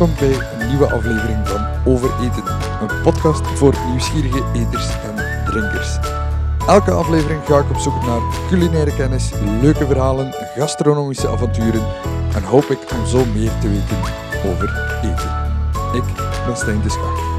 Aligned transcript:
Welkom 0.00 0.28
bij 0.28 0.48
een 0.60 0.68
nieuwe 0.68 0.92
aflevering 0.92 1.48
van 1.48 1.66
Over 1.84 2.10
Eten, 2.20 2.44
een 2.80 3.02
podcast 3.02 3.46
voor 3.46 3.74
nieuwsgierige 3.88 4.44
eters 4.54 4.88
en 4.88 5.44
drinkers. 5.44 5.98
Elke 6.66 6.90
aflevering 6.90 7.44
ga 7.44 7.58
ik 7.58 7.70
op 7.70 7.76
zoek 7.76 8.06
naar 8.06 8.20
culinaire 8.48 8.94
kennis, 8.94 9.30
leuke 9.60 9.86
verhalen, 9.86 10.34
gastronomische 10.56 11.28
avonturen 11.28 11.86
en 12.34 12.42
hoop 12.42 12.64
ik 12.64 12.78
om 12.92 13.06
zo 13.06 13.24
meer 13.24 13.52
te 13.60 13.68
weten 13.68 13.96
over 14.46 14.98
eten. 15.02 15.30
Ik 15.92 16.04
ben 16.46 16.56
Stijn 16.56 16.82
de 16.82 16.90
Schacht. 16.90 17.29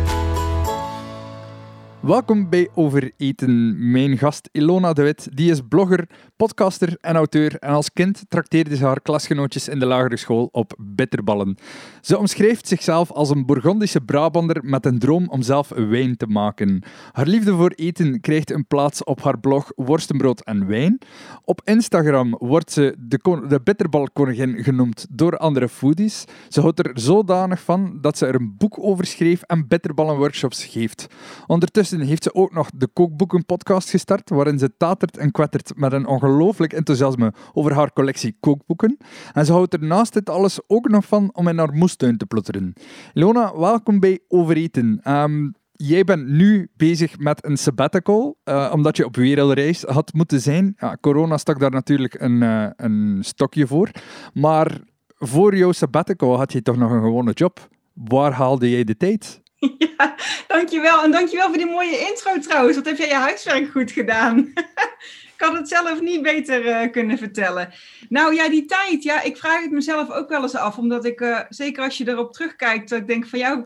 Welkom 2.01 2.49
bij 2.49 2.69
Over 2.75 3.11
Eten. 3.17 3.75
Mijn 3.91 4.17
gast 4.17 4.49
Ilona 4.51 4.93
de 4.93 5.01
Wit, 5.01 5.29
die 5.33 5.51
is 5.51 5.61
blogger, 5.69 6.07
podcaster 6.35 6.97
en 7.01 7.15
auteur. 7.15 7.55
En 7.59 7.73
als 7.73 7.93
kind 7.93 8.23
trakteerde 8.27 8.75
ze 8.75 8.85
haar 8.85 9.01
klasgenootjes 9.01 9.67
in 9.67 9.79
de 9.79 9.85
lagere 9.85 10.17
school 10.17 10.49
op 10.51 10.73
bitterballen. 10.77 11.57
Ze 12.01 12.17
omschrijft 12.17 12.67
zichzelf 12.67 13.11
als 13.11 13.29
een 13.29 13.45
Bourgondische 13.45 14.01
Brabander 14.01 14.63
met 14.63 14.85
een 14.85 14.99
droom 14.99 15.29
om 15.29 15.41
zelf 15.41 15.69
wijn 15.69 16.17
te 16.17 16.25
maken. 16.25 16.83
Haar 17.11 17.27
liefde 17.27 17.55
voor 17.55 17.71
eten 17.75 18.21
krijgt 18.21 18.51
een 18.51 18.67
plaats 18.67 19.03
op 19.03 19.23
haar 19.23 19.39
blog 19.39 19.71
Worstenbrood 19.75 20.41
en 20.43 20.67
Wijn. 20.67 20.97
Op 21.43 21.61
Instagram 21.63 22.35
wordt 22.39 22.71
ze 22.71 22.95
de, 22.99 23.45
de 23.47 23.61
bitterbalkoningin 23.63 24.63
genoemd 24.63 25.07
door 25.09 25.37
andere 25.37 25.69
foodies. 25.69 26.25
Ze 26.49 26.61
houdt 26.61 26.79
er 26.79 26.91
zodanig 26.93 27.61
van 27.61 27.97
dat 28.01 28.17
ze 28.17 28.25
er 28.25 28.35
een 28.35 28.55
boek 28.57 28.79
over 28.79 29.05
schreef 29.05 29.41
en 29.41 29.67
bitterballenworkshops 29.67 30.65
geeft. 30.65 31.07
Ondertussen 31.47 31.90
heeft 31.99 32.23
ze 32.23 32.33
ook 32.33 32.53
nog 32.53 32.69
de 32.75 32.87
Kookboeken-podcast 32.87 33.89
gestart, 33.89 34.29
waarin 34.29 34.59
ze 34.59 34.77
tatert 34.77 35.17
en 35.17 35.31
kwettert 35.31 35.71
met 35.75 35.93
een 35.93 36.07
ongelooflijk 36.07 36.73
enthousiasme 36.73 37.33
over 37.53 37.73
haar 37.73 37.93
collectie 37.93 38.37
kookboeken. 38.39 38.97
En 39.33 39.45
ze 39.45 39.51
houdt 39.51 39.73
er 39.73 39.83
naast 39.83 40.13
dit 40.13 40.29
alles 40.29 40.59
ook 40.67 40.89
nog 40.89 41.05
van 41.05 41.29
om 41.33 41.47
in 41.47 41.57
haar 41.57 41.73
moestuin 41.73 42.17
te 42.17 42.25
plotteren. 42.25 42.73
Ilona, 43.13 43.57
welkom 43.57 43.99
bij 43.99 44.19
Overeten. 44.27 44.99
Ehm, 45.03 45.49
jij 45.71 46.03
bent 46.03 46.27
nu 46.27 46.69
bezig 46.77 47.17
met 47.17 47.45
een 47.45 47.57
sabbatical, 47.57 48.37
eh, 48.43 48.71
omdat 48.73 48.97
je 48.97 49.05
op 49.05 49.15
wereldreis 49.15 49.83
had 49.83 50.13
moeten 50.13 50.41
zijn. 50.41 50.73
Ja, 50.77 50.97
corona 51.01 51.37
stak 51.37 51.59
daar 51.59 51.71
natuurlijk 51.71 52.21
een, 52.21 52.43
eh, 52.43 52.67
een 52.75 53.17
stokje 53.21 53.67
voor. 53.67 53.91
Maar 54.33 54.79
voor 55.07 55.55
jouw 55.55 55.71
sabbatical 55.71 56.37
had 56.37 56.51
je 56.51 56.61
toch 56.61 56.77
nog 56.77 56.91
een 56.91 57.01
gewone 57.01 57.31
job. 57.31 57.69
Waar 57.93 58.31
haalde 58.31 58.69
jij 58.69 58.83
de 58.83 58.97
tijd? 58.97 59.40
Ja, 59.97 60.15
dankjewel. 60.47 61.03
En 61.03 61.11
dankjewel 61.11 61.47
voor 61.47 61.57
die 61.57 61.65
mooie 61.65 61.99
intro 61.99 62.39
trouwens. 62.39 62.75
Wat 62.75 62.85
heb 62.85 62.97
jij 62.97 63.07
je 63.07 63.13
huiswerk 63.13 63.71
goed 63.71 63.91
gedaan? 63.91 64.37
ik 65.35 65.37
had 65.37 65.53
het 65.53 65.67
zelf 65.67 66.01
niet 66.01 66.21
beter 66.21 66.67
eh, 66.67 66.91
kunnen 66.91 67.17
vertellen. 67.17 67.73
Nou 68.09 68.35
ja, 68.35 68.49
die 68.49 68.65
tijd. 68.65 69.03
Ja, 69.03 69.21
ik 69.21 69.37
vraag 69.37 69.61
het 69.61 69.71
mezelf 69.71 70.11
ook 70.11 70.29
wel 70.29 70.41
eens 70.41 70.55
af. 70.55 70.77
Omdat 70.77 71.05
ik, 71.05 71.21
eh, 71.21 71.39
zeker 71.49 71.83
als 71.83 71.97
je 71.97 72.07
erop 72.07 72.33
terugkijkt, 72.33 72.89
dat 72.89 72.99
ik 72.99 73.07
denk 73.07 73.27
van 73.27 73.39
jou, 73.39 73.65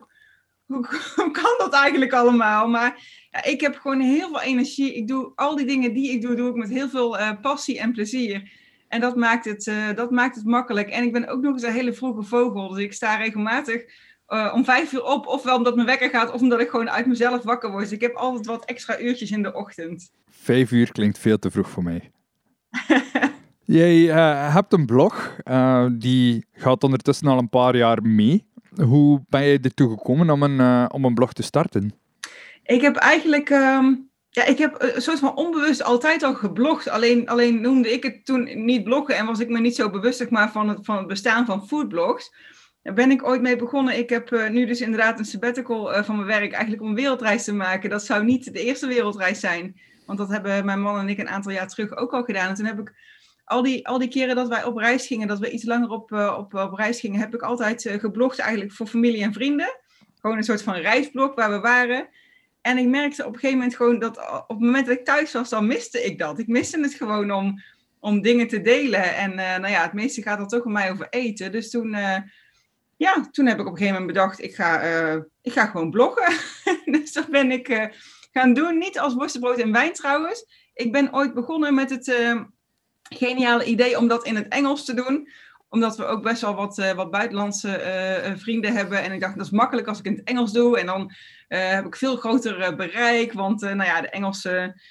hoe, 0.66 0.88
hoe 1.16 1.32
kan 1.32 1.56
dat 1.58 1.74
eigenlijk 1.74 2.14
allemaal? 2.14 2.68
Maar 2.68 3.00
ja, 3.32 3.44
ik 3.44 3.62
heb 3.62 3.76
gewoon 3.76 4.00
heel 4.00 4.28
veel 4.28 4.42
energie. 4.42 4.94
Ik 4.94 5.08
doe 5.08 5.32
al 5.36 5.56
die 5.56 5.66
dingen 5.66 5.94
die 5.94 6.12
ik 6.12 6.22
doe, 6.22 6.36
doe 6.36 6.50
ik 6.50 6.56
met 6.56 6.70
heel 6.70 6.90
veel 6.90 7.18
eh, 7.18 7.32
passie 7.42 7.80
en 7.80 7.92
plezier. 7.92 8.52
En 8.88 9.02
dat 9.02 9.16
maakt, 9.16 9.46
het, 9.46 9.72
dat 9.96 10.12
maakt 10.12 10.36
het 10.36 10.46
makkelijk. 10.46 10.90
En 10.90 11.04
ik 11.04 11.12
ben 11.12 11.28
ook 11.28 11.42
nog 11.42 11.54
eens 11.54 11.64
een 11.64 11.72
hele 11.72 11.94
vroege 11.94 12.24
vogel. 12.24 12.70
Dus 12.70 12.84
ik 12.84 12.94
sta 12.94 13.16
regelmatig 13.16 13.84
eh, 14.26 14.52
om 14.56 14.66
vijf 14.66 14.92
uur 14.94 15.04
op. 15.04 15.28
Ofwel 15.28 15.58
omdat 15.58 15.76
mijn 15.76 15.88
wekker 15.88 16.09
gaat, 16.09 16.31
of 16.31 16.42
omdat 16.42 16.59
ik 16.59 16.70
gewoon 16.70 16.90
uit 16.90 17.06
mezelf 17.06 17.44
wakker 17.44 17.72
word. 17.72 17.84
Dus 17.84 17.92
ik 17.92 18.02
heb 18.02 18.16
altijd 18.16 18.45
wat 18.45 18.66
extra 18.66 19.00
uurtjes 19.00 19.31
in 19.31 19.44
de 19.44 19.54
ochtend. 19.54 20.12
Vijf 20.30 20.72
uur 20.72 20.92
klinkt 20.92 21.18
veel 21.18 21.40
te 21.40 21.52
vroeg 21.52 21.70
voor 21.70 21.84
mij. 21.84 22.12
Jij 23.66 24.09
eh, 24.09 24.53
hebt 24.53 24.73
een 24.73 24.86
blog, 24.86 25.38
eh, 25.44 25.86
die 25.92 26.46
gaat 26.53 26.84
ondertussen 26.84 27.28
al 27.28 27.38
een 27.38 27.50
paar 27.50 27.75
jaar 27.75 28.02
mee. 28.02 28.46
Hoe 28.84 29.24
ben 29.30 29.44
je 29.44 29.59
ertoe 29.59 29.90
gekomen 29.90 30.30
om 30.30 30.44
een, 30.44 30.92
om 30.92 31.06
een 31.06 31.13
blog 31.13 31.34
te 31.34 31.44
starten? 31.44 31.94
Ik 32.63 32.81
heb 32.81 32.96
eigenlijk, 32.96 33.50
ehm, 33.50 33.94
ja, 34.30 34.46
ik 34.46 34.57
heb 34.57 34.75
een 34.78 35.02
soort 35.02 35.19
van 35.19 35.36
onbewust 35.36 35.84
altijd 35.84 36.24
al 36.24 36.34
geblogd. 36.34 36.90
Alleen, 36.90 37.30
alleen 37.30 37.62
noemde 37.62 37.92
ik 37.92 38.03
het 38.03 38.25
toen 38.25 38.66
niet 38.66 38.84
bloggen 38.84 39.16
en 39.16 39.25
was 39.25 39.40
ik 39.40 39.50
me 39.50 39.59
niet 39.59 39.75
zo 39.75 39.90
bewust 39.90 40.18
zeg 40.18 40.30
maar, 40.30 40.52
van, 40.52 40.69
het, 40.69 40.80
van 40.81 40.97
het 40.97 41.07
bestaan 41.07 41.46
van 41.46 41.68
foodblogs. 41.68 42.34
Daar 42.85 42.94
ben 42.94 43.12
ik 43.12 43.28
ooit 43.28 43.41
mee 43.41 43.56
begonnen. 43.56 43.97
Ik 43.97 44.09
heb 44.09 44.31
eh, 44.31 44.50
nu 44.50 44.66
dus 44.66 44.81
inderdaad 44.81 45.19
een 45.19 45.25
sabbatical 45.25 45.94
eh, 45.94 46.03
van 46.03 46.16
mijn 46.16 46.28
werk 46.28 46.51
eigenlijk 46.51 46.81
om 46.81 46.90
een 46.90 46.96
wereldreis 46.96 47.44
te 47.44 47.53
maken. 47.53 47.90
Dat 47.90 48.06
zou 48.06 48.23
niet 48.23 48.53
de 48.53 48.63
eerste 48.63 48.88
wereldreis 48.88 49.40
zijn, 49.40 49.79
want 50.06 50.18
dat 50.19 50.29
hebben 50.29 50.66
mijn 50.66 50.81
man 50.81 51.00
en 51.00 51.09
ik 51.09 51.18
een 51.18 51.29
aantal 51.29 51.51
jaar 51.51 51.68
terug 51.68 51.95
ook 51.95 52.13
al 52.13 52.24
gedaan. 52.24 52.50
En 52.50 52.56
toen 52.56 52.66
heb 52.66 52.79
ik 52.79 52.94
al 53.45 53.62
die, 53.62 53.88
al 53.88 53.97
die 53.97 54.07
keren 54.07 54.35
dat 54.35 54.47
wij 54.47 54.63
op 54.63 54.78
reis 54.78 55.07
gingen, 55.07 55.28
dat 55.28 55.40
we 55.40 55.50
iets 55.50 55.63
langer 55.63 55.90
op, 55.90 56.12
eh, 56.12 56.35
op, 56.38 56.53
op 56.53 56.74
reis 56.74 57.00
gingen, 57.00 57.19
heb 57.19 57.34
ik 57.34 57.41
altijd 57.41 57.95
geblogd 58.00 58.40
eigenlijk 58.40 58.74
voor 58.74 58.88
familie 58.88 59.24
en 59.24 59.34
vrienden. 59.34 59.79
Gewoon 60.22 60.38
een 60.38 60.44
soort 60.44 60.63
van 60.63 60.75
reisblog 60.75 61.35
waar 61.35 61.51
we 61.51 61.59
waren. 61.59 62.07
En 62.62 62.78
ik 62.78 62.88
merkte 62.88 63.25
op 63.25 63.34
een 63.34 63.40
gegeven 63.40 63.57
moment 63.57 63.75
gewoon 63.75 64.00
dat 64.00 64.18
op 64.47 64.57
het 64.57 64.59
moment 64.59 64.85
dat 64.85 64.97
ik 64.97 65.06
thuis 65.06 65.31
was, 65.31 65.50
dan 65.50 65.68
miste 65.68 66.03
ik 66.03 66.19
dat. 66.19 66.40
Ik 66.40 66.47
miste 66.47 66.79
het 66.79 66.94
gewoon 66.94 67.31
om, 67.31 67.62
om 68.00 68.22
dingen 68.22 68.47
te 68.47 68.62
delen. 68.62 69.16
En 69.16 69.35
nou 69.35 69.68
ja, 69.68 69.81
het 69.81 69.94
meeste 69.94 70.22
gaat 70.22 70.40
er 70.40 70.47
toch 70.47 70.63
bij 70.63 70.72
mij 70.72 70.91
over 70.91 71.07
eten. 71.09 71.51
Dus 71.51 71.69
toen, 71.69 71.95
ja, 72.97 73.28
toen 73.31 73.45
heb 73.45 73.59
ik 73.59 73.66
op 73.66 73.72
een 73.72 73.78
gegeven 73.78 74.00
moment 74.00 74.13
bedacht, 74.13 74.41
ik 74.41 74.56
ga, 74.56 74.79
eh, 74.81 75.22
ik 75.41 75.51
ga 75.51 75.66
gewoon 75.66 75.91
bloggen. 75.91 76.33
dus 77.00 77.13
dat 77.13 77.28
ben 77.28 77.51
ik 77.51 77.69
eh, 77.69 77.85
gaan 78.31 78.53
doen. 78.53 78.78
Niet 78.78 79.00
als 79.00 79.13
worstenbrood 79.13 79.57
en 79.57 79.72
wijn 79.72 79.94
trouwens. 79.94 80.45
Ik 80.73 80.91
ben 80.91 81.13
ooit 81.13 81.33
begonnen 81.33 81.73
met 81.73 81.89
het 81.89 82.07
eh, 82.07 82.41
geniale 83.09 83.66
idee 83.66 83.97
om 83.97 84.07
dat 84.07 84.25
in 84.25 84.35
het 84.35 84.47
Engels 84.47 84.85
te 84.85 84.94
doen 84.94 85.29
omdat 85.69 85.97
we 85.97 86.06
ook 86.06 86.23
best 86.23 86.41
wel 86.41 86.56
wat, 86.56 86.78
eh, 86.78 86.91
wat 86.91 87.11
buitenlandse 87.11 88.33
vrienden 88.38 88.73
hebben. 88.73 89.03
En 89.03 89.12
ik 89.12 89.19
dacht, 89.19 89.38
dat 89.38 89.45
is 89.45 89.51
makkelijk 89.51 89.88
als 89.88 90.00
ik 90.00 90.06
in 90.06 90.16
het 90.16 90.23
Engels 90.23 90.51
doe. 90.51 90.79
En 90.79 90.85
dan 90.85 91.12
heb 91.47 91.85
ik 91.85 91.95
veel 91.95 92.16
groter 92.16 92.75
bereik. 92.75 93.33
Want 93.33 93.62
nou 93.62 93.83
ja, 93.83 94.01
de 94.01 94.09
Engelse 94.09 94.81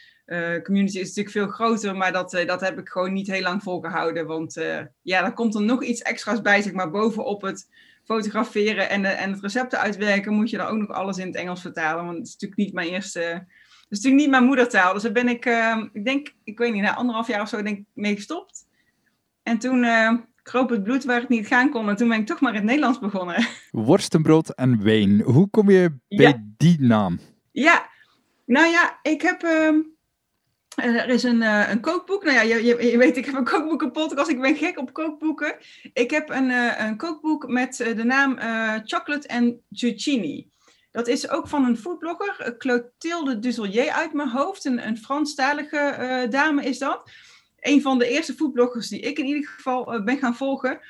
community 0.62 0.98
is 0.98 1.06
natuurlijk 1.06 1.31
veel 1.31 1.47
groter. 1.47 1.97
Maar 1.97 2.12
dat, 2.12 2.31
dat 2.47 2.60
heb 2.60 2.78
ik 2.78 2.88
gewoon 2.88 3.12
niet 3.12 3.26
heel 3.26 3.42
lang 3.42 3.62
volgehouden. 3.62 4.26
Want 4.26 4.54
ja, 5.03 5.21
daar 5.21 5.34
komt 5.34 5.54
er 5.54 5.62
nog 5.62 5.84
iets 5.84 6.03
extra's 6.03 6.41
bij, 6.41 6.62
zeg 6.62 6.72
maar, 6.72 6.91
bovenop 6.91 7.42
het 7.42 7.69
fotograferen 8.04 8.91
en, 8.91 9.03
de, 9.03 9.09
en 9.09 9.31
het 9.32 9.41
recepten 9.42 9.78
uitwerken. 9.78 10.32
Moet 10.34 10.50
je 10.50 10.56
dan 10.56 10.66
ook 10.66 10.78
nog 10.78 10.88
alles 10.91 11.19
in 11.19 11.26
het 11.26 11.37
Engels 11.37 11.60
vertalen. 11.60 12.04
Want 12.04 12.16
het 12.19 12.26
is 12.26 12.32
natuurlijk 12.32 12.60
niet 12.60 12.72
mijn 12.72 12.88
eerste... 12.88 13.20
Het 13.20 13.92
is 13.92 13.98
natuurlijk 13.98 14.22
niet 14.22 14.31
mijn 14.31 14.44
moedertaal. 14.44 14.92
Dus 14.92 15.03
daar 15.03 15.12
ben 15.12 15.28
ik, 15.28 15.47
eh, 15.47 15.82
ik 15.92 16.04
denk, 16.04 16.34
ik 16.44 16.59
weet 16.59 16.72
niet, 16.72 16.82
na 16.82 16.94
anderhalf 16.94 17.26
jaar 17.28 17.41
of 17.41 17.48
zo 17.48 17.62
denk 17.62 17.78
ik 17.78 17.84
mee 17.92 18.15
gestopt. 18.15 18.66
En 19.42 19.59
toen 19.59 19.84
eh, 19.84 20.12
kroop 20.42 20.69
het 20.70 20.82
bloed 20.82 21.04
waar 21.04 21.20
het 21.20 21.28
niet 21.28 21.47
gaan 21.47 21.70
kon. 21.70 21.88
En 21.88 21.97
toen 21.97 22.09
ben 22.09 22.19
ik 22.20 22.26
toch 22.26 22.41
maar 22.41 22.50
in 22.50 22.56
het 22.56 22.66
Nederlands 22.66 22.98
begonnen. 22.98 23.47
Worstenbrood 23.70 24.48
en 24.54 24.82
wijn. 24.84 25.21
Hoe 25.21 25.48
kom 25.50 25.71
je 25.71 25.91
bij 26.09 26.26
Ja. 26.26 26.42
die 26.56 26.81
naam? 26.81 27.19
Ja, 27.53 27.88
nou 28.47 28.66
ja, 28.66 28.98
ik 29.03 29.22
heb. 29.22 29.42
ehm, 29.42 29.75
eh, 29.75 29.81
er 30.77 31.09
is 31.09 31.23
een, 31.23 31.43
eh, 31.43 31.71
een 31.71 31.81
kookboek. 31.81 32.25
Nou 32.25 32.35
ja, 32.37 32.43
je, 32.43 32.65
je, 32.65 32.91
je 32.91 32.99
weet, 32.99 33.17
ik 33.17 33.25
heb 33.25 33.35
een 33.35 33.45
kookboekenpodcast. 33.45 34.29
Ik 34.29 34.41
ben 34.41 34.57
gek 34.57 34.79
op 34.79 34.93
kookboeken. 34.93 35.57
Ik 35.93 36.11
heb 36.11 36.31
een, 36.31 36.51
eh, 36.51 36.87
een 36.87 36.97
kookboek 36.97 37.49
met 37.49 37.81
eh, 37.81 37.97
de 37.97 38.05
naam 38.05 38.39
Chocolate 38.84 39.29
and 39.29 39.55
Zucchini. 39.71 40.49
Dat 40.91 41.09
is 41.09 41.29
ook 41.29 41.49
van 41.49 41.65
een 41.65 41.77
foodblogger, 41.77 42.55
Clotilde 42.59 43.39
Duzelier 43.39 43.91
uit 43.91 44.13
mijn 44.13 44.29
hoofd. 44.29 44.65
Een, 44.65 44.87
een 44.87 44.99
Franstalige 44.99 46.27
dame 46.31 46.65
is 46.65 46.79
dat. 46.79 47.11
Een 47.61 47.83
van 47.83 47.99
de 47.99 48.09
eerste 48.09 48.34
foodbloggers 48.34 48.89
die 48.89 49.01
ik 49.01 49.19
in 49.19 49.27
ieder 49.27 49.49
geval 49.49 50.03
ben 50.05 50.19
gaan 50.19 50.37
volgen. 50.37 50.81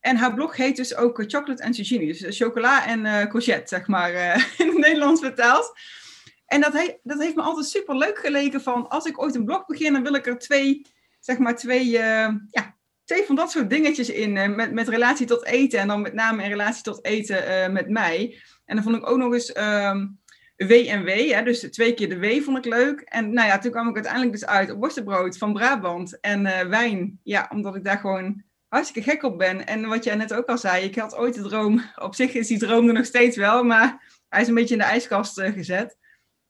En 0.00 0.16
haar 0.16 0.34
blog 0.34 0.56
heet 0.56 0.76
dus 0.76 0.96
ook 0.96 1.24
Chocolate 1.26 1.64
and 1.64 1.76
Zucchini. 1.76 2.06
Dus 2.06 2.36
chocola 2.36 2.86
en 2.86 3.28
courgette, 3.28 3.76
zeg 3.76 3.86
maar, 3.86 4.12
in 4.58 4.66
het 4.66 4.78
Nederlands 4.78 5.20
vertaald. 5.20 5.72
En 6.46 6.60
dat, 6.60 6.98
dat 7.02 7.20
heeft 7.20 7.34
me 7.34 7.42
altijd 7.42 7.66
super 7.66 7.96
leuk 7.96 8.18
geleken 8.18 8.60
van 8.60 8.88
als 8.88 9.04
ik 9.04 9.22
ooit 9.22 9.34
een 9.34 9.44
blog 9.44 9.66
begin, 9.66 9.92
dan 9.92 10.02
wil 10.02 10.14
ik 10.14 10.26
er 10.26 10.38
twee, 10.38 10.86
zeg 11.20 11.38
maar 11.38 11.56
twee, 11.56 11.98
eh, 11.98 12.34
ja, 12.50 12.76
twee 13.04 13.24
van 13.24 13.36
dat 13.36 13.50
soort 13.50 13.70
dingetjes 13.70 14.10
in. 14.10 14.36
eh, 14.36 14.48
met, 14.48 14.72
met 14.72 14.88
relatie 14.88 15.26
tot 15.26 15.44
eten 15.44 15.78
en 15.78 15.88
dan 15.88 16.00
met 16.00 16.14
name 16.14 16.42
in 16.42 16.48
relatie 16.48 16.82
tot 16.82 17.04
eten 17.04 17.46
eh, 17.46 17.72
met 17.72 17.88
mij. 17.88 18.42
En 18.64 18.74
dan 18.74 18.84
vond 18.84 18.96
ik 18.96 19.10
ook 19.10 19.18
nog 19.18 19.32
eens 19.32 19.52
ehm 19.52 20.06
W 20.56 20.70
en 20.70 21.04
W, 21.04 21.08
hè, 21.08 21.42
dus 21.42 21.60
twee 21.60 21.94
keer 21.94 22.08
de 22.08 22.18
W 22.18 22.42
vond 22.42 22.58
ik 22.58 22.64
leuk. 22.64 23.00
En 23.00 23.32
nou 23.32 23.48
ja, 23.48 23.58
toen 23.58 23.70
kwam 23.70 23.88
ik 23.88 23.94
uiteindelijk 23.94 24.32
dus 24.32 24.46
uit 24.46 24.70
op 24.70 24.78
worstenbrood 24.78 25.38
van 25.38 25.52
Brabant 25.52 26.20
en 26.20 26.68
wijn. 26.68 27.20
Ja, 27.22 27.50
omdat 27.52 27.76
ik 27.76 27.84
daar 27.84 27.98
gewoon 27.98 28.42
hartstikke 28.68 29.10
gek 29.10 29.22
op 29.22 29.38
ben. 29.38 29.66
En 29.66 29.88
wat 29.88 30.04
jij 30.04 30.14
net 30.14 30.34
ook 30.34 30.46
al 30.46 30.58
zei, 30.58 30.84
ik 30.84 30.96
had 30.96 31.16
ooit 31.16 31.34
de 31.34 31.42
droom, 31.42 31.82
op 32.06 32.14
zich 32.14 32.34
is 32.34 32.46
die 32.46 32.58
droom 32.58 32.88
er 32.88 32.94
nog 32.94 33.04
steeds 33.04 33.36
wel, 33.36 33.64
maar 33.64 34.18
hij 34.28 34.40
is 34.40 34.48
een 34.48 34.54
beetje 34.54 34.74
in 34.74 34.80
de 34.80 34.86
ijskast 34.86 35.40
gezet 35.40 35.96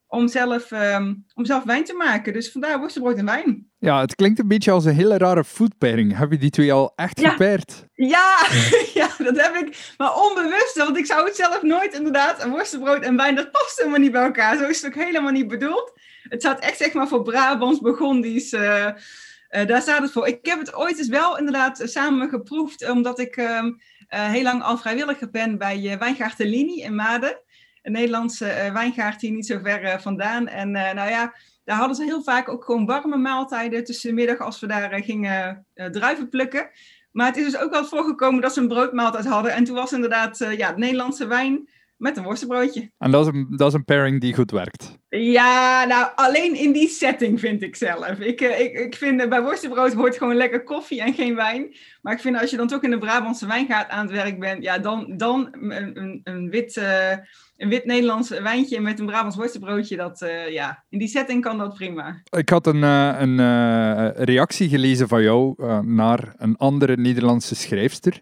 om 0.07 0.29
zelf, 0.29 0.71
ehm, 0.73 1.15
om 1.35 1.45
zelf 1.45 1.65
wijn 1.65 1.85
te 1.85 1.95
maken. 1.95 2.33
Dus 2.33 2.51
vandaar 2.53 2.79
worstenbrood 2.79 3.17
en 3.19 3.25
wijn. 3.25 3.71
Ja, 3.79 4.01
het 4.01 4.15
klinkt 4.15 4.39
een 4.39 4.49
beetje 4.49 4.71
als 4.71 4.85
een 4.85 4.95
hele 4.95 5.19
rare 5.19 5.45
food 5.45 5.79
pairing. 5.79 6.17
Heb 6.19 6.31
je 6.31 6.39
die 6.39 6.51
twee 6.51 6.73
al 6.73 6.93
echt 6.97 7.21
Ja. 7.21 7.31
gepaired? 7.31 7.87
Ja, 7.93 8.47
ja, 9.01 9.09
dat 9.19 9.41
heb 9.41 9.55
ik. 9.55 9.95
Maar 9.97 10.15
onbewust, 10.15 10.77
want 10.77 10.97
ik 10.97 11.07
zou 11.07 11.25
het 11.27 11.37
zelf 11.37 11.63
nooit 11.63 11.95
inderdaad. 11.95 12.45
Een 12.45 12.51
worstenbrood 12.51 13.03
en 13.03 13.17
wijn, 13.17 13.35
dat 13.35 13.51
past 13.51 13.77
helemaal 13.79 13.99
niet 13.99 14.13
bij 14.13 14.23
elkaar. 14.25 14.57
Zo 14.59 14.65
is 14.69 14.83
het 14.83 14.95
ook 14.97 15.03
helemaal 15.05 15.33
niet 15.33 15.49
bedoeld. 15.49 15.93
Het 16.23 16.41
staat 16.41 16.61
echt 16.61 16.77
zeg 16.77 16.93
maar 16.93 17.09
voor 17.09 17.23
Brabants, 17.23 17.81
Burgondisch. 17.81 18.53
eh, 18.53 18.87
eh, 19.49 19.67
daar 19.67 19.83
staat 19.83 20.03
het 20.03 20.13
voor. 20.13 20.27
Ik 20.27 20.39
heb 20.47 20.59
het 20.59 20.75
ooit 20.75 20.99
eens 20.99 21.09
wel 21.09 21.39
inderdaad 21.39 21.81
samen 21.85 22.29
geproefd, 22.29 22.91
omdat 22.91 23.19
ik... 23.19 23.37
ehm, 23.37 23.71
heel 24.09 24.43
lang 24.43 24.63
al 24.63 24.77
vrijwilliger 24.79 25.31
ben 25.31 25.59
bij 25.59 25.97
Wijngaard 25.99 26.37
de 26.37 26.47
Linie 26.47 26.83
in 26.83 26.95
Maden. 26.95 27.41
Een 27.85 27.93
Nederlandse 27.93 28.71
wijngaard 28.73 29.21
hier 29.21 29.33
niet 29.33 29.47
zo 29.47 29.59
ver 29.63 30.01
vandaan. 30.01 30.49
En 30.49 30.71
nou 30.71 31.11
ja, 31.11 31.35
daar 31.65 31.77
hadden 31.77 31.97
ze 31.97 32.05
heel 32.05 32.23
vaak 32.23 32.49
ook 32.49 32.65
gewoon 32.65 32.87
warme 32.87 33.17
maaltijden 33.17 33.85
tussen 33.85 34.09
de 34.09 34.15
middag 34.15 34.39
als 34.39 34.61
we 34.61 34.67
daar 34.67 35.03
gingen 35.03 35.67
druiven 35.75 36.29
plukken. 36.29 36.71
Maar 37.13 37.27
het 37.27 37.37
is 37.37 37.45
dus 37.45 37.59
ook 37.59 37.71
wel 37.71 37.85
voorgekomen 37.85 38.41
dat 38.41 38.53
ze 38.55 38.61
een 38.61 38.69
broodmaaltijd 38.69 39.27
hadden. 39.27 39.53
En 39.53 39.65
toen 39.65 39.75
was 39.75 39.93
inderdaad 39.93 40.39
ja, 40.57 40.77
Nederlandse 40.77 41.27
wijn 41.27 41.69
met 41.97 42.17
een 42.17 42.25
worstenbroodje. 42.25 42.91
En 42.99 43.11
dat 43.11 43.27
is 43.27 43.33
een, 43.33 43.47
dat 43.57 43.69
is 43.69 43.75
een 43.75 43.85
pairing 43.85 44.21
die 44.21 44.35
goed 44.35 44.51
werkt. 44.51 44.99
Ja, 45.09 45.85
nou, 45.85 46.11
alleen 46.15 46.55
in 46.55 46.73
die 46.73 46.89
setting 46.89 47.41
vind 47.41 47.63
ik 47.63 47.77
zelf. 47.77 48.19
Ik, 48.19 48.41
eh, 48.41 48.61
ik, 48.61 48.73
ik 48.73 48.95
vind 48.95 49.29
bij 49.29 49.43
worstenbrood 49.43 49.93
hoort 49.93 50.17
gewoon 50.17 50.37
lekker 50.37 50.65
koffie 50.65 51.01
en 51.01 51.15
geen 51.15 51.35
wijn. 51.35 51.77
Maar 52.03 52.13
ik 52.13 52.21
vind 52.21 52.41
als 52.41 52.51
je 52.51 52.57
dan 52.57 52.67
toch 52.67 52.83
in 52.83 52.91
de 52.91 52.99
Brabantse 52.99 53.47
wijngaard 53.47 53.89
aan 53.89 54.07
het 54.07 54.15
werk 54.15 54.39
bent, 54.39 54.63
ja, 54.63 54.79
dan, 54.79 55.17
dan 55.17 55.49
een, 55.61 55.99
een, 55.99 56.21
een 56.25 56.51
wit, 56.51 56.77
uh, 56.77 57.13
een 57.65 57.71
wit 57.71 57.85
Nederlands 57.85 58.29
wijntje 58.29 58.81
met 58.81 58.99
een 58.99 59.07
Brabants 59.07 59.37
worstenbroodje, 59.37 59.97
dat, 59.97 60.27
ja, 60.49 60.85
in 60.89 60.99
die 60.99 61.09
setting 61.09 61.43
kan 61.43 61.59
dat 61.59 61.75
prima. 61.75 62.21
Ik 62.39 62.49
had 62.49 62.67
een, 62.67 62.83
een 62.83 64.11
reactie 64.13 64.69
gelezen 64.69 65.09
van 65.09 65.23
jou 65.23 65.55
naar 65.85 66.35
een 66.37 66.57
andere 66.57 66.97
Nederlandse 66.97 67.55
schrijfster. 67.55 68.21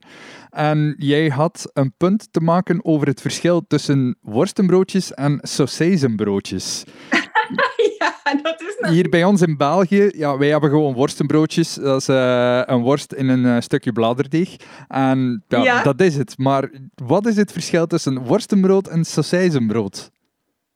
En 0.51 0.95
jij 0.99 1.29
had 1.29 1.71
een 1.73 1.95
punt 1.97 2.33
te 2.33 2.41
maken 2.41 2.85
over 2.85 3.07
het 3.07 3.21
verschil 3.21 3.65
tussen 3.67 4.17
worstenbroodjes 4.21 5.15
en 5.15 5.39
saucijzenbroodjes. 5.43 6.85
ja, 7.99 8.12
dat 8.43 8.61
is 8.61 8.77
nog... 8.79 8.91
Hier 8.91 9.09
bij 9.09 9.25
ons 9.25 9.43
in 9.43 9.57
België, 9.57 10.11
ja, 10.15 10.39
wij 10.39 10.49
hebben 10.49 10.71
gewoon 10.71 10.95
worstenbroodjes. 10.95 11.75
Dat 11.75 12.01
is 12.01 12.09
uh, 12.09 12.63
een 12.67 12.81
worst 12.81 13.13
in 13.13 13.29
een 13.29 13.45
uh, 13.45 13.61
stukje 13.61 13.93
bladerdeeg. 13.93 14.57
En 14.89 15.45
ja, 15.49 15.63
ja, 15.63 15.83
dat 15.83 16.01
is 16.01 16.17
het. 16.17 16.39
Maar 16.39 16.71
wat 16.95 17.27
is 17.27 17.37
het 17.37 17.53
verschil 17.53 17.87
tussen 17.87 18.19
worstenbrood 18.19 18.89
en 18.89 19.05
saucijzenbrood? 19.05 20.11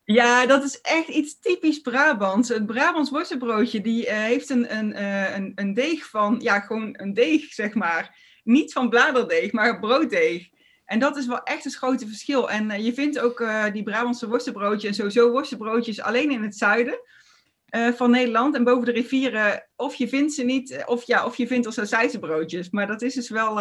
Ja, 0.05 0.47
dat 0.47 0.65
is 0.65 0.81
echt 0.81 1.09
iets 1.09 1.39
typisch 1.41 1.79
Brabants. 1.79 2.49
Het 2.49 2.67
Brabants 2.67 3.11
worstenbroodje 3.11 3.81
die, 3.81 4.07
uh, 4.07 4.13
heeft 4.13 4.51
een, 4.51 4.77
een, 4.77 5.05
een, 5.37 5.53
een 5.55 5.75
deeg 5.75 6.07
van, 6.07 6.37
ja, 6.43 6.61
gewoon 6.61 6.89
een 6.93 7.15
deeg, 7.15 7.53
zeg 7.53 7.75
maar 7.75 8.25
niet 8.47 8.73
van 8.73 8.89
bladerdeeg, 8.89 9.53
maar 9.53 9.81
brooddeeg. 9.81 10.49
En 10.85 10.99
dat 10.99 11.17
is 11.17 11.27
wel 11.27 11.43
echt 11.43 11.65
een 11.65 11.71
grote 11.71 12.07
verschil. 12.07 12.51
En 12.51 12.71
uh, 12.71 12.85
je 12.85 12.95
vindt 12.95 13.19
ook 13.19 13.41
uh, 13.41 13.65
die 13.73 13.83
Brabantse 13.83 14.29
worstenbroodjes 14.29 14.91
en 14.91 14.95
sowieso 14.95 15.31
worstenbroodjes 15.31 16.01
alleen 16.01 16.31
in 16.31 16.43
het 16.43 16.57
zuiden 16.57 16.99
uh, 17.71 17.93
van 17.93 18.11
Nederland. 18.11 18.55
En 18.55 18.65
boven 18.65 18.85
de 18.85 18.93
rivieren, 18.93 19.69
of 19.77 19.95
je 19.95 20.09
vindt 20.09 20.33
ze 20.33 20.45
niet, 20.45 20.83
of, 20.87 21.05
ja, 21.05 21.25
of 21.25 21.37
je 21.37 21.47
vindt 21.47 21.67
er 21.67 21.73
broodjes. 22.19 22.71
Maar 22.71 22.87
dat 22.87 23.03
is 23.03 23.15
dus 23.15 23.29
wel, 23.29 23.55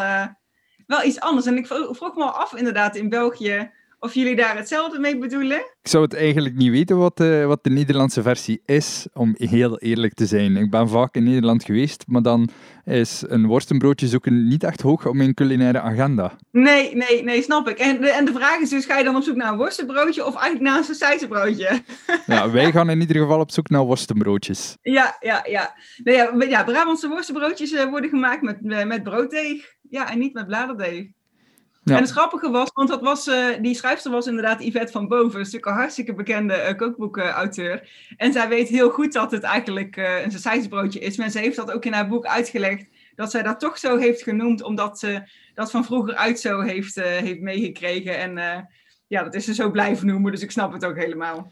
wel 0.88 1.04
iets 1.04 1.20
anders. 1.20 1.46
En 1.46 1.58
ik 1.58 1.68
vroeg 1.68 2.16
me 2.16 2.24
al 2.24 2.32
af 2.32 2.56
inderdaad 2.56 2.96
in 2.96 3.10
België 3.10 3.72
of 4.06 4.14
jullie 4.14 4.36
daar 4.36 4.58
hetzelfde 4.58 5.00
mee 5.00 5.18
bedoelen? 5.18 5.58
Ik 5.58 5.90
zou 5.90 6.04
het 6.04 6.14
eigenlijk 6.14 6.56
niet 6.56 6.72
weten 6.72 6.98
wat 6.98 7.18
de, 7.18 7.44
wat 7.48 7.64
de 7.64 7.70
Nederlandse 7.70 8.22
versie 8.22 8.62
is, 8.66 9.08
om 9.14 9.36
heel 9.38 9.80
eerlijk 9.80 10.14
te 10.14 10.26
zijn. 10.26 10.58
Ik 10.58 10.70
ben 10.70 10.90
vaak 10.90 11.16
in 11.16 11.24
Nederland 11.24 11.64
geweest, 11.64 12.04
maar 12.08 12.22
dan 12.22 12.50
is 12.86 13.24
een 13.28 13.46
worstenbroodje 13.46 14.08
zoeken 14.08 14.48
niet 14.48 14.64
echt 14.64 14.82
hoog 14.82 15.08
op 15.08 15.14
mijn 15.14 15.34
culinaire 15.34 15.80
agenda. 15.80 16.38
Nee, 16.52 16.96
nee, 16.96 17.24
nee, 17.24 17.42
snap 17.42 17.70
ik. 17.70 17.78
En 17.78 18.02
de, 18.02 18.10
en 18.10 18.26
de 18.26 18.34
vraag 18.34 18.60
is 18.60 18.70
dus, 18.70 18.86
ga 18.86 18.98
je 18.98 19.04
dan 19.04 19.16
op 19.16 19.24
zoek 19.24 19.36
naar 19.36 19.52
een 19.52 19.58
worstenbroodje 19.58 20.26
of 20.26 20.36
eigenlijk 20.36 20.64
naar 20.64 20.78
een 20.78 20.84
sausijzenbroodje? 20.84 21.70
Ja, 22.26 22.52
wij 22.52 22.72
gaan 22.72 22.90
in 22.90 23.00
ieder 23.00 23.16
geval 23.16 23.40
op 23.40 23.52
zoek 23.52 23.70
naar 23.70 23.84
worstenbroodjes. 23.84 24.78
Ja, 24.82 25.18
ja, 25.20 25.46
ja. 25.50 25.76
Nee, 26.04 26.16
ja, 26.16 26.34
ja 26.50 26.64
Brabantse 26.64 27.08
worstenbroodjes 27.08 27.72
eh, 27.72 27.90
worden 27.90 28.10
gemaakt 28.10 28.42
met, 28.42 28.62
met 28.88 29.04
brooddeeg. 29.04 29.74
Ja, 29.90 30.12
en 30.12 30.20
niet 30.20 30.34
met 30.34 30.48
bladerdeeg. 30.48 31.08
En 31.86 32.02
het 32.02 32.10
grappige 32.10 32.50
was, 32.50 32.70
want 32.74 32.90
dat 32.90 33.02
was, 33.02 33.28
uh, 33.28 33.46
die 33.62 33.76
schrijfster 33.76 34.12
was 34.12 34.28
inderdaad 34.28 34.64
Yvette 34.64 34.92
van 34.92 35.08
Boven, 35.08 35.40
een 35.40 35.46
stuk 35.46 35.66
een 35.66 35.74
hartstikke 35.74 36.14
bekende 36.14 36.68
uh, 36.70 36.78
kookboekauteur. 36.78 37.90
En 38.18 38.34
zij 38.34 38.48
weet 38.48 38.68
heel 38.68 38.90
goed 38.90 39.14
dat 39.14 39.32
het 39.32 39.44
eigenlijk 39.44 39.98
uh, 39.98 40.24
een 40.24 40.32
sausijsbroodje 40.32 41.00
is. 41.00 41.18
Maar 41.18 41.30
ze 41.30 41.40
heeft 41.40 41.56
dat 41.56 41.72
ook 41.72 41.86
in 41.86 41.94
haar 41.94 42.08
boek 42.08 42.26
uitgelegd, 42.26 42.86
dat 43.16 43.32
zij 43.32 43.44
dat 43.44 43.60
toch 43.60 43.78
zo 43.78 43.98
heeft 43.98 44.22
genoemd, 44.22 44.64
omdat 44.64 45.00
ze 45.00 45.24
dat 45.54 45.72
van 45.72 45.86
vroeger 45.86 46.16
uit 46.16 46.40
zo 46.40 46.62
heeft, 46.62 46.96
heeft 46.96 47.42
meegekregen. 47.42 48.20
En 48.20 48.68
ja, 49.08 49.24
dat 49.24 49.34
is 49.34 49.46
ze 49.46 49.54
zo 49.54 49.72
blijven 49.72 50.08
noemen, 50.08 50.32
dus 50.32 50.42
ik 50.42 50.52
snap 50.52 50.74
het 50.74 50.86
ook 50.86 50.98
helemaal. 50.98 51.52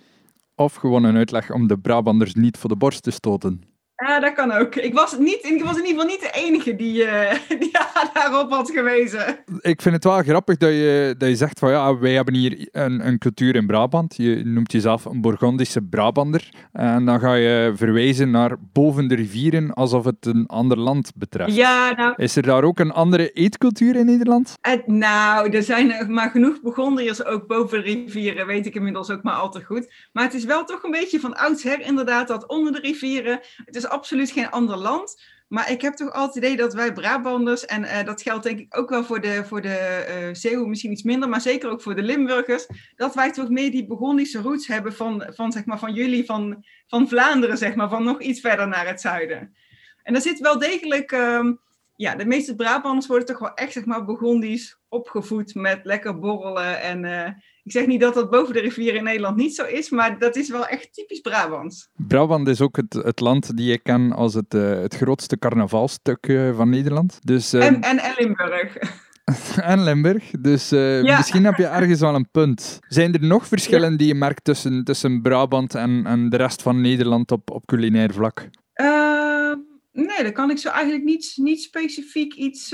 Of 0.55 0.75
gewoon 0.75 1.03
een 1.03 1.17
uitleg 1.17 1.51
om 1.51 1.67
de 1.67 1.77
Brabanders 1.77 2.33
niet 2.33 2.57
voor 2.57 2.69
de 2.69 2.75
borst 2.75 3.03
te 3.03 3.11
stoten. 3.11 3.72
Ja, 3.95 4.19
dat 4.19 4.33
kan 4.33 4.51
ook. 4.51 4.75
Ik 4.75 4.93
was, 4.93 5.17
niet, 5.17 5.39
ik 5.41 5.63
was 5.63 5.77
in 5.77 5.85
ieder 5.85 6.01
geval 6.01 6.05
niet 6.05 6.21
de 6.21 6.39
enige 6.39 6.75
die, 6.75 7.03
uh, 7.03 7.31
die 7.59 7.71
daarop 8.13 8.51
had 8.51 8.71
gewezen. 8.71 9.37
Ik 9.59 9.81
vind 9.81 9.95
het 9.95 10.03
wel 10.03 10.21
grappig 10.21 10.57
dat 10.57 10.69
je, 10.69 11.15
dat 11.17 11.29
je 11.29 11.35
zegt 11.35 11.59
van 11.59 11.69
ja, 11.69 11.97
wij 11.97 12.13
hebben 12.13 12.33
hier 12.33 12.67
een, 12.71 13.07
een 13.07 13.17
cultuur 13.17 13.55
in 13.55 13.67
Brabant. 13.67 14.15
Je 14.17 14.41
noemt 14.45 14.71
jezelf 14.71 15.05
een 15.05 15.21
Bourgondische 15.21 15.81
Brabander. 15.81 16.49
En 16.71 17.05
dan 17.05 17.19
ga 17.19 17.33
je 17.33 17.73
verwijzen 17.75 18.31
naar 18.31 18.55
boven 18.59 19.07
de 19.07 19.15
rivieren 19.15 19.73
alsof 19.73 20.05
het 20.05 20.25
een 20.25 20.47
ander 20.47 20.77
land 20.77 21.11
betreft. 21.15 21.55
Ja, 21.55 21.93
nou... 21.95 22.13
Is 22.17 22.35
er 22.35 22.43
daar 22.43 22.63
ook 22.63 22.79
een 22.79 22.91
andere 22.91 23.31
eetcultuur 23.31 23.95
in 23.95 24.05
Nederland? 24.05 24.53
Nou, 24.85 25.49
er 25.49 25.63
zijn 25.63 26.13
maar 26.13 26.29
genoeg 26.29 26.61
Bourgondiërs 26.61 27.25
ook 27.25 27.47
boven 27.47 27.83
de 27.83 27.91
rivieren, 27.91 28.47
weet 28.47 28.65
ik 28.65 28.75
inmiddels 28.75 29.09
ook 29.09 29.23
maar 29.23 29.35
al 29.35 29.51
te 29.51 29.63
goed. 29.63 29.93
Maar 30.11 30.23
het 30.23 30.33
is 30.33 30.45
wel 30.45 30.63
toch 30.63 30.83
een 30.83 30.91
beetje 30.91 31.19
van 31.19 31.35
oudsher 31.35 31.81
inderdaad 31.81 32.27
dat 32.27 32.47
onder 32.47 32.71
de 32.71 32.79
rivieren... 32.79 33.39
Het 33.65 33.75
is 33.75 33.82
absoluut 33.87 34.31
geen 34.31 34.49
ander 34.49 34.77
land. 34.77 35.21
Maar 35.47 35.71
ik 35.71 35.81
heb 35.81 35.93
toch 35.93 36.11
altijd 36.11 36.33
het 36.33 36.43
idee 36.43 36.57
dat 36.57 36.73
wij 36.73 36.93
Brabanders, 36.93 37.65
en 37.65 37.83
uh, 37.83 38.03
dat 38.03 38.21
geldt 38.21 38.43
denk 38.43 38.59
ik 38.59 38.77
ook 38.77 38.89
wel 38.89 39.03
voor 39.03 39.21
de, 39.21 39.45
voor 39.45 39.61
de 39.61 40.05
uh, 40.09 40.33
Zeeuwen 40.33 40.69
misschien 40.69 40.91
iets 40.91 41.03
minder, 41.03 41.29
maar 41.29 41.41
zeker 41.41 41.69
ook 41.69 41.81
voor 41.81 41.95
de 41.95 42.01
Limburgers, 42.01 42.67
dat 42.95 43.15
wij 43.15 43.31
toch 43.31 43.49
meer 43.49 43.71
die 43.71 43.87
Burgondische 43.87 44.41
roots 44.41 44.67
hebben 44.67 44.93
van, 44.93 45.25
van, 45.29 45.51
zeg 45.51 45.65
maar, 45.65 45.79
van 45.79 45.93
jullie, 45.93 46.25
van, 46.25 46.65
van 46.87 47.07
Vlaanderen, 47.07 47.57
zeg 47.57 47.75
maar, 47.75 47.89
van 47.89 48.03
nog 48.03 48.21
iets 48.21 48.39
verder 48.39 48.67
naar 48.67 48.87
het 48.87 49.01
zuiden. 49.01 49.55
En 50.03 50.13
daar 50.13 50.21
zit 50.21 50.39
wel 50.39 50.59
degelijk, 50.59 51.11
um, 51.11 51.59
ja, 51.95 52.15
de 52.15 52.25
meeste 52.25 52.55
Brabanders 52.55 53.07
worden 53.07 53.27
toch 53.27 53.39
wel 53.39 53.53
echt, 53.53 53.73
zeg 53.73 53.85
maar, 53.85 54.05
Burgondisch 54.05 54.77
opgevoed 54.89 55.55
met 55.55 55.79
lekker 55.83 56.19
borrelen 56.19 56.81
en... 56.81 57.03
Uh, 57.03 57.27
ik 57.63 57.71
zeg 57.71 57.85
niet 57.85 58.01
dat 58.01 58.13
dat 58.13 58.29
boven 58.29 58.53
de 58.53 58.59
rivier 58.59 58.95
in 58.95 59.03
Nederland 59.03 59.35
niet 59.35 59.55
zo 59.55 59.65
is, 59.65 59.89
maar 59.89 60.19
dat 60.19 60.35
is 60.35 60.49
wel 60.49 60.67
echt 60.67 60.93
typisch 60.93 61.19
Brabants. 61.19 61.89
Brabant 62.07 62.47
is 62.47 62.61
ook 62.61 62.75
het, 62.75 62.93
het 62.93 63.19
land 63.19 63.57
die 63.57 63.71
ik 63.71 63.83
ken 63.83 64.11
als 64.11 64.33
het, 64.33 64.53
uh, 64.53 64.69
het 64.69 64.95
grootste 64.95 65.37
carnavalstuk 65.37 66.27
uh, 66.27 66.55
van 66.55 66.69
Nederland. 66.69 67.19
Dus, 67.21 67.53
uh, 67.53 67.65
en, 67.65 67.81
en, 67.81 67.97
en 67.99 68.13
Limburg. 68.17 68.77
en 69.73 69.83
Limburg. 69.83 70.31
Dus 70.39 70.69
ja. 70.69 71.17
misschien 71.17 71.45
heb 71.45 71.55
je 71.55 71.65
ergens 71.65 71.99
wel 71.99 72.15
een 72.15 72.29
punt. 72.31 72.79
Zijn 72.87 73.13
er 73.13 73.25
nog 73.25 73.47
verschillen 73.47 73.91
ja. 73.91 73.97
die 73.97 74.07
je 74.07 74.15
merkt 74.15 74.43
tussen, 74.43 74.83
tussen 74.83 75.21
Brabant 75.21 75.75
en, 75.75 76.05
en 76.05 76.29
de 76.29 76.37
rest 76.37 76.61
van 76.61 76.81
Nederland 76.81 77.31
op, 77.31 77.51
op 77.51 77.65
culinair 77.65 78.13
vlak? 78.13 78.49
Ehm, 78.73 79.57
nee, 79.91 80.23
daar 80.23 80.31
kan 80.31 80.49
ik 80.49 80.57
zo 80.57 80.69
eigenlijk 80.69 81.03
niet, 81.03 81.33
niet 81.35 81.61
specifiek 81.61 82.33
iets 82.33 82.71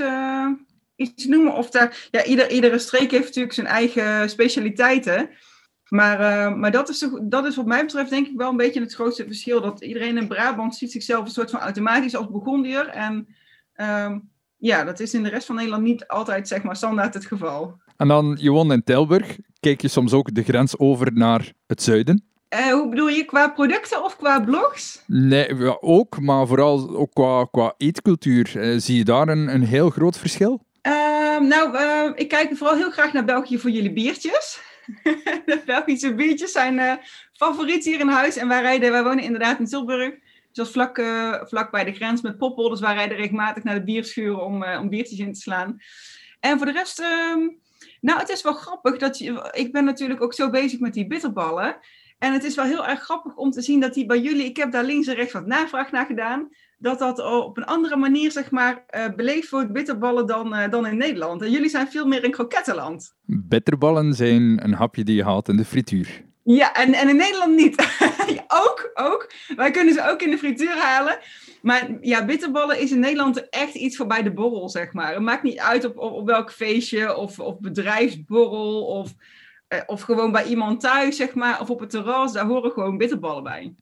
iets 1.00 1.24
noemen. 1.24 1.54
Of 1.54 1.70
daar, 1.70 2.08
ja, 2.10 2.24
ieder, 2.24 2.50
iedere 2.50 2.78
streek 2.78 3.10
heeft 3.10 3.24
natuurlijk 3.24 3.54
zijn 3.54 3.66
eigen 3.66 4.30
specialiteiten. 4.30 5.30
Maar, 5.88 6.20
uh, 6.20 6.54
maar 6.54 6.70
dat, 6.70 6.88
is, 6.88 7.08
dat 7.22 7.46
is 7.46 7.56
wat 7.56 7.66
mij 7.66 7.84
betreft 7.84 8.10
denk 8.10 8.26
ik 8.26 8.36
wel 8.36 8.50
een 8.50 8.56
beetje 8.56 8.80
het 8.80 8.94
grootste 8.94 9.24
verschil. 9.26 9.60
Dat 9.60 9.80
iedereen 9.80 10.16
in 10.16 10.28
Brabant 10.28 10.76
ziet 10.76 10.92
zichzelf 10.92 11.24
een 11.24 11.30
soort 11.30 11.50
van 11.50 11.60
automatisch 11.60 12.16
als 12.16 12.30
Burgondier. 12.30 12.88
En 12.88 13.28
uh, 13.76 14.16
ja, 14.56 14.84
dat 14.84 15.00
is 15.00 15.14
in 15.14 15.22
de 15.22 15.28
rest 15.28 15.46
van 15.46 15.56
Nederland 15.56 15.82
niet 15.82 16.06
altijd 16.06 16.48
zeg 16.48 16.62
maar 16.62 16.76
standaard 16.76 17.14
het 17.14 17.26
geval. 17.26 17.80
En 17.96 18.08
dan, 18.08 18.36
je 18.40 18.50
woont 18.50 18.72
in 18.72 18.84
Tilburg. 18.84 19.38
Kijk 19.60 19.80
je 19.80 19.88
soms 19.88 20.12
ook 20.12 20.34
de 20.34 20.42
grens 20.42 20.78
over 20.78 21.12
naar 21.12 21.52
het 21.66 21.82
zuiden? 21.82 22.24
Uh, 22.54 22.72
hoe 22.72 22.88
bedoel 22.88 23.08
je, 23.08 23.24
qua 23.24 23.48
producten 23.48 24.04
of 24.04 24.16
qua 24.16 24.40
blogs? 24.40 25.02
Nee, 25.06 25.54
ja, 25.54 25.76
ook, 25.80 26.20
maar 26.20 26.46
vooral 26.46 26.96
ook 26.96 27.12
qua, 27.12 27.44
qua 27.50 27.74
eetcultuur. 27.76 28.52
Uh, 28.56 28.78
zie 28.78 28.96
je 28.96 29.04
daar 29.04 29.28
een, 29.28 29.54
een 29.54 29.62
heel 29.62 29.90
groot 29.90 30.18
verschil? 30.18 30.64
Ehm, 30.82 31.46
nou, 31.46 31.78
uh, 31.78 32.12
ik 32.14 32.28
kijk 32.28 32.56
vooral 32.56 32.76
heel 32.76 32.90
graag 32.90 33.12
naar 33.12 33.24
België 33.24 33.58
voor 33.58 33.70
jullie 33.70 33.92
biertjes. 33.92 34.60
de 35.46 35.62
Belgische 35.66 36.14
biertjes 36.14 36.52
zijn 36.52 36.74
uh, 36.74 36.92
favoriet 37.32 37.84
hier 37.84 38.00
in 38.00 38.08
huis. 38.08 38.36
En 38.36 38.48
wij, 38.48 38.60
rijden, 38.60 38.90
wij 38.90 39.02
wonen 39.02 39.24
inderdaad 39.24 39.58
in 39.58 39.66
Tilburg. 39.66 40.10
Dus 40.10 40.18
dat 40.52 40.70
vlak, 40.70 40.98
uh, 40.98 41.44
vlak 41.44 41.70
bij 41.70 41.84
de 41.84 41.92
grens 41.92 42.20
met 42.20 42.38
Poppel. 42.38 42.68
Dus 42.68 42.80
wij 42.80 42.94
rijden 42.94 43.16
regelmatig 43.16 43.64
naar 43.64 43.74
de 43.74 43.84
bierschuren 43.84 44.44
om, 44.44 44.64
om 44.64 44.88
biertjes 44.88 45.18
in 45.18 45.32
te 45.32 45.40
slaan. 45.40 45.78
En 46.40 46.56
voor 46.56 46.66
de 46.66 46.72
rest, 46.72 47.00
ehm, 47.00 47.48
nou, 48.00 48.18
het 48.18 48.28
is 48.28 48.42
wel 48.42 48.52
grappig. 48.52 48.96
Dat 48.96 49.18
je, 49.18 49.50
ik 49.52 49.72
ben 49.72 49.84
natuurlijk 49.84 50.22
ook 50.22 50.34
zo 50.34 50.50
bezig 50.50 50.80
met 50.80 50.94
die 50.94 51.06
bitterballen. 51.06 51.76
En 52.18 52.32
het 52.32 52.44
is 52.44 52.54
wel 52.54 52.64
heel 52.64 52.86
erg 52.86 53.00
grappig 53.00 53.36
om 53.36 53.50
te 53.50 53.62
zien 53.62 53.80
dat 53.80 53.94
die 53.94 54.06
bij 54.06 54.20
jullie, 54.20 54.44
ik 54.44 54.56
heb 54.56 54.72
daar 54.72 54.84
links 54.84 55.06
en 55.06 55.14
rechts 55.14 55.32
wat 55.32 55.46
navraag 55.46 55.90
naar 55.90 56.06
gedaan 56.06 56.48
dat 56.80 56.98
dat 56.98 57.18
op 57.18 57.56
een 57.56 57.64
andere 57.64 57.96
manier 57.96 58.32
zeg 58.32 58.50
maar, 58.50 58.84
uh, 58.96 59.04
beleefd 59.16 59.50
wordt, 59.50 59.72
bitterballen, 59.72 60.26
dan, 60.26 60.54
uh, 60.54 60.70
dan 60.70 60.86
in 60.86 60.96
Nederland. 60.96 61.42
En 61.42 61.50
jullie 61.50 61.68
zijn 61.68 61.88
veel 61.88 62.06
meer 62.06 62.24
een 62.24 62.30
krokettenland. 62.30 63.14
Bitterballen 63.24 64.14
zijn 64.14 64.64
een 64.64 64.74
hapje 64.74 65.04
die 65.04 65.16
je 65.16 65.24
haalt 65.24 65.48
in 65.48 65.56
de 65.56 65.64
frituur. 65.64 66.22
Ja, 66.42 66.74
en, 66.74 66.92
en 66.92 67.08
in 67.08 67.16
Nederland 67.16 67.56
niet. 67.56 67.98
ook, 68.66 68.90
ook. 68.94 69.32
Wij 69.56 69.70
kunnen 69.70 69.94
ze 69.94 70.10
ook 70.10 70.22
in 70.22 70.30
de 70.30 70.38
frituur 70.38 70.76
halen. 70.76 71.18
Maar 71.62 71.88
ja, 72.00 72.24
bitterballen 72.24 72.80
is 72.80 72.92
in 72.92 73.00
Nederland 73.00 73.48
echt 73.48 73.74
iets 73.74 73.96
voor 73.96 74.06
bij 74.06 74.22
de 74.22 74.32
borrel, 74.32 74.68
zeg 74.68 74.92
maar. 74.92 75.12
Het 75.12 75.22
maakt 75.22 75.42
niet 75.42 75.58
uit 75.58 75.84
op, 75.84 75.98
op, 75.98 76.12
op 76.12 76.26
welk 76.26 76.52
feestje 76.52 77.16
of, 77.16 77.38
of 77.38 77.58
bedrijfsborrel 77.58 78.84
of, 78.86 79.14
eh, 79.68 79.80
of 79.86 80.00
gewoon 80.02 80.32
bij 80.32 80.44
iemand 80.44 80.80
thuis, 80.80 81.16
zeg 81.16 81.34
maar. 81.34 81.60
Of 81.60 81.70
op 81.70 81.80
het 81.80 81.90
terras, 81.90 82.32
daar 82.32 82.46
horen 82.46 82.70
gewoon 82.70 82.98
bitterballen 82.98 83.42
bij. 83.42 83.74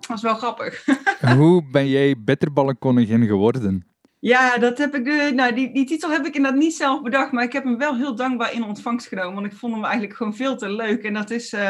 Dat 0.00 0.16
is 0.16 0.22
wel 0.22 0.34
grappig. 0.34 0.84
Hoe 1.36 1.64
ben 1.70 1.88
jij 1.88 2.14
bitterballenkoningin 2.18 3.26
geworden? 3.26 3.86
Ja, 4.20 4.58
dat 4.58 4.78
heb 4.78 4.94
ik 4.94 5.04
de, 5.04 5.32
nou, 5.34 5.54
die, 5.54 5.72
die 5.72 5.84
titel 5.84 6.10
heb 6.10 6.26
ik 6.26 6.34
inderdaad 6.34 6.60
niet 6.60 6.74
zelf 6.74 7.02
bedacht, 7.02 7.32
maar 7.32 7.44
ik 7.44 7.52
heb 7.52 7.64
hem 7.64 7.78
wel 7.78 7.96
heel 7.96 8.14
dankbaar 8.14 8.52
in 8.52 8.62
ontvangst 8.62 9.06
genomen, 9.06 9.34
want 9.34 9.52
ik 9.52 9.58
vond 9.58 9.74
hem 9.74 9.84
eigenlijk 9.84 10.14
gewoon 10.16 10.36
veel 10.36 10.56
te 10.56 10.68
leuk. 10.68 11.02
En 11.02 11.14
dat 11.14 11.30
is, 11.30 11.52
uh, 11.52 11.60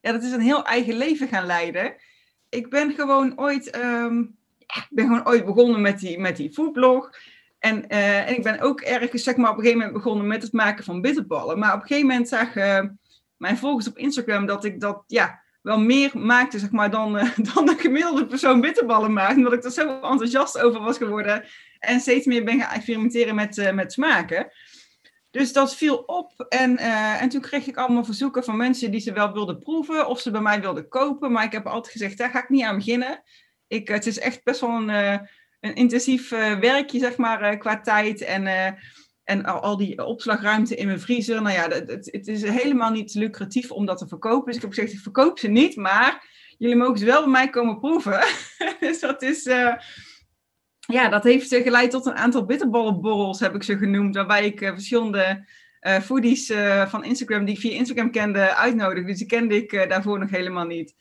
ja, 0.00 0.12
dat 0.12 0.22
is 0.22 0.32
een 0.32 0.40
heel 0.40 0.64
eigen 0.64 0.96
leven 0.96 1.28
gaan 1.28 1.46
leiden. 1.46 1.94
Ik 2.48 2.70
ben 2.70 2.92
gewoon 2.92 3.38
ooit, 3.38 3.76
um, 3.76 4.36
ja, 4.58 4.86
ben 4.90 5.06
gewoon 5.06 5.26
ooit 5.26 5.44
begonnen 5.44 5.80
met 5.80 5.98
die, 5.98 6.18
met 6.18 6.36
die 6.36 6.52
foodblog. 6.52 7.10
En, 7.58 7.84
uh, 7.88 8.28
en 8.28 8.36
ik 8.36 8.42
ben 8.42 8.60
ook 8.60 8.80
ergens, 8.80 9.22
zeg 9.22 9.36
maar, 9.36 9.50
op 9.50 9.56
een 9.56 9.62
gegeven 9.62 9.82
moment 9.82 10.02
begonnen 10.02 10.26
met 10.26 10.42
het 10.42 10.52
maken 10.52 10.84
van 10.84 11.00
bitterballen. 11.00 11.58
Maar 11.58 11.74
op 11.74 11.80
een 11.80 11.86
gegeven 11.86 12.08
moment 12.08 12.32
uh, 12.56 12.80
mijn 13.36 13.58
volgers 13.58 13.88
op 13.88 13.98
Instagram 13.98 14.46
dat 14.46 14.64
ik 14.64 14.80
dat, 14.80 15.04
ja, 15.06 15.39
wel 15.62 15.80
meer 15.80 16.10
maakte, 16.18 16.58
zeg 16.58 16.70
maar, 16.70 16.90
dan, 16.90 17.16
uh, 17.16 17.36
dan 17.54 17.66
de 17.66 17.76
gemiddelde 17.78 18.26
persoon 18.26 18.60
bitterballen 18.60 19.12
maakt. 19.12 19.36
Omdat 19.36 19.52
ik 19.52 19.64
er 19.64 19.70
zo 19.70 20.00
enthousiast 20.00 20.58
over 20.58 20.80
was 20.80 20.96
geworden. 20.96 21.44
En 21.78 22.00
steeds 22.00 22.26
meer 22.26 22.44
ben 22.44 22.60
gaan 22.60 22.74
experimenteren 22.74 23.34
met, 23.34 23.56
uh, 23.56 23.72
met 23.72 23.92
smaken. 23.92 24.52
Dus 25.30 25.52
dat 25.52 25.76
viel 25.76 25.96
op. 25.96 26.46
En, 26.48 26.72
uh, 26.72 27.22
en 27.22 27.28
toen 27.28 27.40
kreeg 27.40 27.66
ik 27.66 27.76
allemaal 27.76 28.04
verzoeken 28.04 28.44
van 28.44 28.56
mensen 28.56 28.90
die 28.90 29.00
ze 29.00 29.12
wel 29.12 29.32
wilden 29.32 29.58
proeven. 29.58 30.06
Of 30.06 30.20
ze 30.20 30.30
bij 30.30 30.40
mij 30.40 30.60
wilden 30.60 30.88
kopen. 30.88 31.32
Maar 31.32 31.44
ik 31.44 31.52
heb 31.52 31.66
altijd 31.66 31.92
gezegd, 31.92 32.18
daar 32.18 32.30
ga 32.30 32.42
ik 32.42 32.48
niet 32.48 32.64
aan 32.64 32.76
beginnen. 32.76 33.22
Ik, 33.66 33.88
het 33.88 34.06
is 34.06 34.18
echt 34.18 34.44
best 34.44 34.60
wel 34.60 34.70
een, 34.70 34.88
een 35.60 35.74
intensief 35.74 36.28
werkje, 36.60 36.98
zeg 36.98 37.16
maar, 37.16 37.58
qua 37.58 37.80
tijd. 37.80 38.20
En 38.20 38.46
en 39.30 39.44
al, 39.44 39.60
al, 39.60 39.76
die 39.76 40.04
opslagruimte 40.06 40.74
in 40.74 40.86
mijn 40.86 41.00
vriezer. 41.00 41.42
Nou 41.42 41.54
ja, 41.54 41.68
het, 41.68 42.08
het, 42.10 42.28
is 42.28 42.42
helemaal 42.42 42.90
niet 42.90 43.14
lucratief 43.14 43.70
om 43.70 43.86
dat 43.86 43.98
te 43.98 44.08
verkopen. 44.08 44.46
Dus 44.46 44.54
ik 44.54 44.60
heb 44.60 44.70
gezegd, 44.70 44.92
ik 44.92 44.98
verkoop 44.98 45.38
ze 45.38 45.48
niet, 45.48 45.76
maar 45.76 46.28
jullie 46.58 46.76
mogen 46.76 46.98
ze 46.98 47.04
wel 47.04 47.20
bij 47.20 47.30
mij 47.30 47.50
komen 47.50 47.78
proeven. 47.78 48.20
dus 48.80 49.00
dat 49.00 49.22
is... 49.22 49.46
Uh, 49.46 49.74
ja, 50.78 51.08
dat 51.08 51.24
heeft 51.24 51.54
geleid 51.54 51.90
tot 51.90 52.06
een 52.06 52.16
aantal 52.16 52.44
bitterballenborrels, 52.44 53.40
heb 53.40 53.54
ik 53.54 53.62
ze 53.62 53.78
genoemd. 53.78 54.14
Waarbij 54.14 54.44
ik 54.44 54.60
uh, 54.60 54.72
verschillende 54.72 55.46
uh, 55.80 56.00
foodies 56.00 56.52
van 56.86 57.04
Instagram, 57.04 57.44
die 57.44 57.54
ik 57.54 57.60
via 57.60 57.72
Instagram 57.72 58.10
kende, 58.10 58.54
uitnodigde. 58.54 59.10
Dus 59.10 59.18
die 59.18 59.26
kende 59.26 59.56
ik 59.56 59.88
daarvoor 59.88 60.18
nog 60.18 60.30
helemaal 60.30 60.66
niet. 60.66 60.94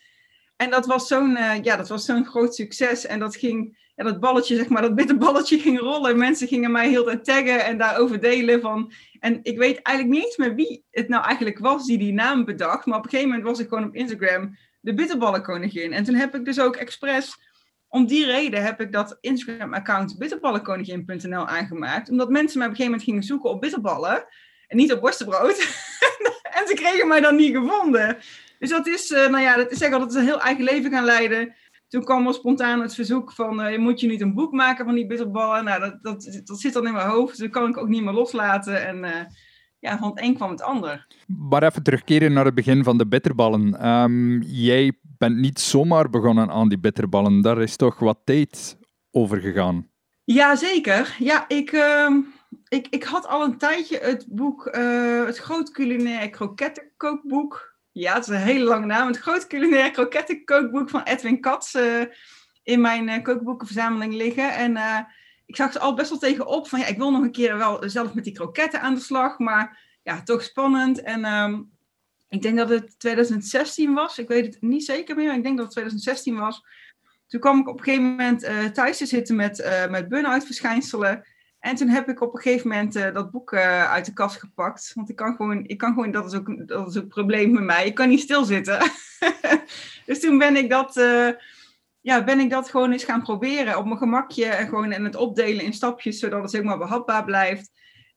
En 0.55 0.69
dat 0.69 0.85
was 0.85 1.07
zo'n 1.07 1.37
ja, 1.61 1.75
dat 1.75 1.87
was 1.87 2.05
zo'n 2.05 2.25
groot 2.25 2.55
succes. 2.55 3.05
En 3.05 3.19
dat 3.19 3.35
ging 3.35 3.77
ja, 3.99 4.05
dat 4.05 4.19
balletje, 4.19 4.55
zeg 4.55 4.69
maar, 4.69 4.81
dat 4.81 4.95
bitterballetje 4.95 5.59
ging 5.65 5.79
rollen. 5.79 6.17
Mensen 6.17 6.47
gingen 6.47 6.71
mij 6.71 6.89
heel 6.89 7.03
tijd 7.03 7.25
taggen 7.25 7.65
en 7.65 7.77
daarover 7.77 8.19
delen 8.19 8.61
van... 8.61 8.91
En 9.19 9.39
ik 9.43 9.57
weet 9.57 9.81
eigenlijk 9.81 10.17
niet 10.17 10.25
eens 10.25 10.37
meer 10.37 10.55
wie 10.55 10.83
het 10.91 11.07
nou 11.07 11.23
eigenlijk 11.23 11.59
was 11.59 11.85
die 11.85 11.97
die 11.97 12.13
naam 12.13 12.45
bedacht. 12.45 12.85
Maar 12.85 12.97
op 12.97 13.03
een 13.03 13.09
gegeven 13.09 13.31
moment 13.31 13.47
was 13.47 13.59
ik 13.59 13.67
gewoon 13.67 13.83
op 13.83 13.95
Instagram 13.95 14.57
de 14.79 14.93
bitterballenkoningin. 14.93 15.93
En 15.93 16.03
toen 16.03 16.15
heb 16.15 16.35
ik 16.35 16.45
dus 16.45 16.59
ook 16.59 16.75
expres, 16.75 17.37
om 17.87 18.07
die 18.07 18.25
reden 18.25 18.63
heb 18.63 18.81
ik 18.81 18.91
dat 18.91 19.17
Instagram-account 19.21 20.17
bitterballenkoningin.nl 20.17 21.47
aangemaakt. 21.47 22.09
Omdat 22.09 22.29
mensen 22.29 22.57
mij 22.57 22.67
op 22.67 22.73
een 22.73 22.79
gegeven 22.79 22.85
moment 22.85 23.03
gingen 23.03 23.23
zoeken 23.23 23.49
op 23.49 23.61
bitterballen 23.61 24.25
en 24.67 24.77
niet 24.77 24.93
op 24.93 25.01
worstenbrood. 25.01 25.57
en 26.57 26.67
ze 26.67 26.73
kregen 26.73 27.07
mij 27.07 27.21
dan 27.21 27.35
niet 27.35 27.55
gevonden. 27.55 28.17
Dus 28.59 28.69
dat 28.69 28.87
is, 28.87 29.11
uh, 29.11 29.27
nou 29.27 29.43
ja, 29.43 29.55
dat 29.55 29.71
is 29.71 29.77
zeg 29.77 29.91
een 29.91 30.25
heel 30.25 30.41
eigen 30.41 30.63
leven 30.63 30.91
gaan 30.91 31.05
leiden 31.05 31.55
toen 31.89 32.03
kwam 32.03 32.27
er 32.27 32.33
spontaan 32.33 32.81
het 32.81 32.95
verzoek 32.95 33.31
van, 33.31 33.67
uh, 33.67 33.77
moet 33.77 33.99
je 33.99 34.07
niet 34.07 34.21
een 34.21 34.33
boek 34.33 34.51
maken 34.51 34.85
van 34.85 34.95
die 34.95 35.07
bitterballen? 35.07 35.63
Nou, 35.63 35.79
dat, 35.79 35.97
dat, 36.01 36.41
dat 36.43 36.59
zit 36.59 36.73
dan 36.73 36.87
in 36.87 36.93
mijn 36.93 37.09
hoofd, 37.09 37.29
dus 37.29 37.37
dat 37.37 37.49
kan 37.49 37.69
ik 37.69 37.77
ook 37.77 37.87
niet 37.87 38.03
meer 38.03 38.13
loslaten. 38.13 38.87
En 38.87 38.97
uh, 38.97 39.15
ja, 39.79 39.97
van 39.97 40.09
het 40.09 40.21
een 40.21 40.35
kwam 40.35 40.49
het 40.49 40.61
ander. 40.61 41.07
Maar 41.27 41.63
even 41.63 41.83
terugkeren 41.83 42.33
naar 42.33 42.45
het 42.45 42.55
begin 42.55 42.83
van 42.83 42.97
de 42.97 43.07
bitterballen. 43.07 43.87
Um, 43.87 44.41
jij 44.41 44.93
bent 45.01 45.37
niet 45.37 45.59
zomaar 45.59 46.09
begonnen 46.09 46.49
aan 46.49 46.69
die 46.69 46.79
bitterballen, 46.79 47.41
daar 47.41 47.61
is 47.61 47.75
toch 47.75 47.99
wat 47.99 48.19
tijd 48.23 48.77
over 49.11 49.39
gegaan? 49.39 49.87
Jazeker. 50.23 51.15
Ja, 51.19 51.45
ik, 51.47 51.71
uh, 51.71 52.17
ik, 52.67 52.87
ik 52.89 53.03
had 53.03 53.27
al 53.27 53.43
een 53.43 53.57
tijdje 53.57 53.97
het 53.97 54.25
boek, 54.29 54.75
uh, 54.75 55.25
het 55.25 55.37
Groot 55.37 55.71
Culinair 55.71 56.29
Krokettenkookboek 56.29 57.68
ja, 57.99 58.13
het 58.13 58.27
is 58.27 58.35
een 58.35 58.41
hele 58.41 58.63
lange 58.63 58.85
naam. 58.85 59.07
Het 59.07 59.17
groot 59.17 59.47
culinair 59.47 59.91
krokettenkookboek 59.91 60.89
van 60.89 61.03
Edwin 61.03 61.41
Katz 61.41 61.73
uh, 61.73 62.03
in 62.63 62.81
mijn 62.81 63.07
uh, 63.07 63.23
kookboekenverzameling 63.23 64.13
liggen. 64.13 64.55
En 64.55 64.71
uh, 64.71 64.99
ik 65.45 65.55
zag 65.55 65.73
er 65.73 65.79
al 65.79 65.93
best 65.93 66.09
wel 66.09 66.19
tegenop 66.19 66.67
van 66.67 66.79
ja, 66.79 66.85
ik 66.85 66.97
wil 66.97 67.11
nog 67.11 67.21
een 67.21 67.31
keer 67.31 67.57
wel 67.57 67.89
zelf 67.89 68.13
met 68.13 68.23
die 68.23 68.33
kroketten 68.33 68.81
aan 68.81 68.93
de 68.93 69.01
slag. 69.01 69.39
Maar 69.39 69.79
ja, 70.03 70.23
toch 70.23 70.43
spannend. 70.43 71.01
En 71.01 71.25
um, 71.25 71.71
ik 72.29 72.41
denk 72.41 72.57
dat 72.57 72.69
het 72.69 72.99
2016 72.99 73.93
was. 73.93 74.17
Ik 74.17 74.27
weet 74.27 74.45
het 74.45 74.61
niet 74.61 74.85
zeker 74.85 75.15
meer, 75.15 75.27
maar 75.27 75.37
ik 75.37 75.43
denk 75.43 75.57
dat 75.57 75.65
het 75.65 75.75
2016 75.75 76.37
was. 76.37 76.65
Toen 77.27 77.39
kwam 77.39 77.59
ik 77.59 77.67
op 77.67 77.77
een 77.77 77.83
gegeven 77.83 78.05
moment 78.05 78.73
thuis 78.73 78.97
te 78.97 79.05
zitten 79.05 79.35
met, 79.35 79.87
met 79.89 80.09
burn-out 80.09 80.45
verschijnselen. 80.45 81.25
En 81.59 81.75
toen 81.75 81.87
heb 81.87 82.09
ik 82.09 82.21
op 82.21 82.33
een 82.33 82.41
gegeven 82.41 82.67
moment 82.67 82.95
uh, 82.95 83.13
dat 83.13 83.31
boek 83.31 83.51
uh, 83.51 83.91
uit 83.91 84.05
de 84.05 84.13
kast 84.13 84.39
gepakt. 84.39 84.91
Want 84.95 85.09
ik 85.09 85.15
kan 85.15 85.35
gewoon, 85.35 85.65
ik 85.65 85.77
kan 85.77 85.93
gewoon 85.93 86.11
dat, 86.11 86.25
is 86.25 86.39
ook, 86.39 86.67
dat 86.67 86.87
is 86.87 86.97
ook 86.97 87.03
een 87.03 87.07
probleem 87.07 87.51
met 87.51 87.63
mij. 87.63 87.85
Ik 87.85 87.95
kan 87.95 88.09
niet 88.09 88.19
stilzitten. 88.19 88.79
dus 90.05 90.19
toen 90.19 90.37
ben 90.37 90.55
ik 90.55 90.69
dat, 90.69 90.97
uh, 90.97 91.29
ja, 92.01 92.23
ben 92.23 92.39
ik 92.39 92.49
dat 92.49 92.69
gewoon 92.69 92.91
eens 92.91 93.03
gaan 93.03 93.21
proberen 93.21 93.77
op 93.77 93.85
mijn 93.85 93.97
gemakje. 93.97 94.45
En 94.45 94.67
gewoon 94.67 94.91
en 94.91 95.03
het 95.03 95.15
opdelen 95.15 95.63
in 95.63 95.73
stapjes, 95.73 96.19
zodat 96.19 96.41
het 96.41 96.51
zeg 96.51 96.63
maar 96.63 96.77
behapbaar 96.77 97.23
blijft. 97.23 97.71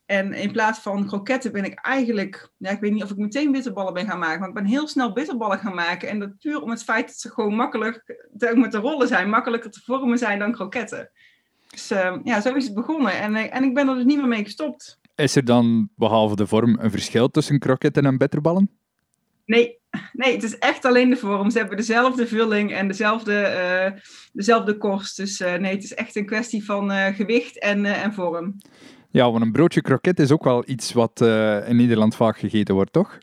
En 0.07 0.33
in 0.33 0.53
plaats 0.53 0.79
van 0.79 1.07
kroketten 1.07 1.53
ben 1.53 1.65
ik 1.65 1.79
eigenlijk, 1.81 2.51
ja, 2.57 2.71
ik 2.71 2.81
weet 2.81 2.93
niet 2.93 3.03
of 3.03 3.11
ik 3.11 3.17
meteen 3.17 3.53
bitterballen 3.53 3.93
ben 3.93 4.07
gaan 4.07 4.19
maken, 4.19 4.39
maar 4.39 4.49
ik 4.49 4.55
ben 4.55 4.65
heel 4.65 4.89
snel 4.89 5.13
bitterballen 5.13 5.59
gaan 5.59 5.75
maken. 5.75 6.09
En 6.09 6.19
dat 6.19 6.39
puur 6.39 6.61
om 6.61 6.71
het 6.71 6.85
feit 6.85 7.07
dat 7.07 7.17
ze 7.17 7.31
gewoon 7.31 7.55
makkelijk 7.55 8.03
te, 8.37 8.67
te 8.71 8.79
rollen 8.79 9.09
zijn, 9.09 9.29
makkelijker 9.29 9.71
te 9.71 9.81
vormen 9.85 10.19
zijn 10.19 10.39
dan 10.39 10.53
kroketten. 10.53 11.11
Dus 11.73 11.91
uh, 11.91 12.17
ja, 12.25 12.41
zo 12.41 12.55
is 12.55 12.65
het 12.65 12.75
begonnen. 12.75 13.13
En, 13.21 13.35
eh, 13.35 13.57
en 13.57 13.65
ik 13.65 13.75
ben 13.75 13.89
er 13.89 13.95
dus 13.95 14.05
niet 14.05 14.17
meer 14.17 14.29
mee 14.29 14.45
gestopt. 14.45 15.01
Is 15.15 15.37
er 15.37 15.45
dan, 15.45 15.89
behalve 15.97 16.37
de 16.37 16.47
vorm, 16.47 16.79
een 16.81 16.91
verschil 16.91 17.29
tussen 17.29 17.59
kroketten 17.59 18.07
en 18.07 18.19
bitterballen? 18.19 18.71
Nee, 19.47 19.79
nee, 20.13 20.33
het 20.33 20.43
is 20.43 20.59
echt 20.59 20.85
alleen 20.85 21.11
de 21.11 21.17
vorm. 21.17 21.51
Ze 21.51 21.59
hebben 21.59 21.77
dezelfde 21.77 22.27
vulling 22.27 22.73
en 22.73 22.89
dezelfde, 22.89 23.33
uh, 23.95 24.01
dezelfde 24.33 24.77
korst. 24.77 25.17
Dus 25.17 25.41
uh, 25.41 25.55
nee, 25.55 25.75
het 25.75 25.85
is 25.85 25.95
echt 25.95 26.17
een 26.17 26.27
kwestie 26.27 26.65
van 26.65 26.91
gewicht 26.91 27.59
en, 27.59 27.85
en 27.85 28.15
vorm. 28.15 28.57
Ja, 29.11 29.31
want 29.31 29.45
een 29.45 29.53
broodje 29.53 29.83
kroket 29.83 30.21
is 30.21 30.31
ook 30.31 30.45
wel 30.45 30.63
iets 30.67 30.93
wat 30.93 31.21
in 31.67 31.77
Nederland 31.77 32.17
vaak 32.17 32.39
gegeten 32.39 32.75
wordt, 32.75 32.93
toch? 32.93 33.19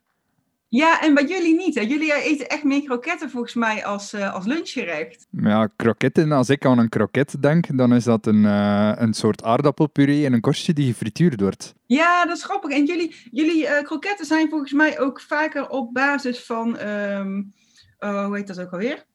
Ja, 0.70 1.02
en 1.02 1.14
bij 1.14 1.26
jullie 1.26 1.56
niet. 1.56 1.76
Hè? 1.76 1.82
Jullie 1.82 2.14
eten 2.14 2.48
echt 2.50 2.64
meer 2.64 2.84
kroketten 2.84 3.30
volgens 3.30 3.54
mij 3.54 3.86
als, 3.86 4.14
uh, 4.14 4.34
als 4.34 4.46
lunchgerecht. 4.46 5.28
Ja, 5.32 5.70
kroketten, 5.76 6.32
als 6.32 6.50
ik 6.50 6.66
aan 6.66 6.78
een 6.78 6.90
kroket 6.90 7.42
denk, 7.42 7.78
dan 7.78 7.94
is 7.94 8.04
dat 8.04 8.26
een, 8.26 8.44
uh, 8.44 8.92
een 8.96 9.14
soort 9.14 9.44
aardappelpuree 9.44 10.26
en 10.26 10.34
een 10.34 10.42
korstje 10.42 10.74
die 10.74 10.92
gefrituurd 10.92 11.42
wordt. 11.42 11.74
Ja, 11.86 12.26
dat 12.26 12.38
is 12.38 12.44
grappig. 12.44 12.72
En 12.72 12.86
jullie, 12.86 13.16
jullie 13.32 13.64
uh, 13.64 13.82
kroketten 13.82 14.26
zijn 14.26 14.50
volgens 14.50 14.72
mij 14.72 15.00
ook 15.00 15.22
vaker 15.22 15.70
op 15.70 15.94
basis 15.94 16.46
van, 16.46 16.80
um, 16.80 17.54
oh, 18.00 18.26
hoe 18.26 18.36
heet 18.36 18.48
dat 18.48 18.62
ook 18.62 18.72
alweer? 18.72 19.06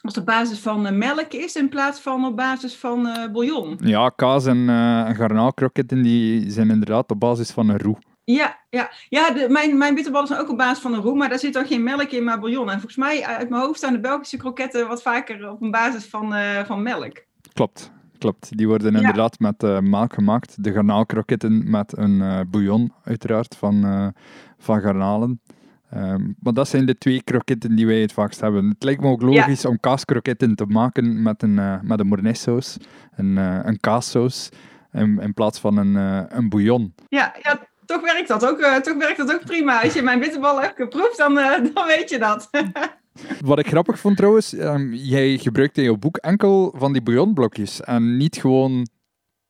Als 0.00 0.18
op 0.18 0.26
basis 0.26 0.58
van 0.58 0.98
melk 0.98 1.32
is 1.32 1.56
in 1.56 1.68
plaats 1.68 2.00
van 2.00 2.24
op 2.24 2.36
basis 2.36 2.76
van 2.76 3.02
bouillon. 3.32 3.78
Ja, 3.80 4.08
kaas 4.08 4.46
en, 4.46 4.68
en 5.06 5.14
garnaalkroketten 5.14 6.02
die 6.02 6.50
zijn 6.50 6.70
inderdaad 6.70 7.10
op 7.10 7.20
basis 7.20 7.50
van 7.50 7.68
een 7.68 7.78
roe. 7.78 7.96
Ja, 8.34 8.58
ja. 8.70 8.90
ja 9.08 9.30
de, 9.30 9.48
mijn, 9.48 9.78
mijn 9.78 9.94
bitterballen 9.94 10.28
zijn 10.28 10.40
ook 10.40 10.50
op 10.50 10.56
basis 10.56 10.78
van 10.78 10.94
een 10.94 11.00
roe, 11.00 11.16
maar 11.16 11.28
daar 11.28 11.38
zit 11.38 11.52
dan 11.52 11.66
geen 11.66 11.82
melk 11.82 12.10
in, 12.10 12.24
maar 12.24 12.38
bouillon. 12.38 12.70
En 12.70 12.80
volgens 12.80 12.96
mij, 12.96 13.24
uit 13.24 13.48
mijn 13.48 13.62
hoofd 13.62 13.78
staan 13.78 13.92
de 13.92 14.00
Belgische 14.00 14.36
kroketten 14.36 14.88
wat 14.88 15.02
vaker 15.02 15.50
op 15.50 15.62
een 15.62 15.70
basis 15.70 16.06
van, 16.06 16.34
uh, 16.34 16.64
van 16.64 16.82
melk. 16.82 17.24
Klopt, 17.52 17.92
klopt. 18.18 18.56
Die 18.56 18.66
worden 18.68 18.92
ja. 18.92 18.98
inderdaad 18.98 19.38
met 19.38 19.62
uh, 19.62 19.78
melk 19.78 20.14
gemaakt. 20.14 20.64
De 20.64 20.72
garnaalkroketten 20.72 21.70
met 21.70 21.96
een 21.96 22.20
uh, 22.20 22.40
bouillon, 22.50 22.92
uiteraard, 23.04 23.56
van, 23.56 24.12
van 24.58 24.80
garnalen. 24.80 25.40
Um, 25.94 26.36
maar 26.40 26.52
dat 26.52 26.68
zijn 26.68 26.86
de 26.86 26.98
twee 26.98 27.22
kroketten 27.22 27.76
die 27.76 27.86
wij 27.86 28.00
het 28.00 28.12
vaakst 28.12 28.40
hebben. 28.40 28.68
Het 28.68 28.82
lijkt 28.82 29.00
me 29.00 29.08
ook 29.08 29.22
logisch 29.22 29.62
ja. 29.62 29.68
om 29.68 29.80
kaaskroketten 29.80 30.54
te 30.54 30.66
maken 30.66 31.22
met 31.22 31.42
een, 31.42 31.54
met 31.82 32.00
een 32.00 32.06
mornay-saus, 32.06 32.76
een, 33.16 33.36
een 33.36 33.80
kaassaus, 33.80 34.48
in, 34.92 35.20
in 35.20 35.34
plaats 35.34 35.60
van 35.60 35.76
een, 35.76 35.94
een 36.36 36.48
bouillon. 36.48 36.94
Ja, 37.08 37.34
ja 37.42 37.67
toch 37.88 38.00
werkt 38.00 38.28
dat 38.28 38.46
ook, 38.46 38.60
uh, 38.60 38.76
toch 38.76 38.96
werkt 38.96 39.16
dat 39.16 39.32
ook 39.32 39.44
prima. 39.44 39.82
Als 39.82 39.92
je 39.92 40.02
mijn 40.02 40.20
bitterballen 40.20 40.62
hebt 40.62 40.76
geproefd, 40.76 41.16
dan, 41.16 41.38
uh, 41.38 41.52
dan 41.74 41.86
weet 41.86 42.10
je 42.10 42.18
dat. 42.18 42.48
Wat 43.44 43.58
ik 43.58 43.66
grappig 43.66 43.98
vond 43.98 44.16
trouwens, 44.16 44.52
um, 44.52 44.94
jij 44.94 45.38
gebruikte 45.38 45.80
in 45.80 45.86
jouw 45.86 45.96
boek 45.96 46.16
enkel 46.16 46.74
van 46.76 46.92
die 46.92 47.02
bouillonblokjes 47.02 47.80
en 47.80 48.16
niet 48.16 48.36
gewoon 48.36 48.88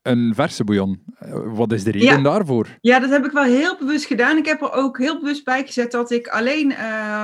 een 0.02 0.33
verse 0.35 0.64
bouillon. 0.64 1.02
Wat 1.45 1.73
is 1.73 1.85
de 1.85 1.90
reden 1.90 2.23
daarvoor? 2.23 2.66
Ja, 2.80 2.99
dat 2.99 3.11
heb 3.11 3.25
ik 3.25 3.33
wel 3.33 3.42
heel 3.42 3.76
bewust 3.78 4.04
gedaan. 4.04 4.37
Ik 4.37 4.47
heb 4.47 4.61
er 4.61 4.73
ook 4.73 4.99
heel 4.99 5.18
bewust 5.18 5.45
bij 5.45 5.66
gezet 5.66 5.90
dat 5.90 6.11
ik 6.11 6.28
alleen 6.28 6.75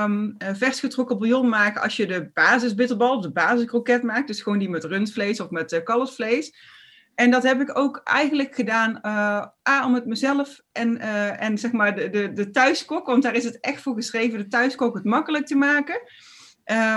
um, 0.03 0.35
vers 0.37 0.79
getrokken 0.79 1.17
bouillon 1.17 1.49
maak 1.49 1.77
als 1.77 1.95
je 1.95 2.05
de 2.05 2.29
basisbitterbal 2.33 3.15
of 3.15 3.21
de 3.21 3.31
basiskroket 3.31 4.03
maakt. 4.03 4.27
Dus 4.27 4.41
gewoon 4.41 4.59
die 4.59 4.69
met 4.69 4.83
rundvlees 4.83 5.39
of 5.39 5.49
met 5.49 5.73
uh, 5.73 5.83
kalfsvlees. 5.83 6.53
En 7.15 7.31
dat 7.31 7.43
heb 7.43 7.61
ik 7.61 7.77
ook 7.77 8.01
eigenlijk 8.03 8.55
gedaan, 8.55 8.99
uh, 9.01 9.45
A, 9.69 9.85
om 9.85 9.93
het 9.93 10.05
mezelf 10.05 10.61
en, 10.71 10.95
uh, 10.95 11.41
en 11.41 11.57
zeg 11.57 11.71
maar 11.71 11.95
de, 11.95 12.09
de, 12.09 12.33
de 12.33 12.49
thuiskok, 12.49 13.05
want 13.05 13.23
daar 13.23 13.35
is 13.35 13.43
het 13.43 13.59
echt 13.59 13.81
voor 13.81 13.95
geschreven, 13.95 14.39
de 14.39 14.47
thuiskok 14.47 14.95
het 14.95 15.03
makkelijk 15.03 15.45
te 15.45 15.55
maken. 15.55 16.01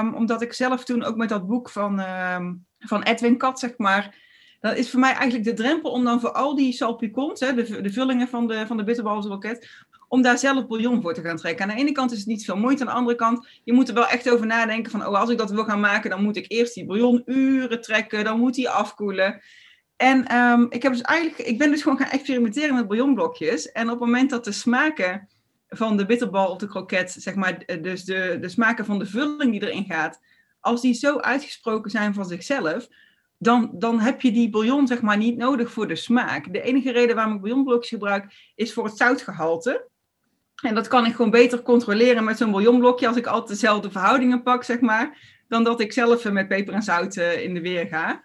Um, 0.00 0.14
omdat 0.14 0.42
ik 0.42 0.52
zelf 0.52 0.84
toen 0.84 1.04
ook 1.04 1.16
met 1.16 1.28
dat 1.28 1.46
boek 1.46 1.70
van, 1.70 2.00
um, 2.00 2.66
van 2.78 3.02
Edwin 3.02 3.36
Kat, 3.36 3.58
zeg 3.58 3.74
maar, 3.76 4.16
dat 4.60 4.76
is 4.76 4.90
voor 4.90 5.00
mij 5.00 5.12
eigenlijk 5.12 5.44
de 5.44 5.62
drempel 5.62 5.90
om 5.90 6.04
dan 6.04 6.20
voor 6.20 6.32
al 6.32 6.54
die 6.54 6.72
salpicons, 6.72 7.40
hè, 7.40 7.54
de, 7.54 7.80
de 7.80 7.92
vullingen 7.92 8.28
van 8.28 8.46
de, 8.46 8.66
van 8.66 8.76
de 8.76 8.84
om 10.08 10.22
daar 10.22 10.38
zelf 10.38 10.66
bouillon 10.66 11.02
voor 11.02 11.14
te 11.14 11.22
gaan 11.22 11.36
trekken. 11.36 11.64
Aan 11.64 11.76
de 11.76 11.80
ene 11.80 11.92
kant 11.92 12.12
is 12.12 12.18
het 12.18 12.26
niet 12.26 12.44
veel 12.44 12.56
moeite, 12.56 12.80
aan 12.80 12.86
de 12.86 12.92
andere 12.92 13.16
kant, 13.16 13.48
je 13.64 13.72
moet 13.72 13.88
er 13.88 13.94
wel 13.94 14.08
echt 14.08 14.30
over 14.30 14.46
nadenken 14.46 14.90
van, 14.90 15.06
oh, 15.06 15.20
als 15.20 15.30
ik 15.30 15.38
dat 15.38 15.50
wil 15.50 15.64
gaan 15.64 15.80
maken, 15.80 16.10
dan 16.10 16.22
moet 16.22 16.36
ik 16.36 16.44
eerst 16.48 16.74
die 16.74 16.86
bouillon 16.86 17.22
uren 17.26 17.80
trekken, 17.80 18.24
dan 18.24 18.38
moet 18.38 18.54
die 18.54 18.68
afkoelen. 18.68 19.40
En 19.98 20.36
um, 20.36 20.66
ik, 20.70 20.82
heb 20.82 20.92
dus 20.92 21.00
eigenlijk, 21.00 21.48
ik 21.48 21.58
ben 21.58 21.70
dus 21.70 21.82
gewoon 21.82 21.98
gaan 21.98 22.10
experimenteren 22.10 22.74
met 22.74 22.86
bouillonblokjes. 22.86 23.72
En 23.72 23.84
op 23.84 23.90
het 23.90 23.98
moment 24.00 24.30
dat 24.30 24.44
de 24.44 24.52
smaken 24.52 25.28
van 25.68 25.96
de 25.96 26.06
bitterbal 26.06 26.50
of 26.50 26.58
de 26.58 26.68
kroket, 26.68 27.16
zeg 27.18 27.34
maar, 27.34 27.64
dus 27.82 28.04
de, 28.04 28.38
de 28.40 28.48
smaken 28.48 28.84
van 28.84 28.98
de 28.98 29.06
vulling 29.06 29.50
die 29.50 29.62
erin 29.62 29.84
gaat, 29.84 30.20
als 30.60 30.80
die 30.80 30.94
zo 30.94 31.18
uitgesproken 31.18 31.90
zijn 31.90 32.14
van 32.14 32.24
zichzelf, 32.24 32.88
dan, 33.38 33.70
dan 33.72 34.00
heb 34.00 34.20
je 34.20 34.32
die 34.32 34.50
bouillon 34.50 34.86
zeg 34.86 35.00
maar 35.00 35.16
niet 35.16 35.36
nodig 35.36 35.72
voor 35.72 35.88
de 35.88 35.96
smaak. 35.96 36.52
De 36.52 36.62
enige 36.62 36.92
reden 36.92 37.16
waarom 37.16 37.34
ik 37.34 37.40
bouillonblokjes 37.40 37.88
gebruik, 37.88 38.52
is 38.54 38.72
voor 38.72 38.84
het 38.84 38.96
zoutgehalte. 38.96 39.88
En 40.62 40.74
dat 40.74 40.88
kan 40.88 41.06
ik 41.06 41.14
gewoon 41.14 41.30
beter 41.30 41.62
controleren 41.62 42.24
met 42.24 42.38
zo'n 42.38 42.50
bouillonblokje 42.50 43.06
als 43.06 43.16
ik 43.16 43.26
altijd 43.26 43.48
dezelfde 43.48 43.90
verhoudingen 43.90 44.42
pak, 44.42 44.64
zeg 44.64 44.80
maar, 44.80 45.18
dan 45.48 45.64
dat 45.64 45.80
ik 45.80 45.92
zelf 45.92 46.30
met 46.30 46.48
peper 46.48 46.74
en 46.74 46.82
zout 46.82 47.16
uh, 47.16 47.42
in 47.42 47.54
de 47.54 47.60
weer 47.60 47.86
ga. 47.86 48.24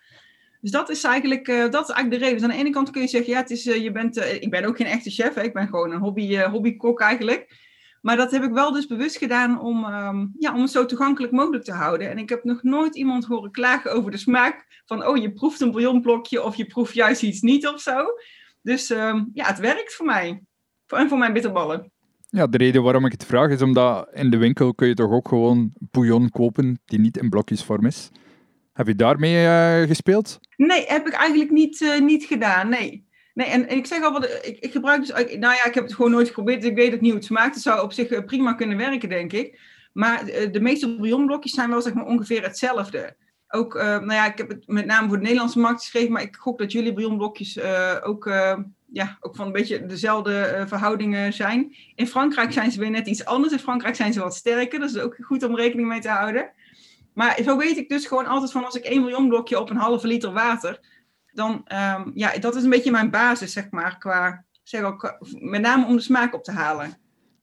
Dus 0.63 0.71
dat 0.71 0.89
is 0.89 1.03
eigenlijk, 1.03 1.47
uh, 1.47 1.69
dat 1.69 1.89
is 1.89 1.95
eigenlijk 1.95 2.09
de 2.09 2.17
reden. 2.17 2.33
Dus 2.33 2.43
aan 2.43 2.55
de 2.55 2.63
ene 2.63 2.69
kant 2.69 2.89
kun 2.89 3.01
je 3.01 3.07
zeggen, 3.07 3.31
ja, 3.31 3.39
het 3.39 3.49
is, 3.49 3.67
uh, 3.67 3.75
je 3.75 3.91
bent, 3.91 4.17
uh, 4.17 4.33
ik 4.33 4.49
ben 4.49 4.65
ook 4.65 4.77
geen 4.77 4.87
echte 4.87 5.09
chef, 5.09 5.35
ik 5.35 5.53
ben 5.53 5.67
gewoon 5.67 5.91
een 5.91 5.99
hobby, 5.99 6.37
hobbykok 6.37 7.01
eigenlijk. 7.01 7.71
Maar 8.01 8.15
dat 8.15 8.31
heb 8.31 8.43
ik 8.43 8.51
wel 8.51 8.71
dus 8.71 8.87
bewust 8.87 9.17
gedaan 9.17 9.59
om, 9.59 9.85
um, 9.85 10.33
ja, 10.39 10.53
om 10.53 10.61
het 10.61 10.71
zo 10.71 10.85
toegankelijk 10.85 11.33
mogelijk 11.33 11.63
te 11.63 11.71
houden. 11.71 12.09
En 12.09 12.17
ik 12.17 12.29
heb 12.29 12.43
nog 12.43 12.63
nooit 12.63 12.95
iemand 12.95 13.25
horen 13.25 13.51
klagen 13.51 13.91
over 13.91 14.11
de 14.11 14.17
smaak 14.17 14.81
van, 14.85 15.07
oh, 15.07 15.17
je 15.17 15.33
proeft 15.33 15.61
een 15.61 15.71
bouillonblokje 15.71 16.43
of 16.43 16.55
je 16.55 16.65
proeft 16.65 16.93
juist 16.93 17.23
iets 17.23 17.41
niet 17.41 17.67
of 17.67 17.81
zo. 17.81 18.05
Dus 18.61 18.89
um, 18.89 19.29
ja, 19.33 19.45
het 19.45 19.59
werkt 19.59 19.93
voor 19.93 20.05
mij. 20.05 20.43
En 20.87 21.09
voor 21.09 21.17
mijn 21.17 21.33
bitterballen. 21.33 21.91
Ja, 22.29 22.47
de 22.47 22.57
reden 22.57 22.83
waarom 22.83 23.05
ik 23.05 23.11
het 23.11 23.25
vraag 23.25 23.49
is 23.49 23.61
omdat 23.61 24.09
in 24.13 24.29
de 24.29 24.37
winkel 24.37 24.73
kun 24.73 24.87
je 24.87 24.93
toch 24.93 25.11
ook 25.11 25.27
gewoon 25.27 25.71
bouillon 25.79 26.29
kopen 26.29 26.81
die 26.85 26.99
niet 26.99 27.17
in 27.17 27.29
blokjesvorm 27.29 27.85
is. 27.85 28.11
Heb 28.73 28.87
je 28.87 28.95
daarmee 28.95 29.45
uh, 29.45 29.87
gespeeld? 29.87 30.39
Nee, 30.57 30.85
heb 30.87 31.07
ik 31.07 31.13
eigenlijk 31.13 31.51
niet, 31.51 31.81
uh, 31.81 31.99
niet 31.99 32.25
gedaan, 32.25 32.69
nee. 32.69 33.07
Nee, 33.33 33.47
en, 33.47 33.69
ik 33.69 33.85
zeg 33.85 34.03
al, 34.03 34.11
wat, 34.11 34.39
ik, 34.41 34.57
ik 34.59 34.71
gebruik 34.71 35.01
dus, 35.01 35.09
nou 35.15 35.39
ja, 35.39 35.65
ik 35.65 35.73
heb 35.73 35.83
het 35.83 35.93
gewoon 35.93 36.11
nooit 36.11 36.27
geprobeerd, 36.27 36.61
dus 36.61 36.69
ik 36.69 36.75
weet 36.75 36.91
het 36.91 37.01
niet 37.01 37.09
hoe 37.09 37.19
het 37.19 37.27
smaakt. 37.27 37.53
Het 37.53 37.63
zou 37.63 37.81
op 37.81 37.93
zich 37.93 38.09
uh, 38.09 38.25
prima 38.25 38.53
kunnen 38.53 38.77
werken, 38.77 39.09
denk 39.09 39.33
ik. 39.33 39.59
Maar 39.93 40.25
de 40.51 40.59
meeste 40.61 40.95
bouillonblokjes 40.95 41.53
zijn 41.53 41.69
wel 41.69 41.81
zeg 41.81 41.93
maar 41.93 42.05
ongeveer 42.05 42.43
hetzelfde. 42.43 43.15
Ook, 43.47 43.73
nou 43.73 44.13
ja, 44.13 44.25
ik 44.25 44.37
heb 44.37 44.49
het 44.49 44.67
met 44.67 44.85
name 44.85 45.07
voor 45.07 45.17
de 45.17 45.23
Nederlandse 45.23 45.59
markt 45.59 45.79
geschreven, 45.79 46.11
maar 46.11 46.21
ik 46.21 46.35
gok 46.35 46.57
dat 46.57 46.71
jullie 46.71 46.93
bouillonblokjes 46.93 47.59
ook, 48.03 48.25
ja, 48.91 49.17
ook 49.19 49.35
van 49.35 49.45
een 49.45 49.51
beetje 49.51 49.85
dezelfde 49.85 50.63
verhoudingen 50.67 51.33
zijn. 51.33 51.75
In 51.95 52.07
Frankrijk 52.07 52.51
zijn 52.51 52.71
ze 52.71 52.79
weer 52.79 52.89
net 52.89 53.07
iets 53.07 53.25
anders. 53.25 53.53
In 53.53 53.59
Frankrijk 53.59 53.95
zijn 53.95 54.13
ze 54.13 54.19
wat 54.19 54.35
sterker, 54.35 54.79
dat 54.79 54.89
is 54.89 54.99
ook 54.99 55.17
goed 55.21 55.43
om 55.43 55.55
rekening 55.55 55.87
mee 55.87 56.01
te 56.01 56.09
houden. 56.09 56.51
Maar 57.13 57.39
zo 57.43 57.57
weet 57.57 57.77
ik 57.77 57.89
dus 57.89 58.05
gewoon 58.05 58.25
altijd 58.25 58.51
van 58.51 58.65
als 58.65 58.75
ik 58.75 58.83
1 58.83 59.01
miljoen 59.01 59.27
blokje 59.27 59.59
op 59.59 59.69
een 59.69 59.77
halve 59.77 60.07
liter 60.07 60.31
water, 60.31 60.79
dan 61.31 61.51
um, 61.51 62.11
ja, 62.15 62.37
dat 62.39 62.55
is 62.55 62.63
een 62.63 62.69
beetje 62.69 62.91
mijn 62.91 63.09
basis, 63.09 63.53
zeg 63.53 63.69
maar, 63.69 63.97
qua, 63.97 64.43
zeg 64.63 64.81
ook, 64.81 65.17
met 65.39 65.61
name 65.61 65.85
om 65.85 65.95
de 65.95 66.01
smaak 66.01 66.33
op 66.33 66.43
te 66.43 66.51
halen. 66.51 66.97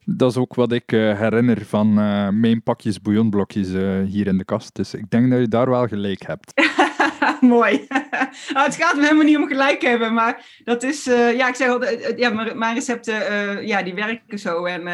Dat 0.04 0.30
is 0.30 0.36
ook 0.36 0.54
wat 0.54 0.72
ik 0.72 0.92
uh, 0.92 1.18
herinner 1.18 1.64
van 1.64 1.98
uh, 1.98 2.28
mijn 2.28 2.62
pakjes 2.62 3.00
bouillonblokjes 3.00 3.68
uh, 3.68 4.02
hier 4.02 4.26
in 4.26 4.38
de 4.38 4.44
kast. 4.44 4.74
Dus 4.74 4.94
ik 4.94 5.10
denk 5.10 5.30
dat 5.30 5.40
je 5.40 5.48
daar 5.48 5.70
wel 5.70 5.86
gelijk 5.86 6.26
hebt. 6.26 6.52
Mooi. 7.40 7.86
nou, 8.52 8.66
het 8.66 8.74
gaat 8.74 8.94
me 8.94 9.02
helemaal 9.02 9.24
niet 9.24 9.36
om 9.36 9.46
gelijk 9.46 9.82
hebben, 9.82 10.14
maar 10.14 10.60
dat 10.64 10.82
is, 10.82 11.04
ja, 11.04 11.48
ik 11.48 11.54
zeg 11.54 11.68
altijd, 11.68 12.12
ja, 12.16 12.30
mijn 12.54 12.74
recepten, 12.74 13.66
ja, 13.66 13.82
die 13.82 13.94
werken 13.94 14.38
zo. 14.38 14.64
En, 14.64 14.86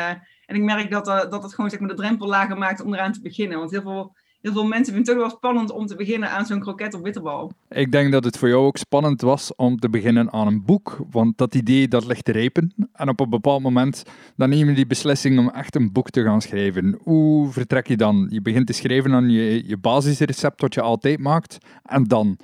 en 0.47 0.55
ik 0.57 0.63
merk 0.63 0.91
dat, 0.91 1.05
dat 1.05 1.43
het 1.43 1.55
gewoon 1.55 1.71
zeg 1.71 1.81
maar, 1.81 1.89
de 1.89 1.95
drempel 1.95 2.27
lager 2.27 2.59
maakt 2.59 2.81
om 2.81 2.95
eraan 2.95 3.13
te 3.13 3.23
beginnen. 3.23 3.59
Want 3.59 3.71
heel 3.71 3.83
veel 3.83 4.17
heel 4.41 4.53
veel 4.53 4.65
mensen 4.65 4.95
vinden 4.95 5.15
het 5.15 5.23
toch 5.23 5.31
wel 5.31 5.39
spannend 5.39 5.71
om 5.71 5.87
te 5.87 5.97
beginnen 5.97 6.31
aan 6.31 6.47
zo'n 6.47 6.61
kroket 6.61 6.95
of 6.95 7.03
bitterbal. 7.03 7.53
Ik 7.69 7.93
denk 7.93 8.13
dat 8.13 8.25
het 8.25 8.39
voor 8.39 8.49
jou 8.49 8.67
ook 8.67 8.77
spannend 8.77 9.21
was 9.21 9.55
om 9.55 9.79
te 9.79 9.91
beginnen 9.91 10.33
aan 10.33 10.47
een 10.47 10.65
boek, 10.65 10.99
want 11.11 11.39
dat 11.39 11.55
idee 11.55 11.89
dat 11.89 12.07
ligt 12.07 12.25
te 12.25 12.33
repen. 12.33 12.75
En 12.93 13.09
op 13.09 13.21
een 13.21 13.31
bepaald 13.31 13.63
moment 13.63 14.03
dan 14.37 14.49
neem 14.49 14.69
je 14.69 14.75
die 14.75 14.87
beslissing 14.87 15.39
om 15.39 15.51
echt 15.51 15.75
een 15.75 15.93
boek 15.93 16.11
te 16.11 16.23
gaan 16.23 16.43
schrijven. 16.43 16.99
Hoe 17.03 17.53
vertrek 17.53 17.87
je 17.87 17.97
dan? 17.97 18.27
Je 18.31 18.43
begint 18.43 18.67
te 18.67 18.73
schrijven 18.73 19.13
aan 19.13 19.31
je, 19.31 19.69
je 19.69 19.77
basisrecept 19.77 20.61
wat 20.61 20.75
je 20.75 20.81
altijd 20.81 21.19
maakt 21.19 21.59
en 21.83 22.05
dan... 22.05 22.39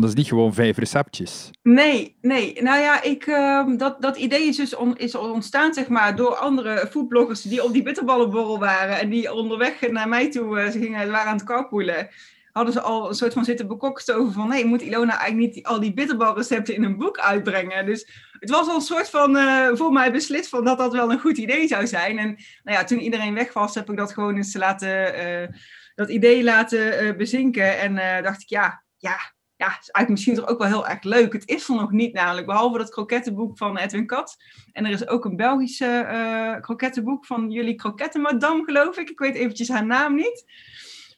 Dat 0.00 0.08
is 0.08 0.14
niet 0.14 0.28
gewoon 0.28 0.54
vijf 0.54 0.76
receptjes. 0.76 1.50
Nee, 1.62 2.16
nee. 2.20 2.62
Nou 2.62 2.80
ja, 2.80 3.02
ik, 3.02 3.26
uh, 3.26 3.66
dat, 3.76 4.02
dat 4.02 4.16
idee 4.16 4.46
is 4.46 4.56
dus 4.56 4.74
on, 4.74 4.96
is 4.96 5.14
ontstaan 5.14 5.74
zeg 5.74 5.88
maar, 5.88 6.16
door 6.16 6.34
andere 6.34 6.86
foodbloggers 6.90 7.42
die 7.42 7.64
op 7.64 7.72
die 7.72 7.82
bitterballenborrel 7.82 8.58
waren. 8.58 8.98
En 8.98 9.08
die 9.08 9.32
onderweg 9.32 9.90
naar 9.90 10.08
mij 10.08 10.30
toe 10.30 10.60
uh, 10.60 10.70
ze 10.70 10.78
gingen, 10.78 11.10
waren 11.10 11.30
aan 11.30 11.36
het 11.36 11.46
carpoolen. 11.46 12.08
Hadden 12.52 12.72
ze 12.72 12.80
al 12.80 13.08
een 13.08 13.14
soort 13.14 13.32
van 13.32 13.44
zitten 13.44 13.66
bekokst 13.66 14.12
over 14.12 14.32
van... 14.32 14.48
nee, 14.48 14.64
moet 14.64 14.82
Ilona 14.82 15.18
eigenlijk 15.18 15.54
niet 15.54 15.66
al 15.66 15.80
die 15.80 15.94
bitterbalrecepten 15.94 16.74
in 16.74 16.84
een 16.84 16.96
boek 16.96 17.18
uitbrengen? 17.18 17.86
Dus 17.86 18.30
het 18.32 18.50
was 18.50 18.68
al 18.68 18.74
een 18.74 18.80
soort 18.80 19.10
van 19.10 19.36
uh, 19.36 19.68
voor 19.72 19.92
mij 19.92 20.12
beslist 20.12 20.48
van 20.48 20.64
dat 20.64 20.78
dat 20.78 20.92
wel 20.92 21.12
een 21.12 21.20
goed 21.20 21.38
idee 21.38 21.68
zou 21.68 21.86
zijn. 21.86 22.18
En 22.18 22.26
nou 22.62 22.78
ja, 22.78 22.84
toen 22.84 23.00
iedereen 23.00 23.34
weg 23.34 23.52
was, 23.52 23.74
heb 23.74 23.90
ik 23.90 23.96
dat 23.96 24.12
gewoon 24.12 24.36
eens 24.36 24.54
laten... 24.54 25.14
Uh, 25.24 25.48
dat 25.94 26.10
idee 26.10 26.42
laten 26.42 27.16
bezinken. 27.16 27.78
En 27.78 28.22
dacht 28.22 28.42
ik, 28.42 28.48
ja, 28.48 28.82
ja, 28.96 29.16
ja, 29.58 29.66
is 29.66 29.72
eigenlijk 29.72 30.08
misschien 30.08 30.34
toch 30.34 30.48
ook 30.48 30.58
wel 30.58 30.66
heel 30.66 30.88
erg 30.88 31.02
leuk. 31.02 31.32
Het 31.32 31.48
is 31.48 31.68
er 31.68 31.74
nog 31.74 31.90
niet 31.90 32.12
namelijk, 32.12 32.46
behalve 32.46 32.78
dat 32.78 32.90
krokettenboek 32.90 33.58
van 33.58 33.78
Edwin 33.78 34.06
Kat. 34.06 34.36
En 34.72 34.84
er 34.84 34.92
is 34.92 35.08
ook 35.08 35.24
een 35.24 35.36
Belgische 35.36 36.08
uh, 36.10 36.60
krokettenboek 36.60 37.26
van 37.26 37.50
jullie 37.50 37.74
krokettenmadam, 37.74 38.64
geloof 38.64 38.98
ik. 38.98 39.10
Ik 39.10 39.18
weet 39.18 39.34
eventjes 39.34 39.68
haar 39.68 39.86
naam 39.86 40.14
niet. 40.14 40.44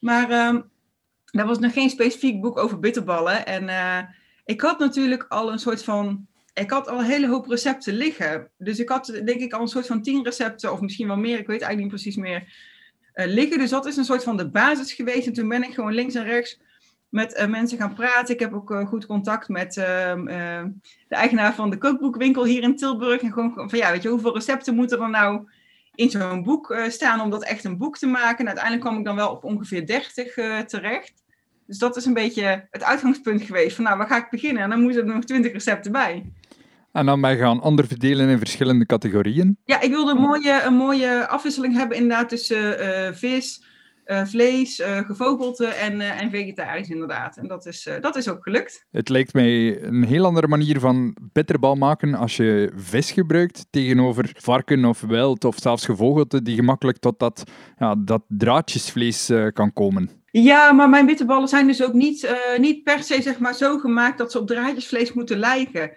Maar 0.01 0.49
um, 0.49 0.71
dat 1.25 1.47
was 1.47 1.59
nog 1.59 1.73
geen 1.73 1.91
specifiek 1.91 2.41
boek 2.41 2.59
over 2.59 2.79
bitterballen. 2.79 3.47
En 3.47 3.63
uh, 3.63 3.99
ik 4.45 4.61
had 4.61 4.79
natuurlijk 4.79 5.27
al 5.29 5.53
een 5.53 5.59
soort 5.59 5.85
van... 5.85 6.27
Ik 6.55 6.71
had 6.71 6.89
al 6.89 6.99
een 6.99 7.05
hele 7.05 7.29
hoop 7.29 7.47
recepten 7.47 7.95
liggen. 7.95 8.51
Dus 8.59 8.79
ik 8.79 8.89
had 8.89 9.07
denk 9.25 9.41
ik 9.41 9.53
al 9.53 9.61
een 9.61 9.69
soort 9.69 9.87
van 9.87 10.03
tien 10.03 10.25
recepten, 10.25 10.73
of 10.73 10.81
misschien 10.81 11.07
wel 11.07 11.17
meer, 11.17 11.39
ik 11.39 11.47
weet 11.47 11.63
eigenlijk 11.63 11.81
niet 11.81 12.03
precies 12.03 12.17
meer, 12.17 12.41
uh, 13.15 13.27
liggen. 13.27 13.59
Dus 13.59 13.71
dat 13.71 13.87
is 13.87 13.97
een 13.97 14.05
soort 14.05 14.25
van 14.25 14.37
de 14.37 14.51
basis 14.51 14.93
geweest. 14.93 15.27
En 15.27 15.33
toen 15.33 15.49
ben 15.49 15.63
ik 15.63 15.75
gewoon 15.75 15.95
links 15.95 16.15
en 16.15 16.25
rechts 16.25 16.61
met 17.11 17.39
uh, 17.41 17.47
mensen 17.47 17.79
gaan 17.79 17.95
praten. 17.95 18.35
Ik 18.35 18.41
heb 18.41 18.55
ook 18.55 18.71
uh, 18.71 18.87
goed 18.87 19.07
contact 19.07 19.49
met 19.49 19.77
uh, 19.77 19.85
de 21.09 21.15
eigenaar 21.15 21.55
van 21.55 21.71
de 21.71 21.79
kookboekwinkel 21.79 22.45
hier 22.45 22.63
in 22.63 22.77
Tilburg. 22.77 23.21
En 23.21 23.33
gewoon 23.33 23.71
van 23.71 23.79
ja, 23.79 23.91
weet 23.91 24.03
je, 24.03 24.09
hoeveel 24.09 24.35
recepten 24.35 24.75
moeten 24.75 25.01
er 25.01 25.11
nou 25.11 25.49
in 25.95 26.11
zo'n 26.11 26.43
boek 26.43 26.77
staan 26.89 27.21
om 27.21 27.31
dat 27.31 27.45
echt 27.45 27.65
een 27.65 27.79
boek 27.79 27.99
te 27.99 28.07
maken? 28.07 28.39
En 28.39 28.47
uiteindelijk 28.47 28.85
kwam 28.85 28.99
ik 28.99 29.05
dan 29.05 29.17
wel 29.17 29.31
op 29.31 29.45
ongeveer 29.45 29.87
30 29.87 30.35
terecht. 30.67 31.13
Dus 31.67 31.79
dat 31.79 31.97
is 31.97 32.05
een 32.05 32.15
beetje 32.15 32.67
het 32.71 32.83
uitgangspunt 32.83 33.43
geweest. 33.43 33.75
Van 33.77 33.85
nou, 33.85 33.99
waar 33.99 34.07
ga 34.07 34.17
ik 34.17 34.31
beginnen? 34.31 34.63
En 34.63 34.71
dan 34.71 34.81
moeten 34.81 35.07
er 35.07 35.15
nog 35.15 35.25
20 35.25 35.53
recepten 35.53 35.93
bij. 35.93 36.33
En 36.93 37.07
dan 37.07 37.21
je 37.21 37.37
gaan 37.37 37.61
verdelen 37.87 38.29
in 38.29 38.39
verschillende 38.39 38.87
categorieën? 38.87 39.59
Ja, 39.65 39.81
ik 39.81 39.91
wilde 39.91 40.11
een 40.11 40.21
mooie, 40.21 40.63
een 40.63 40.75
mooie 40.75 41.27
afwisseling 41.27 41.77
hebben 41.77 41.97
inderdaad 41.97 42.29
tussen 42.29 43.17
vis, 43.17 43.65
uh, 44.11 44.25
vlees, 44.25 44.81
uh, 44.81 44.99
gevogelte 44.99 45.67
en, 45.67 46.01
uh, 46.01 46.23
en 46.23 46.31
vegetarisch 46.31 46.89
inderdaad. 46.89 47.37
En 47.37 47.49
dat 47.49 47.67
is, 47.67 47.89
dat 48.01 48.17
is 48.17 48.29
ook 48.29 48.43
gelukt. 48.43 48.87
Het 48.91 49.09
lijkt 49.09 49.33
mij 49.33 49.83
een 49.83 50.05
heel 50.05 50.25
andere 50.25 50.49
manier 50.49 50.81
van 50.81 51.17
bitterbal 51.33 51.75
maken 51.75 52.15
als 52.15 52.37
je 52.37 52.73
vis 52.77 53.11
gebruikt 53.11 53.67
tegenover 53.71 54.31
varken 54.37 54.85
of 54.85 55.01
wild 55.01 55.45
of 55.45 55.57
zelfs 55.59 55.85
gevogelte 55.85 56.43
die 56.43 56.55
gemakkelijk 56.55 56.99
tot 56.99 57.19
dat, 57.19 57.43
ja, 57.79 57.95
dat 57.99 58.23
draadjesvlees 58.29 59.33
kan 59.53 59.73
komen. 59.73 60.11
Ja, 60.33 60.73
maar 60.73 60.89
mijn 60.89 61.07
bitterballen 61.07 61.49
zijn 61.49 61.67
dus 61.67 61.83
ook 61.83 61.93
niet, 61.93 62.37
niet 62.59 62.83
per 62.83 63.03
se 63.03 63.23
zeg 63.23 63.39
maar, 63.39 63.55
zo 63.55 63.79
gemaakt 63.79 64.19
dat 64.19 64.33
ze 64.33 64.41
op 64.41 64.47
draadjesvlees 64.47 65.13
moeten 65.13 65.39
lijken. 65.39 65.93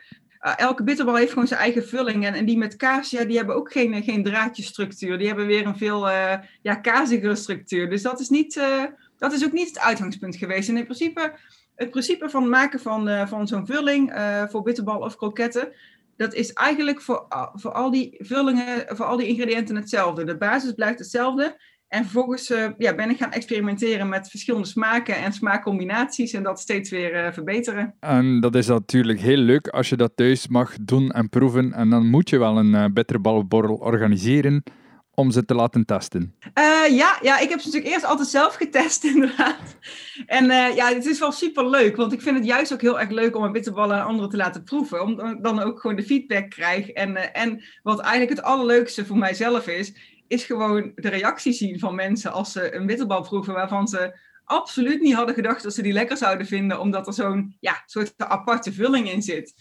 Uh, 0.45 0.53
elke 0.57 0.83
bitterbal 0.83 1.15
heeft 1.15 1.31
gewoon 1.31 1.47
zijn 1.47 1.59
eigen 1.59 1.87
vulling. 1.87 2.25
En, 2.25 2.45
die 2.45 2.57
met 2.57 2.75
kaas, 2.75 3.09
ja, 3.09 3.23
die 3.23 3.37
hebben 3.37 3.55
ook 3.55 3.71
geen, 3.71 4.03
geen 4.03 4.23
draadjesstructuur. 4.23 5.17
Die 5.17 5.27
hebben 5.27 5.45
weer 5.45 5.65
een 5.65 5.77
veel 5.77 6.09
uh, 6.09 6.33
ja, 6.61 6.75
kazigere 6.75 7.35
structuur. 7.35 7.89
Dus 7.89 8.01
dat 8.01 8.19
is 8.19 8.29
niet, 8.29 8.55
uh, 8.55 8.83
dat 9.17 9.33
is 9.33 9.45
ook 9.45 9.51
niet 9.51 9.67
het 9.67 9.79
uitgangspunt 9.79 10.35
geweest. 10.35 10.69
En 10.69 10.77
in 10.77 10.83
principe, 10.83 11.33
het 11.75 11.89
principe 11.89 12.29
van 12.29 12.41
het 12.41 12.51
maken 12.51 12.79
van, 12.79 13.27
van 13.27 13.47
zo'n 13.47 13.65
vulling 13.65 14.13
voor 14.49 14.63
bitterbal 14.63 14.99
of 14.99 15.15
kroketten, 15.15 15.73
dat 16.17 16.33
is 16.33 16.53
eigenlijk 16.53 17.01
voor, 17.01 17.25
voor 17.53 17.71
al 17.71 17.91
die 17.91 18.15
vullingen, 18.19 18.85
voor 18.87 19.05
al 19.05 19.17
die 19.17 19.27
ingrediënten 19.27 19.75
hetzelfde. 19.75 20.23
De 20.23 20.37
basis 20.37 20.71
blijft 20.71 20.99
hetzelfde. 20.99 21.57
En 21.93 22.03
vervolgens 22.03 22.49
uh, 22.49 22.65
ja, 22.77 22.95
ben 22.95 23.09
ik 23.09 23.17
gaan 23.17 23.31
experimenteren 23.31 24.09
met 24.09 24.29
verschillende 24.29 24.67
smaken 24.67 25.15
en 25.15 25.33
smaakcombinaties 25.33 26.33
en 26.33 26.43
dat 26.43 26.59
steeds 26.59 26.89
weer 26.89 27.25
uh, 27.25 27.31
verbeteren. 27.31 27.95
En 27.99 28.39
dat 28.39 28.55
is 28.55 28.67
natuurlijk 28.67 29.19
heel 29.19 29.37
leuk 29.37 29.67
als 29.67 29.89
je 29.89 29.95
dat 29.95 30.11
thuis 30.15 30.47
mag 30.47 30.75
doen 30.81 31.11
en 31.11 31.29
proeven. 31.29 31.73
En 31.73 31.89
dan 31.89 32.09
moet 32.09 32.29
je 32.29 32.37
wel 32.37 32.57
een 32.57 32.73
uh, 32.73 32.85
bitterballenborrel 32.93 33.75
organiseren 33.75 34.63
om 35.13 35.31
ze 35.31 35.45
te 35.45 35.55
laten 35.55 35.85
testen. 35.85 36.35
ja, 36.89 37.17
ja, 37.21 37.39
ik 37.39 37.49
heb 37.49 37.59
ze 37.59 37.65
natuurlijk 37.65 37.93
eerst 37.93 38.05
altijd 38.05 38.27
zelf 38.27 38.55
getest 38.55 39.03
inderdaad. 39.13 39.77
En 40.25 40.45
ja, 40.75 40.93
het 40.93 41.05
is 41.05 41.19
wel 41.19 41.31
super 41.31 41.69
leuk, 41.69 41.95
want 41.95 42.13
ik 42.13 42.21
vind 42.21 42.37
het 42.37 42.45
juist 42.45 42.73
ook 42.73 42.81
heel 42.81 42.99
erg 42.99 43.09
leuk 43.09 43.35
om 43.35 43.43
een 43.43 43.51
bitterballen 43.51 43.95
aan 43.95 44.07
anderen 44.07 44.29
te 44.29 44.37
laten 44.37 44.63
proeven. 44.63 45.01
Om 45.01 45.41
dan 45.41 45.59
ook 45.59 45.79
gewoon 45.79 45.95
de 45.95 46.03
feedback 46.03 46.49
krijg. 46.49 46.89
En, 46.89 47.33
en 47.33 47.63
wat 47.83 47.99
eigenlijk 47.99 48.29
het 48.37 48.45
allerleukste 48.45 49.05
voor 49.05 49.17
mijzelf 49.17 49.67
is, 49.67 49.93
is 50.33 50.43
gewoon 50.43 50.91
de 50.95 51.09
reactie 51.09 51.53
zien 51.53 51.79
van 51.79 51.95
mensen 51.95 52.31
als 52.31 52.51
ze 52.51 52.75
een 52.75 52.85
bitterbal 52.85 53.21
proeven 53.21 53.53
waarvan 53.53 53.87
ze 53.87 54.17
absoluut 54.45 55.01
niet 55.01 55.13
hadden 55.13 55.35
gedacht 55.35 55.63
dat 55.63 55.73
ze 55.73 55.81
die 55.81 55.93
lekker 55.93 56.17
zouden 56.17 56.47
vinden, 56.47 56.79
omdat 56.79 57.07
er 57.07 57.13
zo'n 57.13 57.55
ja, 57.59 57.83
soort 57.85 58.13
aparte 58.17 58.73
vulling 58.73 59.11
in 59.11 59.21
zit. 59.21 59.53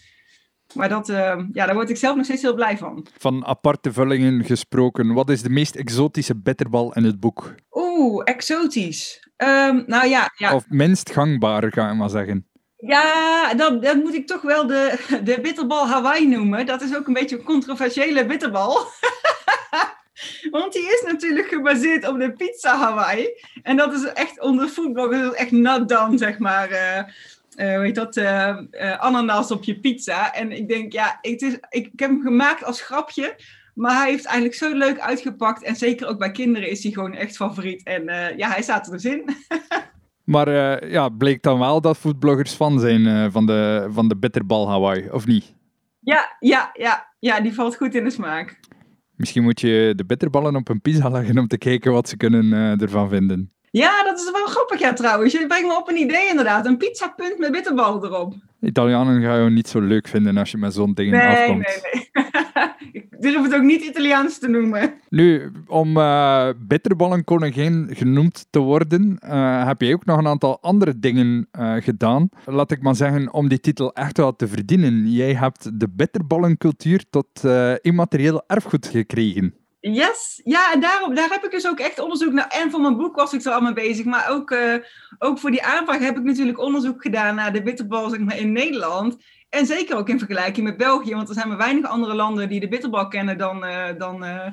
Maar 0.73 0.89
dat, 0.89 1.09
uh, 1.09 1.15
ja, 1.51 1.65
daar 1.65 1.73
word 1.73 1.89
ik 1.89 1.97
zelf 1.97 2.15
nog 2.15 2.25
steeds 2.25 2.41
heel 2.41 2.53
blij 2.53 2.77
van. 2.77 3.07
Van 3.17 3.45
aparte 3.45 3.93
vullingen 3.93 4.45
gesproken, 4.45 5.13
wat 5.13 5.29
is 5.29 5.41
de 5.41 5.49
meest 5.49 5.75
exotische 5.75 6.35
bitterbal 6.35 6.93
in 6.93 7.03
het 7.03 7.19
boek? 7.19 7.55
Oeh, 7.71 8.21
exotisch. 8.25 9.27
Um, 9.37 9.83
nou 9.87 10.07
ja, 10.07 10.31
ja. 10.37 10.55
Of 10.55 10.65
minst 10.67 11.11
gangbaar, 11.11 11.71
ga 11.71 11.89
ik 11.89 11.97
maar 11.97 12.09
zeggen. 12.09 12.47
Ja, 12.77 13.53
dan, 13.53 13.79
dan 13.79 13.99
moet 13.99 14.13
ik 14.13 14.27
toch 14.27 14.41
wel 14.41 14.67
de, 14.67 14.99
de 15.23 15.39
bitterbal 15.41 15.87
Hawaii 15.87 16.27
noemen. 16.27 16.65
Dat 16.65 16.81
is 16.81 16.95
ook 16.95 17.07
een 17.07 17.13
beetje 17.13 17.37
een 17.37 17.43
controversiële 17.43 18.25
bitterbal. 18.25 18.77
Want 20.51 20.73
die 20.73 20.85
is 20.85 21.03
natuurlijk 21.05 21.47
gebaseerd 21.47 22.07
op 22.07 22.19
de 22.19 22.31
pizza 22.31 22.77
Hawaii. 22.77 23.27
En 23.63 23.77
dat 23.77 23.93
is 23.93 24.03
echt 24.03 24.41
onder 24.41 24.69
voetbal, 24.69 25.35
echt 25.35 25.51
nat 25.51 25.89
dan, 25.89 26.17
zeg 26.17 26.37
maar. 26.37 26.71
Uh, 27.57 27.83
uh, 27.85 27.93
dat? 27.93 28.17
Uh, 28.17 28.57
ananas 28.97 29.51
op 29.51 29.63
je 29.63 29.79
pizza. 29.79 30.33
En 30.33 30.51
ik 30.51 30.67
denk, 30.67 30.93
ja, 30.93 31.17
het 31.21 31.41
is, 31.41 31.53
ik, 31.53 31.89
ik 31.91 31.99
heb 31.99 32.09
hem 32.09 32.21
gemaakt 32.21 32.63
als 32.63 32.81
grapje. 32.81 33.35
Maar 33.73 33.95
hij 33.95 34.09
heeft 34.09 34.25
eigenlijk 34.25 34.55
zo 34.55 34.73
leuk 34.73 34.99
uitgepakt. 34.99 35.63
En 35.63 35.75
zeker 35.75 36.07
ook 36.07 36.19
bij 36.19 36.31
kinderen 36.31 36.69
is 36.69 36.83
hij 36.83 36.91
gewoon 36.91 37.13
echt 37.13 37.35
favoriet. 37.35 37.83
En 37.83 38.03
ja, 38.37 38.49
hij 38.49 38.61
staat 38.61 38.85
er 38.85 38.91
dus 38.91 39.05
in. 39.05 39.35
maar 40.33 40.49
ja, 40.89 41.09
bleek 41.09 41.41
dan 41.41 41.59
wel 41.59 41.81
dat 41.81 41.97
foodbloggers 41.97 42.53
fan 42.53 42.79
zijn 42.79 43.31
van, 43.31 43.45
de, 43.45 43.87
van 43.91 44.07
de 44.07 44.17
bitterbal 44.17 44.69
Hawaii, 44.69 45.09
of 45.11 45.25
niet? 45.25 45.53
Ja, 45.99 46.35
ja, 46.39 46.69
ja, 46.73 47.07
ja, 47.19 47.41
die 47.41 47.53
valt 47.53 47.75
goed 47.75 47.95
in 47.95 48.03
de 48.03 48.09
smaak. 48.09 48.59
Misschien 49.23 49.43
moet 49.43 49.61
je 49.61 49.93
de 49.95 50.05
bitterballen 50.05 50.55
op 50.55 50.69
een 50.69 50.81
pizza 50.81 51.09
leggen 51.09 51.37
om 51.37 51.47
te 51.47 51.57
kijken 51.57 51.91
wat 51.91 52.09
ze 52.09 52.17
kunnen 52.17 52.45
uh, 52.45 52.81
ervan 52.81 53.09
vinden. 53.09 53.51
Ja, 53.71 54.03
dat 54.03 54.19
is 54.19 54.31
wel 54.31 54.45
grappig 54.45 54.79
ja, 54.79 54.93
trouwens. 54.93 55.33
Je 55.33 55.47
brengt 55.47 55.67
me 55.67 55.77
op 55.77 55.89
een 55.89 55.97
idee 55.97 56.29
inderdaad. 56.29 56.65
Een 56.65 56.77
pizzapunt 56.77 57.37
met 57.37 57.51
bitterballen 57.51 58.03
erop. 58.03 58.33
Italianen 58.63 59.21
gaan 59.21 59.43
je 59.43 59.49
niet 59.49 59.67
zo 59.67 59.79
leuk 59.79 60.07
vinden 60.07 60.37
als 60.37 60.51
je 60.51 60.57
met 60.57 60.73
zo'n 60.73 60.93
ding 60.93 61.11
nee, 61.11 61.21
afkomt. 61.21 61.81
Nee, 61.83 62.09
nee, 62.13 62.31
Ik 63.01 63.31
durf 63.31 63.43
het 63.43 63.55
ook 63.55 63.61
niet 63.61 63.83
Italiaans 63.83 64.39
te 64.39 64.47
noemen. 64.47 64.93
Nu, 65.09 65.51
om 65.67 65.97
uh, 65.97 66.49
bitterballenkoningin 66.57 67.89
genoemd 67.91 68.47
te 68.49 68.59
worden, 68.59 69.19
uh, 69.25 69.65
heb 69.65 69.81
je 69.81 69.93
ook 69.93 70.05
nog 70.05 70.17
een 70.17 70.27
aantal 70.27 70.61
andere 70.61 70.99
dingen 70.99 71.47
uh, 71.59 71.75
gedaan. 71.79 72.29
Laat 72.45 72.71
ik 72.71 72.81
maar 72.81 72.95
zeggen, 72.95 73.33
om 73.33 73.47
die 73.47 73.59
titel 73.59 73.93
echt 73.93 74.17
wel 74.17 74.35
te 74.35 74.47
verdienen. 74.47 75.11
Jij 75.11 75.33
hebt 75.33 75.79
de 75.79 75.89
bitterballencultuur 75.89 77.05
tot 77.09 77.43
immaterieel 77.81 78.43
erfgoed 78.47 78.87
gekregen. 78.87 79.53
Yes, 79.91 80.41
ja, 80.43 80.73
en 80.73 80.79
daarop, 80.79 81.15
daar 81.15 81.29
heb 81.29 81.43
ik 81.43 81.51
dus 81.51 81.67
ook 81.67 81.79
echt 81.79 81.99
onderzoek 81.99 82.33
naar. 82.33 82.47
En 82.47 82.71
voor 82.71 82.81
mijn 82.81 82.97
boek 82.97 83.15
was 83.15 83.33
ik 83.33 83.43
er 83.43 83.51
allemaal 83.51 83.73
bezig, 83.73 84.05
maar 84.05 84.29
ook, 84.29 84.51
uh, 84.51 84.75
ook 85.19 85.39
voor 85.39 85.51
die 85.51 85.63
aanvraag 85.63 85.99
heb 85.99 86.17
ik 86.17 86.23
natuurlijk 86.23 86.59
onderzoek 86.59 87.01
gedaan 87.01 87.35
naar 87.35 87.53
de 87.53 87.63
bitterbal 87.63 88.09
zeg 88.09 88.19
maar, 88.19 88.37
in 88.37 88.51
Nederland. 88.51 89.17
En 89.49 89.65
zeker 89.65 89.95
ook 89.95 90.09
in 90.09 90.17
vergelijking 90.17 90.65
met 90.65 90.77
België, 90.77 91.15
want 91.15 91.27
er 91.27 91.33
zijn 91.33 91.47
maar 91.47 91.57
weinig 91.57 91.85
andere 91.85 92.13
landen 92.13 92.49
die 92.49 92.59
de 92.59 92.67
bitterbal 92.67 93.07
kennen 93.07 93.37
dan, 93.37 93.65
uh, 93.65 93.85
dan 93.97 94.23
uh, 94.23 94.47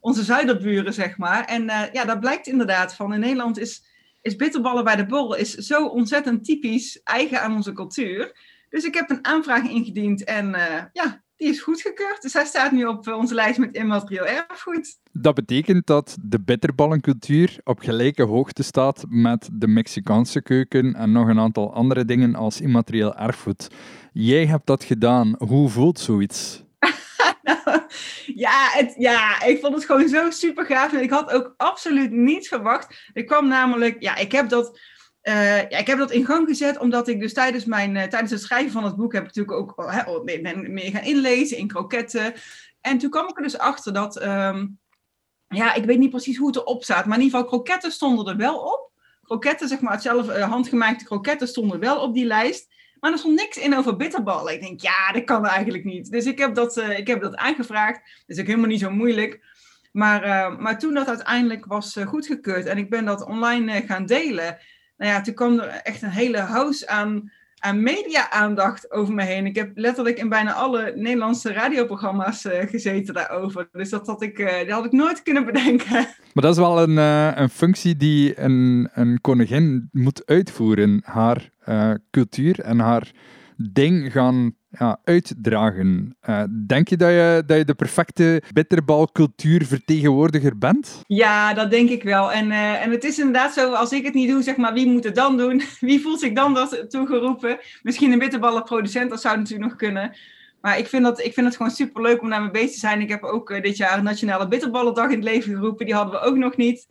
onze 0.00 0.22
zuiderburen, 0.22 0.92
zeg 0.92 1.18
maar. 1.18 1.44
En 1.44 1.64
ja, 1.92 2.04
dat 2.04 2.20
blijkt 2.20 2.46
inderdaad 2.46 2.94
van 2.94 3.14
in 3.14 3.20
Nederland 3.20 3.58
is, 3.58 3.84
is 4.22 4.36
bitterballen 4.36 4.84
bij 4.84 4.96
de 4.96 5.06
borrel 5.06 5.34
is 5.34 5.54
zo 5.54 5.86
ontzettend 5.86 6.44
typisch 6.44 7.00
eigen 7.02 7.40
aan 7.40 7.54
onze 7.54 7.72
cultuur. 7.72 8.32
Dus 8.70 8.84
ik 8.84 8.94
heb 8.94 9.10
een 9.10 9.24
aanvraag 9.24 9.62
ingediend 9.62 10.24
en 10.24 10.56
ja, 10.92 11.23
die 11.44 11.52
is 11.52 11.62
goedgekeurd. 11.62 12.22
Dus 12.22 12.32
hij 12.32 12.44
staat 12.44 12.72
nu 12.72 12.84
op 12.84 13.06
eh, 13.06 13.16
onze 13.16 13.34
lijst 13.34 13.58
met 13.58 13.74
immaterieel 13.74 14.26
erfgoed. 14.26 14.98
Dat 15.12 15.34
betekent 15.34 15.86
dat 15.86 16.16
de 16.22 16.40
bitterballencultuur 16.40 17.56
op 17.64 17.78
gelijke 17.78 18.22
hoogte 18.22 18.62
staat 18.62 19.04
met 19.08 19.48
de 19.52 19.66
Mexicaanse 19.66 20.42
keuken 20.42 20.94
en 20.94 21.12
nog 21.12 21.28
een 21.28 21.38
aantal 21.38 21.74
andere 21.74 22.04
dingen 22.04 22.34
als 22.34 22.60
immaterieel 22.60 23.16
erfgoed. 23.16 23.68
Jij 24.12 24.46
hebt 24.46 24.66
dat 24.66 24.84
gedaan. 24.84 25.34
Hoe 25.38 25.68
voelt 25.68 25.98
zoiets? 25.98 26.62
ja, 28.44 28.68
het, 28.70 28.94
ja, 28.98 29.42
ik 29.42 29.60
vond 29.60 29.74
het 29.74 29.84
gewoon 29.84 30.08
zo 30.08 30.30
super 30.30 30.66
gaaf. 30.66 30.92
En 30.92 31.02
ik 31.02 31.10
had 31.10 31.30
ook 31.30 31.54
absoluut 31.56 32.10
niet 32.10 32.48
verwacht. 32.48 33.10
Ik 33.12 33.26
kwam 33.26 33.48
namelijk, 33.48 33.96
ja, 34.02 34.16
ik 34.16 34.32
heb 34.32 34.48
dat 34.48 34.80
uh, 35.28 35.56
ja, 35.56 35.78
ik 35.78 35.86
heb 35.86 35.98
dat 35.98 36.10
in 36.10 36.24
gang 36.24 36.48
gezet 36.48 36.78
omdat 36.78 37.08
ik 37.08 37.20
dus 37.20 37.32
tijdens, 37.32 37.64
mijn, 37.64 37.94
uh, 37.96 38.02
tijdens 38.02 38.30
het 38.30 38.40
schrijven 38.40 38.72
van 38.72 38.84
het 38.84 38.96
boek 38.96 39.12
heb 39.12 39.22
ik 39.22 39.34
natuurlijk 39.34 39.76
ook 39.76 39.88
uh, 39.88 40.02
oh, 40.06 40.24
ben 40.24 40.70
gaan 40.92 41.02
inlezen 41.02 41.56
in 41.56 41.68
kroketten. 41.68 42.34
En 42.80 42.98
toen 42.98 43.10
kwam 43.10 43.28
ik 43.28 43.36
er 43.36 43.42
dus 43.42 43.58
achter 43.58 43.92
dat, 43.92 44.22
um, 44.22 44.78
ja, 45.48 45.74
ik 45.74 45.84
weet 45.84 45.98
niet 45.98 46.10
precies 46.10 46.36
hoe 46.36 46.46
het 46.46 46.56
erop 46.56 46.84
staat, 46.84 47.06
maar 47.06 47.18
in 47.18 47.24
ieder 47.24 47.38
geval 47.38 47.52
kroketten 47.52 47.92
stonden 47.92 48.26
er 48.26 48.36
wel 48.36 48.58
op. 48.58 48.90
Kroketten, 49.22 49.68
zeg 49.68 49.80
maar, 49.80 50.00
zelf 50.00 50.28
handgemaakte 50.28 51.04
kroketten 51.04 51.48
stonden 51.48 51.80
wel 51.80 52.00
op 52.00 52.14
die 52.14 52.24
lijst. 52.24 52.72
Maar 53.00 53.12
er 53.12 53.18
stond 53.18 53.34
niks 53.34 53.56
in 53.56 53.76
over 53.76 53.96
bitterballen. 53.96 54.52
Ik 54.52 54.60
denk, 54.60 54.80
ja, 54.80 55.12
dat 55.12 55.24
kan 55.24 55.46
eigenlijk 55.46 55.84
niet. 55.84 56.10
Dus 56.10 56.24
ik 56.24 56.38
heb 56.38 56.54
dat, 56.54 56.76
ik 56.76 57.06
heb 57.06 57.20
dat 57.20 57.36
aangevraagd. 57.36 58.00
Is 58.26 58.40
ook 58.40 58.46
helemaal 58.46 58.68
niet 58.68 58.80
zo 58.80 58.90
moeilijk. 58.90 59.40
Maar, 59.92 60.52
maar 60.60 60.78
toen 60.78 60.94
dat 60.94 61.08
uiteindelijk 61.08 61.66
was 61.66 61.96
goedgekeurd 62.04 62.66
en 62.66 62.78
ik 62.78 62.90
ben 62.90 63.04
dat 63.04 63.26
online 63.26 63.82
gaan 63.86 64.06
delen 64.06 64.58
nou 64.96 65.10
ja, 65.10 65.20
toen 65.20 65.34
kwam 65.34 65.58
er 65.58 65.68
echt 65.68 66.02
een 66.02 66.10
hele 66.10 66.38
house 66.38 66.88
aan, 66.88 67.32
aan 67.58 67.82
media-aandacht 67.82 68.90
over 68.90 69.14
me 69.14 69.22
heen. 69.22 69.46
Ik 69.46 69.56
heb 69.56 69.70
letterlijk 69.74 70.18
in 70.18 70.28
bijna 70.28 70.52
alle 70.52 70.92
Nederlandse 70.96 71.52
radioprogramma's 71.52 72.44
uh, 72.44 72.52
gezeten 72.60 73.14
daarover. 73.14 73.68
Dus 73.72 73.90
dat 73.90 74.06
had, 74.06 74.22
ik, 74.22 74.38
uh, 74.38 74.58
dat 74.58 74.70
had 74.70 74.84
ik 74.84 74.92
nooit 74.92 75.22
kunnen 75.22 75.44
bedenken. 75.44 75.92
Maar 76.34 76.44
dat 76.44 76.52
is 76.52 76.60
wel 76.60 76.82
een, 76.82 76.96
uh, 76.96 77.30
een 77.34 77.50
functie 77.50 77.96
die 77.96 78.40
een, 78.40 78.88
een 78.92 79.20
koningin 79.20 79.88
moet 79.92 80.26
uitvoeren. 80.26 81.02
Haar 81.04 81.50
cultuur 82.10 82.60
en 82.60 82.78
haar 82.78 83.10
ding 83.56 84.12
gaan 84.12 84.54
ja, 84.78 85.00
uitdragen. 85.04 86.16
Uh, 86.28 86.42
denk 86.66 86.88
je 86.88 86.96
dat, 86.96 87.08
je 87.08 87.42
dat 87.46 87.56
je 87.56 87.64
de 87.64 87.74
perfecte 87.74 88.42
bitterbalcultuurvertegenwoordiger 88.52 90.58
bent? 90.58 91.02
Ja, 91.06 91.54
dat 91.54 91.70
denk 91.70 91.90
ik 91.90 92.02
wel. 92.02 92.32
En, 92.32 92.50
uh, 92.50 92.84
en 92.84 92.90
het 92.90 93.04
is 93.04 93.18
inderdaad 93.18 93.52
zo, 93.52 93.72
als 93.72 93.92
ik 93.92 94.04
het 94.04 94.14
niet 94.14 94.28
doe, 94.28 94.42
zeg 94.42 94.56
maar, 94.56 94.72
wie 94.72 94.86
moet 94.86 95.04
het 95.04 95.14
dan 95.14 95.36
doen? 95.36 95.62
Wie 95.80 96.00
voelt 96.00 96.20
zich 96.20 96.32
dan 96.32 96.54
dat 96.54 96.84
toegeroepen? 96.88 97.58
Misschien 97.82 98.12
een 98.12 98.18
bitterballenproducent, 98.18 99.10
dat 99.10 99.20
zou 99.20 99.36
natuurlijk 99.36 99.70
nog 99.70 99.78
kunnen. 99.78 100.16
Maar 100.60 100.78
ik 100.78 100.86
vind, 100.86 101.04
dat, 101.04 101.24
ik 101.24 101.32
vind 101.32 101.46
het 101.46 101.56
gewoon 101.56 101.72
super 101.72 102.02
leuk 102.02 102.22
om 102.22 102.30
daarmee 102.30 102.50
bezig 102.50 102.72
te 102.72 102.78
zijn. 102.78 103.00
Ik 103.00 103.08
heb 103.08 103.22
ook 103.22 103.62
dit 103.62 103.76
jaar 103.76 103.98
een 103.98 104.04
Nationale 104.04 104.48
Bitterballendag 104.48 105.08
in 105.08 105.14
het 105.14 105.24
leven 105.24 105.54
geroepen. 105.54 105.86
Die 105.86 105.94
hadden 105.94 106.20
we 106.20 106.26
ook 106.26 106.36
nog 106.36 106.56
niet. 106.56 106.86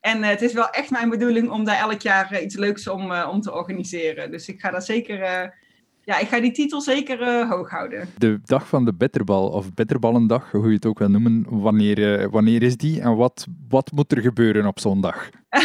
En 0.00 0.22
het 0.22 0.42
is 0.42 0.52
wel 0.52 0.70
echt 0.70 0.90
mijn 0.90 1.08
bedoeling 1.08 1.50
om 1.50 1.64
daar 1.64 1.78
elk 1.78 2.00
jaar 2.00 2.42
iets 2.42 2.56
leuks 2.56 2.88
om, 2.88 3.12
om 3.12 3.40
te 3.40 3.52
organiseren. 3.52 4.30
Dus 4.30 4.48
ik 4.48 4.60
ga 4.60 4.70
daar 4.70 4.82
zeker 4.82 5.52
ja, 6.04 6.18
ik 6.18 6.28
ga 6.28 6.40
die 6.40 6.52
titel 6.52 6.80
zeker 6.80 7.20
uh, 7.20 7.50
hoog 7.50 7.70
houden. 7.70 8.08
De 8.18 8.40
dag 8.44 8.68
van 8.68 8.84
de 8.84 8.94
bitterbal, 8.94 9.48
of 9.48 9.74
bitterballendag, 9.74 10.50
hoe 10.50 10.68
je 10.68 10.74
het 10.74 10.86
ook 10.86 10.98
wil 10.98 11.08
noemen, 11.08 11.46
wanneer, 11.48 11.98
uh, 11.98 12.26
wanneer 12.30 12.62
is 12.62 12.76
die 12.76 13.00
en 13.00 13.16
wat, 13.16 13.46
wat 13.68 13.92
moet 13.92 14.12
er 14.12 14.20
gebeuren 14.20 14.66
op 14.66 14.80
zo'n 14.80 15.00
dag? 15.00 15.28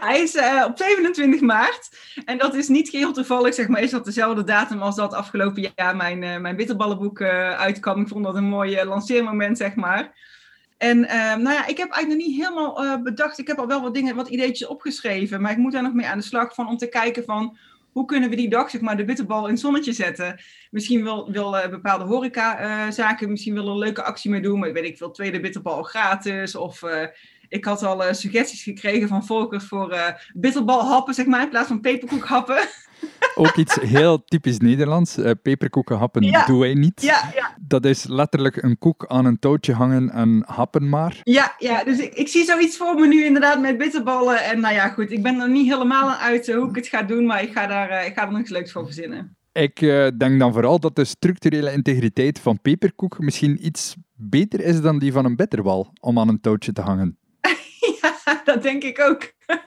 Hij 0.00 0.20
is 0.20 0.34
uh, 0.34 0.64
op 0.68 0.78
27 0.78 1.40
maart. 1.40 1.88
En 2.24 2.38
dat 2.38 2.54
is 2.54 2.68
niet 2.68 2.88
geheel 2.88 3.12
toevallig, 3.12 3.54
zeg 3.54 3.68
maar, 3.68 3.82
is 3.82 3.90
dat 3.90 4.04
dezelfde 4.04 4.44
datum 4.44 4.82
als 4.82 4.96
dat 4.96 5.14
afgelopen 5.14 5.72
jaar 5.74 5.96
mijn, 5.96 6.22
uh, 6.22 6.38
mijn 6.38 6.56
bitterballenboek 6.56 7.20
uh, 7.20 7.50
uitkwam. 7.50 8.00
Ik 8.00 8.08
vond 8.08 8.24
dat 8.24 8.34
een 8.34 8.48
mooi 8.48 8.84
lanceermoment, 8.84 9.58
zeg 9.58 9.74
maar. 9.74 10.28
En 10.76 11.00
nou 11.42 11.52
ja, 11.52 11.66
ik 11.66 11.76
heb 11.76 11.90
eigenlijk 11.90 12.08
nog 12.08 12.28
niet 12.28 12.36
helemaal 12.36 13.02
bedacht. 13.02 13.38
Ik 13.38 13.46
heb 13.46 13.58
al 13.58 13.66
wel 13.66 13.82
wat 13.82 13.94
dingen, 13.94 14.16
wat 14.16 14.28
ideetjes 14.28 14.68
opgeschreven. 14.68 15.40
Maar 15.40 15.50
ik 15.50 15.56
moet 15.56 15.72
daar 15.72 15.82
nog 15.82 15.92
mee 15.92 16.06
aan 16.06 16.18
de 16.18 16.24
slag 16.24 16.54
van 16.54 16.68
om 16.68 16.76
te 16.76 16.88
kijken 16.88 17.24
van 17.24 17.56
hoe 18.00 18.08
kunnen 18.08 18.30
we 18.30 18.36
die 18.36 18.48
dag 18.48 18.70
zeg 18.70 18.80
maar, 18.80 18.96
de 18.96 19.04
bitterbal 19.04 19.44
in 19.44 19.50
het 19.50 19.60
zonnetje 19.60 19.92
zetten? 19.92 20.40
Misschien 20.70 21.02
wil, 21.02 21.32
wil 21.32 21.56
uh, 21.56 21.68
bepaalde 21.68 22.04
horecazaken 22.04 23.24
uh, 23.24 23.30
misschien 23.30 23.54
wel 23.54 23.68
een 23.68 23.78
leuke 23.78 24.02
actie 24.02 24.30
mee 24.30 24.40
doen. 24.40 24.58
Maar 24.58 24.72
weet 24.72 24.84
ik 24.84 24.96
veel, 24.96 25.10
tweede 25.10 25.40
bitterbal 25.40 25.82
gratis. 25.82 26.54
Of, 26.54 26.82
uh, 26.82 27.06
ik 27.48 27.64
had 27.64 27.82
al 27.82 28.14
suggesties 28.14 28.62
gekregen 28.62 29.08
van 29.08 29.26
volkers 29.26 29.64
voor 29.64 30.16
bitterbalhappen, 30.34 31.14
zeg 31.14 31.26
maar, 31.26 31.42
in 31.42 31.48
plaats 31.48 31.68
van 31.68 31.80
peperkoekhappen. 31.80 32.58
Ook 33.34 33.56
iets 33.56 33.74
heel 33.80 34.24
typisch 34.24 34.58
Nederlands. 34.58 35.18
Uh, 35.18 35.30
peperkoekenhappen 35.42 36.22
ja. 36.22 36.46
doen 36.46 36.58
wij 36.58 36.74
niet. 36.74 37.02
Ja, 37.02 37.30
ja. 37.34 37.56
Dat 37.60 37.84
is 37.84 38.04
letterlijk 38.04 38.62
een 38.62 38.78
koek 38.78 39.06
aan 39.06 39.24
een 39.24 39.38
touwtje 39.38 39.72
hangen 39.72 40.10
en 40.10 40.42
happen 40.46 40.88
maar. 40.88 41.20
Ja, 41.22 41.54
ja 41.58 41.84
dus 41.84 41.98
ik, 41.98 42.14
ik 42.14 42.28
zie 42.28 42.44
zoiets 42.44 42.76
voor 42.76 42.94
me 42.94 43.06
nu 43.06 43.24
inderdaad 43.24 43.60
met 43.60 43.78
bitterballen. 43.78 44.44
En 44.44 44.60
nou 44.60 44.74
ja, 44.74 44.88
goed, 44.88 45.10
ik 45.10 45.22
ben 45.22 45.40
er 45.40 45.50
niet 45.50 45.72
helemaal 45.72 46.10
aan 46.10 46.18
uit 46.18 46.52
hoe 46.52 46.68
ik 46.68 46.74
het 46.74 46.86
ga 46.86 47.02
doen, 47.02 47.26
maar 47.26 47.42
ik 47.42 47.52
ga, 47.52 47.66
daar, 47.66 48.06
ik 48.06 48.14
ga 48.14 48.26
er 48.26 48.32
nog 48.32 48.40
iets 48.40 48.50
leuks 48.50 48.72
voor 48.72 48.84
verzinnen. 48.84 49.36
Ik 49.52 49.80
uh, 49.80 50.08
denk 50.18 50.38
dan 50.38 50.52
vooral 50.52 50.80
dat 50.80 50.96
de 50.96 51.04
structurele 51.04 51.72
integriteit 51.72 52.40
van 52.40 52.60
peperkoek 52.60 53.18
misschien 53.18 53.66
iets 53.66 53.96
beter 54.14 54.60
is 54.60 54.80
dan 54.80 54.98
die 54.98 55.12
van 55.12 55.24
een 55.24 55.36
bitterbal 55.36 55.92
om 56.00 56.18
aan 56.18 56.28
een 56.28 56.40
touwtje 56.40 56.72
te 56.72 56.80
hangen. 56.80 57.18
ja, 58.00 58.42
dat 58.44 58.62
denk 58.62 58.82
ik 58.82 59.00
ook. 59.00 59.32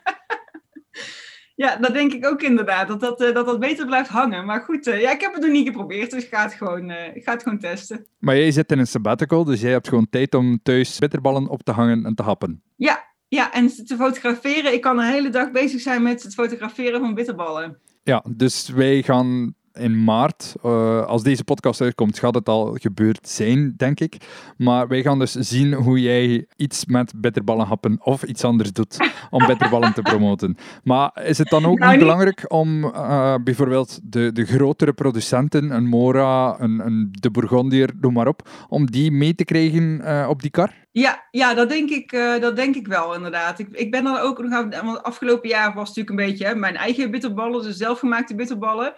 ja, 1.55 1.75
dat 1.75 1.93
denk 1.93 2.13
ik 2.13 2.25
ook 2.25 2.41
inderdaad. 2.41 2.87
Dat 2.87 2.99
dat, 2.99 3.21
uh, 3.21 3.33
dat, 3.33 3.45
dat 3.45 3.59
beter 3.59 3.85
blijft 3.85 4.09
hangen. 4.09 4.45
Maar 4.45 4.61
goed, 4.61 4.87
uh, 4.87 5.01
ja, 5.01 5.11
ik 5.11 5.21
heb 5.21 5.33
het 5.33 5.41
nog 5.41 5.51
niet 5.51 5.67
geprobeerd, 5.67 6.11
dus 6.11 6.23
ik 6.23 6.29
ga 6.29 6.43
het 6.43 6.53
gewoon, 6.53 6.91
ik 6.91 7.23
ga 7.23 7.31
het 7.31 7.43
gewoon 7.43 7.59
testen. 7.59 8.05
Maar 8.19 8.37
jij 8.37 8.51
zit 8.51 8.71
in 8.71 8.79
een 8.79 8.87
sabbatical, 8.87 9.43
dus 9.43 9.61
jij 9.61 9.71
hebt 9.71 9.87
gewoon 9.87 10.09
tijd 10.09 10.33
om 10.33 10.59
thuis 10.63 10.99
bitterballen 10.99 11.47
op 11.47 11.63
te 11.63 11.71
hangen 11.71 12.05
en 12.05 12.15
te 12.15 12.23
happen. 12.23 12.61
Ja, 12.75 13.03
ja, 13.27 13.53
en 13.53 13.67
te 13.67 13.95
fotograferen. 13.95 14.73
Ik 14.73 14.81
kan 14.81 14.99
een 14.99 15.11
hele 15.11 15.29
dag 15.29 15.51
bezig 15.51 15.81
zijn 15.81 16.03
met 16.03 16.23
het 16.23 16.33
fotograferen 16.33 16.99
van 16.99 17.13
bitterballen. 17.13 17.79
Ja, 18.03 18.23
dus 18.35 18.69
wij 18.69 19.01
gaan 19.01 19.55
in 19.73 20.03
maart. 20.03 20.55
Uh, 20.65 21.05
als 21.05 21.23
deze 21.23 21.43
podcast 21.43 21.81
uitkomt, 21.81 22.19
gaat 22.19 22.35
het 22.35 22.49
al 22.49 22.77
gebeurd 22.81 23.29
zijn, 23.29 23.73
denk 23.77 23.99
ik. 23.99 24.17
Maar 24.57 24.87
wij 24.87 25.01
gaan 25.01 25.19
dus 25.19 25.31
zien 25.31 25.73
hoe 25.73 26.01
jij 26.01 26.45
iets 26.55 26.85
met 26.85 27.13
bitterballen 27.15 27.65
happen 27.65 27.99
of 28.03 28.23
iets 28.23 28.43
anders 28.43 28.73
doet 28.73 28.97
om 29.29 29.45
bitterballen 29.51 29.93
te 29.93 30.01
promoten. 30.01 30.57
Maar 30.83 31.11
is 31.23 31.37
het 31.37 31.49
dan 31.49 31.65
ook 31.65 31.79
nou, 31.79 31.91
niet 31.91 31.99
belangrijk 31.99 32.45
om 32.47 32.83
uh, 32.83 33.35
bijvoorbeeld 33.43 33.99
de, 34.03 34.31
de 34.31 34.45
grotere 34.45 34.93
producenten, 34.93 35.71
een 35.71 35.87
Mora, 35.87 36.59
een, 36.59 36.79
een 36.85 37.09
De 37.11 37.31
Bourgondier, 37.31 37.89
noem 38.01 38.13
maar 38.13 38.27
op, 38.27 38.49
om 38.69 38.91
die 38.91 39.11
mee 39.11 39.35
te 39.35 39.45
krijgen 39.45 40.01
uh, 40.03 40.25
op 40.29 40.41
die 40.41 40.51
kar? 40.51 40.81
Ja, 40.91 41.27
ja 41.31 41.53
dat, 41.53 41.69
denk 41.69 41.89
ik, 41.89 42.11
dat 42.41 42.55
denk 42.55 42.75
ik 42.75 42.87
wel, 42.87 43.15
inderdaad. 43.15 43.59
Ik, 43.59 43.67
ik 43.71 43.91
ben 43.91 44.03
dan 44.03 44.17
ook 44.17 44.43
nog 44.43 44.51
aan, 44.51 44.69
want 44.85 45.03
afgelopen 45.03 45.49
jaar 45.49 45.73
was 45.73 45.87
het 45.87 45.97
natuurlijk 45.97 46.09
een 46.09 46.31
beetje 46.31 46.45
hè, 46.45 46.55
mijn 46.55 46.75
eigen 46.75 47.11
bitterballen, 47.11 47.63
dus 47.63 47.77
zelfgemaakte 47.77 48.35
bitterballen 48.35 48.93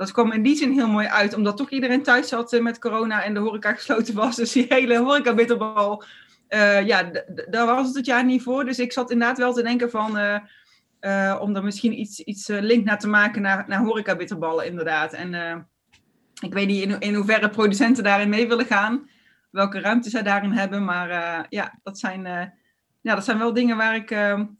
dat 0.00 0.12
kwam 0.12 0.32
in 0.32 0.42
die 0.42 0.56
zin 0.56 0.72
heel 0.72 0.88
mooi 0.88 1.06
uit, 1.06 1.34
omdat 1.34 1.56
toch 1.56 1.70
iedereen 1.70 2.02
thuis 2.02 2.28
zat 2.28 2.52
eh, 2.52 2.60
met 2.60 2.78
corona 2.78 3.24
en 3.24 3.34
de 3.34 3.40
horeca 3.40 3.72
gesloten 3.78 4.14
was. 4.14 4.36
Dus 4.36 4.52
die 4.52 4.66
hele 4.68 4.98
horeca 4.98 5.34
bitterbal, 5.34 6.04
uh, 6.48 6.86
ja, 6.86 7.10
daar 7.48 7.66
was 7.66 7.86
het 7.86 7.96
het 7.96 8.06
jaar 8.06 8.24
niet 8.24 8.42
voor. 8.42 8.64
Dus 8.64 8.78
ik 8.78 8.92
zat 8.92 9.10
inderdaad 9.10 9.38
wel 9.38 9.52
te 9.52 9.62
denken 9.62 9.90
van, 9.90 10.18
uh, 10.18 11.38
om 11.40 11.56
er 11.56 11.64
misschien 11.64 12.00
iets, 12.00 12.20
iets 12.20 12.48
link 12.48 12.84
naar 12.84 12.98
te 12.98 13.08
maken 13.08 13.42
naar, 13.42 13.64
naar 13.68 13.84
horeca 13.84 14.16
bitterballen 14.16 14.66
inderdaad. 14.66 15.12
En 15.12 15.34
ik 16.40 16.52
weet 16.52 16.66
niet 16.66 16.82
in, 16.82 17.00
in 17.00 17.14
hoeverre 17.14 17.50
producenten 17.50 18.04
daarin 18.04 18.28
mee 18.28 18.48
willen 18.48 18.66
gaan, 18.66 19.08
welke 19.50 19.80
ruimte 19.80 20.10
zij 20.10 20.22
daarin 20.22 20.52
hebben. 20.52 20.84
Maar 20.84 21.46
ja, 21.48 21.78
dat 21.82 21.98
zijn, 21.98 22.22
ja, 23.00 23.14
dat 23.14 23.24
zijn 23.24 23.38
wel 23.38 23.52
dingen 23.52 23.76
waar 23.76 23.94
ik, 23.94 24.08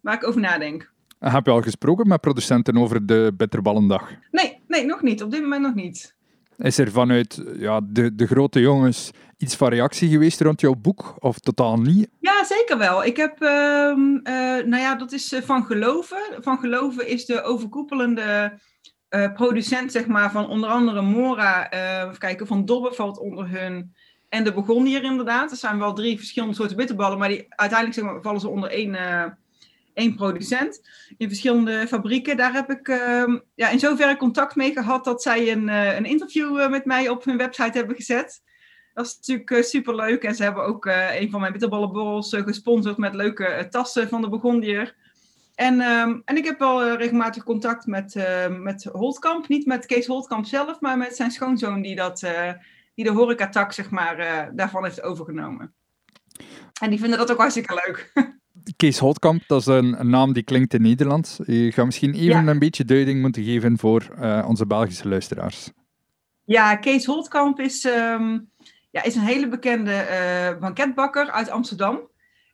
waar 0.00 0.14
ik 0.14 0.26
over 0.26 0.40
nadenk. 0.40 0.89
Heb 1.20 1.46
je 1.46 1.50
al 1.50 1.62
gesproken 1.62 2.09
met 2.09 2.20
producenten 2.20 2.76
over 2.76 3.06
de 3.06 3.33
Bitterballendag? 3.37 4.11
Nee, 4.30 4.61
nee, 4.68 4.85
nog 4.85 5.02
niet. 5.02 5.22
Op 5.22 5.30
dit 5.30 5.42
moment 5.42 5.62
nog 5.62 5.74
niet. 5.74 6.14
Is 6.56 6.78
er 6.78 6.90
vanuit 6.90 7.42
ja, 7.56 7.80
de, 7.85 8.14
de 8.14 8.26
grote 8.26 8.61
jongens 8.61 9.11
iets 9.37 9.56
van 9.56 9.68
reactie 9.68 10.09
geweest 10.09 10.40
rond 10.40 10.61
jouw 10.61 10.74
boek? 10.74 11.14
Of 11.18 11.38
totaal 11.38 11.76
niet? 11.76 12.09
Ja, 12.20 12.44
zeker 12.44 12.78
wel. 12.78 13.04
Ik 13.04 13.16
heb, 13.16 13.42
uh, 13.42 13.48
nou 14.64 14.76
ja, 14.76 14.94
dat 14.94 15.12
is 15.12 15.33
eh, 15.33 15.42
Van 15.42 15.64
Geloven. 15.64 16.18
Van 16.38 16.59
Geloven 16.59 17.09
is 17.09 17.26
de 17.26 17.42
overkoepelende 17.42 18.59
uh, 19.11 19.33
producent, 19.33 19.92
zeg 19.92 20.06
maar, 20.06 20.30
van 20.30 20.48
onder 20.48 20.70
andere 20.70 21.02
Mora. 21.02 21.70
even 22.06 22.18
kijken, 22.18 22.46
Van 22.46 22.64
Dobbe 22.64 22.92
valt 22.92 23.18
onder 23.18 23.48
hun. 23.48 23.94
En 24.28 24.44
de 24.44 24.52
begon 24.52 24.85
hier 24.85 25.02
inderdaad. 25.04 25.50
Er 25.50 25.56
zijn 25.56 25.78
wel 25.78 25.92
drie 25.92 26.16
verschillende 26.18 26.54
soorten 26.54 26.76
bitterballen, 26.76 27.18
maar 27.18 27.28
die, 27.28 27.46
uiteindelijk 27.48 27.98
zeg 27.98 28.09
maar, 28.09 28.22
vallen 28.22 28.40
ze 28.40 28.48
onder 28.48 28.70
één 28.70 28.94
één 29.94 30.14
producent 30.14 30.81
in 31.16 31.29
verschillende 31.29 31.87
fabrieken. 31.88 32.37
Daar 32.37 32.53
heb 32.53 32.70
ik 32.70 32.88
uh, 32.88 33.38
ja, 33.55 33.68
in 33.68 33.79
zoverre 33.79 34.16
contact 34.16 34.57
mee 34.57 34.72
gehad 34.72 35.05
dat 35.05 35.22
zij 35.22 35.53
een, 35.53 35.68
uh, 35.68 35.96
een 35.96 36.05
interview 36.05 36.59
uh, 36.59 36.68
met 36.68 36.85
mij 36.85 37.09
op 37.09 37.24
hun 37.24 37.37
website 37.37 37.79
hebben 37.79 37.96
gezet. 37.96 38.42
Dat 38.94 39.07
is 39.07 39.16
natuurlijk 39.16 39.50
uh, 39.50 39.62
super 39.62 39.94
leuk. 39.94 40.22
En 40.22 40.35
ze 40.35 40.42
hebben 40.42 40.64
ook 40.64 40.85
een 40.87 41.31
van 41.31 41.40
mijn 41.40 41.53
bitterballenborrels 41.53 42.37
gesponsord 42.38 42.96
met 42.96 43.14
leuke 43.14 43.66
tassen 43.70 44.09
van 44.09 44.20
de 44.20 44.29
Begondier. 44.29 44.96
En, 45.55 45.81
um, 45.81 46.22
en 46.24 46.37
ik 46.37 46.44
heb 46.44 46.59
wel 46.59 46.96
regelmatig 46.96 47.44
contact 47.44 47.87
met, 47.87 48.14
met 48.50 48.85
Holtkamp. 48.85 49.48
Niet 49.48 49.66
met 49.66 49.87
Kees 49.87 50.07
Holtkamp 50.07 50.44
zelf, 50.46 50.81
maar 50.81 50.98
met 50.98 51.16
zijn 51.16 51.31
schoonzoon 51.31 51.83
die, 51.83 51.96
dat, 51.96 52.20
die 52.94 53.05
de 53.05 53.11
horecatak 53.11 53.72
zeg 53.72 53.90
maar, 53.90 54.50
daarvan 54.55 54.85
heeft 54.85 55.03
overgenomen. 55.03 55.74
En 56.81 56.90
die 56.90 56.98
vinden 56.98 57.18
dat 57.18 57.31
ook 57.31 57.38
hartstikke 57.38 57.83
leuk. 57.87 58.11
Kees 58.77 58.99
Holtkamp, 58.99 59.42
dat 59.46 59.61
is 59.61 59.66
een, 59.66 59.96
naam 60.11 60.33
die 60.33 60.42
klinkt 60.42 60.75
in 60.75 60.83
Nederland. 60.83 61.38
Je 61.46 61.73
gaat 61.73 61.85
misschien 61.85 62.14
even 62.14 62.46
een 62.46 62.59
beetje 62.59 62.85
duiding 62.85 63.20
moeten 63.20 63.44
geven 63.44 63.79
voor 63.79 64.09
uh, 64.20 64.44
onze 64.49 64.66
Belgische 64.66 65.09
luisteraars. 65.09 65.70
Ja, 66.44 66.77
Kees 66.77 67.05
Holtkamp 67.05 67.61
is, 67.61 67.85
um, 67.85 68.51
ja, 68.90 69.03
is 69.03 69.14
een 69.14 69.23
hele 69.23 69.49
bekende 69.49 70.07
uh, 70.11 70.61
banketbakker 70.61 71.31
uit 71.31 71.51
Amsterdam. 71.51 72.10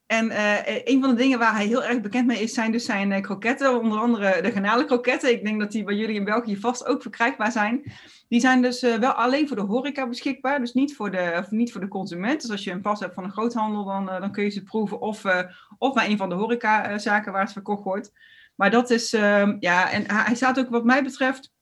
En 0.06 0.30
uh, 0.30 0.54
een 0.84 1.00
van 1.00 1.10
de 1.10 1.16
dingen 1.16 1.38
waar 1.38 1.54
hij 1.54 1.66
heel 1.66 1.84
erg 1.84 2.00
bekend 2.00 2.26
mee 2.26 2.42
is, 2.42 2.54
zijn 2.54 2.72
dus 2.72 2.84
zijn 2.84 3.22
kroketten. 3.22 3.80
Onder 3.80 3.98
andere 3.98 4.42
de 4.42 4.52
garnalenkroketten. 4.52 5.30
Ik 5.30 5.44
denk 5.44 5.60
dat 5.60 5.72
die 5.72 5.84
bij 5.84 5.94
jullie 5.94 6.14
in 6.14 6.24
België 6.24 6.56
vast 6.56 6.86
ook 6.86 7.02
verkrijgbaar 7.02 7.52
zijn. 7.52 7.82
Die 8.28 8.40
zijn 8.40 8.62
dus 8.62 8.82
uh, 8.82 8.94
wel 8.94 9.12
alleen 9.12 9.48
voor 9.48 9.56
de 9.56 9.62
horeca 9.62 10.08
beschikbaar, 10.08 10.60
dus 10.60 10.72
niet 10.72 10.96
voor 10.96 11.10
de, 11.10 11.44
niet 11.50 11.72
voor 11.72 11.80
de 11.80 11.88
consument. 11.88 12.40
Dus 12.40 12.50
als 12.50 12.64
je 12.64 12.70
een 12.70 12.80
pas 12.80 13.00
hebt 13.00 13.14
van 13.14 13.24
een 13.24 13.32
groothandel, 13.32 13.84
dan, 13.84 14.08
uh, 14.08 14.20
dan 14.20 14.32
kun 14.32 14.44
je 14.44 14.50
ze 14.50 14.62
proeven 14.62 15.00
of, 15.00 15.24
uh, 15.24 15.40
of 15.78 15.94
bij 15.94 16.10
een 16.10 16.16
van 16.16 16.28
de 16.28 16.34
horecazaken 16.34 17.32
waar 17.32 17.42
het 17.42 17.52
verkocht 17.52 17.84
wordt. 17.84 18.12
Maar 18.54 18.70
dat 18.70 18.90
is, 18.90 19.12
ehm, 19.12 19.56
ja, 19.60 19.90
en 19.90 20.10
hij 20.12 20.34
staat 20.34 20.58
ook 20.58 20.70
wat 20.70 20.84
mij 20.84 21.02
betreft, 21.02 21.52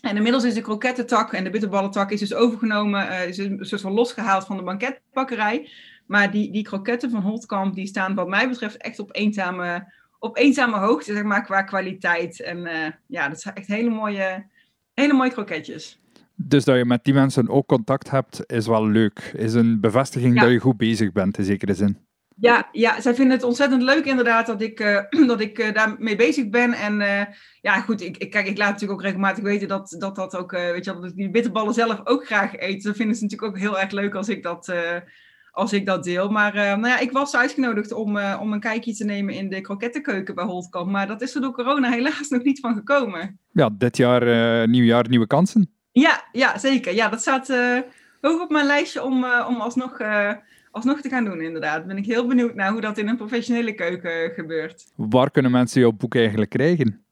en 0.00 0.16
inmiddels 0.16 0.44
is 0.44 0.54
de 0.54 0.60
krokettentak 0.60 1.32
en 1.32 1.44
de 1.44 1.50
bitterballentak 1.50 2.10
is 2.10 2.20
dus 2.20 2.34
overgenomen, 2.34 3.28
is 3.28 3.38
een 3.38 3.58
soort 3.60 3.80
van 3.80 3.92
losgehaald 3.92 4.46
van 4.46 4.56
de 4.56 4.62
banketbakkerij. 4.62 5.70
Maar 6.06 6.30
die, 6.30 6.52
die 6.52 6.62
kroketten 6.62 7.10
van 7.10 7.22
Holtkamp, 7.22 7.74
die 7.74 7.86
staan 7.86 8.14
wat 8.14 8.28
mij 8.28 8.48
betreft 8.48 8.76
echt 8.76 8.98
op 8.98 9.16
eenzame, 9.16 9.92
op 10.18 10.36
eenzame 10.36 10.78
hoogte, 10.78 11.12
zeg 11.12 11.22
maar, 11.22 11.44
qua 11.44 11.62
kwaliteit. 11.62 12.40
En 12.40 12.68
ja, 13.06 13.28
dat 13.28 13.40
zijn 13.40 13.54
echt 13.54 13.66
hele 13.66 13.90
mooie 13.90 14.46
Hele 15.00 15.12
mooie 15.12 15.30
kroketjes. 15.30 16.00
Dus 16.34 16.64
dat 16.64 16.76
je 16.76 16.84
met 16.84 17.04
die 17.04 17.14
mensen 17.14 17.48
ook 17.48 17.66
contact 17.66 18.10
hebt, 18.10 18.42
is 18.46 18.66
wel 18.66 18.86
leuk. 18.86 19.32
Is 19.36 19.54
een 19.54 19.80
bevestiging 19.80 20.40
dat 20.40 20.50
je 20.50 20.58
goed 20.58 20.76
bezig 20.76 21.12
bent, 21.12 21.38
in 21.38 21.44
zekere 21.44 21.74
zin. 21.74 21.98
Ja, 22.36 22.68
ja, 22.72 23.00
zij 23.00 23.14
vinden 23.14 23.36
het 23.36 23.44
ontzettend 23.44 23.82
leuk 23.82 24.04
inderdaad 24.04 24.46
dat 24.46 24.62
ik, 24.62 24.80
uh, 24.80 25.26
dat 25.32 25.40
ik 25.40 25.58
uh, 25.58 25.74
daarmee 25.74 26.16
bezig 26.16 26.48
ben. 26.48 26.72
En 26.72 27.00
uh, 27.00 27.22
ja, 27.60 27.80
goed, 27.80 28.00
ik, 28.00 28.16
ik, 28.16 28.30
kijk, 28.30 28.46
ik 28.46 28.58
laat 28.58 28.70
natuurlijk 28.70 29.00
ook 29.00 29.04
regelmatig 29.04 29.44
weten 29.44 29.68
dat 29.68 29.96
dat, 29.98 30.16
dat 30.16 30.36
ook, 30.36 30.50
weet 30.50 30.84
je, 30.84 30.92
dat 30.92 31.04
ik 31.04 31.16
die 31.16 31.30
bitterballen 31.30 31.74
zelf 31.74 32.00
ook 32.04 32.26
graag 32.26 32.58
eet. 32.58 32.82
Dat 32.82 32.96
vinden 32.96 33.16
ze 33.16 33.22
natuurlijk 33.22 33.52
ook 33.52 33.60
heel 33.60 33.80
erg 33.80 33.90
leuk 33.90 34.14
als 34.14 34.28
ik 34.28 34.42
dat, 34.42 34.72
als 35.56 35.72
ik 35.72 35.86
dat 35.86 36.04
deel. 36.04 36.28
Maar 36.28 36.54
nou 36.54 36.86
ja, 36.86 36.98
ik 36.98 37.12
was 37.12 37.36
uitgenodigd 37.36 37.92
om, 37.92 38.18
om 38.18 38.52
een 38.52 38.60
kijkje 38.60 38.94
te 38.94 39.04
nemen 39.04 39.34
in 39.34 39.48
de 39.48 39.60
krokettenkeuken 39.60 40.34
bij 40.34 40.44
Holtkamp. 40.44 40.90
Maar 40.90 41.06
dat 41.06 41.22
is 41.22 41.34
er 41.34 41.40
door 41.40 41.52
corona 41.52 41.90
helaas 41.90 42.28
nog 42.34 42.42
niet 42.42 42.60
van 42.60 42.74
gekomen. 42.74 43.38
Ja, 43.52 43.70
dit 43.72 43.96
jaar, 43.96 44.68
nieuw 44.68 44.84
jaar, 44.84 45.08
nieuwe 45.08 45.26
kansen. 45.26 45.70
Ja, 45.92 46.24
ja, 46.32 46.58
zeker. 46.58 46.94
Ja, 46.94 47.08
dat 47.08 47.20
staat 47.20 47.48
hoog 48.20 48.40
op 48.40 48.50
mijn 48.50 48.66
lijstje 48.66 49.02
om, 49.02 49.24
om 49.24 49.60
alsnog 49.60 49.98
alsnog 50.76 51.00
te 51.00 51.08
gaan 51.08 51.24
doen, 51.24 51.40
inderdaad. 51.40 51.86
Ben 51.86 51.96
ik 51.96 52.06
heel 52.06 52.26
benieuwd 52.26 52.54
naar 52.54 52.70
hoe 52.70 52.80
dat 52.80 52.98
in 52.98 53.08
een 53.08 53.16
professionele 53.16 53.74
keuken 53.74 54.30
gebeurt. 54.34 54.84
Waar 54.96 55.30
kunnen 55.30 55.50
mensen 55.50 55.80
jouw 55.80 55.92
boek 55.92 56.14
eigenlijk 56.14 56.50
krijgen? 56.50 57.04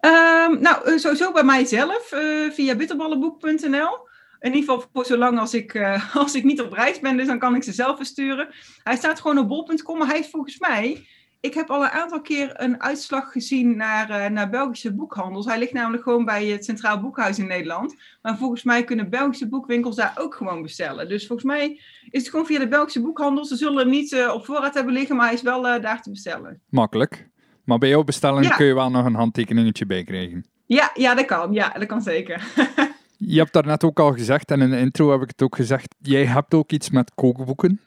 Um, 0.00 0.60
nou, 0.60 0.98
sowieso 0.98 1.32
bij 1.32 1.42
mijzelf, 1.42 2.12
uh, 2.12 2.50
via 2.50 2.76
bitterballenboek.nl. 2.76 4.10
In 4.42 4.54
ieder 4.54 4.74
geval 4.74 4.88
voor 4.92 5.04
zolang 5.04 5.38
als 5.38 5.54
ik, 5.54 5.74
uh, 5.74 6.16
als 6.24 6.34
ik 6.34 6.44
niet 6.44 6.60
op 6.60 6.72
reis 6.72 7.00
ben, 7.00 7.16
dus 7.16 7.26
dan 7.26 7.38
kan 7.38 7.54
ik 7.54 7.62
ze 7.62 7.72
zelf 7.72 7.96
versturen. 7.96 8.48
Hij 8.82 8.96
staat 8.96 9.20
gewoon 9.20 9.38
op 9.38 9.48
bol.com, 9.48 9.98
maar 9.98 10.06
hij 10.06 10.16
heeft 10.16 10.30
volgens 10.30 10.58
mij 10.58 11.06
ik 11.42 11.54
heb 11.54 11.70
al 11.70 11.82
een 11.82 11.90
aantal 11.90 12.20
keer 12.20 12.50
een 12.54 12.82
uitslag 12.82 13.32
gezien 13.32 13.76
naar, 13.76 14.10
uh, 14.10 14.26
naar 14.26 14.50
Belgische 14.50 14.94
boekhandels. 14.94 15.46
Hij 15.46 15.58
ligt 15.58 15.72
namelijk 15.72 16.02
gewoon 16.02 16.24
bij 16.24 16.46
het 16.46 16.64
Centraal 16.64 17.00
Boekhuis 17.00 17.38
in 17.38 17.46
Nederland. 17.46 17.94
Maar 18.22 18.38
volgens 18.38 18.62
mij 18.62 18.84
kunnen 18.84 19.10
Belgische 19.10 19.48
boekwinkels 19.48 19.96
daar 19.96 20.12
ook 20.18 20.34
gewoon 20.34 20.62
bestellen. 20.62 21.08
Dus 21.08 21.26
volgens 21.26 21.48
mij 21.48 21.80
is 22.10 22.20
het 22.20 22.30
gewoon 22.30 22.46
via 22.46 22.58
de 22.58 22.68
Belgische 22.68 23.00
boekhandels. 23.00 23.48
Ze 23.48 23.56
zullen 23.56 23.78
hem 23.78 23.88
niet 23.88 24.12
uh, 24.12 24.34
op 24.34 24.44
voorraad 24.44 24.74
hebben 24.74 24.92
liggen, 24.92 25.16
maar 25.16 25.26
hij 25.26 25.34
is 25.34 25.42
wel 25.42 25.62
daar 25.62 26.02
te 26.02 26.10
bestellen. 26.10 26.60
Makkelijk. 26.68 27.28
Maar 27.64 27.78
bij 27.78 27.88
jouw 27.88 28.04
bestelling 28.04 28.54
kun 28.54 28.66
je 28.66 28.74
wel 28.74 28.90
nog 28.90 29.04
een 29.04 29.14
handtekeningetje 29.14 29.86
bij 29.86 30.04
krijgen. 30.04 30.46
Ja, 30.66 30.90
ja 30.94 31.14
dat 31.14 31.24
kan. 31.24 31.52
Ja, 31.52 31.68
dat 31.68 31.86
kan 31.86 32.02
zeker. 32.02 32.42
je 33.26 33.38
hebt 33.38 33.52
daarnet 33.52 33.84
ook 33.84 34.00
al 34.00 34.12
gezegd, 34.12 34.50
en 34.50 34.60
in 34.60 34.70
de 34.70 34.78
intro 34.78 35.10
heb 35.10 35.22
ik 35.22 35.28
het 35.28 35.42
ook 35.42 35.56
gezegd, 35.56 35.94
jij 35.98 36.24
hebt 36.24 36.54
ook 36.54 36.72
iets 36.72 36.90
met 36.90 37.14
kookboeken. 37.14 37.80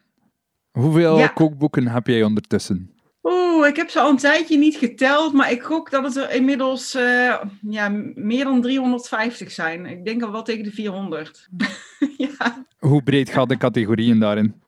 Hoeveel 0.71 1.29
kookboeken 1.33 1.87
heb 1.87 2.07
jij 2.07 2.23
ondertussen? 2.23 2.93
Oeh, 3.23 3.67
ik 3.67 3.75
heb 3.75 3.89
ze 3.89 3.99
al 3.99 4.09
een 4.09 4.17
tijdje 4.17 4.57
niet 4.57 4.75
geteld, 4.75 5.33
maar 5.33 5.51
ik 5.51 5.61
gok 5.61 5.91
dat 5.91 6.03
het 6.03 6.15
er 6.15 6.31
inmiddels 6.31 6.95
eh, 6.95 7.41
ja, 7.61 7.89
meer 8.13 8.43
dan 8.43 8.61
350 8.61 9.51
zijn. 9.51 9.85
Ik 9.85 10.05
denk 10.05 10.23
al 10.23 10.31
wel 10.31 10.43
tegen 10.43 10.63
de 10.63 10.71
400. 10.71 11.47
ja. 12.17 12.65
Hoe 12.79 13.03
breed 13.03 13.29
gaat 13.29 13.49
de 13.49 13.57
categorieën 13.57 14.19
daarin? 14.19 14.61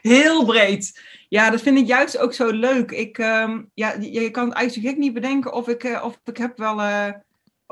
Heel 0.00 0.44
breed. 0.44 1.00
Ja, 1.28 1.50
dat 1.50 1.60
vind 1.60 1.78
ik 1.78 1.86
juist 1.86 2.18
ook 2.18 2.32
zo 2.32 2.50
leuk. 2.50 2.90
Ik, 2.90 3.18
um, 3.18 3.70
ja, 3.74 3.94
je 4.00 4.30
kan 4.30 4.48
het 4.48 4.54
eigenlijk 4.54 4.88
gek 4.88 4.98
niet 4.98 5.14
bedenken 5.14 5.52
of 5.52 5.68
ik, 5.68 5.84
uh, 5.84 6.04
of 6.04 6.20
ik 6.24 6.36
heb 6.36 6.58
wel... 6.58 6.80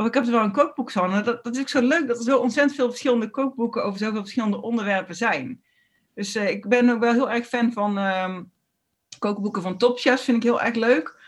Of 0.01 0.07
ik 0.07 0.15
heb 0.15 0.25
er 0.25 0.31
wel 0.31 0.43
een 0.43 0.53
kookboek 0.53 0.91
van. 0.91 1.25
Dat, 1.25 1.45
dat 1.45 1.55
is 1.55 1.61
ook 1.61 1.69
zo 1.69 1.81
leuk 1.81 2.07
dat 2.07 2.17
er 2.17 2.23
zo 2.23 2.39
ontzettend 2.39 2.75
veel 2.75 2.89
verschillende 2.89 3.31
kookboeken 3.31 3.85
over 3.85 3.99
zoveel 3.99 4.21
verschillende 4.21 4.63
onderwerpen 4.63 5.15
zijn. 5.15 5.63
Dus 6.15 6.37
uh, 6.37 6.51
ik 6.51 6.69
ben 6.69 6.91
ook 6.91 7.01
wel 7.01 7.13
heel 7.13 7.31
erg 7.31 7.47
fan 7.47 7.73
van 7.73 7.99
um, 7.99 8.51
kookboeken 9.19 9.63
van 9.63 9.79
topchefs, 9.79 10.25
vind 10.25 10.37
ik 10.37 10.43
heel 10.43 10.61
erg 10.61 10.75
leuk. 10.75 11.19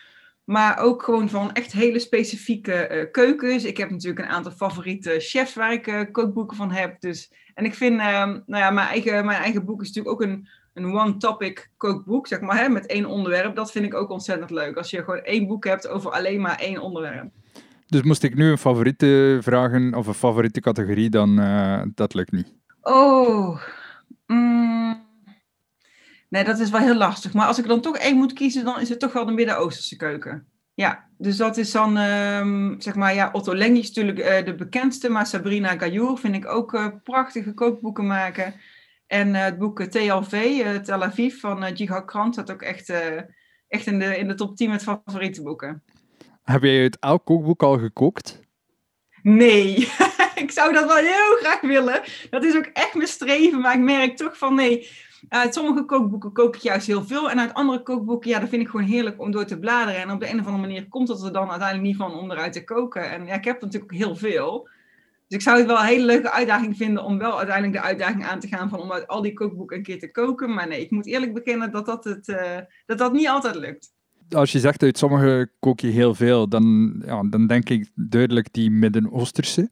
Maar 0.44 0.78
ook 0.78 1.02
gewoon 1.02 1.28
van 1.28 1.52
echt 1.52 1.72
hele 1.72 1.98
specifieke 1.98 2.88
uh, 2.90 3.10
keukens. 3.10 3.64
Ik 3.64 3.76
heb 3.76 3.90
natuurlijk 3.90 4.26
een 4.26 4.32
aantal 4.32 4.52
favoriete 4.52 5.16
chefs 5.18 5.54
waar 5.54 5.72
ik 5.72 5.86
uh, 5.86 6.00
kookboeken 6.12 6.56
van 6.56 6.70
heb. 6.70 7.00
Dus, 7.00 7.32
en 7.54 7.64
ik 7.64 7.74
vind, 7.74 7.96
nou 7.96 8.42
ja, 8.46 8.70
mijn 8.70 8.88
eigen, 8.88 9.24
mijn 9.24 9.42
eigen 9.42 9.64
boek 9.64 9.80
is 9.80 9.86
natuurlijk 9.86 10.14
ook 10.14 10.28
een 10.28 10.48
een 10.74 10.94
one-topic 10.94 11.70
kookboek, 11.76 12.26
zeg 12.26 12.40
maar, 12.40 12.58
hè, 12.58 12.68
met 12.68 12.86
één 12.86 13.06
onderwerp. 13.06 13.56
Dat 13.56 13.72
vind 13.72 13.84
ik 13.84 13.94
ook 13.94 14.10
ontzettend 14.10 14.50
leuk. 14.50 14.76
Als 14.76 14.90
je 14.90 15.04
gewoon 15.04 15.22
één 15.22 15.46
boek 15.46 15.64
hebt 15.64 15.88
over 15.88 16.10
alleen 16.10 16.40
maar 16.40 16.58
één 16.58 16.80
onderwerp. 16.80 17.30
Dus 17.92 18.02
moest 18.02 18.22
ik 18.22 18.34
nu 18.34 18.50
een 18.50 18.58
favoriete 18.58 19.38
vragen 19.40 19.94
of 19.94 20.06
een 20.06 20.14
favoriete 20.14 20.60
categorie, 20.60 21.10
dan 21.10 21.40
uh, 21.40 21.82
dat 21.94 22.14
lukt 22.14 22.32
niet. 22.32 22.54
Oh, 22.82 23.62
mm. 24.26 25.06
nee, 26.28 26.44
dat 26.44 26.58
is 26.58 26.70
wel 26.70 26.80
heel 26.80 26.94
lastig. 26.94 27.32
Maar 27.32 27.46
als 27.46 27.58
ik 27.58 27.66
dan 27.66 27.80
toch 27.80 27.96
één 27.96 28.16
moet 28.16 28.32
kiezen, 28.32 28.64
dan 28.64 28.80
is 28.80 28.88
het 28.88 28.98
toch 28.98 29.12
wel 29.12 29.26
de 29.26 29.32
Midden-Oosterse 29.32 29.96
keuken. 29.96 30.46
Ja, 30.74 31.08
dus 31.18 31.36
dat 31.36 31.56
is 31.56 31.70
dan, 31.70 31.96
um, 31.96 32.80
zeg 32.80 32.94
maar, 32.94 33.14
ja, 33.14 33.30
Otto 33.32 33.54
Lengi 33.54 33.78
is 33.78 33.92
natuurlijk 33.92 34.18
uh, 34.18 34.44
de 34.44 34.54
bekendste, 34.54 35.10
maar 35.10 35.26
Sabrina 35.26 35.78
Gayour 35.78 36.18
vind 36.18 36.34
ik 36.34 36.46
ook 36.48 36.72
uh, 36.72 36.86
prachtige 37.02 37.52
kookboeken 37.52 38.06
maken. 38.06 38.54
En 39.06 39.34
het 39.34 39.58
boek 39.58 39.82
TLV, 39.82 40.62
Tel 40.82 41.02
Aviv, 41.02 41.40
van 41.40 41.64
uh, 41.64 41.74
Jihad 41.74 42.04
Krant, 42.04 42.34
staat 42.34 42.52
ook 42.52 42.62
echt, 42.62 42.92
echt 43.68 43.86
in, 43.86 43.98
de, 43.98 44.18
in 44.18 44.28
de 44.28 44.34
top 44.34 44.56
10 44.56 44.70
met 44.70 44.82
favoriete 44.82 45.42
boeken. 45.42 45.82
Heb 46.42 46.62
jij 46.62 46.82
uit 46.82 46.98
elk 46.98 47.24
kookboek 47.24 47.62
al 47.62 47.78
gekookt? 47.78 48.40
Nee, 49.22 49.88
ik 50.34 50.50
zou 50.50 50.72
dat 50.72 50.86
wel 50.86 50.96
heel 50.96 51.36
graag 51.40 51.60
willen. 51.60 52.02
Dat 52.30 52.44
is 52.44 52.56
ook 52.56 52.64
echt 52.72 52.94
mijn 52.94 53.08
streven, 53.08 53.60
maar 53.60 53.74
ik 53.74 53.80
merk 53.80 54.16
toch 54.16 54.38
van 54.38 54.54
nee. 54.54 54.88
Uit 55.28 55.54
sommige 55.54 55.84
kookboeken 55.84 56.32
kook 56.32 56.56
ik 56.56 56.62
juist 56.62 56.86
heel 56.86 57.04
veel. 57.04 57.30
En 57.30 57.40
uit 57.40 57.54
andere 57.54 57.82
kookboeken, 57.82 58.30
ja, 58.30 58.38
dat 58.38 58.48
vind 58.48 58.62
ik 58.62 58.68
gewoon 58.68 58.86
heerlijk 58.86 59.20
om 59.20 59.30
door 59.30 59.44
te 59.44 59.58
bladeren. 59.58 60.00
En 60.00 60.10
op 60.10 60.20
de 60.20 60.28
een 60.28 60.40
of 60.40 60.46
andere 60.46 60.66
manier 60.66 60.88
komt 60.88 61.08
het 61.08 61.22
er 61.22 61.32
dan 61.32 61.50
uiteindelijk 61.50 61.88
niet 61.88 61.96
van 61.96 62.14
om 62.14 62.30
eruit 62.30 62.52
te 62.52 62.64
koken. 62.64 63.10
En 63.10 63.26
ja, 63.26 63.34
ik 63.34 63.44
heb 63.44 63.60
natuurlijk 63.60 63.92
ook 63.92 63.98
heel 63.98 64.16
veel. 64.16 64.68
Dus 65.28 65.38
ik 65.38 65.42
zou 65.42 65.58
het 65.58 65.66
wel 65.66 65.78
een 65.78 65.84
hele 65.84 66.04
leuke 66.04 66.30
uitdaging 66.30 66.76
vinden 66.76 67.04
om 67.04 67.18
wel 67.18 67.38
uiteindelijk 67.38 67.76
de 67.76 67.88
uitdaging 67.88 68.24
aan 68.24 68.40
te 68.40 68.48
gaan 68.48 68.68
van 68.68 68.80
om 68.80 68.92
uit 68.92 69.06
al 69.06 69.22
die 69.22 69.32
kookboeken 69.32 69.76
een 69.76 69.82
keer 69.82 69.98
te 69.98 70.10
koken. 70.10 70.54
Maar 70.54 70.68
nee, 70.68 70.80
ik 70.80 70.90
moet 70.90 71.06
eerlijk 71.06 71.34
bekennen 71.34 71.70
dat 71.70 71.86
dat, 71.86 72.04
het, 72.04 72.28
uh, 72.28 72.58
dat, 72.86 72.98
dat 72.98 73.12
niet 73.12 73.28
altijd 73.28 73.54
lukt. 73.54 73.92
Als 74.34 74.52
je 74.52 74.58
zegt 74.58 74.82
uit 74.82 74.98
sommige 74.98 75.50
kook 75.58 75.80
je 75.80 75.88
heel 75.88 76.14
veel, 76.14 76.48
dan, 76.48 76.94
ja, 77.06 77.22
dan 77.22 77.46
denk 77.46 77.68
ik 77.68 77.90
duidelijk 77.94 78.52
die 78.52 78.70
Midden-Oosterse. 78.70 79.70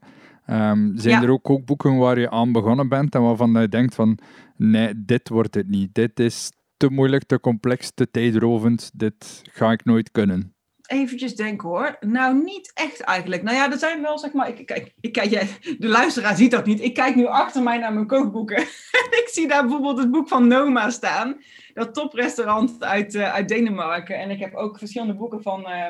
Um, 0.51 0.93
zijn 0.97 1.21
ja. 1.21 1.23
er 1.23 1.31
ook 1.31 1.43
kookboeken 1.43 1.97
waar 1.97 2.19
je 2.19 2.31
aan 2.31 2.53
begonnen 2.53 2.89
bent 2.89 3.15
en 3.15 3.23
waarvan 3.23 3.53
je 3.61 3.69
denkt 3.69 3.95
van 3.95 4.19
nee, 4.57 5.05
dit 5.05 5.29
wordt 5.29 5.55
het 5.55 5.69
niet. 5.69 5.95
Dit 5.95 6.21
is 6.21 6.53
te 6.77 6.91
moeilijk, 6.91 7.25
te 7.25 7.41
complex, 7.41 7.91
te 7.95 8.11
tijdrovend. 8.11 8.91
Dit 8.95 9.43
ga 9.53 9.73
ik 9.73 9.85
nooit 9.85 10.11
kunnen 10.11 10.55
eventjes 10.91 11.37
denken 11.37 11.69
hoor. 11.69 11.97
Nou, 12.01 12.43
niet 12.43 12.71
echt 12.75 13.01
eigenlijk. 13.01 13.43
Nou 13.43 13.57
ja, 13.57 13.71
er 13.71 13.79
zijn 13.79 14.03
wel, 14.03 14.19
zeg 14.19 14.33
maar, 14.33 14.49
ik, 14.49 14.67
kijk, 14.67 14.93
ik, 15.01 15.13
kijk, 15.13 15.31
jij, 15.31 15.49
de 15.79 15.89
luisteraar 15.89 16.37
ziet 16.37 16.51
dat 16.51 16.67
niet. 16.67 16.81
Ik 16.81 16.95
kijk 16.95 17.15
nu 17.15 17.27
achter 17.27 17.63
mij 17.63 17.79
naar 17.79 17.93
mijn 17.93 18.07
kookboeken. 18.07 18.57
en 19.03 19.11
ik 19.11 19.29
zie 19.33 19.49
daar 19.49 19.63
bijvoorbeeld 19.63 19.99
het 19.99 20.11
boek 20.11 20.29
van 20.29 20.47
Noma 20.47 20.91
staan. 20.91 21.41
Dat 21.75 21.95
toprestaurant 21.95 22.85
uit, 22.85 23.15
uh, 23.15 23.33
uit 23.33 23.49
Denemarken. 23.49 24.19
En 24.19 24.31
ik 24.31 24.39
heb 24.39 24.55
ook 24.55 24.79
verschillende 24.79 25.15
boeken 25.15 25.43
van, 25.43 25.61
uh, 25.61 25.87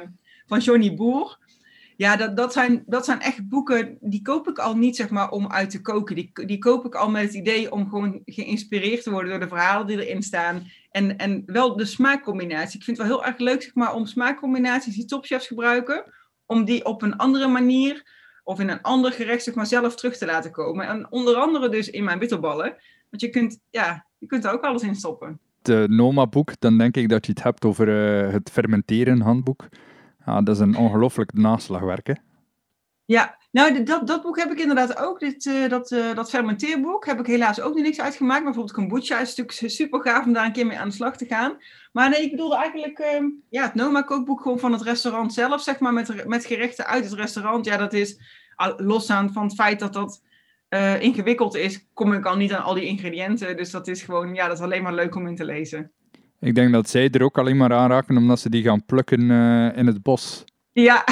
van 0.47 0.59
Johnny 0.59 0.95
Boer. 0.95 1.39
Ja, 2.01 2.17
dat, 2.17 2.37
dat, 2.37 2.53
zijn, 2.53 2.83
dat 2.87 3.05
zijn 3.05 3.21
echt 3.21 3.49
boeken, 3.49 3.99
die 4.01 4.23
koop 4.23 4.49
ik 4.49 4.59
al 4.59 4.77
niet 4.77 4.97
zeg 4.97 5.11
maar 5.11 5.31
om 5.31 5.51
uit 5.51 5.71
te 5.71 5.81
koken. 5.81 6.15
Die, 6.15 6.31
die 6.47 6.59
koop 6.59 6.85
ik 6.85 6.95
al 6.95 7.11
met 7.11 7.23
het 7.23 7.35
idee 7.35 7.73
om 7.73 7.89
gewoon 7.89 8.21
geïnspireerd 8.25 9.03
te 9.03 9.11
worden 9.11 9.31
door 9.31 9.41
de 9.41 9.49
verhalen 9.49 9.87
die 9.87 10.07
erin 10.07 10.23
staan. 10.23 10.63
En, 10.91 11.17
en 11.17 11.43
wel 11.47 11.77
de 11.77 11.85
smaakcombinatie. 11.85 12.79
Ik 12.79 12.85
vind 12.85 12.99
het 12.99 13.07
wel 13.07 13.17
heel 13.17 13.27
erg 13.27 13.39
leuk 13.39 13.63
zeg 13.63 13.75
maar, 13.75 13.95
om 13.95 14.07
smaakcombinaties 14.07 14.95
die 14.95 15.05
topchefs 15.05 15.47
gebruiken, 15.47 16.05
om 16.47 16.65
die 16.65 16.85
op 16.85 17.03
een 17.03 17.17
andere 17.17 17.49
manier 17.49 18.03
of 18.45 18.61
in 18.61 18.69
een 18.69 18.83
ander 18.83 19.13
gerecht 19.13 19.43
zeg 19.43 19.55
maar, 19.55 19.67
zelf 19.67 19.97
terug 19.97 20.17
te 20.17 20.27
laten 20.27 20.51
komen. 20.51 20.87
En 20.87 21.11
onder 21.11 21.35
andere 21.35 21.69
dus 21.69 21.91
in 21.91 22.05
mijn 22.05 22.19
bitterballen. 22.19 22.77
Want 23.11 23.23
je 23.23 23.29
kunt, 23.29 23.59
ja, 23.71 24.07
je 24.19 24.27
kunt 24.27 24.45
er 24.45 24.53
ook 24.53 24.65
alles 24.65 24.83
in 24.83 24.95
stoppen. 24.95 25.41
Het 25.63 25.91
Noma-boek, 25.91 26.53
dan 26.59 26.79
denk 26.79 26.97
ik 26.97 27.09
dat 27.09 27.27
je 27.27 27.33
het 27.33 27.43
hebt 27.43 27.65
over 27.65 27.89
uh, 27.89 28.33
het 28.33 28.51
fermenteren 28.51 29.21
handboek. 29.21 29.69
Ja, 30.27 30.43
dat 30.43 30.55
is 30.55 30.61
een 30.61 30.77
ongelooflijk 30.77 31.33
naslagwerk, 31.33 32.07
hè? 32.07 32.15
Ja, 33.05 33.39
nou, 33.51 33.83
dat, 33.83 34.07
dat 34.07 34.23
boek 34.23 34.39
heb 34.39 34.51
ik 34.51 34.59
inderdaad 34.59 34.99
ook. 34.99 35.21
Dit, 35.21 35.45
uh, 35.45 35.69
dat, 35.69 35.91
uh, 35.91 36.15
dat 36.15 36.31
fermenteerboek 36.31 37.07
heb 37.07 37.21
ik 37.21 37.27
helaas 37.27 37.61
ook 37.61 37.75
nog 37.75 37.83
niks 37.83 38.01
uitgemaakt. 38.01 38.45
Maar 38.45 38.53
bijvoorbeeld 38.53 38.77
kombucha 38.77 39.21
is 39.21 39.37
natuurlijk 39.37 39.73
super 39.73 40.01
gaaf 40.01 40.25
om 40.25 40.33
daar 40.33 40.45
een 40.45 40.53
keer 40.53 40.67
mee 40.67 40.79
aan 40.79 40.89
de 40.89 40.95
slag 40.95 41.17
te 41.17 41.27
gaan. 41.27 41.57
Maar 41.93 42.09
nee, 42.09 42.23
ik 42.23 42.31
bedoelde 42.31 42.57
eigenlijk 42.57 42.99
uh, 42.99 43.31
ja, 43.49 43.63
het 43.63 43.75
Noma-kookboek 43.75 44.41
gewoon 44.41 44.59
van 44.59 44.73
het 44.73 44.83
restaurant 44.83 45.33
zelf, 45.33 45.63
zeg 45.63 45.79
maar, 45.79 45.93
met, 45.93 46.27
met 46.27 46.45
gerechten 46.45 46.87
uit 46.87 47.05
het 47.05 47.13
restaurant. 47.13 47.65
Ja, 47.65 47.77
dat 47.77 47.93
is 47.93 48.21
los 48.77 49.11
aan 49.11 49.33
van 49.33 49.43
het 49.43 49.55
feit 49.55 49.79
dat 49.79 49.93
dat 49.93 50.23
uh, 50.71 51.03
ingewikkeld 51.03 51.55
is, 51.55 51.87
kom 51.95 52.13
ik 52.13 52.27
al 52.27 52.37
niet 52.37 52.53
aan 52.53 52.63
al 52.63 52.75
die 52.75 52.87
ingrediënten. 52.87 53.57
Dus 53.57 53.71
dat 53.71 53.89
is 53.89 54.03
gewoon, 54.03 54.35
ja, 54.35 54.47
dat 54.47 54.57
is 54.57 54.63
alleen 54.65 54.83
maar 54.83 54.95
leuk 54.95 55.15
om 55.15 55.27
in 55.27 55.37
te 55.37 55.45
lezen. 55.45 55.93
Ik 56.41 56.55
denk 56.55 56.73
dat 56.73 56.89
zij 56.89 57.11
er 57.11 57.23
ook 57.23 57.39
alleen 57.39 57.57
maar 57.57 57.73
aanraken 57.73 58.17
omdat 58.17 58.41
ze 58.41 58.51
die 58.51 58.63
gaan 58.63 58.85
plukken 58.85 59.21
uh, 59.21 59.77
in 59.77 59.87
het 59.87 60.03
bos. 60.03 60.45
Ja. 60.73 61.05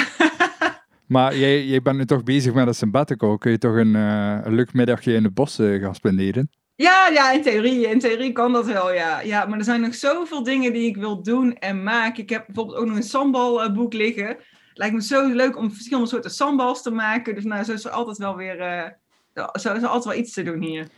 maar 1.06 1.36
jij, 1.36 1.64
jij 1.64 1.82
bent 1.82 1.96
nu 1.96 2.04
toch 2.04 2.22
bezig 2.22 2.54
met 2.54 2.66
een 2.66 2.74
sabbatical. 2.74 3.38
Kun 3.38 3.50
je 3.50 3.58
toch 3.58 3.74
een, 3.74 3.94
uh, 3.94 4.38
een 4.42 4.54
leuk 4.54 4.72
middagje 4.72 5.12
in 5.14 5.24
het 5.24 5.34
bos 5.34 5.58
uh, 5.58 5.82
gaan 5.82 5.94
spenderen? 5.94 6.50
Ja, 6.74 7.08
ja, 7.08 7.32
in 7.32 7.42
theorie. 7.42 7.88
In 7.88 7.98
theorie 7.98 8.32
kan 8.32 8.52
dat 8.52 8.66
wel, 8.66 8.92
ja. 8.92 9.20
ja. 9.20 9.46
Maar 9.46 9.58
er 9.58 9.64
zijn 9.64 9.80
nog 9.80 9.94
zoveel 9.94 10.42
dingen 10.42 10.72
die 10.72 10.86
ik 10.86 10.96
wil 10.96 11.22
doen 11.22 11.54
en 11.54 11.82
maken. 11.82 12.22
Ik 12.22 12.30
heb 12.30 12.46
bijvoorbeeld 12.46 12.78
ook 12.78 12.86
nog 12.86 12.96
een 12.96 13.02
sambalboek 13.02 13.92
liggen. 13.92 14.36
Lijkt 14.74 14.94
me 14.94 15.02
zo 15.02 15.28
leuk 15.28 15.56
om 15.56 15.72
verschillende 15.72 16.08
soorten 16.08 16.30
sambals 16.30 16.82
te 16.82 16.90
maken. 16.90 17.34
Dus 17.34 17.44
nou, 17.44 17.64
zo 17.64 17.72
is 17.72 17.84
er 17.84 17.90
altijd 17.90 18.18
wel 18.18 18.36
weer... 18.36 18.56
zo 19.34 19.48
is 19.52 19.82
er 19.82 19.86
altijd 19.86 20.04
wel 20.04 20.22
iets 20.22 20.32
te 20.32 20.42
doen 20.42 20.62
hier. 20.62 20.88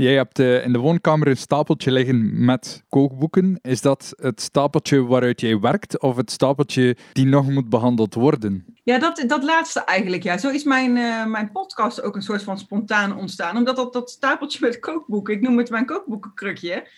Jij 0.00 0.14
hebt 0.14 0.38
uh, 0.38 0.64
in 0.64 0.72
de 0.72 0.78
woonkamer 0.78 1.28
een 1.28 1.36
stapeltje 1.36 1.90
liggen 1.90 2.44
met 2.44 2.84
kookboeken. 2.88 3.58
Is 3.62 3.80
dat 3.80 4.14
het 4.16 4.40
stapeltje 4.40 5.06
waaruit 5.06 5.40
jij 5.40 5.58
werkt 5.58 6.00
of 6.00 6.16
het 6.16 6.30
stapeltje 6.30 6.96
die 7.12 7.26
nog 7.26 7.50
moet 7.50 7.68
behandeld 7.68 8.14
worden? 8.14 8.64
Ja, 8.82 8.98
dat, 8.98 9.24
dat 9.26 9.42
laatste 9.44 9.80
eigenlijk. 9.80 10.22
Ja. 10.22 10.38
Zo 10.38 10.50
is 10.50 10.64
mijn, 10.64 10.96
uh, 10.96 11.26
mijn 11.26 11.52
podcast 11.52 12.02
ook 12.02 12.16
een 12.16 12.22
soort 12.22 12.42
van 12.42 12.58
spontaan 12.58 13.16
ontstaan. 13.16 13.56
Omdat 13.56 13.76
dat, 13.76 13.92
dat 13.92 14.10
stapeltje 14.10 14.58
met 14.60 14.78
kookboeken, 14.78 15.34
ik 15.34 15.40
noem 15.40 15.58
het 15.58 15.70
mijn 15.70 15.86
kookboekenkrukje. 15.86 16.88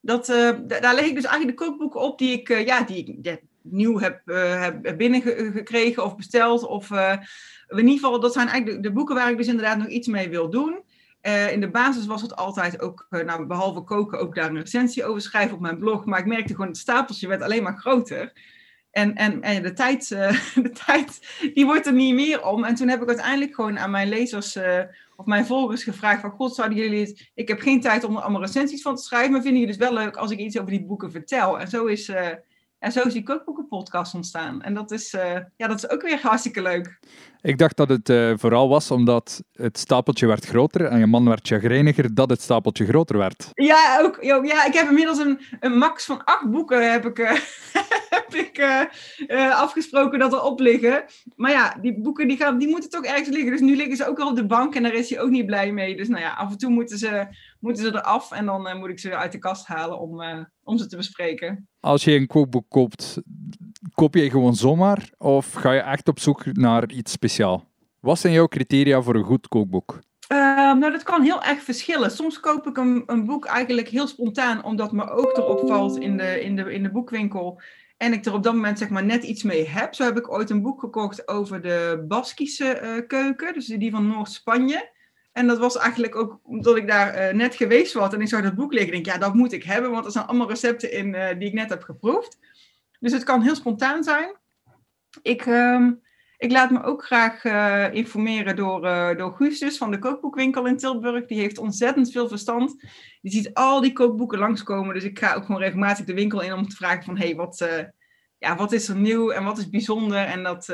Dat, 0.00 0.28
uh, 0.28 0.50
daar 0.66 0.94
leg 0.94 1.04
ik 1.04 1.14
dus 1.14 1.24
eigenlijk 1.24 1.58
de 1.58 1.64
kookboeken 1.64 2.00
op 2.00 2.18
die 2.18 2.32
ik, 2.32 2.48
ja, 2.66 2.82
die 2.82 3.20
nieuw 3.62 3.98
heb, 3.98 4.20
heb 4.82 4.94
binnengekregen 4.96 6.04
of 6.04 6.16
besteld. 6.16 6.66
Of 6.66 6.90
in 7.68 7.78
ieder 7.78 7.92
geval, 7.92 8.20
dat 8.20 8.32
zijn 8.32 8.48
eigenlijk 8.48 8.82
de 8.82 8.92
boeken 8.92 9.14
waar 9.14 9.30
ik 9.30 9.36
dus 9.36 9.46
inderdaad 9.46 9.78
nog 9.78 9.88
iets 9.88 10.08
mee 10.08 10.28
wil 10.28 10.50
doen. 10.50 10.82
Uh, 11.22 11.52
in 11.52 11.60
de 11.60 11.70
basis 11.70 12.06
was 12.06 12.22
het 12.22 12.36
altijd 12.36 12.80
ook, 12.80 13.06
uh, 13.10 13.24
nou, 13.24 13.46
behalve 13.46 13.80
koken, 13.80 14.18
ook 14.18 14.34
daar 14.34 14.48
een 14.48 14.60
recensie 14.60 15.04
over 15.04 15.20
schrijven 15.20 15.54
op 15.54 15.60
mijn 15.60 15.78
blog. 15.78 16.04
Maar 16.04 16.18
ik 16.18 16.26
merkte 16.26 16.54
gewoon, 16.54 16.68
het 16.68 16.76
stapeltje 16.76 17.28
werd 17.28 17.42
alleen 17.42 17.62
maar 17.62 17.78
groter. 17.78 18.32
En, 18.90 19.14
en, 19.14 19.42
en 19.42 19.62
de, 19.62 19.72
tijd, 19.72 20.10
uh, 20.10 20.54
de 20.64 20.70
tijd, 20.86 21.38
die 21.54 21.64
wordt 21.64 21.86
er 21.86 21.92
niet 21.92 22.14
meer 22.14 22.44
om. 22.44 22.64
En 22.64 22.74
toen 22.74 22.88
heb 22.88 23.02
ik 23.02 23.08
uiteindelijk 23.08 23.54
gewoon 23.54 23.78
aan 23.78 23.90
mijn 23.90 24.08
lezers 24.08 24.58
of 25.16 25.26
mijn 25.26 25.46
volgers 25.46 25.82
gevraagd 25.82 26.20
van... 26.20 26.30
God, 26.30 26.54
zouden 26.54 26.78
jullie 26.78 27.00
het... 27.00 27.30
Ik 27.34 27.48
heb 27.48 27.60
geen 27.60 27.80
tijd 27.80 28.04
om 28.04 28.16
er 28.16 28.22
allemaal 28.22 28.40
recensies 28.40 28.82
van 28.82 28.96
te 28.96 29.02
schrijven, 29.02 29.32
maar 29.32 29.42
vinden 29.42 29.60
jullie 29.60 29.76
het 29.76 29.84
wel 29.84 29.94
leuk 29.94 30.16
als 30.16 30.30
ik 30.30 30.38
iets 30.38 30.58
over 30.58 30.70
die 30.70 30.84
boeken 30.84 31.10
vertel? 31.10 31.60
En 31.60 31.68
zo 31.68 31.86
is, 31.86 32.12
en 32.80 32.92
zo 32.92 33.02
is 33.02 33.12
die 33.12 33.22
kookboekenpodcast 33.22 34.14
ontstaan. 34.14 34.62
En 34.62 34.74
dat 34.74 34.90
is, 34.90 35.10
ja, 35.56 35.66
dat 35.66 35.76
is 35.76 35.90
ook 35.90 36.02
weer 36.02 36.20
hartstikke 36.22 36.62
leuk. 36.62 36.98
Ik 37.42 37.58
dacht 37.58 37.76
dat 37.76 37.88
het 37.88 38.08
uh, 38.08 38.32
vooral 38.36 38.68
was 38.68 38.90
omdat 38.90 39.42
het 39.52 39.78
stapeltje 39.78 40.26
werd 40.26 40.44
groter 40.44 40.84
en 40.84 40.98
je 40.98 41.06
man 41.06 41.28
werd 41.28 41.46
chagrijniger 41.46 42.14
dat 42.14 42.30
het 42.30 42.40
stapeltje 42.40 42.86
groter 42.86 43.18
werd. 43.18 43.50
Ja, 43.52 44.00
ook, 44.02 44.18
ja 44.22 44.64
ik 44.66 44.74
heb 44.74 44.88
inmiddels 44.88 45.18
een, 45.18 45.40
een 45.60 45.78
max 45.78 46.04
van 46.04 46.24
acht 46.24 46.50
boeken 46.50 46.92
heb 46.92 47.06
ik, 47.06 47.18
uh, 47.18 47.30
heb 48.16 48.34
ik 48.34 48.58
afgesproken 49.52 50.18
dat 50.18 50.32
er 50.32 50.42
op 50.42 50.60
liggen. 50.60 51.04
Maar 51.36 51.50
ja, 51.50 51.76
die 51.80 52.00
boeken 52.00 52.28
die 52.28 52.36
gaan, 52.36 52.58
die 52.58 52.68
moeten 52.68 52.90
toch 52.90 53.04
ergens 53.04 53.28
liggen. 53.28 53.50
Dus 53.50 53.60
nu 53.60 53.76
liggen 53.76 53.96
ze 53.96 54.08
ook 54.08 54.18
al 54.18 54.28
op 54.28 54.36
de 54.36 54.46
bank 54.46 54.74
en 54.74 54.82
daar 54.82 54.94
is 54.94 55.10
hij 55.10 55.20
ook 55.20 55.30
niet 55.30 55.46
blij 55.46 55.72
mee. 55.72 55.96
Dus 55.96 56.08
nou 56.08 56.22
ja, 56.22 56.32
af 56.32 56.50
en 56.50 56.58
toe 56.58 56.70
moeten 56.70 56.98
ze, 56.98 57.26
moeten 57.60 57.84
ze 57.84 57.88
eraf 57.88 58.32
en 58.32 58.46
dan 58.46 58.78
moet 58.78 58.90
ik 58.90 58.98
ze 58.98 59.16
uit 59.16 59.32
de 59.32 59.38
kast 59.38 59.66
halen 59.66 60.00
om, 60.00 60.22
om 60.64 60.78
ze 60.78 60.86
te 60.86 60.96
bespreken. 60.96 61.68
Als 61.80 62.04
je 62.04 62.12
een 62.12 62.26
kookboek 62.26 62.64
koopt, 62.68 63.18
koop 63.94 64.14
je 64.14 64.30
gewoon 64.30 64.54
zomaar 64.54 65.10
of 65.18 65.52
ga 65.52 65.72
je 65.72 65.80
echt 65.80 66.08
op 66.08 66.18
zoek 66.18 66.44
naar 66.52 66.90
iets 66.90 67.12
speciaal? 67.12 67.68
Wat 68.00 68.18
zijn 68.18 68.32
jouw 68.32 68.48
criteria 68.48 69.02
voor 69.02 69.14
een 69.14 69.24
goed 69.24 69.48
kookboek? 69.48 69.98
Ehm, 70.28 70.78
nou, 70.78 70.92
dat 70.92 71.02
kan 71.02 71.22
heel 71.22 71.42
erg 71.42 71.62
verschillen. 71.62 72.10
Soms 72.10 72.40
koop 72.40 72.66
ik 72.66 72.76
een, 72.76 73.24
boek 73.26 73.44
eigenlijk 73.44 73.88
heel 73.88 74.06
spontaan, 74.06 74.64
omdat 74.64 74.92
me 74.92 75.10
ook 75.10 75.36
erop 75.36 75.68
valt 75.68 75.98
in 75.98 76.16
de, 76.16 76.42
in, 76.42 76.56
de, 76.56 76.72
in 76.72 76.82
de 76.82 76.90
boekwinkel. 76.90 77.60
En 77.96 78.12
ik 78.12 78.24
er 78.24 78.34
op 78.34 78.42
dat 78.42 78.54
moment 78.54 78.78
zeg 78.78 78.88
maar 78.88 79.04
net 79.04 79.22
iets 79.24 79.42
mee 79.42 79.68
heb. 79.68 79.94
Zo 79.94 80.04
heb 80.04 80.18
ik 80.18 80.32
ooit 80.32 80.50
een 80.50 80.62
boek 80.62 80.80
gekocht 80.80 81.28
over 81.28 81.62
de 81.62 82.04
Baskische 82.08 82.80
uh, 82.82 83.06
keuken, 83.06 83.54
dus 83.54 83.66
die 83.66 83.90
van 83.90 84.06
Noord-Spanje. 84.06 84.90
En 85.32 85.46
dat 85.46 85.58
was 85.58 85.76
eigenlijk 85.76 86.16
ook 86.16 86.40
omdat 86.42 86.76
ik 86.76 86.88
daar 86.88 87.14
uh, 87.14 87.34
net 87.34 87.54
geweest 87.54 87.92
was 87.92 88.12
en 88.12 88.20
ik 88.20 88.28
zag 88.28 88.42
dat 88.42 88.54
boek 88.54 88.72
liggen. 88.72 88.92
Ik 88.92 89.04
denk, 89.04 89.16
ja, 89.16 89.26
dat 89.26 89.34
moet 89.34 89.52
ik 89.52 89.64
hebben, 89.64 89.90
want 89.90 90.04
er 90.04 90.10
zijn 90.10 90.26
allemaal 90.26 90.48
recepten 90.48 90.92
in 90.92 91.14
uh, 91.14 91.28
die 91.38 91.48
ik 91.48 91.54
net 91.54 91.70
heb 91.70 91.82
geproefd. 91.82 92.38
Dus 93.00 93.12
het 93.12 93.24
kan 93.24 93.42
heel 93.42 93.54
spontaan 93.54 94.04
zijn. 94.04 94.36
Ik, 95.22 95.46
uh, 95.46 95.86
ik 96.36 96.50
laat 96.50 96.70
me 96.70 96.82
ook 96.82 97.04
graag 97.04 97.44
uh, 97.44 97.86
informeren 97.92 98.56
door, 98.56 98.80
door 99.16 99.34
Guustus 99.36 99.76
van 99.76 99.90
de 99.90 99.98
kookboekwinkel 99.98 100.66
in 100.66 100.76
Tilburg. 100.76 101.26
Die 101.26 101.40
heeft 101.40 101.58
ontzettend 101.58 102.12
veel 102.12 102.28
verstand. 102.28 102.80
Die 103.20 103.32
ziet 103.32 103.54
al 103.54 103.80
die 103.80 103.92
kookboeken 103.92 104.38
langskomen. 104.38 104.94
Dus 104.94 105.04
ik 105.04 105.18
ga 105.18 105.34
ook 105.34 105.44
gewoon 105.44 105.60
regelmatig 105.60 106.04
de 106.04 106.14
winkel 106.14 106.40
in 106.40 106.52
om 106.52 106.68
te 106.68 106.76
vragen 106.76 107.04
van... 107.04 107.18
hé, 107.18 107.26
hey, 107.26 107.34
wat, 107.34 107.68
ja, 108.38 108.56
wat 108.56 108.72
is 108.72 108.88
er 108.88 108.96
nieuw 108.96 109.30
en 109.30 109.44
wat 109.44 109.58
is 109.58 109.68
bijzonder? 109.68 110.24
En 110.24 110.42
dat, 110.42 110.66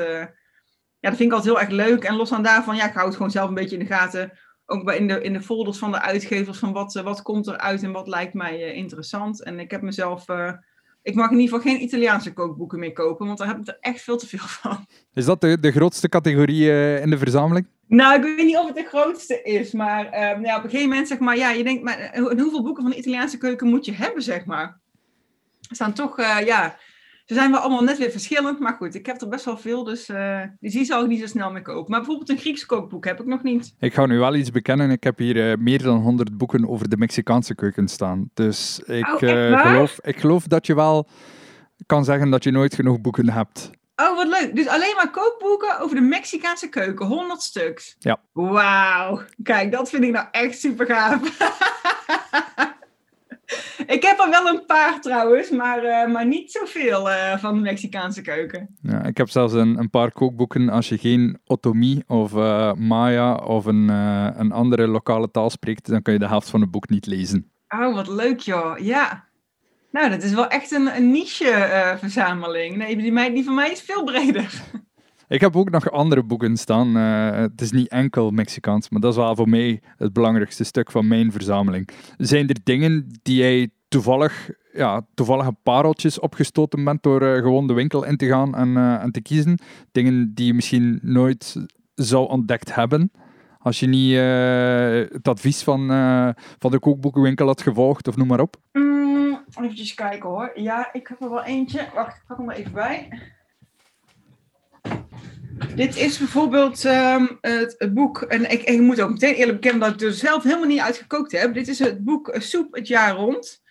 ja, 0.99 1.09
dat 1.09 1.15
vind 1.17 1.31
ik 1.31 1.37
altijd 1.37 1.53
heel 1.53 1.61
erg 1.61 1.87
leuk. 1.87 2.03
En 2.03 2.15
los 2.15 2.29
van 2.29 2.43
daarvan, 2.43 2.75
ja, 2.75 2.87
ik 2.87 2.93
hou 2.93 3.05
het 3.05 3.15
gewoon 3.15 3.31
zelf 3.31 3.47
een 3.47 3.53
beetje 3.53 3.77
in 3.77 3.85
de 3.85 3.93
gaten. 3.93 4.31
Ook 4.69 4.83
bij 4.83 4.97
in, 4.97 5.07
de, 5.07 5.21
in 5.21 5.33
de 5.33 5.41
folders 5.41 5.77
van 5.77 5.91
de 5.91 6.01
uitgevers 6.01 6.59
van 6.59 6.73
wat, 6.73 6.93
wat 6.93 7.21
komt 7.21 7.47
er 7.47 7.57
uit 7.57 7.83
en 7.83 7.91
wat 7.91 8.07
lijkt 8.07 8.33
mij 8.33 8.73
interessant. 8.73 9.43
En 9.43 9.59
ik 9.59 9.71
heb 9.71 9.81
mezelf 9.81 10.25
ik 11.07 11.15
mag 11.15 11.31
in 11.31 11.39
ieder 11.39 11.55
geval 11.55 11.71
geen 11.71 11.83
Italiaanse 11.83 12.33
kookboeken 12.33 12.79
meer 12.79 12.93
kopen, 12.93 13.25
want 13.25 13.37
daar 13.37 13.47
heb 13.47 13.57
ik 13.57 13.67
er 13.67 13.77
echt 13.79 14.01
veel 14.01 14.17
te 14.17 14.27
veel 14.27 14.39
van. 14.61 14.85
Is 15.13 15.25
dat 15.25 15.41
de, 15.41 15.59
de 15.59 15.71
grootste 15.71 16.09
categorie 16.09 16.63
uh, 16.63 17.01
in 17.01 17.09
de 17.09 17.17
verzameling? 17.17 17.67
Nou, 17.87 18.15
ik 18.15 18.23
weet 18.23 18.45
niet 18.45 18.57
of 18.57 18.65
het 18.65 18.75
de 18.75 18.83
grootste 18.83 19.41
is, 19.41 19.71
maar 19.71 20.05
uh, 20.05 20.43
ja, 20.43 20.57
op 20.57 20.63
een 20.63 20.69
gegeven 20.69 20.89
moment 20.89 21.07
zeg 21.07 21.19
maar, 21.19 21.37
ja, 21.37 21.51
je 21.51 21.63
denkt, 21.63 21.83
maar 21.83 21.97
eh, 21.99 22.21
hoeveel 22.21 22.63
boeken 22.63 22.83
van 22.83 22.91
de 22.91 22.97
Italiaanse 22.97 23.37
keuken 23.37 23.67
moet 23.67 23.85
je 23.85 23.93
hebben, 23.93 24.23
zeg 24.23 24.45
maar? 24.45 24.79
Er 25.69 25.75
staan 25.75 25.93
toch, 25.93 26.17
ja, 26.45 26.77
ze 27.27 27.33
zijn 27.33 27.51
wel 27.51 27.59
allemaal 27.59 27.83
net 27.83 27.97
weer 27.97 28.11
verschillend, 28.11 28.59
maar 28.59 28.73
goed, 28.73 28.95
ik 28.95 29.05
heb 29.05 29.21
er 29.21 29.27
best 29.27 29.45
wel 29.45 29.57
veel, 29.57 29.83
dus 29.83 30.09
uh, 30.09 30.41
die 30.59 30.85
zal 30.85 31.01
ik 31.03 31.07
niet 31.07 31.19
zo 31.19 31.25
snel 31.25 31.51
meer 31.51 31.61
kopen. 31.61 31.91
Maar 31.91 31.99
bijvoorbeeld 31.99 32.29
een 32.29 32.37
Grieks 32.37 32.65
kookboek 32.65 33.05
heb 33.05 33.19
ik 33.19 33.25
nog 33.25 33.43
niet. 33.43 33.73
Ik 33.79 33.93
ga 33.93 34.05
nu 34.05 34.17
wel 34.17 34.35
iets 34.35 34.51
bekennen. 34.51 34.91
Ik 34.91 35.03
heb 35.03 35.17
hier 35.17 35.35
uh, 35.35 35.57
meer 35.57 35.83
dan 35.83 35.97
100 35.97 36.37
boeken 36.37 36.69
over 36.69 36.89
de 36.89 36.97
Mexicaanse 36.97 37.55
keuken 37.55 37.87
staan. 37.87 38.29
Dus 38.33 38.79
ik, 38.85 39.07
oh, 39.07 39.21
uh, 39.21 39.61
geloof, 39.61 39.99
ik 40.01 40.19
geloof 40.19 40.43
dat 40.43 40.65
je 40.65 40.75
wel 40.75 41.07
kan 41.85 42.03
zeggen 42.03 42.29
dat 42.29 42.43
je 42.43 42.51
nooit 42.51 42.75
genoeg 42.75 43.01
boeken 43.01 43.29
hebt. 43.29 43.69
Oh, 43.95 44.15
wat 44.15 44.27
leuk. 44.27 44.55
Dus 44.55 44.67
alleen 44.67 44.95
maar 44.95 45.11
kookboeken 45.11 45.79
over 45.79 45.95
de 45.95 46.01
Mexicaanse 46.01 46.69
keuken. 46.69 47.05
100 47.05 47.41
stuks. 47.41 47.95
Ja. 47.99 48.19
Wauw. 48.33 49.21
Kijk, 49.43 49.71
dat 49.71 49.89
vind 49.89 50.03
ik 50.03 50.11
nou 50.11 50.27
echt 50.31 50.59
super 50.59 50.85
gaaf. 50.85 51.19
Ik 53.95 54.03
heb 54.03 54.19
er 54.19 54.29
wel 54.29 54.47
een 54.47 54.65
paar 54.65 55.01
trouwens, 55.01 55.49
maar, 55.49 55.83
uh, 55.83 56.13
maar 56.13 56.27
niet 56.27 56.51
zoveel 56.51 57.09
uh, 57.09 57.37
van 57.37 57.55
de 57.55 57.61
Mexicaanse 57.61 58.21
keuken. 58.21 58.75
Ja, 58.81 59.03
ik 59.03 59.17
heb 59.17 59.29
zelfs 59.29 59.53
een, 59.53 59.79
een 59.79 59.89
paar 59.89 60.11
kookboeken. 60.11 60.69
Als 60.69 60.89
je 60.89 60.97
geen 60.97 61.39
Otomi 61.45 62.03
of 62.07 62.33
uh, 62.33 62.73
Maya 62.73 63.35
of 63.35 63.65
een, 63.65 63.87
een 64.39 64.51
andere 64.51 64.87
lokale 64.87 65.31
taal 65.31 65.49
spreekt, 65.49 65.87
dan 65.87 66.01
kun 66.01 66.13
je 66.13 66.19
de 66.19 66.27
helft 66.27 66.49
van 66.49 66.61
het 66.61 66.71
boek 66.71 66.89
niet 66.89 67.05
lezen. 67.05 67.51
Oh, 67.69 67.93
wat 67.95 68.07
leuk 68.07 68.39
joh. 68.39 68.77
Ja. 68.77 69.25
Nou, 69.91 70.09
dat 70.09 70.23
is 70.23 70.33
wel 70.33 70.47
echt 70.47 70.71
een, 70.71 70.95
een 70.95 71.11
niche-verzameling. 71.11 72.75
nee, 72.75 72.97
die, 72.97 73.33
die 73.33 73.43
van 73.43 73.55
mij 73.55 73.71
is 73.71 73.81
veel 73.81 74.03
breder. 74.03 74.51
Ik 75.29 75.41
heb 75.41 75.55
ook 75.55 75.69
nog 75.69 75.91
andere 75.91 76.23
boeken 76.23 76.57
staan. 76.57 76.97
Uh, 76.97 77.31
het 77.31 77.61
is 77.61 77.71
niet 77.71 77.87
enkel 77.87 78.31
Mexicaans, 78.31 78.89
maar 78.89 79.01
dat 79.01 79.11
is 79.11 79.17
wel 79.17 79.35
voor 79.35 79.49
mij 79.49 79.81
het 79.97 80.13
belangrijkste 80.13 80.63
stuk 80.63 80.91
van 80.91 81.07
mijn 81.07 81.31
verzameling. 81.31 81.89
Zijn 82.17 82.47
er 82.47 82.55
dingen 82.63 83.07
die 83.21 83.35
jij 83.35 83.69
toevallig, 83.87 84.49
ja, 84.73 85.05
pareltjes 85.63 86.19
opgestoten 86.19 86.83
bent 86.83 87.03
door 87.03 87.21
uh, 87.23 87.35
gewoon 87.35 87.67
de 87.67 87.73
winkel 87.73 88.03
in 88.03 88.17
te 88.17 88.27
gaan 88.27 88.55
en, 88.55 88.67
uh, 88.67 89.03
en 89.03 89.11
te 89.11 89.21
kiezen? 89.21 89.59
Dingen 89.91 90.31
die 90.33 90.45
je 90.45 90.53
misschien 90.53 90.99
nooit 91.01 91.65
zou 91.93 92.29
ontdekt 92.29 92.75
hebben? 92.75 93.11
Als 93.59 93.79
je 93.79 93.87
niet 93.87 94.15
het 95.13 95.27
advies 95.27 95.63
van, 95.63 95.87
van 96.59 96.71
de 96.71 96.79
kookboekenwinkel 96.79 97.47
had 97.47 97.61
gevolgd, 97.61 98.07
of 98.07 98.15
noem 98.15 98.27
maar 98.27 98.39
op. 98.39 98.55
Mm, 98.71 99.39
even 99.61 99.95
kijken 99.95 100.29
hoor. 100.29 100.51
Ja, 100.55 100.89
ik 100.93 101.07
heb 101.07 101.21
er 101.21 101.29
wel 101.29 101.43
eentje. 101.43 101.87
Wacht, 101.93 102.17
ik 102.17 102.23
pak 102.27 102.37
hem 102.37 102.45
maar 102.45 102.55
even 102.55 102.71
bij. 102.71 103.09
Dit 105.75 105.97
is 105.97 106.17
bijvoorbeeld 106.17 106.83
um, 106.83 107.37
het, 107.41 107.89
boek, 107.93 108.21
en 108.21 108.51
ik, 108.51 108.63
ik, 108.63 108.79
moet 108.79 109.01
ook 109.01 109.09
meteen 109.09 109.33
eerlijk 109.33 109.61
bekennen 109.61 109.87
dat 109.87 110.01
ik 110.01 110.07
er 110.07 110.13
zelf 110.13 110.43
helemaal 110.43 110.67
niet 110.67 110.79
uitgekookt 110.79 111.31
heb. 111.31 111.53
Dit 111.53 111.67
is 111.67 111.79
het 111.79 112.03
boek 112.03 112.35
Soep 112.37 112.75
het 112.75 112.87
jaar 112.87 113.15
rond. 113.15 113.61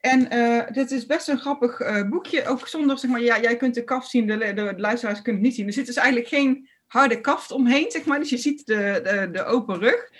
En 0.00 0.34
uh, 0.34 0.62
dit 0.72 0.90
is 0.90 1.06
best 1.06 1.28
een 1.28 1.38
grappig 1.38 1.80
uh, 1.80 2.08
boekje, 2.08 2.46
ook 2.46 2.68
zonder, 2.68 2.98
zeg 2.98 3.10
maar, 3.10 3.20
ja, 3.20 3.40
jij 3.40 3.56
kunt 3.56 3.74
de 3.74 3.84
kaft 3.84 4.10
zien, 4.10 4.26
de, 4.26 4.52
de, 4.54 4.74
luisteraars 4.76 5.22
kunnen 5.22 5.42
het 5.42 5.50
niet 5.50 5.58
zien. 5.58 5.66
Er 5.66 5.72
zit 5.72 5.86
dus 5.86 5.96
eigenlijk 5.96 6.28
geen 6.28 6.68
harde 6.86 7.20
kaft 7.20 7.50
omheen, 7.50 7.90
zeg 7.90 8.04
maar, 8.04 8.18
dus 8.18 8.30
je 8.30 8.36
ziet 8.36 8.66
de, 8.66 9.00
de, 9.04 9.28
de 9.32 9.44
open 9.44 9.78
rug. 9.78 10.10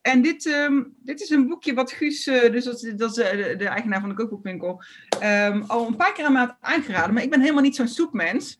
En 0.00 0.22
dit, 0.22 0.46
um, 0.46 0.94
dit 1.02 1.20
is 1.20 1.30
een 1.30 1.48
boekje 1.48 1.74
wat 1.74 1.92
Guus, 1.92 2.24
dus 2.24 2.64
dat, 2.64 2.82
is 2.82 3.14
de, 3.14 3.68
eigenaar 3.68 4.00
van 4.00 4.08
de 4.08 4.14
kookboekwinkel, 4.14 4.82
um, 5.22 5.64
al 5.66 5.86
een 5.86 5.96
paar 5.96 6.12
keer 6.12 6.24
aan 6.24 6.34
had 6.34 6.56
aangeraden. 6.60 7.14
Maar 7.14 7.22
ik 7.22 7.30
ben 7.30 7.40
helemaal 7.40 7.62
niet 7.62 7.76
zo'n 7.76 7.88
soepmens. 7.88 8.58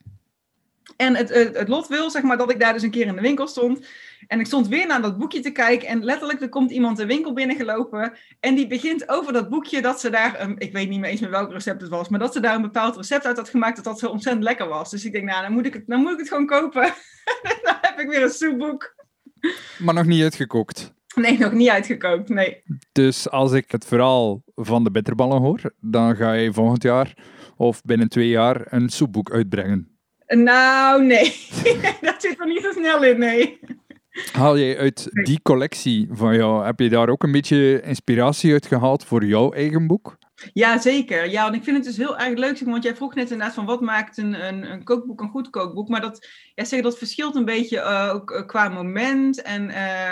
En 0.96 1.16
het, 1.16 1.28
het, 1.28 1.56
het, 1.56 1.68
lot 1.68 1.88
wil, 1.88 2.10
zeg 2.10 2.22
maar, 2.22 2.36
dat 2.36 2.50
ik 2.50 2.60
daar 2.60 2.72
dus 2.72 2.82
een 2.82 2.90
keer 2.90 3.06
in 3.06 3.14
de 3.14 3.20
winkel 3.20 3.46
stond. 3.46 3.86
En 4.26 4.40
ik 4.40 4.46
stond 4.46 4.68
weer 4.68 4.86
naar 4.86 5.02
dat 5.02 5.18
boekje 5.18 5.40
te 5.40 5.50
kijken. 5.50 5.88
En 5.88 6.04
letterlijk, 6.04 6.40
er 6.40 6.48
komt 6.48 6.70
iemand 6.70 6.96
de 6.96 7.06
winkel 7.06 7.32
binnengelopen. 7.32 8.12
En 8.40 8.54
die 8.54 8.66
begint 8.66 9.08
over 9.08 9.32
dat 9.32 9.48
boekje 9.48 9.82
dat 9.82 10.00
ze 10.00 10.10
daar, 10.10 10.54
ik 10.58 10.72
weet 10.72 10.88
niet 10.88 11.00
meer 11.00 11.10
eens 11.10 11.20
meer 11.20 11.30
welk 11.30 11.52
recept 11.52 11.80
het 11.80 11.90
was, 11.90 12.08
maar 12.08 12.18
dat 12.18 12.32
ze 12.32 12.40
daar 12.40 12.54
een 12.54 12.62
bepaald 12.62 12.96
recept 12.96 13.26
uit 13.26 13.36
had 13.36 13.48
gemaakt 13.48 13.76
dat 13.76 13.84
dat 13.84 13.98
zo 13.98 14.08
ontzettend 14.08 14.44
lekker 14.44 14.68
was. 14.68 14.90
Dus 14.90 15.04
ik 15.04 15.12
denk, 15.12 15.24
nou, 15.24 15.42
dan 15.42 15.52
moet 15.52 15.66
ik 15.66 15.72
het, 15.72 15.84
dan 15.86 16.00
moet 16.00 16.12
ik 16.12 16.18
het 16.18 16.28
gewoon 16.28 16.46
kopen. 16.46 16.82
dan 17.64 17.76
heb 17.80 17.98
ik 17.98 18.08
weer 18.08 18.22
een 18.22 18.30
soepboek. 18.30 18.94
Maar 19.78 19.94
nog 19.94 20.06
niet 20.06 20.22
uitgekookt. 20.22 20.92
Nee, 21.14 21.38
nog 21.38 21.52
niet 21.52 21.68
uitgekookt, 21.68 22.28
nee. 22.28 22.62
Dus 22.92 23.30
als 23.30 23.52
ik 23.52 23.70
het 23.70 23.84
verhaal 23.84 24.42
van 24.54 24.84
de 24.84 24.90
bitterballen 24.90 25.40
hoor, 25.40 25.72
dan 25.80 26.16
ga 26.16 26.32
je 26.32 26.52
volgend 26.52 26.82
jaar 26.82 27.14
of 27.56 27.82
binnen 27.82 28.08
twee 28.08 28.28
jaar 28.28 28.66
een 28.68 28.88
soepboek 28.88 29.30
uitbrengen. 29.30 29.89
Nou, 30.36 31.04
nee. 31.04 31.48
dat 32.00 32.14
zit 32.18 32.40
er 32.40 32.46
niet 32.46 32.62
zo 32.62 32.72
snel 32.72 33.04
in, 33.04 33.18
nee. 33.18 33.60
Haal 34.32 34.56
je 34.56 34.76
uit 34.76 35.08
die 35.10 35.42
collectie 35.42 36.08
van 36.10 36.34
jou, 36.34 36.64
heb 36.64 36.80
je 36.80 36.88
daar 36.88 37.08
ook 37.08 37.22
een 37.22 37.32
beetje 37.32 37.82
inspiratie 37.82 38.52
uit 38.52 38.66
gehaald 38.66 39.04
voor 39.04 39.24
jouw 39.24 39.52
eigen 39.52 39.86
boek? 39.86 40.18
Ja, 40.52 40.78
zeker. 40.78 41.30
Ja, 41.30 41.42
want 41.42 41.54
ik 41.54 41.64
vind 41.64 41.76
het 41.76 41.86
dus 41.86 41.96
heel 41.96 42.18
erg 42.18 42.38
leuk, 42.38 42.60
want 42.60 42.82
jij 42.82 42.96
vroeg 42.96 43.14
net 43.14 43.30
inderdaad 43.30 43.54
van 43.54 43.64
wat 43.64 43.80
maakt 43.80 44.16
een, 44.16 44.46
een, 44.46 44.72
een 44.72 44.84
kookboek 44.84 45.20
een 45.20 45.28
goed 45.28 45.50
kookboek. 45.50 45.88
Maar 45.88 46.00
dat, 46.00 46.26
ja, 46.54 46.64
zeg, 46.64 46.82
dat 46.82 46.98
verschilt 46.98 47.34
een 47.34 47.44
beetje 47.44 47.76
uh, 47.76 48.10
ook 48.14 48.30
uh, 48.30 48.46
qua 48.46 48.68
moment. 48.68 49.42
En, 49.42 49.68
uh, 49.68 50.10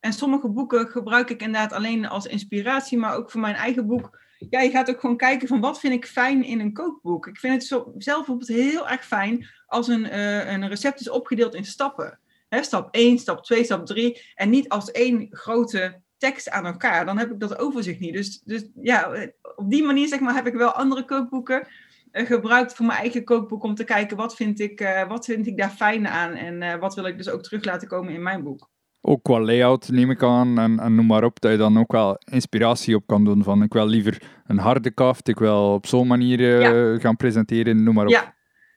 en 0.00 0.12
sommige 0.12 0.48
boeken 0.48 0.86
gebruik 0.86 1.30
ik 1.30 1.42
inderdaad 1.42 1.72
alleen 1.72 2.08
als 2.08 2.26
inspiratie, 2.26 2.98
maar 2.98 3.16
ook 3.16 3.30
voor 3.30 3.40
mijn 3.40 3.54
eigen 3.54 3.86
boek 3.86 4.22
ja, 4.50 4.60
je 4.60 4.70
gaat 4.70 4.90
ook 4.90 5.00
gewoon 5.00 5.16
kijken 5.16 5.48
van 5.48 5.60
wat 5.60 5.80
vind 5.80 5.94
ik 5.94 6.06
fijn 6.06 6.44
in 6.44 6.60
een 6.60 6.72
kookboek. 6.72 7.26
Ik 7.26 7.38
vind 7.38 7.54
het 7.54 7.64
zelf 7.64 7.84
bijvoorbeeld 7.94 8.48
heel 8.48 8.88
erg 8.88 9.04
fijn 9.04 9.46
als 9.66 9.88
een, 9.88 10.04
uh, 10.04 10.52
een 10.52 10.68
recept 10.68 11.00
is 11.00 11.10
opgedeeld 11.10 11.54
in 11.54 11.64
stappen. 11.64 12.18
Stap 12.48 12.88
1, 12.94 13.18
stap 13.18 13.44
2, 13.44 13.64
stap 13.64 13.86
3. 13.86 14.22
En 14.34 14.50
niet 14.50 14.68
als 14.68 14.90
één 14.90 15.26
grote 15.30 16.00
tekst 16.16 16.50
aan 16.50 16.66
elkaar. 16.66 17.06
Dan 17.06 17.18
heb 17.18 17.30
ik 17.30 17.40
dat 17.40 17.58
overzicht 17.58 18.00
niet. 18.00 18.12
Dus, 18.12 18.40
dus 18.40 18.68
ja, 18.82 19.28
op 19.56 19.70
die 19.70 19.84
manier 19.84 20.08
zeg 20.08 20.20
maar, 20.20 20.34
heb 20.34 20.46
ik 20.46 20.54
wel 20.54 20.70
andere 20.70 21.04
kookboeken 21.04 21.68
uh, 22.12 22.26
gebruikt 22.26 22.74
voor 22.74 22.86
mijn 22.86 22.98
eigen 22.98 23.24
kookboek. 23.24 23.62
Om 23.62 23.74
te 23.74 23.84
kijken 23.84 24.16
wat 24.16 24.36
vind 24.36 24.60
ik, 24.60 24.80
uh, 24.80 25.08
wat 25.08 25.24
vind 25.24 25.46
ik 25.46 25.56
daar 25.56 25.70
fijn 25.70 26.08
aan. 26.08 26.32
En 26.32 26.78
wat 26.80 26.94
wil 26.94 27.06
ik 27.06 27.16
dus 27.16 27.28
ook 27.28 27.42
terug 27.42 27.64
laten 27.64 27.88
komen 27.88 28.14
in 28.14 28.22
mijn 28.22 28.42
boek 28.42 28.72
ook 29.06 29.22
qua 29.22 29.40
layout 29.40 29.88
neem 29.88 30.10
ik 30.10 30.22
aan 30.22 30.58
en, 30.58 30.78
en, 30.78 30.94
noem 30.94 31.06
maar 31.06 31.24
op, 31.24 31.40
dat 31.40 31.50
je 31.50 31.56
dan 31.56 31.78
ook 31.78 31.92
wel 31.92 32.18
inspiratie 32.30 32.94
op 32.94 33.06
kan 33.06 33.24
doen 33.24 33.42
van 33.42 33.62
ik 33.62 33.72
wil 33.72 33.86
liever 33.86 34.22
een 34.46 34.58
harde 34.58 34.90
kaft, 34.90 35.28
ik 35.28 35.38
wil 35.38 35.72
op 35.72 35.86
zo'n 35.86 36.06
manier 36.06 36.40
uh, 36.40 36.60
ja. 36.60 36.98
gaan 36.98 37.16
presenteren, 37.16 37.82
noem 37.82 37.94
maar 37.94 38.04
op. 38.04 38.10
Ja, 38.10 38.34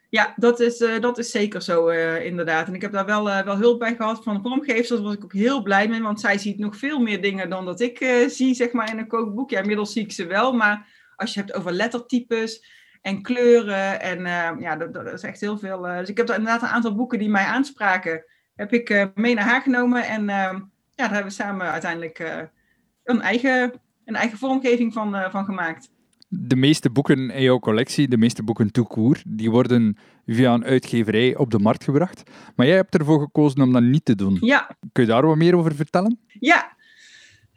ja 0.09 0.33
dat, 0.35 0.59
is, 0.59 0.81
uh, 0.81 0.99
dat 0.99 1.17
is 1.17 1.31
zeker 1.31 1.61
zo 1.61 1.89
uh, 1.89 2.25
inderdaad. 2.25 2.67
En 2.67 2.73
ik 2.73 2.81
heb 2.81 2.91
daar 2.91 3.05
wel, 3.05 3.23
wel 3.23 3.57
hulp 3.57 3.79
bij 3.79 3.95
gehad 3.95 4.23
van 4.23 4.35
de 4.35 4.41
vormgevers, 4.41 4.87
daar 4.87 5.01
was 5.01 5.13
ik 5.13 5.23
ook 5.23 5.33
heel 5.33 5.61
blij 5.61 5.87
mee, 5.87 6.01
want 6.01 6.19
zij 6.19 6.37
ziet 6.37 6.57
nog 6.57 6.77
veel 6.77 6.99
meer 6.99 7.21
dingen 7.21 7.49
dan 7.49 7.65
dat 7.65 7.79
ik 7.79 8.25
zie, 8.27 8.53
zeg 8.53 8.71
maar, 8.71 8.91
in 8.91 8.97
een 8.97 9.07
kookboek. 9.07 9.49
Ja, 9.49 9.59
inmiddels 9.59 9.91
zie 9.93 10.03
ik 10.03 10.11
ze 10.11 10.25
wel, 10.25 10.53
maar 10.53 10.87
als 11.15 11.33
je 11.33 11.39
hebt 11.39 11.53
over 11.53 11.71
lettertypes 11.71 12.65
en 13.01 13.21
kleuren 13.21 14.01
en 14.01 14.19
ja, 14.59 14.75
dat, 14.75 14.93
dat, 14.93 15.13
is 15.13 15.23
echt 15.23 15.41
heel 15.41 15.57
veel. 15.57 15.81
dus 15.81 16.09
ik 16.09 16.17
heb 16.17 16.27
daar 16.27 16.37
inderdaad 16.37 16.61
een 16.61 16.75
aantal 16.75 16.95
boeken 16.95 17.19
die 17.19 17.29
mij 17.29 17.45
aanspraken 17.45 18.23
heb 18.57 18.73
ik 18.73 18.89
uh, 18.89 19.05
mee 19.15 19.33
naar 19.33 19.45
haar 19.45 19.61
genomen. 19.61 20.07
En 20.07 20.21
uh, 20.21 20.27
ja, 20.27 20.59
daar 20.95 21.13
hebben 21.13 21.27
we 21.27 21.29
samen 21.29 21.71
uiteindelijk 21.71 22.19
uh, 22.19 22.37
een, 23.03 23.21
eigen, 23.21 23.73
een 24.05 24.15
eigen 24.15 24.37
vormgeving 24.37 24.93
van, 24.93 25.15
van 25.31 25.45
gemaakt. 25.45 25.89
De 26.29 26.55
meeste 26.55 26.89
boeken 26.89 27.29
in 27.29 27.41
jouw 27.41 27.59
collectie, 27.59 28.07
de 28.07 28.17
meeste 28.17 28.43
boeken 28.43 28.71
tout 28.71 29.23
die 29.27 29.51
worden 29.51 29.97
via 30.25 30.53
een 30.53 30.63
uitgeverij 30.63 31.35
op 31.35 31.51
de 31.51 31.59
markt 31.59 31.83
gebracht. 31.83 32.23
Maar 32.55 32.65
jij 32.65 32.75
hebt 32.75 32.97
ervoor 32.97 33.19
gekozen 33.19 33.61
om 33.61 33.73
dat 33.73 33.81
niet 33.81 34.05
te 34.05 34.15
doen. 34.15 34.37
Ja. 34.41 34.77
Kun 34.91 35.03
je 35.03 35.09
daar 35.09 35.25
wat 35.25 35.37
meer 35.37 35.55
over 35.55 35.75
vertellen? 35.75 36.19
Ja, 36.27 36.76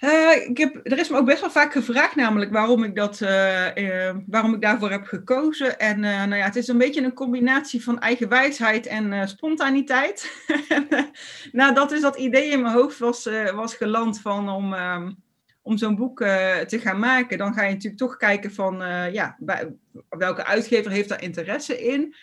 uh, 0.01 0.49
ik 0.49 0.59
heb, 0.59 0.81
er 0.83 0.99
is 0.99 1.09
me 1.09 1.17
ook 1.17 1.27
best 1.27 1.41
wel 1.41 1.51
vaak 1.51 1.73
gevraagd 1.73 2.15
namelijk 2.15 2.53
waarom 2.53 2.85
ik, 2.85 2.95
dat, 2.95 3.21
uh, 3.21 3.75
uh, 3.75 4.15
waarom 4.27 4.55
ik 4.55 4.61
daarvoor 4.61 4.91
heb 4.91 5.05
gekozen. 5.05 5.79
En 5.79 6.01
nou 6.01 6.37
ja, 6.37 6.45
het 6.45 6.57
is 6.57 6.69
een 6.69 6.79
beetje 6.79 7.03
een 7.03 7.13
combinatie 7.13 7.83
van 7.83 8.01
eigen 8.01 8.29
wijsheid 8.29 8.87
en 8.87 9.29
spontaniteit. 9.29 10.45
nou, 11.53 11.75
dat 11.75 11.93
is 11.93 12.01
dat 12.01 12.17
idee 12.17 12.51
in 12.51 12.63
mijn 12.63 12.75
hoofd 12.75 12.99
was, 12.99 13.29
was 13.55 13.75
geland 13.75 14.21
van 14.21 14.49
om, 14.49 14.75
ehm, 14.75 15.13
om 15.63 15.79
zo'n 15.79 15.97
boek 15.97 16.19
te 16.67 16.79
gaan 16.81 16.99
maken. 16.99 17.39
Dan 17.39 17.55
ga 17.55 17.63
je 17.63 17.73
natuurlijk 17.73 18.03
toch 18.03 18.17
kijken 18.17 18.53
van 18.53 18.77
ja, 19.13 19.37
welke 20.09 20.45
uitgever 20.45 20.91
heeft 20.91 21.09
daar 21.09 21.23
interesse 21.23 21.85
in. 21.85 22.15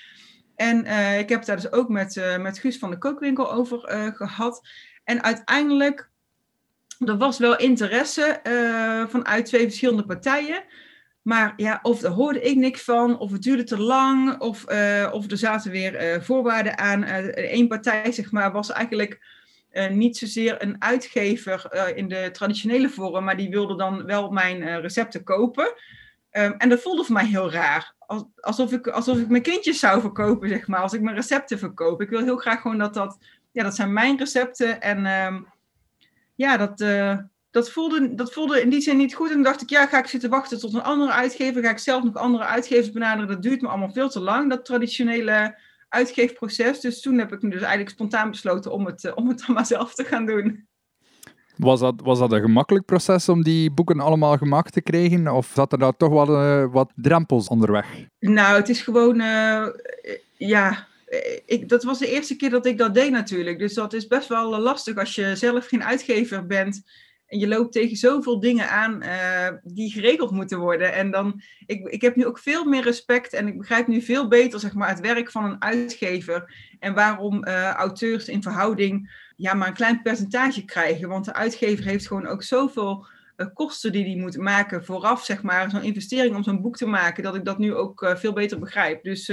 En 0.55 0.77
ik 1.19 1.29
heb 1.29 1.45
daar 1.45 1.55
dus 1.55 1.71
ook 1.71 1.89
met, 1.89 2.37
met 2.39 2.59
Guus 2.59 2.77
van 2.77 2.89
de 2.89 2.97
Kookwinkel 2.97 3.51
over 3.51 3.79
gehad. 4.15 4.67
En 5.03 5.23
uiteindelijk 5.23 6.09
er 7.05 7.17
was 7.17 7.37
wel 7.37 7.57
interesse 7.57 8.39
uh, 8.43 9.07
vanuit 9.07 9.45
twee 9.45 9.63
verschillende 9.63 10.05
partijen. 10.05 10.63
Maar 11.21 11.53
ja, 11.55 11.79
of 11.81 11.99
daar 11.99 12.11
hoorde 12.11 12.41
ik 12.41 12.55
niks 12.55 12.83
van, 12.83 13.19
of 13.19 13.31
het 13.31 13.41
duurde 13.41 13.63
te 13.63 13.79
lang, 13.79 14.39
of, 14.39 14.71
uh, 14.71 15.09
of 15.11 15.31
er 15.31 15.37
zaten 15.37 15.71
weer 15.71 16.15
uh, 16.15 16.21
voorwaarden 16.21 16.77
aan. 16.77 17.03
Eén 17.33 17.67
partij, 17.67 18.11
zeg 18.11 18.31
maar, 18.31 18.51
was 18.51 18.71
eigenlijk 18.71 19.35
niet 19.89 20.17
zozeer 20.17 20.61
een 20.61 20.75
uitgever 20.79 21.69
in 21.95 22.07
de 22.07 22.29
traditionele 22.31 22.89
vorm, 22.89 23.23
maar 23.23 23.37
die 23.37 23.49
wilde 23.49 23.75
dan 23.75 24.05
wel 24.05 24.31
mijn 24.31 24.81
recepten 24.81 25.23
kopen. 25.23 25.73
Um, 26.31 26.53
en 26.57 26.69
dat 26.69 26.81
voelde 26.81 27.03
voor 27.03 27.13
mij 27.13 27.25
heel 27.25 27.51
raar. 27.51 27.93
Alsof 28.39 28.71
ik, 28.71 28.87
alsof 28.87 29.17
ik 29.17 29.29
mijn 29.29 29.41
kindjes 29.41 29.79
zou 29.79 30.01
verkopen, 30.01 30.49
zeg 30.49 30.67
maar, 30.67 30.79
als 30.79 30.93
ik 30.93 31.01
mijn 31.01 31.15
recepten 31.15 31.59
verkoop. 31.59 32.01
Ik 32.01 32.09
wil 32.09 32.23
heel 32.23 32.37
graag 32.37 32.61
gewoon 32.61 32.77
dat 32.77 32.93
dat, 32.93 33.17
ja, 33.51 33.63
dat 33.63 33.75
zijn 33.75 33.93
mijn 33.93 34.17
recepten 34.17 34.81
en... 34.81 35.05
Um, 35.05 35.47
ja, 36.37 36.57
dat, 36.57 36.81
uh, 36.81 37.17
dat, 37.51 37.71
voelde, 37.71 38.15
dat 38.15 38.33
voelde 38.33 38.61
in 38.61 38.69
die 38.69 38.81
zin 38.81 38.97
niet 38.97 39.15
goed. 39.15 39.27
En 39.27 39.33
dan 39.33 39.43
dacht 39.43 39.61
ik, 39.61 39.69
ja, 39.69 39.85
ga 39.85 39.99
ik 39.99 40.07
zitten 40.07 40.29
wachten 40.29 40.59
tot 40.59 40.73
een 40.73 40.83
andere 40.83 41.11
uitgever? 41.11 41.63
Ga 41.63 41.69
ik 41.69 41.77
zelf 41.77 42.03
nog 42.03 42.15
andere 42.15 42.43
uitgevers 42.43 42.91
benaderen? 42.91 43.27
Dat 43.27 43.41
duurt 43.41 43.61
me 43.61 43.67
allemaal 43.67 43.91
veel 43.91 44.09
te 44.09 44.19
lang, 44.19 44.49
dat 44.49 44.65
traditionele 44.65 45.59
uitgeefproces. 45.89 46.79
Dus 46.79 47.01
toen 47.01 47.17
heb 47.17 47.31
ik 47.31 47.41
me 47.41 47.49
dus 47.49 47.61
eigenlijk 47.61 47.89
spontaan 47.89 48.29
besloten 48.29 48.71
om 48.71 48.85
het, 48.85 49.03
uh, 49.03 49.11
om 49.15 49.27
het 49.27 49.43
dan 49.45 49.55
maar 49.55 49.65
zelf 49.65 49.93
te 49.93 50.03
gaan 50.03 50.25
doen. 50.25 50.67
Was 51.55 51.79
dat, 51.79 52.01
was 52.03 52.19
dat 52.19 52.31
een 52.31 52.41
gemakkelijk 52.41 52.85
proces 52.85 53.29
om 53.29 53.43
die 53.43 53.71
boeken 53.71 53.99
allemaal 53.99 54.37
gemaakt 54.37 54.73
te 54.73 54.81
krijgen? 54.81 55.27
Of 55.27 55.51
zat 55.53 55.71
er 55.71 55.79
daar 55.79 55.97
toch 55.97 56.09
wel 56.09 56.43
uh, 56.43 56.73
wat 56.73 56.91
drempels 56.95 57.47
onderweg? 57.47 57.87
Nou, 58.19 58.55
het 58.55 58.69
is 58.69 58.81
gewoon, 58.81 59.15
ja, 60.37 60.69
eh, 60.69 60.77
ik, 61.45 61.69
dat 61.69 61.83
was 61.83 61.99
de 61.99 62.11
eerste 62.11 62.35
keer 62.35 62.49
dat 62.49 62.65
ik 62.65 62.77
dat 62.77 62.93
deed 62.93 63.11
natuurlijk. 63.11 63.59
Dus 63.59 63.73
dat 63.73 63.93
is 63.93 64.07
best 64.07 64.27
wel 64.27 64.59
lastig 64.59 64.97
als 64.97 65.15
je 65.15 65.35
zelf 65.35 65.67
geen 65.67 65.83
uitgever 65.83 66.45
bent. 66.45 66.81
En 67.27 67.39
je 67.39 67.47
loopt 67.47 67.71
tegen 67.71 67.97
zoveel 67.97 68.39
dingen 68.39 68.69
aan 68.69 69.03
uh, 69.03 69.47
die 69.63 69.91
geregeld 69.91 70.31
moeten 70.31 70.59
worden. 70.59 70.93
En 70.93 71.11
dan, 71.11 71.41
ik, 71.65 71.87
ik 71.87 72.01
heb 72.01 72.15
nu 72.15 72.25
ook 72.25 72.39
veel 72.39 72.65
meer 72.65 72.83
respect 72.83 73.33
en 73.33 73.47
ik 73.47 73.57
begrijp 73.57 73.87
nu 73.87 74.01
veel 74.01 74.27
beter 74.27 74.59
zeg 74.59 74.73
maar, 74.73 74.89
het 74.89 74.99
werk 74.99 75.31
van 75.31 75.45
een 75.45 75.61
uitgever. 75.61 76.53
En 76.79 76.93
waarom 76.93 77.43
auteurs 77.45 78.27
in 78.27 78.41
verhouding 78.41 79.25
ja, 79.35 79.53
maar 79.53 79.67
een 79.67 79.73
klein 79.73 80.01
percentage 80.01 80.65
krijgen. 80.65 81.09
Want 81.09 81.25
de 81.25 81.33
uitgever 81.33 81.85
heeft 81.85 82.07
gewoon 82.07 82.27
ook 82.27 82.43
zoveel 82.43 83.05
kosten 83.53 83.91
die 83.91 84.05
hij 84.05 84.15
moet 84.15 84.37
maken 84.37 84.85
vooraf, 84.85 85.25
zeg 85.25 85.41
maar, 85.43 85.69
zo'n 85.69 85.83
investering 85.83 86.35
om 86.35 86.43
zo'n 86.43 86.61
boek 86.61 86.77
te 86.77 86.85
maken, 86.87 87.23
dat 87.23 87.35
ik 87.35 87.45
dat 87.45 87.57
nu 87.57 87.73
ook 87.73 88.13
veel 88.17 88.33
beter 88.33 88.59
begrijp. 88.59 89.03
Dus 89.03 89.31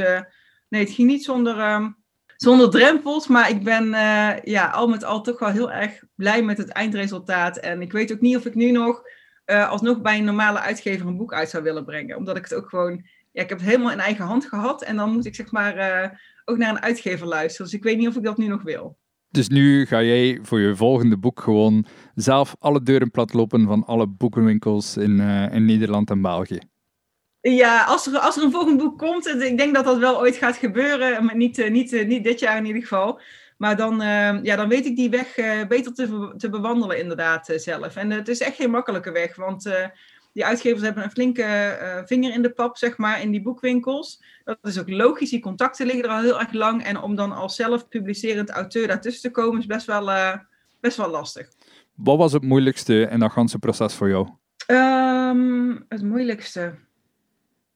nee, 0.68 0.80
het 0.80 0.92
ging 0.92 1.08
niet 1.08 1.24
zonder, 1.24 1.58
ehm, 1.58 1.90
zonder 2.36 2.70
drempels. 2.70 3.26
Maar 3.26 3.50
ik 3.50 3.64
ben 3.64 3.86
uh, 3.86 4.42
ja, 4.42 4.70
al 4.70 4.88
met 4.88 5.04
al 5.04 5.22
toch 5.22 5.38
wel 5.38 5.48
heel 5.48 5.72
erg 5.72 6.02
blij 6.14 6.42
met 6.42 6.58
het 6.58 6.68
eindresultaat. 6.68 7.56
En 7.56 7.82
ik 7.82 7.92
weet 7.92 8.12
ook 8.12 8.20
niet 8.20 8.36
of 8.36 8.46
ik 8.46 8.54
nu 8.54 8.70
nog 8.70 9.02
uh, 9.46 9.70
alsnog 9.70 10.00
bij 10.00 10.18
een 10.18 10.24
normale 10.24 10.58
uitgever 10.58 11.06
een 11.06 11.16
boek 11.16 11.32
uit 11.32 11.50
zou 11.50 11.62
willen 11.62 11.84
brengen. 11.84 12.16
Omdat 12.16 12.36
ik 12.36 12.42
het 12.42 12.54
ook 12.54 12.68
gewoon. 12.68 13.06
Ja, 13.32 13.42
ik 13.42 13.48
heb 13.48 13.58
het 13.58 13.68
helemaal 13.68 13.92
in 13.92 13.98
eigen 13.98 14.24
hand 14.24 14.46
gehad. 14.46 14.82
En 14.82 14.96
dan 14.96 15.12
moet 15.12 15.26
ik 15.26 15.34
zeg 15.34 15.50
maar 15.50 15.76
uh, 15.76 16.10
ook 16.44 16.56
naar 16.56 16.70
een 16.70 16.82
uitgever 16.82 17.26
luisteren. 17.26 17.66
Dus 17.66 17.78
ik 17.78 17.84
weet 17.84 17.98
niet 17.98 18.08
of 18.08 18.16
ik 18.16 18.22
dat 18.22 18.38
nu 18.38 18.46
nog 18.46 18.62
wil. 18.62 18.96
Dus 19.30 19.48
nu 19.48 19.86
ga 19.86 20.02
jij 20.02 20.38
voor 20.42 20.60
je 20.60 20.76
volgende 20.76 21.18
boek 21.18 21.40
gewoon 21.40 21.86
zelf 22.14 22.56
alle 22.58 22.82
deuren 22.82 23.10
platlopen 23.10 23.66
van 23.66 23.84
alle 23.84 24.06
boekenwinkels 24.06 24.96
in, 24.96 25.20
in 25.50 25.64
Nederland 25.64 26.10
en 26.10 26.22
België. 26.22 26.58
Ja, 27.50 27.84
als 27.84 28.06
er, 28.06 28.18
als 28.18 28.36
er 28.36 28.42
een 28.42 28.50
volgend 28.50 28.78
boek 28.78 28.98
komt, 28.98 29.26
ik 29.26 29.58
denk 29.58 29.74
dat 29.74 29.84
dat 29.84 29.98
wel 29.98 30.18
ooit 30.18 30.36
gaat 30.36 30.56
gebeuren, 30.56 31.24
maar 31.24 31.36
niet, 31.36 31.58
eh, 31.58 31.70
niet, 31.70 31.92
eh, 31.92 32.06
niet 32.06 32.24
dit 32.24 32.40
jaar 32.40 32.56
in 32.56 32.66
ieder 32.66 32.82
geval. 32.82 33.20
Maar 33.56 33.76
dan, 33.76 34.02
uh, 34.02 34.42
ja, 34.42 34.56
dan 34.56 34.68
weet 34.68 34.86
ik 34.86 34.96
die 34.96 35.10
weg 35.10 35.38
uh, 35.38 35.66
beter 35.66 35.94
te, 35.94 36.34
te 36.36 36.48
bewandelen 36.48 36.98
inderdaad 36.98 37.50
uh, 37.50 37.58
zelf. 37.58 37.96
En 37.96 38.10
het 38.10 38.28
is 38.28 38.40
echt 38.40 38.56
geen 38.56 38.70
makkelijke 38.70 39.10
weg, 39.10 39.36
want 39.36 39.70
die 40.32 40.44
uitgevers 40.44 40.82
hebben 40.82 41.04
een 41.04 41.10
flinke 41.10 42.02
vinger 42.06 42.32
in 42.32 42.42
de 42.42 42.50
pap, 42.50 42.76
zeg 42.76 42.96
maar, 42.96 43.22
in 43.22 43.30
die 43.30 43.42
boekwinkels. 43.42 44.22
Dat 44.44 44.58
is 44.62 44.78
ook 44.78 44.90
logisch, 44.90 45.30
die 45.30 45.40
contacten 45.40 45.86
liggen 45.86 46.04
er 46.04 46.10
al 46.10 46.22
heel 46.22 46.40
erg 46.40 46.52
lang. 46.52 46.84
En 46.84 47.00
om 47.00 47.14
dan 47.14 47.32
als 47.32 47.56
zelf 47.56 47.88
publicerend 47.88 48.50
auteur 48.50 48.86
daartussen 48.86 49.22
te 49.22 49.30
komen, 49.40 49.60
is 49.60 49.66
best 49.66 49.86
wel, 49.86 50.10
best 50.80 50.96
wel 50.96 51.10
lastig. 51.10 51.48
Wat 51.94 52.18
was 52.18 52.32
het 52.32 52.42
moeilijkste 52.42 53.08
in 53.10 53.20
dat 53.20 53.32
ganse 53.32 53.58
proces 53.58 53.94
voor 53.94 54.08
jou? 54.08 54.28
Um, 54.66 55.84
het 55.88 56.02
moeilijkste 56.02 56.74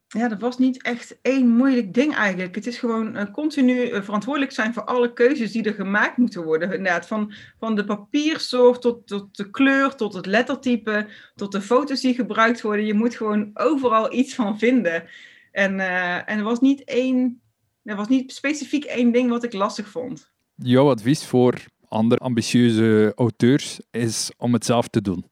ja, 0.09 0.31
er 0.31 0.39
was 0.39 0.59
niet 0.59 0.83
echt 0.83 1.19
één 1.23 1.49
moeilijk 1.49 1.95
ding 1.95 2.15
eigenlijk. 2.15 2.55
Het 2.55 2.67
is 2.67 2.79
gewoon 2.79 3.17
uh, 3.17 3.23
continu 3.33 3.91
uh, 3.91 4.03
verantwoordelijk 4.03 4.53
zijn 4.53 4.73
voor 4.73 4.85
alle 4.85 5.13
keuzes 5.13 5.53
die 5.53 5.63
er 5.63 5.75
gemaakt 5.75 6.17
moeten 6.17 6.45
worden. 6.45 6.73
Inderdaad, 6.73 7.07
van, 7.07 7.33
van 7.59 7.75
de 7.75 7.85
papierzorg 7.85 8.79
tot, 8.79 9.07
tot 9.07 9.37
de 9.37 9.51
kleur, 9.51 9.95
tot 9.95 10.15
het 10.15 10.27
lettertype, 10.27 11.07
tot 11.35 11.53
de 11.53 11.61
foto's 11.61 12.01
die 12.01 12.15
gebruikt 12.15 12.61
worden. 12.61 12.85
Je 12.85 12.95
moet 12.95 13.15
gewoon 13.15 13.51
overal 13.55 14.13
iets 14.13 14.35
van 14.35 14.59
vinden. 14.59 15.05
En, 15.53 15.75
uh, 15.75 16.15
en 16.15 16.39
er 16.39 16.43
was 16.43 16.61
niet 16.61 16.85
één, 16.85 17.41
er 17.83 17.97
was 17.97 18.09
niet 18.09 18.33
specifiek 18.33 18.85
één 18.85 19.13
ding 19.13 19.31
wat 19.31 19.45
ik 19.45 19.53
lastig 19.53 19.89
vond. 19.89 20.31
Jouw 20.55 20.91
advies 20.91 21.25
voor 21.25 21.65
andere 21.89 22.21
ambitieuze 22.21 23.13
auteurs 23.15 23.81
is 23.91 24.31
om 24.37 24.53
het 24.53 24.65
zelf 24.65 24.89
te 24.89 25.01
doen? 25.01 25.25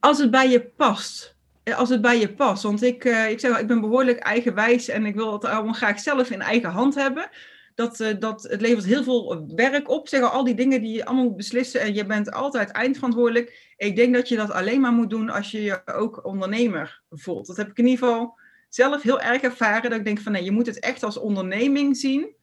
Als 0.00 0.18
het 0.18 0.30
bij 0.30 0.50
je 0.50 0.60
past 0.76 1.36
als 1.74 1.88
het 1.88 2.00
bij 2.00 2.18
je 2.18 2.34
past. 2.34 2.62
Want 2.62 2.82
ik, 2.82 3.04
uh, 3.04 3.30
ik, 3.30 3.40
zeg, 3.40 3.58
ik 3.58 3.66
ben 3.66 3.80
behoorlijk 3.80 4.18
eigenwijs 4.18 4.88
en 4.88 5.06
ik 5.06 5.14
wil 5.14 5.32
het 5.32 5.44
allemaal 5.44 5.72
graag 5.72 6.00
zelf 6.00 6.30
in 6.30 6.40
eigen 6.40 6.70
hand 6.70 6.94
hebben. 6.94 7.28
Dat, 7.74 8.00
uh, 8.00 8.08
dat, 8.18 8.42
het 8.42 8.60
levert 8.60 8.84
heel 8.84 9.02
veel 9.02 9.44
werk 9.54 9.90
op, 9.90 10.08
zeg, 10.08 10.32
al 10.32 10.44
die 10.44 10.54
dingen 10.54 10.80
die 10.80 10.92
je 10.92 11.04
allemaal 11.04 11.24
moet 11.24 11.36
beslissen. 11.36 11.80
En 11.80 11.94
je 11.94 12.06
bent 12.06 12.32
altijd 12.32 12.70
eindverantwoordelijk. 12.70 13.72
Ik 13.76 13.96
denk 13.96 14.14
dat 14.14 14.28
je 14.28 14.36
dat 14.36 14.50
alleen 14.50 14.80
maar 14.80 14.92
moet 14.92 15.10
doen 15.10 15.30
als 15.30 15.50
je 15.50 15.62
je 15.62 15.82
ook 15.86 16.24
ondernemer 16.24 17.02
voelt. 17.10 17.46
Dat 17.46 17.56
heb 17.56 17.68
ik 17.70 17.78
in 17.78 17.86
ieder 17.86 18.06
geval 18.06 18.38
zelf 18.68 19.02
heel 19.02 19.20
erg 19.20 19.42
ervaren. 19.42 19.90
Dat 19.90 19.98
ik 19.98 20.04
denk 20.04 20.20
van 20.20 20.32
nee, 20.32 20.44
je 20.44 20.50
moet 20.50 20.66
het 20.66 20.78
echt 20.78 21.02
als 21.02 21.16
onderneming 21.16 21.96
zien. 21.96 22.36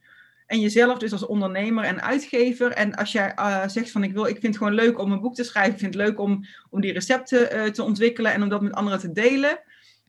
En 0.46 0.60
jezelf 0.60 0.98
dus 0.98 1.12
als 1.12 1.26
ondernemer 1.26 1.84
en 1.84 2.02
uitgever. 2.02 2.72
En 2.72 2.94
als 2.94 3.12
jij 3.12 3.32
uh, 3.38 3.68
zegt 3.68 3.90
van 3.90 4.04
ik, 4.04 4.12
wil, 4.12 4.26
ik 4.26 4.40
vind 4.40 4.46
het 4.46 4.56
gewoon 4.56 4.74
leuk 4.74 4.98
om 4.98 5.12
een 5.12 5.20
boek 5.20 5.34
te 5.34 5.44
schrijven. 5.44 5.72
Ik 5.72 5.78
vind 5.78 5.94
het 5.94 6.02
leuk 6.02 6.20
om, 6.20 6.44
om 6.70 6.80
die 6.80 6.92
recepten 6.92 7.56
uh, 7.56 7.64
te 7.64 7.82
ontwikkelen 7.82 8.32
en 8.32 8.42
om 8.42 8.48
dat 8.48 8.62
met 8.62 8.72
anderen 8.72 8.98
te 8.98 9.12
delen. 9.12 9.60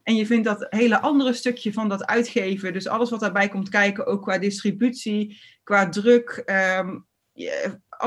En 0.03 0.15
je 0.15 0.25
vindt 0.25 0.45
dat 0.45 0.67
hele 0.69 0.99
andere 0.99 1.33
stukje 1.33 1.73
van 1.73 1.89
dat 1.89 2.05
uitgeven. 2.05 2.73
Dus 2.73 2.87
alles 2.87 3.09
wat 3.09 3.19
daarbij 3.19 3.49
komt 3.49 3.69
kijken, 3.69 4.05
ook 4.05 4.21
qua 4.21 4.37
distributie, 4.37 5.41
qua 5.63 5.89
druk. 5.89 6.43
Um, 6.79 7.05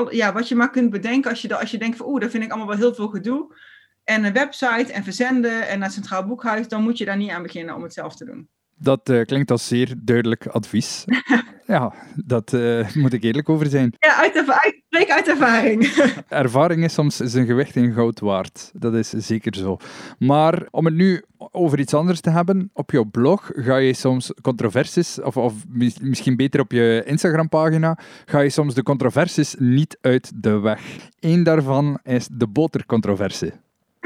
ja, 0.09 0.33
wat 0.33 0.47
je 0.47 0.55
maar 0.55 0.69
kunt 0.69 0.89
bedenken 0.89 1.29
als 1.29 1.41
je, 1.41 1.57
als 1.57 1.71
je 1.71 1.77
denkt 1.77 1.97
van 1.97 2.05
oeh, 2.05 2.21
dat 2.21 2.31
vind 2.31 2.43
ik 2.43 2.49
allemaal 2.49 2.67
wel 2.67 2.77
heel 2.77 2.95
veel 2.95 3.07
gedoe. 3.07 3.55
En 4.03 4.23
een 4.23 4.33
website 4.33 4.93
en 4.93 5.03
verzenden 5.03 5.67
en 5.67 5.79
naar 5.79 5.91
Centraal 5.91 6.27
Boekhuis, 6.27 6.67
dan 6.67 6.83
moet 6.83 6.97
je 6.97 7.05
daar 7.05 7.17
niet 7.17 7.29
aan 7.29 7.43
beginnen 7.43 7.75
om 7.75 7.83
het 7.83 7.93
zelf 7.93 8.15
te 8.15 8.25
doen. 8.25 8.49
Dat 8.81 9.09
uh, 9.09 9.25
klinkt 9.25 9.51
als 9.51 9.67
zeer 9.67 9.93
duidelijk 9.97 10.47
advies. 10.47 11.05
ja, 11.67 11.93
dat 12.15 12.53
uh, 12.53 12.93
moet 12.93 13.13
ik 13.13 13.23
eerlijk 13.23 13.49
over 13.49 13.67
zijn. 13.67 13.95
Ja, 13.99 14.15
uit, 14.15 14.35
uit, 14.35 14.81
spreek 14.85 15.09
uit 15.09 15.27
ervaring. 15.27 15.83
ervaring 16.29 16.83
is 16.83 16.93
soms 16.93 17.15
zijn 17.15 17.45
gewicht 17.45 17.75
in 17.75 17.93
goud 17.93 18.19
waard. 18.19 18.71
Dat 18.73 18.93
is 18.93 19.09
zeker 19.09 19.55
zo. 19.55 19.77
Maar 20.19 20.67
om 20.71 20.85
het 20.85 20.93
nu 20.93 21.23
over 21.37 21.79
iets 21.79 21.93
anders 21.93 22.21
te 22.21 22.29
hebben, 22.29 22.69
op 22.73 22.91
jouw 22.91 23.03
blog 23.03 23.51
ga 23.53 23.77
je 23.77 23.93
soms 23.93 24.31
controversies, 24.41 25.21
of, 25.21 25.37
of 25.37 25.53
misschien 26.01 26.35
beter 26.35 26.59
op 26.59 26.71
je 26.71 27.03
Instagram-pagina, 27.05 27.99
ga 28.25 28.39
je 28.39 28.49
soms 28.49 28.73
de 28.73 28.83
controversies 28.83 29.55
niet 29.57 29.97
uit 30.01 30.31
de 30.35 30.59
weg. 30.59 30.81
Eén 31.19 31.43
daarvan 31.43 31.99
is 32.03 32.27
de 32.31 32.47
botercontroversie. 32.47 33.51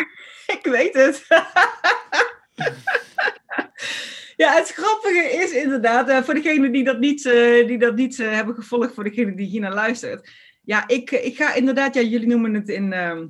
ik 0.57 0.67
weet 0.71 0.93
het. 0.93 1.25
Ja, 4.35 4.53
het 4.53 4.71
grappige 4.71 5.29
is 5.31 5.51
inderdaad, 5.51 6.09
uh, 6.09 6.21
voor 6.21 6.33
degenen 6.33 6.71
die 6.71 6.83
dat 6.83 6.99
niet, 6.99 7.25
uh, 7.25 7.67
die 7.67 7.77
dat 7.77 7.95
niet 7.95 8.17
uh, 8.17 8.31
hebben 8.31 8.55
gevolgd, 8.55 8.93
voor 8.93 9.03
degene 9.03 9.35
die 9.35 9.47
hier 9.47 9.61
naar 9.61 9.73
luistert. 9.73 10.29
Ja, 10.61 10.87
ik, 10.87 11.11
ik 11.11 11.35
ga 11.35 11.53
inderdaad, 11.53 11.93
ja, 11.95 12.01
jullie 12.01 12.27
noemen 12.27 12.53
het 12.53 12.69
in, 12.69 12.93
ehm, 12.93 13.27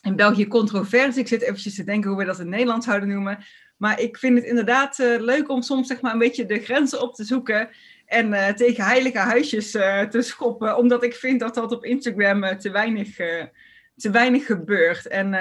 in 0.00 0.16
België 0.16 0.46
controversie. 0.46 1.20
Ik 1.20 1.28
zit 1.28 1.42
eventjes 1.42 1.74
te 1.74 1.84
denken 1.84 2.10
hoe 2.10 2.18
we 2.18 2.24
dat 2.24 2.40
in 2.40 2.48
Nederland 2.48 2.84
zouden 2.84 3.08
noemen. 3.08 3.38
Maar 3.76 4.00
ik 4.00 4.18
vind 4.18 4.36
het 4.38 4.46
inderdaad 4.46 4.98
leuk 4.98 5.48
om 5.48 5.62
soms 5.62 5.86
zeg 5.86 6.00
maar 6.00 6.12
een 6.12 6.18
beetje 6.18 6.46
de 6.46 6.58
grenzen 6.58 7.02
op 7.02 7.14
te 7.14 7.24
zoeken. 7.24 7.68
En 8.06 8.56
tegen 8.56 8.84
heilige 8.84 9.18
huisjes 9.18 9.70
te 9.70 10.22
schoppen. 10.22 10.76
Omdat 10.76 11.02
ik 11.02 11.14
vind 11.14 11.40
dat 11.40 11.54
dat 11.54 11.72
op 11.72 11.84
Instagram 11.84 12.58
te, 12.58 12.70
weinig, 12.70 13.16
te 13.96 14.10
weinig 14.10 14.46
gebeurt. 14.46 15.06
En 15.06 15.34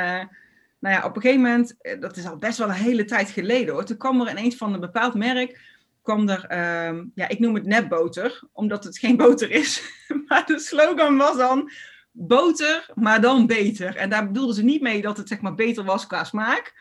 nou 0.84 0.96
ja, 0.96 1.06
op 1.06 1.16
een 1.16 1.22
gegeven 1.22 1.42
moment, 1.42 1.76
dat 2.00 2.18
is 2.18 2.26
al 2.26 2.38
best 2.38 2.58
wel 2.58 2.68
een 2.68 2.74
hele 2.74 3.06
tijd 3.06 3.30
geleden 3.30 3.74
hoor. 3.74 3.86
Toen 3.86 3.98
kwam 3.98 4.22
er 4.22 4.30
ineens 4.30 4.56
van 4.56 4.74
een 4.74 4.80
bepaald 4.80 5.14
merk 5.14 5.60
kwam 6.02 6.30
er, 6.30 6.46
ehm, 6.46 7.06
ja, 7.16 7.28
ik 7.28 7.40
noem 7.40 7.56
het 7.56 7.66
nepboter, 7.66 8.42
omdat 8.52 8.84
het 8.84 8.98
geen 8.98 9.18
boter 9.18 9.52
is. 9.52 9.84
maar 10.28 10.46
de 10.46 10.60
slogan 10.60 11.18
was 11.18 11.38
dan 11.38 11.72
boter, 12.12 12.90
maar 12.96 13.22
dan 13.22 13.48
beter. 13.48 13.96
En 13.96 14.10
daar 14.10 14.28
bedoelden 14.28 14.56
ze 14.56 14.64
niet 14.64 14.82
mee 14.82 15.02
dat 15.02 15.18
het 15.18 15.28
zeg 15.28 15.42
maar 15.42 15.56
beter 15.56 15.84
was 15.84 16.08
qua 16.08 16.24
smaak. 16.24 16.74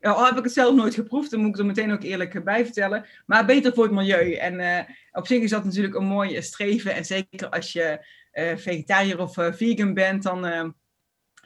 Al 0.00 0.26
heb 0.26 0.36
ik 0.38 0.44
het 0.44 0.52
zelf 0.52 0.74
nooit 0.74 0.94
geproefd, 0.94 1.30
dan 1.30 1.40
moet 1.40 1.48
ik 1.48 1.58
er 1.58 1.66
meteen 1.66 1.92
ook 1.92 2.02
eerlijk 2.02 2.44
bij 2.44 2.64
vertellen. 2.64 3.06
Maar 3.26 3.46
beter 3.46 3.74
voor 3.74 3.84
het 3.84 3.92
milieu. 3.92 4.32
En 4.32 4.60
uh, 4.60 4.78
op 5.12 5.26
zich 5.26 5.42
is 5.42 5.50
dat 5.50 5.64
natuurlijk 5.64 5.94
een 5.94 6.04
mooi 6.04 6.42
streven. 6.42 6.94
En 6.94 7.04
zeker 7.04 7.48
als 7.48 7.72
je 7.72 8.06
uh, 8.32 8.56
vegetariër 8.56 9.20
of 9.20 9.34
vegan 9.34 9.94
bent, 9.94 10.22
dan 10.22 10.74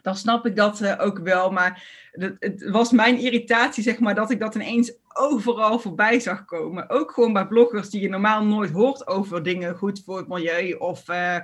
dan 0.02 0.16
snap 0.16 0.46
ik 0.46 0.56
dat 0.56 0.80
uh, 0.80 0.94
ook 0.98 1.18
wel. 1.18 1.50
Maar 1.50 1.84
het, 2.10 2.68
was 2.70 2.90
mijn 2.90 3.18
irritatie, 3.18 3.82
zeg 3.82 3.98
maar, 3.98 4.14
dat 4.14 4.30
ik 4.30 4.40
dat 4.40 4.54
ineens 4.54 4.92
overal 5.12 5.78
voorbij 5.78 6.20
zag 6.20 6.44
komen. 6.44 6.90
Ook 6.90 7.10
gewoon 7.12 7.32
bij 7.32 7.46
bloggers 7.46 7.90
die 7.90 8.00
je 8.00 8.08
normaal 8.08 8.44
nooit 8.44 8.70
hoort 8.70 9.06
over 9.06 9.42
dingen 9.42 9.76
goed 9.76 10.02
voor 10.04 10.16
het 10.16 10.28
milieu 10.28 10.72
of, 10.72 11.08
uh, 11.08 11.36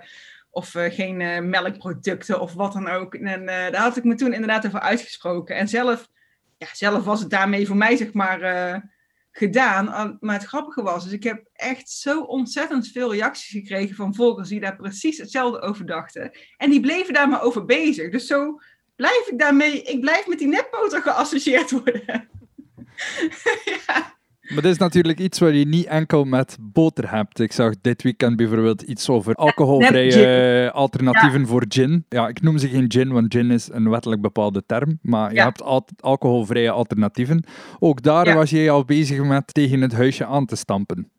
of 0.50 0.74
uh, 0.74 0.92
geen 0.92 1.48
melkproducten 1.50 2.40
of 2.40 2.54
wat 2.54 2.72
dan 2.72 2.88
ook. 2.88 3.14
En 3.14 3.46
daar 3.46 3.82
had 3.82 3.96
ik 3.96 4.04
me 4.04 4.14
toen 4.14 4.32
inderdaad 4.32 4.66
over 4.66 4.80
uitgesproken. 4.80 5.57
En 5.57 5.68
zelf, 5.68 6.09
ja, 6.59 6.66
zelf 6.72 7.04
was 7.04 7.20
het 7.20 7.30
daarmee 7.30 7.66
voor 7.66 7.76
mij, 7.76 7.96
zeg 7.96 8.12
maar 8.12 8.40
gedaan. 9.37 10.16
Maar 10.20 10.34
het 10.34 10.47
grappige 10.47 10.82
was, 10.82 11.05
dus 11.05 11.12
ik 11.12 11.22
heb 11.22 11.45
echt 11.53 11.91
zo 11.91 12.20
ontzettend 12.20 12.89
veel 12.89 13.12
reacties 13.12 13.51
gekregen 13.51 13.97
van 13.97 14.14
volgers 14.14 14.49
die 14.49 14.61
daar 14.61 14.76
precies 14.76 15.18
hetzelfde 15.18 15.61
over 15.61 15.87
dachten. 15.87 16.30
En 16.57 16.70
die 16.70 16.80
bleven 16.80 17.14
daar 17.14 17.28
maar 17.28 17.43
over 17.43 17.64
bezig. 17.64 18.11
Dus 18.11 18.26
zo 18.26 18.61
blijf 18.97 19.26
ik 19.30 19.39
daarmee, 19.39 19.82
ik 19.82 20.01
blijf 20.01 20.26
met 20.26 20.39
die 20.39 20.49
netpoter 20.49 21.03
geassocieerd 21.03 21.70
worden. 21.70 22.28
Maar 24.49 24.62
dit 24.62 24.72
is 24.72 24.78
natuurlijk 24.78 25.18
iets 25.18 25.38
waar 25.38 25.55
je 25.55 25.66
niet 25.66 25.86
enkel 25.86 26.24
met 26.24 26.57
boter 26.61 27.11
hebt. 27.11 27.40
Ik 27.40 27.53
zag 27.53 27.74
dit 27.80 28.03
weekend 28.03 28.36
bijvoorbeeld 28.36 28.82
iets 28.82 29.09
over 29.09 29.34
alcoholvrije 29.34 30.70
alternatieven 30.72 31.47
voor 31.47 31.64
gin. 31.68 32.05
Ja, 32.09 32.28
ik 32.28 32.42
noem 32.42 32.59
ze 32.59 32.68
geen 32.68 32.92
gin, 32.92 33.12
want 33.12 33.34
gin 33.34 33.51
is 33.51 33.68
een 33.72 33.90
wettelijk 33.90 34.20
bepaalde 34.20 34.62
term. 34.66 34.99
Maar 35.03 35.34
je 35.34 35.40
hebt 35.40 35.62
altijd 35.62 36.03
alcoholvrije 36.03 36.70
alternatieven. 36.70 37.44
Ook 37.78 38.03
daar 38.03 38.34
was 38.34 38.51
je 38.51 38.70
al 38.70 38.84
bezig 38.84 39.22
met 39.22 39.55
tegen 39.55 39.80
het 39.80 39.92
huisje 39.92 40.26
aan 40.26 40.47
te 40.47 40.57
stampen. 40.57 41.11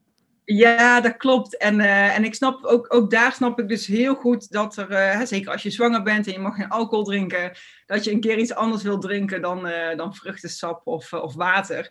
Ja, 0.43 1.01
dat 1.01 1.17
klopt. 1.17 1.57
En, 1.57 1.79
uh, 1.79 2.17
en 2.17 2.23
ik 2.23 2.35
snap 2.35 2.63
ook, 2.63 2.93
ook 2.93 3.11
daar 3.11 3.31
snap 3.31 3.59
ik 3.59 3.67
dus 3.67 3.87
heel 3.87 4.15
goed 4.15 4.51
dat 4.51 4.77
er, 4.77 4.91
uh, 4.91 5.25
zeker 5.25 5.51
als 5.51 5.63
je 5.63 5.69
zwanger 5.69 6.03
bent 6.03 6.27
en 6.27 6.33
je 6.33 6.39
mag 6.39 6.55
geen 6.55 6.69
alcohol 6.69 7.03
drinken, 7.03 7.51
dat 7.85 8.03
je 8.03 8.11
een 8.11 8.19
keer 8.19 8.37
iets 8.37 8.53
anders 8.53 8.83
wil 8.83 8.99
drinken 8.99 9.41
dan, 9.41 9.67
uh, 9.67 9.95
dan 9.95 10.15
vruchtensap 10.15 10.81
of, 10.87 11.13
of 11.13 11.35
water. 11.35 11.89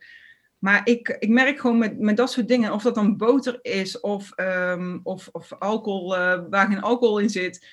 Maar 0.59 0.81
ik, 0.85 1.17
ik 1.19 1.29
merk 1.29 1.61
gewoon 1.61 1.79
met, 1.79 1.99
met 1.99 2.17
dat 2.17 2.31
soort 2.31 2.49
dingen, 2.49 2.73
of 2.73 2.83
dat 2.83 2.95
dan 2.95 3.17
boter 3.17 3.59
is 3.63 4.01
of, 4.01 4.33
um, 4.37 5.01
of, 5.03 5.29
of 5.33 5.53
alcohol 5.53 6.17
uh, 6.17 6.41
waar 6.51 6.67
geen 6.67 6.83
alcohol 6.83 7.19
in 7.19 7.31
zit. 7.31 7.67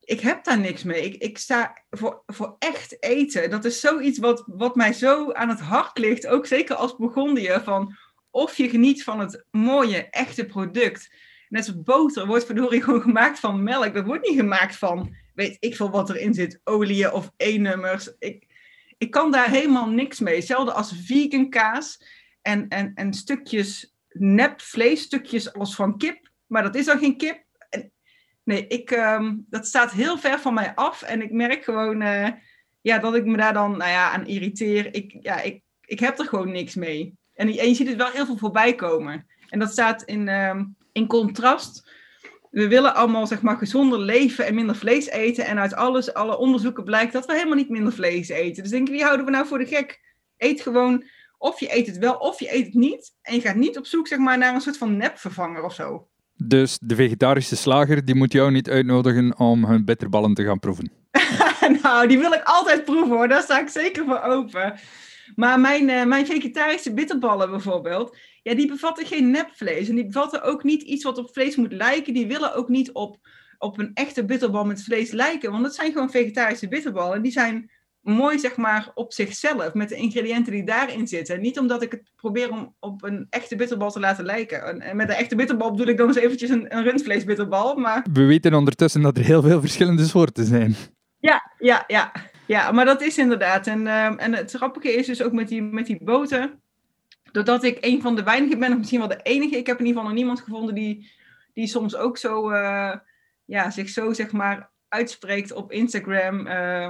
Ik 0.00 0.20
heb 0.20 0.44
daar 0.44 0.58
niks 0.58 0.82
mee. 0.82 1.04
Ik, 1.04 1.22
ik 1.22 1.38
sta 1.38 1.82
voor, 1.90 2.22
voor 2.26 2.56
echt 2.58 3.02
eten. 3.02 3.50
Dat 3.50 3.64
is 3.64 3.80
zoiets 3.80 4.18
wat, 4.18 4.44
wat 4.46 4.76
mij 4.76 4.92
zo 4.92 5.32
aan 5.32 5.48
het 5.48 5.60
hart 5.60 5.98
ligt. 5.98 6.26
Ook 6.26 6.46
zeker 6.46 6.76
als 6.76 6.96
begondier. 6.96 7.60
Van 7.60 7.96
of 8.30 8.56
je 8.56 8.68
geniet 8.68 9.04
van 9.04 9.20
het 9.20 9.44
mooie, 9.50 10.08
echte 10.10 10.44
product. 10.44 11.10
Net 11.48 11.64
zoals 11.64 11.82
boter 11.82 12.26
wordt 12.26 12.44
verdorie 12.44 12.82
gewoon 12.82 13.02
gemaakt 13.10 13.38
van 13.38 13.62
melk. 13.62 13.94
Dat 13.94 14.04
wordt 14.04 14.28
niet 14.28 14.38
gemaakt 14.38 14.76
van, 14.76 15.16
weet 15.34 15.56
ik 15.60 15.76
veel 15.76 15.90
wat 15.90 16.10
erin 16.10 16.34
zit, 16.34 16.60
olie 16.64 17.12
of 17.12 17.32
E-nummers. 17.36 18.14
Ik, 18.18 18.46
ik 19.02 19.10
kan 19.10 19.30
daar 19.30 19.48
helemaal 19.48 19.88
niks 19.88 20.20
mee. 20.20 20.36
Hetzelfde 20.36 20.72
als 20.72 20.92
vegan 21.04 21.48
kaas 21.48 22.04
en, 22.42 22.68
en, 22.68 22.92
en 22.94 23.14
stukjes 23.14 23.94
nep 24.08 24.60
vleesstukjes 24.60 25.52
als 25.52 25.74
van 25.74 25.98
kip. 25.98 26.30
Maar 26.46 26.62
dat 26.62 26.74
is 26.74 26.86
dan 26.86 26.98
geen 26.98 27.16
kip. 27.16 27.44
Nee, 28.44 28.66
ik, 28.66 28.90
um, 28.90 29.46
dat 29.50 29.66
staat 29.66 29.92
heel 29.92 30.18
ver 30.18 30.38
van 30.40 30.54
mij 30.54 30.74
af. 30.74 31.02
En 31.02 31.22
ik 31.22 31.32
merk 31.32 31.64
gewoon 31.64 32.02
uh, 32.02 32.28
ja, 32.80 32.98
dat 32.98 33.14
ik 33.14 33.24
me 33.24 33.36
daar 33.36 33.52
dan 33.52 33.76
nou 33.76 33.90
ja, 33.90 34.10
aan 34.10 34.26
irriteer. 34.26 34.94
Ik, 34.94 35.16
ja, 35.20 35.40
ik, 35.40 35.62
ik 35.84 36.00
heb 36.00 36.18
er 36.18 36.26
gewoon 36.26 36.52
niks 36.52 36.74
mee. 36.74 37.14
En, 37.34 37.52
je 37.52 37.74
ziet 37.74 37.88
het 37.88 37.96
wel 37.96 38.10
heel 38.10 38.26
veel 38.26 38.38
voorbij 38.38 38.74
komen. 38.74 39.26
En 39.48 39.58
dat 39.58 39.70
staat 39.70 40.02
in, 40.02 40.28
um, 40.28 40.76
in 40.92 41.06
contrast 41.06 41.91
we 42.52 42.68
willen 42.68 42.94
allemaal 42.94 43.26
zeg 43.26 43.42
maar 43.42 43.56
gezonder 43.56 43.98
leven 43.98 44.46
en 44.46 44.54
minder 44.54 44.76
vlees 44.76 45.08
eten. 45.08 45.46
En 45.46 45.58
uit 45.58 45.74
alles, 45.74 46.14
alle 46.14 46.38
onderzoeken 46.38 46.84
blijkt 46.84 47.12
dat 47.12 47.26
we 47.26 47.32
helemaal 47.32 47.56
niet 47.56 47.68
minder 47.68 47.92
vlees 47.92 48.28
eten. 48.28 48.62
Dus 48.62 48.72
denk 48.72 48.88
ik, 48.88 48.94
wie 48.94 49.04
houden 49.04 49.24
we 49.24 49.30
nou 49.32 49.46
voor 49.46 49.58
de 49.58 49.66
gek? 49.66 50.00
Eet 50.36 50.60
gewoon, 50.60 51.04
of 51.38 51.60
je 51.60 51.76
eet 51.76 51.86
het 51.86 51.98
wel, 51.98 52.14
of 52.14 52.40
je 52.40 52.54
eet 52.54 52.64
het 52.64 52.74
niet. 52.74 53.12
En 53.22 53.34
je 53.34 53.40
gaat 53.40 53.56
niet 53.56 53.78
op 53.78 53.86
zoek 53.86 54.06
zeg 54.06 54.18
maar, 54.18 54.38
naar 54.38 54.54
een 54.54 54.60
soort 54.60 54.78
van 54.78 54.96
nepvervanger 54.96 55.62
of 55.62 55.74
zo. 55.74 56.08
Dus 56.36 56.78
de 56.82 56.94
vegetarische 56.94 57.56
slager, 57.56 58.04
die 58.04 58.14
moet 58.14 58.32
jou 58.32 58.50
niet 58.50 58.70
uitnodigen 58.70 59.38
om 59.38 59.64
hun 59.64 59.84
bitterballen 59.84 60.34
te 60.34 60.44
gaan 60.44 60.58
proeven? 60.58 60.92
nou, 61.82 62.08
die 62.08 62.18
wil 62.18 62.32
ik 62.32 62.42
altijd 62.44 62.84
proeven 62.84 63.16
hoor. 63.16 63.28
Daar 63.28 63.42
sta 63.42 63.60
ik 63.60 63.68
zeker 63.68 64.04
voor 64.04 64.20
open. 64.20 64.74
Maar 65.34 65.60
mijn, 65.60 65.88
uh, 65.88 66.04
mijn 66.04 66.26
vegetarische 66.26 66.94
bitterballen 66.94 67.50
bijvoorbeeld, 67.50 68.16
ja, 68.42 68.54
die 68.54 68.66
bevatten 68.66 69.06
geen 69.06 69.30
nepvlees. 69.30 69.88
En 69.88 69.94
die 69.94 70.06
bevatten 70.06 70.42
ook 70.42 70.62
niet 70.62 70.82
iets 70.82 71.04
wat 71.04 71.18
op 71.18 71.32
vlees 71.32 71.56
moet 71.56 71.72
lijken. 71.72 72.14
Die 72.14 72.26
willen 72.26 72.54
ook 72.54 72.68
niet 72.68 72.92
op, 72.92 73.18
op 73.58 73.78
een 73.78 73.90
echte 73.94 74.24
bitterbal 74.24 74.64
met 74.64 74.82
vlees 74.82 75.10
lijken. 75.10 75.50
Want 75.50 75.62
dat 75.62 75.74
zijn 75.74 75.92
gewoon 75.92 76.10
vegetarische 76.10 76.68
bitterballen. 76.68 77.22
Die 77.22 77.32
zijn 77.32 77.70
mooi, 78.00 78.38
zeg 78.38 78.56
maar, 78.56 78.90
op 78.94 79.12
zichzelf. 79.12 79.74
Met 79.74 79.88
de 79.88 79.96
ingrediënten 79.96 80.52
die 80.52 80.64
daarin 80.64 81.08
zitten. 81.08 81.40
Niet 81.40 81.58
omdat 81.58 81.82
ik 81.82 81.90
het 81.90 82.02
probeer 82.16 82.50
om 82.50 82.74
op 82.80 83.02
een 83.02 83.26
echte 83.30 83.56
bitterbal 83.56 83.90
te 83.90 84.00
laten 84.00 84.24
lijken. 84.24 84.80
En 84.80 84.96
met 84.96 85.08
een 85.08 85.14
echte 85.14 85.36
bitterbal 85.36 85.70
bedoel 85.70 85.86
ik 85.86 85.96
dan 85.96 86.06
eens 86.06 86.16
eventjes 86.16 86.50
een, 86.50 86.76
een 86.76 86.82
rundvleesbitterbal. 86.82 87.76
Maar... 87.76 88.06
We 88.12 88.24
weten 88.24 88.54
ondertussen 88.54 89.02
dat 89.02 89.16
er 89.16 89.24
heel 89.24 89.42
veel 89.42 89.60
verschillende 89.60 90.04
soorten 90.04 90.44
zijn. 90.44 90.76
Ja, 91.18 91.52
ja, 91.58 91.84
ja. 91.86 92.12
Ja, 92.46 92.72
maar 92.72 92.84
dat 92.84 93.02
is 93.02 93.18
inderdaad. 93.18 93.66
En, 93.66 93.80
uh, 93.80 94.22
en 94.22 94.34
het 94.34 94.52
grappige 94.52 94.92
is 94.92 95.06
dus 95.06 95.22
ook 95.22 95.32
met 95.32 95.48
die, 95.48 95.62
met 95.62 95.86
die 95.86 96.04
boten 96.04 96.62
doordat 97.32 97.62
ik 97.62 97.78
een 97.80 98.02
van 98.02 98.16
de 98.16 98.22
weinigen 98.22 98.58
ben, 98.58 98.72
of 98.72 98.78
misschien 98.78 98.98
wel 98.98 99.08
de 99.08 99.20
enige, 99.22 99.56
ik 99.56 99.66
heb 99.66 99.78
in 99.78 99.86
ieder 99.86 100.00
geval 100.00 100.02
nog 100.02 100.18
niemand 100.18 100.40
gevonden 100.40 100.74
die, 100.74 101.10
die 101.52 101.66
soms 101.66 101.96
ook 101.96 102.18
zo, 102.18 102.50
uh, 102.50 102.94
ja, 103.44 103.70
zich 103.70 103.88
zo 103.88 104.12
zeg 104.12 104.32
maar 104.32 104.70
uitspreekt 104.88 105.52
op 105.52 105.72
Instagram. 105.72 106.46
Uh, 106.46 106.84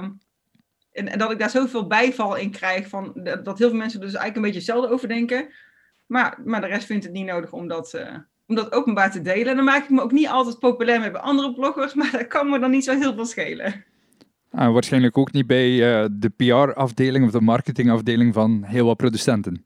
en, 0.91 1.07
en, 1.07 1.17
dat 1.17 1.31
ik 1.31 1.39
daar 1.39 1.49
zoveel 1.49 1.87
bijval 1.87 2.35
in 2.35 2.51
krijg, 2.51 2.87
van, 2.87 3.11
dat 3.43 3.57
heel 3.57 3.69
veel 3.69 3.77
mensen 3.77 3.99
dus 3.99 4.13
eigenlijk 4.13 4.35
een 4.35 4.41
beetje 4.41 4.57
hetzelfde 4.57 4.89
over 4.89 5.07
denken. 5.07 5.49
Maar, 6.05 6.39
maar 6.45 6.61
de 6.61 6.67
rest 6.67 6.85
vindt 6.85 7.03
het 7.03 7.13
niet 7.13 7.25
nodig 7.25 7.51
om 7.51 7.67
dat, 7.67 7.93
uh, 7.93 8.15
om 8.47 8.55
dat 8.55 8.71
openbaar 8.71 9.11
te 9.11 9.21
delen. 9.21 9.47
En 9.47 9.55
dan 9.55 9.65
maak 9.65 9.83
ik 9.83 9.89
me 9.89 10.01
ook 10.01 10.11
niet 10.11 10.27
altijd 10.27 10.59
populair 10.59 10.99
met 10.99 11.15
andere 11.15 11.53
bloggers, 11.53 11.93
maar 11.99 12.11
dat 12.11 12.27
kan 12.27 12.49
me 12.49 12.59
dan 12.59 12.71
niet 12.71 12.83
zo 12.83 12.97
heel 12.97 13.13
veel 13.13 13.25
schelen. 13.25 13.85
Waarschijnlijk 14.53 15.17
ook 15.17 15.31
niet 15.31 15.47
bij 15.47 15.77
de 16.11 16.29
PR-afdeling 16.35 17.25
of 17.25 17.31
de 17.31 17.41
marketingafdeling 17.41 18.33
van 18.33 18.63
heel 18.63 18.85
wat 18.85 18.97
producenten. 18.97 19.65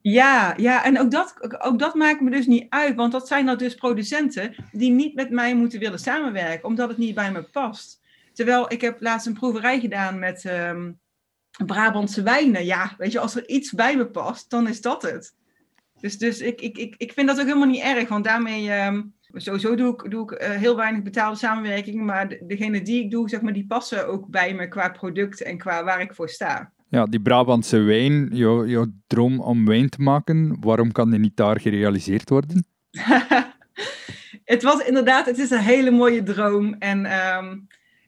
Ja, 0.00 0.54
ja, 0.56 0.84
en 0.84 1.00
ook 1.00 1.10
dat, 1.10 1.60
ook 1.62 1.78
dat 1.78 1.94
maakt 1.94 2.20
me 2.20 2.30
dus 2.30 2.46
niet 2.46 2.66
uit, 2.68 2.94
want 2.94 3.12
dat 3.12 3.28
zijn 3.28 3.46
dan 3.46 3.58
dus 3.58 3.74
producenten 3.74 4.54
die 4.72 4.90
niet 4.90 5.14
met 5.14 5.30
mij 5.30 5.54
moeten 5.56 5.78
willen 5.78 5.98
samenwerken, 5.98 6.68
omdat 6.68 6.88
het 6.88 6.98
niet 6.98 7.14
bij 7.14 7.32
me 7.32 7.42
past. 7.42 8.00
Terwijl 8.32 8.72
ik 8.72 8.80
heb 8.80 9.00
laatst 9.00 9.26
een 9.26 9.32
proeverij 9.32 9.80
gedaan 9.80 10.18
met 10.18 10.44
um, 10.44 11.00
Brabantse 11.66 12.22
wijnen. 12.22 12.64
Ja, 12.64 12.94
weet 12.98 13.12
je, 13.12 13.18
als 13.18 13.36
er 13.36 13.48
iets 13.48 13.72
bij 13.72 13.96
me 13.96 14.06
past, 14.06 14.50
dan 14.50 14.68
is 14.68 14.80
dat 14.80 15.02
het. 15.02 15.34
Dus, 16.00 16.18
dus 16.18 16.40
ik, 16.40 16.60
ik, 16.60 16.78
ik, 16.78 16.94
ik 16.98 17.12
vind 17.12 17.28
dat 17.28 17.40
ook 17.40 17.46
helemaal 17.46 17.68
niet 17.68 17.82
erg, 17.82 18.08
want 18.08 18.24
daarmee, 18.24 18.86
um, 18.86 19.13
sowieso 19.34 19.74
doe 19.74 19.92
ik, 19.92 20.10
doe 20.10 20.32
ik 20.32 20.42
uh, 20.42 20.50
heel 20.50 20.76
weinig 20.76 21.02
betaalde 21.02 21.38
samenwerking, 21.38 22.02
maar 22.02 22.28
de, 22.28 22.42
degene 22.46 22.82
die 22.82 23.04
ik 23.04 23.10
doe, 23.10 23.28
zeg 23.28 23.40
maar, 23.40 23.52
die 23.52 23.66
passen 23.66 24.08
ook 24.08 24.28
bij 24.28 24.54
me 24.54 24.68
qua 24.68 24.88
product 24.88 25.42
en 25.42 25.58
qua 25.58 25.84
waar 25.84 26.00
ik 26.00 26.14
voor 26.14 26.28
sta. 26.28 26.72
Ja, 26.88 27.06
die 27.06 27.20
Brabantse 27.20 27.78
wijn, 27.78 28.28
jouw, 28.32 28.66
jouw 28.66 28.86
droom 29.06 29.40
om 29.40 29.66
wijn 29.66 29.88
te 29.88 30.02
maken, 30.02 30.56
waarom 30.60 30.92
kan 30.92 31.10
die 31.10 31.18
niet 31.18 31.36
daar 31.36 31.60
gerealiseerd 31.60 32.28
worden? 32.30 32.66
het 34.44 34.62
was 34.62 34.86
inderdaad, 34.86 35.26
het 35.26 35.38
is 35.38 35.50
een 35.50 35.58
hele 35.58 35.90
mooie 35.90 36.22
droom. 36.22 36.74
En, 36.78 37.04
ehm, 37.04 37.58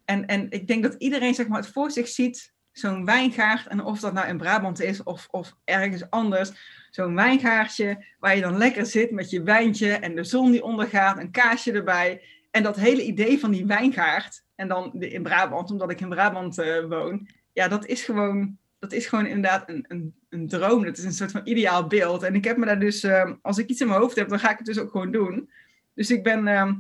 en, 0.04 0.26
en 0.26 0.50
ik 0.50 0.66
denk 0.66 0.82
dat 0.82 0.94
iedereen 0.98 1.34
zeg 1.34 1.48
maar, 1.48 1.60
het 1.60 1.72
voor 1.72 1.90
zich 1.90 2.08
ziet, 2.08 2.54
zo'n 2.72 3.04
wijngaard. 3.04 3.66
En 3.66 3.84
of 3.84 4.00
dat 4.00 4.12
nou 4.12 4.28
in 4.28 4.36
Brabant 4.36 4.80
is 4.80 5.02
of, 5.02 5.28
of 5.30 5.56
ergens 5.64 6.10
anders. 6.10 6.52
Zo'n 6.96 7.14
wijngaardje 7.14 8.04
waar 8.18 8.34
je 8.34 8.40
dan 8.40 8.56
lekker 8.56 8.86
zit 8.86 9.10
met 9.10 9.30
je 9.30 9.42
wijntje 9.42 9.92
en 9.92 10.14
de 10.14 10.24
zon 10.24 10.50
die 10.50 10.62
ondergaat, 10.62 11.18
een 11.18 11.30
kaasje 11.30 11.72
erbij. 11.72 12.22
En 12.50 12.62
dat 12.62 12.76
hele 12.76 13.04
idee 13.04 13.38
van 13.38 13.50
die 13.50 13.66
wijngaard, 13.66 14.44
en 14.54 14.68
dan 14.68 14.92
in 15.02 15.22
Brabant, 15.22 15.70
omdat 15.70 15.90
ik 15.90 16.00
in 16.00 16.08
Brabant 16.08 16.58
uh, 16.58 16.84
woon, 16.88 17.28
ja, 17.52 17.68
dat 17.68 17.86
is 17.86 18.04
gewoon 18.04 18.58
dat 18.78 18.92
is 18.92 19.06
gewoon 19.06 19.26
inderdaad 19.26 19.68
een, 19.68 19.84
een, 19.88 20.14
een 20.28 20.48
droom. 20.48 20.84
Dat 20.84 20.98
is 20.98 21.04
een 21.04 21.12
soort 21.12 21.30
van 21.30 21.40
ideaal 21.44 21.86
beeld. 21.86 22.22
En 22.22 22.34
ik 22.34 22.44
heb 22.44 22.56
me 22.56 22.66
daar 22.66 22.80
dus, 22.80 23.02
ehm, 23.02 23.34
als 23.42 23.58
ik 23.58 23.68
iets 23.68 23.80
in 23.80 23.86
mijn 23.86 24.00
hoofd 24.00 24.16
heb, 24.16 24.28
dan 24.28 24.38
ga 24.38 24.50
ik 24.50 24.56
het 24.56 24.66
dus 24.66 24.78
ook 24.78 24.90
gewoon 24.90 25.10
doen. 25.10 25.50
Dus 25.94 26.10
ik 26.10 26.22
ben 26.22 26.48
ehm, 26.48 26.74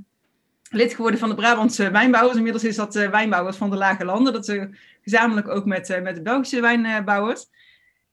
lid 0.70 0.94
geworden 0.94 1.20
van 1.20 1.28
de 1.28 1.34
Brabantse 1.34 1.90
Wijnbouwers. 1.90 2.36
Inmiddels 2.36 2.64
is 2.64 2.76
dat 2.76 2.96
uh, 2.96 3.10
Wijnbouwers 3.10 3.56
van 3.56 3.70
de 3.70 3.76
Lage 3.76 4.04
Landen. 4.04 4.32
Dat 4.32 4.48
is 4.48 4.66
gezamenlijk 5.02 5.48
ook 5.48 5.64
met, 5.64 6.00
met 6.02 6.14
de 6.14 6.22
Belgische 6.22 6.60
wijnbouwers. 6.60 7.46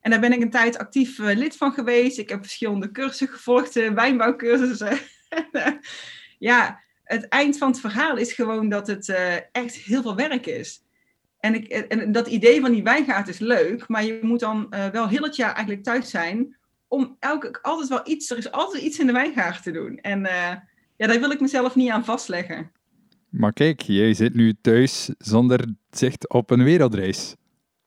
En 0.03 0.11
daar 0.11 0.19
ben 0.19 0.33
ik 0.33 0.41
een 0.41 0.49
tijd 0.49 0.77
actief 0.77 1.17
uh, 1.17 1.35
lid 1.35 1.57
van 1.57 1.71
geweest. 1.71 2.17
Ik 2.17 2.29
heb 2.29 2.41
verschillende 2.41 2.91
cursussen 2.91 3.27
gevolgd, 3.27 3.73
wijnbouwcursussen. 3.73 4.97
ja, 6.39 6.81
het 7.03 7.27
eind 7.27 7.57
van 7.57 7.67
het 7.67 7.79
verhaal 7.79 8.17
is 8.17 8.33
gewoon 8.33 8.69
dat 8.69 8.87
het 8.87 9.15
echt 9.51 9.75
heel 9.75 10.01
veel 10.01 10.15
werk 10.15 10.45
is. 10.45 10.83
En, 11.39 11.55
ik, 11.55 11.67
en 11.67 12.11
dat 12.11 12.27
idee 12.27 12.61
van 12.61 12.71
die 12.71 12.83
wijngaard 12.83 13.27
is 13.27 13.39
leuk, 13.39 13.87
maar 13.87 14.03
je 14.03 14.19
moet 14.21 14.39
dan 14.39 14.69
wel 14.91 15.07
heel 15.07 15.23
het 15.23 15.35
jaar 15.35 15.53
eigenlijk 15.53 15.83
thuis 15.83 16.09
zijn 16.09 16.57
om 16.87 17.15
elke, 17.19 17.61
altijd 17.61 17.89
wel 17.89 18.01
iets, 18.03 18.29
er 18.29 18.37
is 18.37 18.51
altijd 18.51 18.83
iets 18.83 18.99
in 18.99 19.07
de 19.07 19.13
wijngaard 19.13 19.63
te 19.63 19.71
doen. 19.71 19.97
En 19.97 20.19
ja, 20.97 21.07
daar 21.07 21.19
wil 21.19 21.31
ik 21.31 21.39
mezelf 21.39 21.75
niet 21.75 21.89
aan 21.89 22.05
vastleggen. 22.05 22.71
Maar 23.29 23.53
kijk, 23.53 23.81
jij 23.81 24.13
zit 24.13 24.33
nu 24.33 24.53
thuis 24.61 25.09
zonder 25.17 25.65
zicht 25.89 26.29
op 26.29 26.49
een 26.49 26.63
wereldreis. 26.63 27.35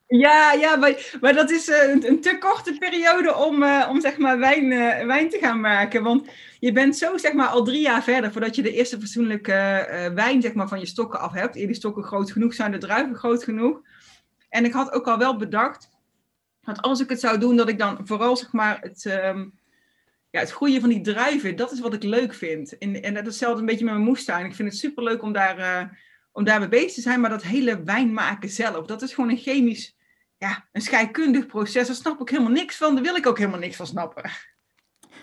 Ja, 0.06 0.52
ja 0.52 0.76
maar, 0.76 1.16
maar 1.20 1.34
dat 1.34 1.50
is 1.50 1.68
uh, 1.68 1.90
een, 1.92 2.06
een, 2.08 2.20
te 2.20 2.38
korte 2.38 2.76
periode 2.78 3.34
om, 3.34 3.64
om 3.88 4.00
zeg 4.00 4.18
maar 4.18 4.38
wijn, 4.38 4.68
wijn 5.06 5.28
te 5.30 5.38
gaan 5.38 5.60
maken. 5.60 6.02
Want 6.02 6.28
je 6.60 6.72
bent 6.72 6.96
zo 6.96 7.16
zeg 7.16 7.32
maar 7.32 7.48
al 7.48 7.64
drie 7.64 7.80
jaar 7.80 8.02
verder 8.02 8.32
voordat 8.32 8.56
je 8.56 8.62
de 8.62 8.72
eerste 8.72 9.00
fatsoenlijke 9.00 10.10
wijn 10.14 10.42
zeg 10.42 10.54
maar, 10.54 10.68
van 10.68 10.80
je 10.80 10.86
stokken 10.86 11.20
af 11.20 11.32
hebt. 11.32 11.56
Eer 11.56 11.66
die 11.66 11.76
stokken 11.76 12.02
groot 12.02 12.30
genoeg 12.30 12.54
zijn, 12.54 12.70
de 12.70 12.78
druiven 12.78 13.16
groot 13.16 13.44
genoeg. 13.44 13.80
En 14.48 14.64
ik 14.64 14.72
had 14.72 14.92
ook 14.92 15.06
al 15.06 15.18
wel 15.18 15.36
bedacht 15.36 15.90
dat 16.60 16.82
als 16.82 17.00
ik 17.00 17.08
het 17.08 17.20
zou 17.20 17.38
doen, 17.38 17.56
dat 17.56 17.68
ik 17.68 17.78
dan 17.78 17.98
vooral 18.04 18.36
zeg 18.36 18.52
maar 18.52 18.78
het, 18.80 19.04
um, 19.04 19.58
ja, 20.30 20.40
het 20.40 20.52
groeien 20.52 20.80
van 20.80 20.88
die 20.88 21.00
druiven, 21.00 21.56
dat 21.56 21.72
is 21.72 21.80
wat 21.80 21.94
ik 21.94 22.02
leuk 22.02 22.34
vind. 22.34 22.78
En, 22.78 23.02
en 23.02 23.14
dat 23.14 23.22
is 23.22 23.28
hetzelfde 23.28 23.60
een 23.60 23.66
beetje 23.66 23.84
met 23.84 23.94
mijn 23.94 24.06
moestuin. 24.06 24.46
Ik 24.46 24.54
vind 24.54 24.68
het 24.68 24.78
superleuk 24.78 25.22
om 25.22 25.32
daar, 25.32 25.98
om 26.32 26.44
daar 26.44 26.58
mee 26.58 26.68
bezig 26.68 26.92
te 26.92 27.00
zijn, 27.00 27.20
maar 27.20 27.30
dat 27.30 27.42
hele 27.42 27.82
wijn 27.82 28.12
maken 28.12 28.48
zelf, 28.48 28.86
dat 28.86 29.02
is 29.02 29.14
gewoon 29.14 29.30
een 29.30 29.36
chemisch, 29.36 29.95
ja, 30.38 30.68
een 30.72 30.80
scheikundig 30.80 31.46
proces. 31.46 31.86
Daar 31.86 31.96
snap 31.96 32.20
ik 32.20 32.28
helemaal 32.28 32.52
niks 32.52 32.76
van, 32.76 32.94
daar 32.94 33.04
wil 33.04 33.16
ik 33.16 33.26
ook 33.26 33.38
helemaal 33.38 33.60
niks 33.60 33.76
van 33.76 33.86
snappen. 33.86 34.30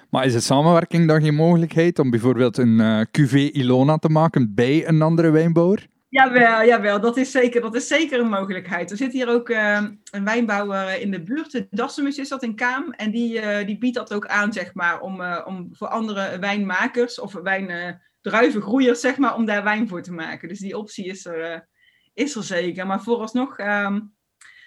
Maar 0.09 0.26
is 0.26 0.34
het 0.34 0.43
samenwerking 0.43 1.07
dan 1.07 1.22
geen 1.22 1.36
mogelijkheid 1.36 1.99
om 1.99 2.09
bijvoorbeeld 2.09 2.57
een 2.57 2.80
uh, 2.80 3.01
cuvée 3.11 3.51
Ilona 3.51 3.97
te 3.97 4.09
maken 4.09 4.53
bij 4.53 4.88
een 4.88 5.01
andere 5.01 5.30
wijnbouwer? 5.30 5.88
Jawel, 6.09 6.66
jawel 6.66 6.99
dat, 6.99 7.18
is 7.18 7.32
zeker, 7.32 7.61
dat 7.61 7.76
is 7.76 7.88
zeker 7.88 8.20
een 8.20 8.30
mogelijkheid. 8.30 8.91
Er 8.91 8.97
zit 8.97 9.11
hier 9.11 9.30
ook 9.30 9.49
uh, 9.49 9.82
een 10.11 10.24
wijnbouwer 10.24 11.01
in 11.01 11.11
de 11.11 11.24
buurt, 11.24 11.51
de 11.51 11.68
Dassemus 11.70 12.18
is 12.18 12.30
dat 12.30 12.43
in 12.43 12.55
Kaam. 12.55 12.91
En 12.91 13.11
die, 13.11 13.41
uh, 13.41 13.66
die 13.66 13.78
biedt 13.78 13.95
dat 13.95 14.14
ook 14.14 14.28
aan, 14.28 14.53
zeg 14.53 14.74
maar, 14.74 15.01
om, 15.01 15.24
om 15.45 15.70
voor 15.72 15.88
andere 15.88 16.39
wijnmakers 16.39 17.20
of 17.20 17.34
wijndruivengroeiers, 17.34 18.99
zeg 18.99 19.18
maar, 19.18 19.36
om 19.36 19.45
daar 19.45 19.64
wijn 19.64 19.88
voor 19.88 20.01
te 20.01 20.14
maken. 20.14 20.47
Dus 20.47 20.59
die 20.59 20.78
optie 20.78 21.05
is 21.05 21.26
er, 21.26 21.68
is 22.14 22.36
er 22.36 22.43
zeker. 22.43 22.88
Maar 22.88 23.01
vooralsnog, 23.01 23.59
um, 23.59 24.14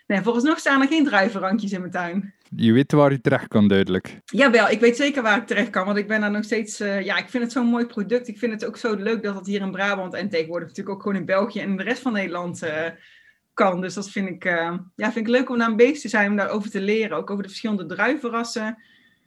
nee, 0.06 0.22
vooralsnog 0.22 0.58
staan 0.58 0.80
er 0.80 0.88
geen 0.88 1.04
druivenrankjes 1.04 1.72
in 1.72 1.80
mijn 1.80 1.92
tuin. 1.92 2.34
Je 2.56 2.72
weet 2.72 2.92
waar 2.92 3.12
je 3.12 3.20
terecht 3.20 3.48
kan, 3.48 3.68
duidelijk. 3.68 4.20
Jawel, 4.24 4.68
ik 4.68 4.80
weet 4.80 4.96
zeker 4.96 5.22
waar 5.22 5.38
ik 5.38 5.46
terecht 5.46 5.70
kan. 5.70 5.86
Want 5.86 5.98
ik 5.98 6.08
ben 6.08 6.20
daar 6.20 6.30
nog 6.30 6.44
steeds... 6.44 6.80
Uh, 6.80 7.04
ja, 7.04 7.16
ik 7.16 7.28
vind 7.28 7.42
het 7.42 7.52
zo'n 7.52 7.66
mooi 7.66 7.86
product. 7.86 8.28
Ik 8.28 8.38
vind 8.38 8.52
het 8.52 8.64
ook 8.64 8.76
zo 8.76 8.94
leuk 8.94 9.22
dat 9.22 9.34
het 9.34 9.46
hier 9.46 9.60
in 9.60 9.70
Brabant... 9.70 10.14
en 10.14 10.28
tegenwoordig 10.28 10.68
natuurlijk 10.68 10.96
ook 10.96 11.02
gewoon 11.02 11.18
in 11.18 11.24
België... 11.24 11.60
en 11.60 11.68
in 11.68 11.76
de 11.76 11.82
rest 11.82 12.02
van 12.02 12.12
Nederland 12.12 12.62
uh, 12.62 12.70
kan. 13.54 13.80
Dus 13.80 13.94
dat 13.94 14.10
vind 14.10 14.28
ik, 14.28 14.44
uh, 14.44 14.74
ja, 14.94 15.12
vind 15.12 15.26
ik 15.26 15.32
leuk 15.32 15.50
om 15.50 15.58
daar 15.58 15.68
een 15.68 15.76
bezig 15.76 16.00
te 16.00 16.08
zijn... 16.08 16.30
om 16.30 16.36
daarover 16.36 16.70
te 16.70 16.80
leren. 16.80 17.16
Ook 17.16 17.30
over 17.30 17.42
de 17.42 17.48
verschillende 17.48 17.86
druivenrassen. 17.86 18.82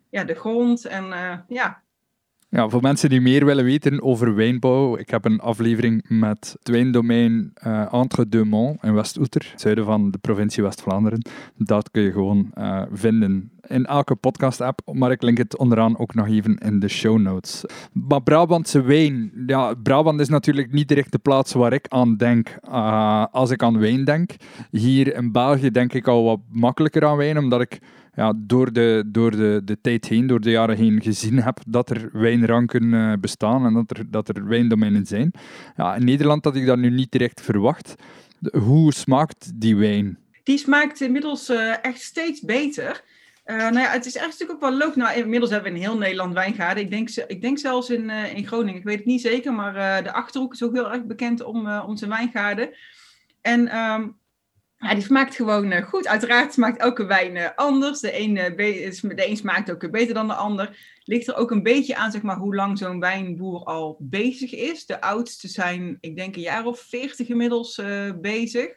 Ja, 0.10 0.24
de 0.24 0.36
grond. 0.36 0.86
En 0.86 1.06
ja, 1.48 1.84
ja, 2.50 2.70
voor 2.70 2.82
mensen 2.82 3.10
die 3.10 3.22
meer 3.22 3.46
willen 3.46 3.64
weten 3.64 4.02
over 4.02 4.36
wijnbouw, 4.36 4.98
ik 4.98 5.10
heb 5.10 5.26
een 5.26 5.40
aflevering 5.40 6.06
met 6.08 6.56
het 6.60 6.70
wijndomein 6.70 7.54
uh, 7.68 7.94
Entre 7.94 8.30
Deux 8.30 8.48
Monts 8.48 8.84
in 8.84 8.94
West-Oeter, 8.94 9.54
zuiden 9.56 9.86
van 9.86 10.12
de 10.12 10.18
provincie 10.18 10.64
West-Vlaanderen. 10.64 11.26
Dat 11.58 11.92
kun 11.92 12.02
je 12.02 12.12
gewoon 12.12 12.52
uh, 12.58 12.82
vinden 12.92 13.52
in 13.68 13.86
elke 13.86 14.16
podcast-app, 14.16 14.82
maar 14.94 15.12
ik 15.12 15.22
link 15.22 15.38
het 15.38 15.58
onderaan 15.58 15.98
ook 15.98 16.14
nog 16.14 16.28
even 16.28 16.58
in 16.58 16.80
de 16.80 16.88
show 16.88 17.20
notes. 17.20 17.66
Maar 17.94 18.22
Brabantse 18.22 18.82
wijn, 18.82 19.32
ja, 19.48 19.74
Brabant 19.84 20.20
is 20.20 20.30
natuurlijk 20.30 20.72
niet 20.72 20.88
direct 20.88 21.12
de 21.12 21.18
plaats 21.18 21.54
waar 21.54 21.74
ik 21.74 21.86
aan 21.88 22.16
denk 22.16 22.58
uh, 22.70 23.26
als 23.32 23.50
ik 23.50 23.64
aan 23.64 23.80
wijn 23.80 24.04
denk. 24.06 24.32
Hier 24.72 25.16
in 25.16 25.32
België 25.32 25.72
denk 25.72 25.94
ik 25.94 26.08
al 26.08 26.24
wat 26.24 26.40
makkelijker 26.50 27.06
aan 27.06 27.18
wijn, 27.18 27.38
omdat 27.38 27.62
ik 27.62 27.80
ja, 28.16 28.34
door, 28.36 28.74
de, 28.74 29.04
door 29.06 29.32
de, 29.32 29.62
de 29.66 29.82
tijd 29.82 30.08
heen, 30.08 30.28
door 30.28 30.40
de 30.40 30.50
jaren 30.50 30.78
heen 30.78 31.02
gezien 31.02 31.42
heb 31.42 31.60
dat 31.68 31.90
er 31.90 32.10
wijnranken 32.14 32.84
uh, 32.84 33.14
bestaan 33.20 33.66
en 33.66 33.74
dat 33.74 33.98
er, 33.98 34.12
dat 34.12 34.28
er 34.28 34.48
wijndomeinen 34.48 35.06
zijn. 35.06 35.32
Ja, 35.76 35.96
in 35.96 36.06
Nederland 36.06 36.44
had 36.44 36.56
ik 36.56 36.66
dat 36.66 36.78
nu 36.78 36.90
niet 36.90 37.12
direct 37.12 37.42
verwacht. 37.42 37.96
Hoe 38.52 38.94
smaakt 38.94 39.52
die 39.56 39.76
wijn? 39.76 40.18
Die 40.44 40.58
smaakt 40.58 41.02
inmiddels 41.02 41.50
uh, 41.50 41.84
echt 41.84 42.02
steeds 42.02 42.42
beter. 42.42 43.04
Uh, 43.46 43.58
nou 43.58 43.80
ja, 43.80 43.90
het 43.92 44.06
is 44.06 44.16
echt 44.16 44.26
natuurlijk 44.26 44.52
ook 44.52 44.70
wel 44.70 44.78
leuk. 44.78 44.96
Nou, 44.96 45.18
inmiddels 45.18 45.52
hebben 45.52 45.72
we 45.72 45.78
in 45.78 45.84
heel 45.84 45.98
Nederland 45.98 46.34
wijngaarden. 46.34 46.84
Ik 46.84 46.90
denk, 46.90 47.10
ik 47.28 47.42
denk 47.42 47.58
zelfs 47.58 47.90
in, 47.90 48.10
in 48.10 48.48
Groningen, 48.48 48.80
ik 48.80 48.86
weet 48.86 48.98
het 48.98 49.06
niet 49.06 49.22
zeker, 49.22 49.54
maar 49.54 50.04
de 50.04 50.14
Achterhoek 50.14 50.54
is 50.54 50.64
ook 50.64 50.74
heel 50.74 50.92
erg 50.92 51.06
bekend 51.06 51.44
om, 51.44 51.70
om 51.70 51.98
zijn 51.98 52.10
wijngaarden. 52.10 52.70
En 53.42 53.78
um, 53.78 54.18
ja, 54.80 54.94
die 54.94 55.04
smaakt 55.04 55.36
gewoon 55.36 55.72
uh, 55.72 55.84
goed. 55.84 56.08
Uiteraard 56.08 56.54
smaakt 56.54 56.82
elke 56.82 57.06
wijn 57.06 57.36
uh, 57.36 57.48
anders. 57.56 58.00
De 58.00 58.20
een, 58.20 58.36
uh, 58.36 58.58
de 59.16 59.30
een 59.30 59.38
smaakt 59.38 59.72
ook 59.72 59.92
beter 59.92 60.14
dan 60.14 60.28
de 60.28 60.34
ander. 60.34 60.78
Ligt 61.04 61.28
er 61.28 61.36
ook 61.36 61.52
een 61.52 61.64
beetje 61.64 61.96
aan 61.96 62.12
zeg 62.12 62.22
maar, 62.22 62.38
hoe 62.38 62.56
lang 62.56 62.78
zo'n 62.78 63.00
wijnboer 63.00 63.64
al 63.64 63.98
bezig 64.00 64.54
is. 64.54 64.86
De 64.86 65.02
oudste 65.02 65.48
zijn, 65.48 65.98
ik 66.00 66.16
denk, 66.16 66.36
een 66.36 66.42
jaar 66.42 66.66
of 66.66 66.80
veertig 66.80 67.28
inmiddels 67.28 67.82
bezig. 68.22 68.68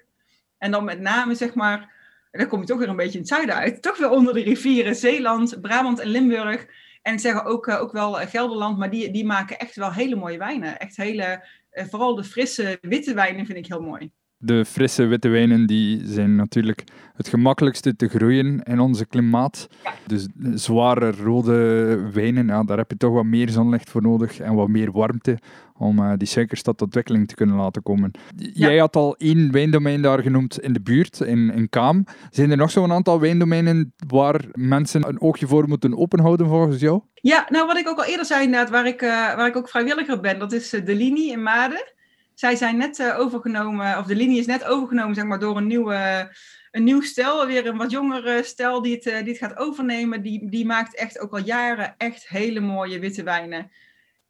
En 0.58 0.70
dan 0.70 0.84
met 0.84 1.00
name, 1.00 1.34
zeg 1.34 1.54
maar, 1.54 1.92
dan 2.30 2.48
kom 2.48 2.60
je 2.60 2.66
toch 2.66 2.78
weer 2.78 2.88
een 2.88 2.96
beetje 2.96 3.12
in 3.12 3.18
het 3.18 3.28
zuiden 3.28 3.54
uit. 3.54 3.82
Toch 3.82 3.98
weer 3.98 4.10
onder 4.10 4.34
de 4.34 4.42
rivieren 4.42 4.94
Zeeland, 4.94 5.60
Brabant 5.60 5.98
en 5.98 6.08
Limburg. 6.08 6.66
En 7.02 7.12
ik 7.12 7.20
zeg 7.20 7.44
ook, 7.44 7.68
ook 7.68 7.92
wel 7.92 8.12
Gelderland, 8.12 8.78
maar 8.78 8.90
die, 8.90 9.10
die 9.10 9.24
maken 9.24 9.58
echt 9.58 9.76
wel 9.76 9.92
hele 9.92 10.16
mooie 10.16 10.38
wijnen. 10.38 10.78
Echt 10.78 10.96
hele, 10.96 11.46
vooral 11.70 12.14
de 12.14 12.24
frisse 12.24 12.78
witte 12.80 13.14
wijnen 13.14 13.46
vind 13.46 13.58
ik 13.58 13.66
heel 13.66 13.82
mooi 13.82 14.12
de 14.44 14.64
frisse 14.64 15.06
witte 15.06 15.28
wijnen 15.28 15.66
die 15.66 16.00
zijn 16.04 16.36
natuurlijk 16.36 16.84
het 17.14 17.28
gemakkelijkste 17.28 17.96
te 17.96 18.08
groeien 18.08 18.62
in 18.62 18.80
onze 18.80 19.06
klimaat. 19.06 19.68
Dus 20.06 20.28
zware 20.54 21.10
rode 21.10 22.10
wijnen, 22.12 22.46
ja, 22.46 22.62
daar 22.62 22.76
heb 22.76 22.90
je 22.90 22.96
toch 22.96 23.12
wat 23.12 23.24
meer 23.24 23.48
zonlicht 23.48 23.90
voor 23.90 24.02
nodig 24.02 24.38
en 24.38 24.54
wat 24.54 24.68
meer 24.68 24.92
warmte 24.92 25.38
om 25.78 25.98
uh, 25.98 26.12
die 26.16 26.28
suikerstadontwikkeling 26.28 27.28
te 27.28 27.34
kunnen 27.34 27.56
laten 27.56 27.82
komen. 27.82 28.10
Jij 28.36 28.78
had 28.78 28.96
al 28.96 29.16
één 29.16 29.52
wijndomein 29.52 30.02
daar 30.02 30.22
genoemd 30.22 30.60
in 30.60 30.72
de 30.72 30.80
buurt, 30.80 31.20
in, 31.20 31.52
in 31.52 31.68
Kaam. 31.68 32.04
Zijn 32.30 32.50
er 32.50 32.56
nog 32.56 32.70
zo'n 32.70 32.92
aantal 32.92 33.20
wijndomeinen 33.20 33.94
waar 34.06 34.44
mensen 34.52 35.08
een 35.08 35.20
oogje 35.20 35.46
voor 35.46 35.68
moeten 35.68 35.98
openhouden 35.98 36.46
volgens 36.46 36.80
jou? 36.80 37.00
Ja, 37.14 37.46
nou 37.48 37.66
wat 37.66 37.76
ik 37.76 37.88
ook 37.88 37.98
al 37.98 38.04
eerder 38.04 38.26
zei 38.26 38.44
inderdaad, 38.44 38.70
waar 38.70 38.86
ik, 38.86 39.02
uh, 39.02 39.10
waar 39.10 39.46
ik 39.46 39.56
ook 39.56 39.68
vrijwilliger 39.68 40.20
ben, 40.20 40.38
dat 40.38 40.52
is 40.52 40.74
uh, 40.74 40.84
de 40.84 40.94
linie 40.94 41.32
in 41.32 41.42
Maden 41.42 41.92
zij 42.34 42.56
zijn 42.56 42.76
net 42.76 42.98
uh, 42.98 43.18
overgenomen, 43.18 43.98
of 43.98 44.06
de 44.06 44.16
linie 44.16 44.38
is 44.38 44.46
net 44.46 44.64
overgenomen 44.64 45.14
zeg 45.14 45.24
maar, 45.24 45.38
door 45.38 45.56
een, 45.56 45.66
nieuwe, 45.66 46.30
een 46.70 46.84
nieuw 46.84 47.00
stel. 47.00 47.46
Weer 47.46 47.66
een 47.66 47.76
wat 47.76 47.90
jongere 47.90 48.42
stel 48.42 48.82
die 48.82 48.94
het, 48.94 49.06
uh, 49.06 49.18
die 49.18 49.28
het 49.28 49.38
gaat 49.38 49.56
overnemen. 49.56 50.22
Die, 50.22 50.50
die 50.50 50.66
maakt 50.66 50.96
echt 50.96 51.18
ook 51.18 51.32
al 51.32 51.44
jaren 51.44 51.94
echt 51.96 52.28
hele 52.28 52.60
mooie 52.60 52.98
witte 52.98 53.22
wijnen. 53.22 53.70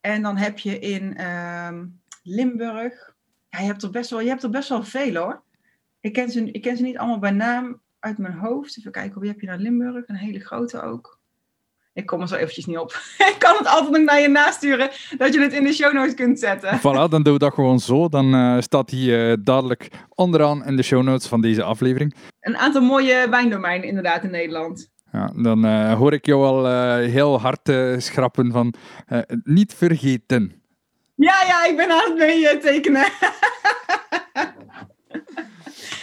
En 0.00 0.22
dan 0.22 0.36
heb 0.36 0.58
je 0.58 0.78
in 0.78 1.14
uh, 1.20 1.78
Limburg, 2.22 3.14
ja, 3.48 3.58
je, 3.58 3.66
hebt 3.66 3.82
er 3.82 3.90
best 3.90 4.10
wel, 4.10 4.20
je 4.20 4.28
hebt 4.28 4.42
er 4.42 4.50
best 4.50 4.68
wel 4.68 4.84
veel 4.84 5.14
hoor. 5.14 5.42
Ik 6.00 6.12
ken, 6.12 6.30
ze, 6.30 6.50
ik 6.50 6.62
ken 6.62 6.76
ze 6.76 6.82
niet 6.82 6.98
allemaal 6.98 7.18
bij 7.18 7.30
naam 7.30 7.80
uit 7.98 8.18
mijn 8.18 8.34
hoofd. 8.34 8.78
Even 8.78 8.92
kijken, 8.92 9.20
wie 9.20 9.30
heb 9.30 9.40
je 9.40 9.46
naar 9.46 9.58
Limburg? 9.58 10.08
Een 10.08 10.16
hele 10.16 10.40
grote 10.40 10.80
ook. 10.80 11.20
Ik 11.94 12.06
kom 12.06 12.20
er 12.20 12.28
zo 12.28 12.34
eventjes 12.34 12.66
niet 12.66 12.78
op. 12.78 12.90
ik 13.32 13.36
kan 13.38 13.56
het 13.56 13.66
altijd 13.66 13.90
nog 13.90 14.02
naar 14.02 14.20
je 14.20 14.28
nasturen, 14.28 14.90
dat 15.18 15.34
je 15.34 15.40
het 15.40 15.52
in 15.52 15.64
de 15.64 15.72
show 15.72 15.92
notes 15.92 16.14
kunt 16.14 16.38
zetten. 16.38 16.78
Voilà, 16.78 17.10
dan 17.10 17.22
doen 17.22 17.32
we 17.32 17.38
dat 17.38 17.54
gewoon 17.54 17.80
zo. 17.80 18.08
Dan 18.08 18.34
uh, 18.34 18.60
staat 18.60 18.90
hij 18.90 19.00
uh, 19.00 19.36
dadelijk 19.40 19.88
onderaan 20.14 20.64
in 20.64 20.76
de 20.76 20.82
show 20.82 21.02
notes 21.02 21.26
van 21.26 21.40
deze 21.40 21.62
aflevering. 21.62 22.14
Een 22.40 22.56
aantal 22.56 22.82
mooie 22.82 23.26
wijndomeinen 23.30 23.88
inderdaad 23.88 24.24
in 24.24 24.30
Nederland. 24.30 24.90
Ja, 25.12 25.32
dan 25.36 25.64
uh, 25.64 25.92
hoor 25.92 26.12
ik 26.12 26.26
jou 26.26 26.44
al 26.44 26.66
heel 26.98 27.40
hard 27.40 27.72
schrappen 28.02 28.52
van 28.52 28.74
niet 29.44 29.74
vergeten. 29.74 30.62
Ja, 31.14 31.42
ja, 31.46 31.66
ik 31.66 31.76
ben 31.76 31.90
aan 31.90 32.10
het 32.10 32.18
mee 32.18 32.58
tekenen. 32.58 33.06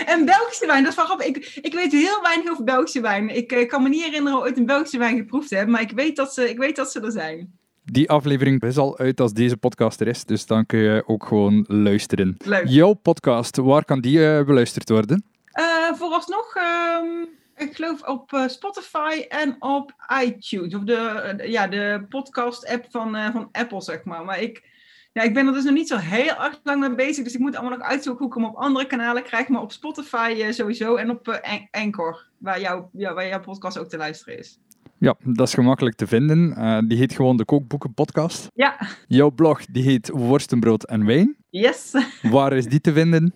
En 0.05 0.25
Belgische 0.25 0.65
wijn, 0.65 0.81
dat 0.83 0.91
is 0.91 0.97
wel 0.97 1.05
grappig. 1.05 1.27
Ik, 1.27 1.59
ik 1.61 1.73
weet 1.73 1.91
heel 1.91 2.21
weinig 2.21 2.51
over 2.51 2.63
Belgische 2.63 3.01
wijn. 3.01 3.29
Ik 3.29 3.51
uh, 3.51 3.67
kan 3.67 3.83
me 3.83 3.89
niet 3.89 4.03
herinneren 4.03 4.39
ooit 4.39 4.57
een 4.57 4.65
Belgische 4.65 4.97
wijn 4.97 5.17
geproefd 5.17 5.47
te 5.47 5.55
hebben, 5.55 5.73
maar 5.73 5.81
ik 5.81 5.91
weet 5.91 6.15
dat 6.15 6.33
ze, 6.33 6.49
ik 6.49 6.57
weet 6.57 6.75
dat 6.75 6.91
ze 6.91 7.01
er 7.01 7.11
zijn. 7.11 7.57
Die 7.83 8.09
aflevering 8.09 8.61
is 8.61 8.77
al 8.77 8.97
uit 8.97 9.19
als 9.19 9.33
deze 9.33 9.57
podcast 9.57 10.01
er 10.01 10.07
is, 10.07 10.25
dus 10.25 10.45
dan 10.45 10.65
kun 10.65 10.79
je 10.79 11.03
ook 11.05 11.25
gewoon 11.25 11.65
luisteren. 11.67 12.37
Leuk. 12.45 12.67
Jouw 12.67 12.93
podcast, 12.93 13.57
waar 13.57 13.85
kan 13.85 14.01
die 14.01 14.17
uh, 14.17 14.43
beluisterd 14.43 14.89
worden? 14.89 15.23
Uh, 15.59 15.93
vooralsnog 15.93 16.55
um, 16.55 17.29
ik 17.55 17.75
geloof 17.75 18.01
op 18.01 18.43
Spotify 18.47 19.25
en 19.29 19.55
op 19.59 19.93
iTunes. 20.23 20.75
Of 20.75 20.83
de, 20.83 21.35
ja, 21.45 21.67
de 21.67 22.05
podcast-app 22.09 22.85
van, 22.89 23.31
van 23.31 23.49
Apple, 23.51 23.81
zeg 23.81 24.03
maar. 24.03 24.25
Maar 24.25 24.41
ik, 24.41 24.63
ja, 25.11 25.21
ik 25.21 25.33
ben 25.33 25.47
er 25.47 25.53
dus 25.53 25.63
nog 25.63 25.73
niet 25.73 25.87
zo 25.87 25.97
heel 25.97 26.43
erg 26.43 26.59
lang 26.63 26.79
mee 26.79 26.95
bezig. 26.95 27.23
Dus 27.23 27.33
ik 27.33 27.39
moet 27.39 27.55
allemaal 27.55 27.77
nog 27.77 27.87
uitzoeken 27.87 28.25
hoe 28.25 28.35
ik 28.35 28.41
hem 28.41 28.51
op 28.51 28.55
andere 28.55 28.85
kanalen 28.85 29.23
krijg. 29.23 29.47
Maar 29.47 29.61
op 29.61 29.71
Spotify 29.71 30.51
sowieso 30.51 30.95
en 30.95 31.09
op 31.09 31.39
Anchor, 31.71 32.27
waar, 32.37 32.61
jouw 32.61 32.89
ja, 32.93 33.13
waar 33.13 33.27
jouw 33.27 33.39
podcast 33.39 33.77
ook 33.77 33.89
te 33.89 33.97
luisteren 33.97 34.37
is. 34.39 34.59
Ja, 34.97 35.15
dat 35.23 35.47
is 35.47 35.53
gemakkelijk 35.53 35.95
te 35.95 36.07
vinden. 36.07 36.53
Uh, 36.57 36.79
die 36.87 36.97
heet 36.97 37.13
gewoon 37.13 37.37
de 37.37 37.45
Kookboeken 37.45 37.93
Podcast. 37.93 38.47
Ja. 38.53 38.77
Jouw 39.07 39.31
blog 39.31 39.65
die 39.65 39.83
heet 39.83 40.09
Worstenbrood 40.09 40.85
en 40.85 41.05
Wijn. 41.05 41.35
Yes. 41.49 41.93
Waar 42.21 42.53
is 42.53 42.65
die 42.65 42.81
te 42.81 42.93
vinden? 42.93 43.33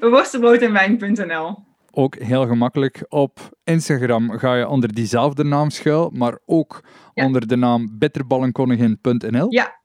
Worstenbrood-en-wijn.nl 0.00 1.58
Ook 1.90 2.14
heel 2.14 2.46
gemakkelijk. 2.46 3.04
Op 3.08 3.38
Instagram 3.64 4.30
ga 4.30 4.54
je 4.54 4.68
onder 4.68 4.94
diezelfde 4.94 5.44
naam 5.44 5.70
schuil, 5.70 6.10
maar 6.14 6.38
ook 6.44 6.84
onder 7.14 7.46
de 7.46 7.56
naam 7.56 7.98
bitterballenkoningin.nl. 7.98 9.52
Ja, 9.52 9.78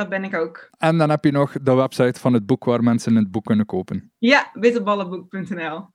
dat 0.00 0.08
ben 0.08 0.24
ik 0.24 0.34
ook. 0.34 0.70
En 0.78 0.98
dan 0.98 1.10
heb 1.10 1.24
je 1.24 1.32
nog 1.32 1.52
de 1.62 1.74
website 1.74 2.20
van 2.20 2.32
het 2.32 2.46
boek 2.46 2.64
waar 2.64 2.82
mensen 2.82 3.14
het 3.14 3.30
boek 3.30 3.44
kunnen 3.44 3.66
kopen. 3.66 4.12
Ja, 4.18 4.50
bitterballenboek.nl. 4.52 5.86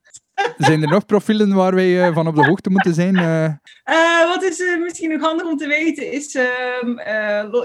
Zijn 0.57 0.81
er 0.81 0.89
nog 0.89 1.05
profielen 1.05 1.53
waar 1.53 1.75
wij 1.75 2.07
eh, 2.07 2.13
van 2.13 2.27
op 2.27 2.35
de 2.35 2.45
hoogte 2.45 2.69
moeten 2.69 2.93
zijn? 2.93 3.15
Uh... 3.15 4.27
wat 4.27 4.43
is 4.43 4.63
misschien 4.83 5.09
nog 5.09 5.21
handig 5.21 5.47
om 5.47 5.57
te 5.57 5.67
weten 5.67 6.11
is, 6.11 6.35
ehm, 6.35 6.95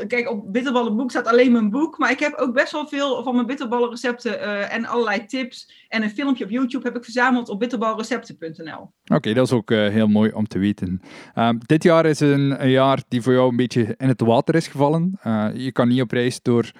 kijk, 0.07 0.31
op 0.31 0.53
Bitterballenboek 0.53 1.11
staat 1.11 1.27
alleen 1.27 1.53
mijn 1.53 1.71
boek, 1.71 1.99
maar 1.99 2.11
ik 2.11 2.19
heb 2.19 2.35
ook 2.35 2.55
best 2.55 2.73
wel 2.73 2.87
veel 2.87 3.23
van 3.23 3.35
mijn 3.35 3.47
bitterballenrecepten 3.47 4.71
en 4.71 4.87
allerlei 4.87 5.27
tips 5.27 5.87
en 5.89 6.03
een 6.03 6.11
filmpje 6.11 6.45
op 6.45 6.51
YouTube 6.51 6.87
heb 6.87 6.97
ik 6.97 7.05
verzameld 7.05 7.49
op 7.49 7.59
bitterbalrecepten.nl. 7.59 8.93
Oké, 9.15 9.33
dat 9.33 9.47
is 9.47 9.53
ook 9.53 9.71
heel 9.71 10.09
mooi 10.09 10.33
om 10.33 10.47
te 10.47 10.59
weten. 10.59 11.01
Ehm, 11.35 11.59
dit 11.67 11.83
jaar 11.83 12.07
is 12.07 12.21
een, 12.21 12.63
een, 12.63 12.71
jaar 12.71 13.03
die 13.09 13.23
voor 13.23 13.33
jou 13.33 13.51
een 13.51 13.57
beetje 13.57 13.95
in 13.97 14.09
het 14.09 14.21
water 14.21 14.55
is 14.55 14.69
gevallen. 14.69 15.19
je 15.55 15.73
kan 15.73 15.89
niet 15.89 16.03
op 16.03 16.11
reis 16.11 16.43
door 16.43 16.71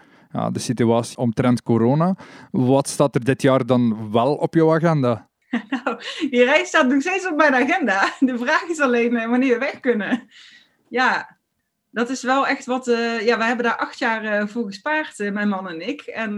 de 0.53 0.59
situatie 0.59 1.17
omtrent 1.17 1.63
corona. 1.63 2.17
Wat 2.51 2.89
staat 2.89 3.15
er 3.15 3.25
dit 3.25 3.43
jaar 3.43 3.67
dan 3.67 4.11
wel 4.13 4.35
op 4.35 4.55
jouw 4.55 4.75
agenda? 4.75 5.30
Nou, 5.71 6.01
die 6.31 6.45
reis 6.45 6.69
staat 6.69 6.89
nog 6.89 7.01
steeds 7.01 7.27
op 7.27 7.37
mijn 7.37 7.55
agenda. 7.55 8.13
De 8.21 8.39
vraag 8.39 8.63
is 8.63 8.81
alleen 8.81 9.13
uh, 9.13 9.27
wanneer 9.27 9.53
we 9.53 9.59
weg 9.59 9.81
kunnen. 9.81 10.29
Ja, 10.89 11.37
dat 11.91 12.11
is 12.11 12.23
wel 12.23 12.47
echt 12.47 12.67
wat. 12.67 12.89
Uh, 12.89 13.27
ja, 13.27 13.39
we 13.39 13.45
hebben 13.45 13.65
daar 13.65 13.77
acht 13.77 13.99
jaar 13.99 14.25
uh, 14.25 14.47
voor 14.47 14.67
gespaard, 14.67 15.19
mijn 15.19 15.49
man 15.49 15.69
en 15.69 15.89
ik. 15.89 16.01
En 16.01 16.35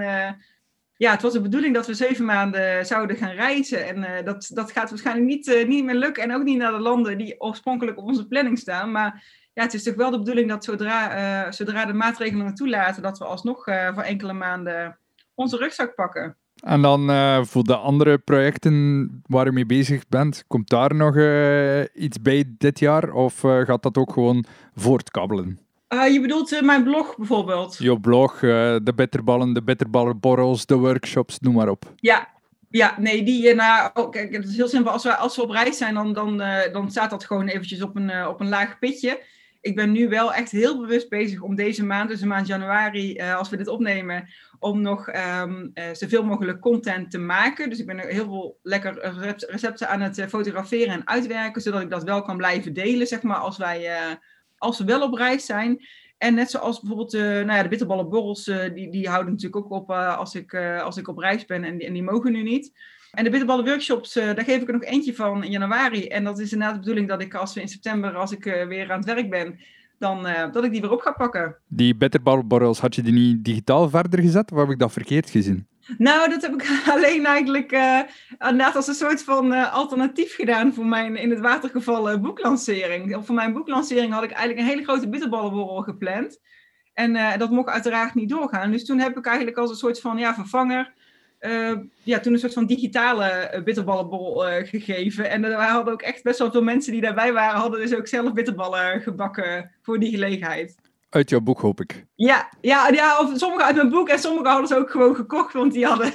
ja, 0.97 1.11
het 1.11 1.23
was 1.23 1.33
de 1.33 1.41
bedoeling 1.41 1.75
dat 1.75 1.87
we 1.87 1.95
zeven 1.95 2.25
maanden 2.25 2.87
zouden 2.87 3.17
gaan 3.17 3.35
reizen. 3.35 3.87
En 3.87 4.25
dat, 4.25 4.51
dat 4.55 4.73
gaat 4.73 4.91
waarschijnlijk 4.91 5.27
niet, 5.27 5.67
niet 5.67 5.85
meer 5.85 5.95
lukken. 5.95 6.23
En 6.23 6.35
ook 6.35 6.43
niet 6.43 6.59
naar 6.59 6.73
de 6.73 6.79
landen 6.79 7.19
die 7.19 7.41
oorspronkelijk 7.41 7.99
op 7.99 8.05
onze 8.05 8.27
planning 8.27 8.59
staan. 8.59 8.91
Maar 8.91 9.25
ja, 9.53 9.63
het 9.63 9.75
is 9.75 9.83
toch 9.83 9.95
wel 9.95 10.11
de 10.11 10.19
bedoeling 10.19 10.49
dat 10.49 10.65
zodra, 10.65 11.53
zodra 11.53 11.85
de 11.85 11.93
maatregelen 11.93 12.55
toelaten, 12.55 13.03
dat 13.03 13.19
we 13.19 13.25
alsnog 13.25 13.65
voor 13.65 14.03
enkele 14.03 14.33
maanden 14.33 14.99
onze 15.35 15.57
rugzak 15.57 15.95
pakken. 15.95 16.37
En 16.63 16.83
dan 16.83 17.11
uh, 17.11 17.45
voor 17.45 17.65
de 17.65 17.77
andere 17.77 18.19
projecten 18.19 19.23
waar 19.27 19.45
je 19.45 19.53
mee 19.53 19.67
bezig 19.67 20.09
bent, 20.09 20.45
komt 20.47 20.69
daar 20.69 20.95
nog 20.95 21.17
uh, 21.17 21.81
iets 21.95 22.23
bij 22.23 22.45
dit 22.59 22.79
jaar? 22.79 23.13
Of 23.13 23.43
uh, 23.43 23.61
gaat 23.61 23.83
dat 23.83 23.97
ook 23.97 24.13
gewoon 24.13 24.45
voortkabbelen? 24.75 25.59
je 25.89 26.21
bedoelt 26.21 26.61
mijn 26.61 26.85
blog 26.85 27.17
bijvoorbeeld? 27.17 27.77
Je 27.79 28.01
blog, 28.01 28.41
de 28.41 28.93
bitterballen, 28.97 29.53
de 29.53 29.63
bitterballenborrels, 29.63 30.67
de 30.67 30.75
workshops, 30.75 31.39
noem 31.39 31.55
maar 31.55 31.69
op. 31.69 31.93
Ja, 31.97 32.29
ja, 32.71 32.95
nee, 32.99 33.23
die, 33.23 33.55
nou, 33.55 33.91
oh, 33.95 34.11
kijk, 34.11 34.33
het 34.33 34.49
is 34.49 34.57
heel 34.57 34.69
simpel. 34.69 34.93
Als 34.93 35.03
we, 35.03 35.17
als 35.17 35.37
we 35.37 35.43
op 35.43 35.51
reis 35.51 35.77
zijn, 35.77 35.95
dan, 35.95 36.13
dan, 36.13 36.43
dan 36.73 36.91
staat 36.91 37.11
dat 37.11 37.25
gewoon 37.25 37.47
eventjes 37.47 37.83
op 37.83 37.97
een, 37.97 38.27
op 38.27 38.41
een 38.41 38.49
laag 38.49 38.79
pitje 38.79 39.21
ik 39.63 39.75
ben 39.75 39.93
nu 39.93 40.09
wel 40.09 40.35
echt 40.35 40.51
heel 40.51 40.81
bewust 40.81 41.09
bezig 41.09 41.41
om 41.41 41.55
deze 41.55 41.85
maand, 41.85 42.09
dus 42.09 42.21
de 42.21 42.27
maand 42.27 42.47
januari, 42.47 43.17
uh, 43.17 43.37
als 43.37 43.49
we 43.49 43.57
dit 43.57 43.69
opnemen, 43.69 44.29
om 44.63 44.81
nog 44.81 45.09
um, 45.09 45.71
uh, 45.75 45.85
zoveel 45.93 46.25
mogelijk 46.25 46.61
content 46.61 47.11
te 47.11 47.19
maken. 47.19 47.71
Dus 47.71 47.79
ik 47.79 47.87
ben 47.87 47.99
heel 47.99 48.25
veel 48.25 48.59
lekker 48.63 49.15
recepten 49.49 49.89
aan 49.89 50.01
het 50.01 50.19
uh, 50.19 50.27
fotograferen 50.27 50.95
en 50.95 51.09
uitwerken, 51.09 51.63
zodat 51.63 51.81
ik 51.81 51.91
dat 51.91 52.05
wel 52.05 52.23
kan 52.23 52.37
blijven 52.37 52.73
delen, 52.73 53.07
zeg 53.07 53.23
maar, 53.23 53.37
als, 53.37 53.59
wij, 53.59 53.91
als 54.59 54.79
we 54.79 54.85
wel 54.85 55.03
op 55.03 55.15
reis 55.15 55.47
zijn. 55.47 55.87
En 56.19 56.35
net 56.35 56.51
zoals 56.51 56.81
bijvoorbeeld 56.81 57.13
nou 57.13 57.53
ja, 57.53 57.63
de 57.63 57.69
bitterballenborrels, 57.69 58.45
die, 58.75 58.91
die 58.91 59.09
houden 59.09 59.33
natuurlijk 59.33 59.65
ook 59.65 59.73
op 59.73 59.91
als, 59.91 60.35
ik, 60.35 60.55
als 60.83 60.97
ik 60.97 61.09
op 61.09 61.19
reis 61.19 61.45
ben 61.45 61.65
en 61.65 61.79
die, 61.79 61.93
die 61.93 62.03
mogen 62.03 62.33
nu 62.33 62.43
niet. 62.43 62.73
En 63.11 63.25
de 63.25 63.31
bitterballen 63.31 63.65
workshops, 63.65 64.13
daar 64.13 64.45
geef 64.45 64.61
ik 64.61 64.67
er 64.67 64.73
nog 64.73 64.85
eentje 64.85 65.15
van 65.15 65.45
in 65.45 65.51
januari. 65.51 66.07
En 66.07 66.25
dat 66.25 66.39
is 66.39 66.53
inderdaad 66.53 66.75
de 66.75 66.81
bedoeling 66.81 67.09
dat 67.09 67.23
ik 67.23 67.35
als 67.35 67.55
we 67.55 67.61
in 67.61 67.69
september, 67.69 68.15
als 68.15 68.33
ik 68.33 68.45
weer 68.45 68.93
aan 68.93 68.99
het 68.99 69.15
werk 69.15 69.31
ben, 69.31 69.59
dan 70.03 70.27
uh, 70.27 70.53
dat 70.53 70.65
ik 70.65 70.71
die 70.71 70.81
weer 70.81 70.91
op 70.91 71.01
ga 71.01 71.13
pakken. 71.13 71.57
Die 71.69 71.97
bitterballenborrels, 71.97 72.81
had 72.81 72.95
je 72.95 73.03
die 73.03 73.13
niet 73.13 73.45
digitaal 73.45 73.89
verder 73.89 74.21
gezet? 74.21 74.53
Of 74.53 74.59
heb 74.59 74.71
ik 74.71 74.79
dat 74.79 74.93
verkeerd 74.93 75.31
gezien? 75.31 75.67
Nou, 75.99 76.31
dat 76.31 76.43
heb 76.43 76.53
ik 76.53 76.81
alleen 76.95 77.27
eigenlijk 77.27 77.73
uh, 77.73 78.75
als 78.75 78.89
een 78.89 78.95
soort 78.95 79.23
van 79.23 79.53
uh, 79.53 79.73
alternatief 79.73 80.35
gedaan 80.35 80.75
voor 80.75 80.87
mijn 80.87 81.17
in 81.17 81.31
het 81.31 81.41
water 81.41 81.71
gevallen 81.71 82.23
boeklancering. 82.23 83.17
Of 83.17 83.27
voor 83.27 83.35
mijn 83.35 83.53
boeklancering 83.53 84.13
had 84.13 84.23
ik 84.23 84.31
eigenlijk 84.31 84.61
een 84.61 84.73
hele 84.73 84.85
grote 84.85 85.09
bitterballenborrel 85.09 85.83
gepland. 85.83 86.39
En 86.93 87.39
dat 87.39 87.51
mocht 87.51 87.69
uiteraard 87.69 88.15
niet 88.15 88.29
doorgaan. 88.29 88.71
Dus 88.71 88.85
toen 88.85 88.99
heb 88.99 89.19
ik 89.19 89.27
eigenlijk 89.27 89.57
als 89.57 89.71
een 89.71 89.77
soort 89.77 90.01
van 90.01 90.19
ja, 90.19 90.35
vervanger 90.35 90.93
uh, 91.47 91.79
ja, 92.03 92.21
toen 92.21 92.33
een 92.33 92.39
soort 92.39 92.53
van 92.53 92.67
digitale 92.67 93.51
uh, 93.55 93.63
bitterballenbol 93.63 94.49
uh, 94.49 94.67
gegeven. 94.67 95.31
En 95.31 95.45
er 95.45 95.55
hadden 95.55 95.93
ook 95.93 96.03
echt 96.03 96.23
best 96.23 96.39
wel 96.39 96.51
veel 96.51 96.63
mensen 96.63 96.93
die 96.93 97.01
daarbij 97.01 97.33
waren, 97.33 97.61
hadden 97.61 97.81
dus 97.81 97.95
ook 97.95 98.07
zelf 98.07 98.33
bitterballen 98.33 99.01
gebakken 99.01 99.71
voor 99.83 99.99
die 99.99 100.11
gelegenheid. 100.11 100.75
Uit 101.09 101.31
jouw 101.31 101.41
boek, 101.41 101.61
hoop 101.61 101.81
ik. 101.81 102.07
Ja, 102.15 102.53
ja, 102.61 102.89
ja 102.89 103.19
of 103.19 103.39
sommige 103.39 103.65
uit 103.65 103.77
mijn 103.77 103.89
boek 103.89 104.09
en 104.09 104.19
sommige 104.19 104.49
hadden 104.49 104.67
ze 104.67 104.77
ook 104.77 104.91
gewoon 104.91 105.15
gekocht, 105.15 105.53
want 105.53 105.73
die 105.73 105.87
hadden, 105.87 106.13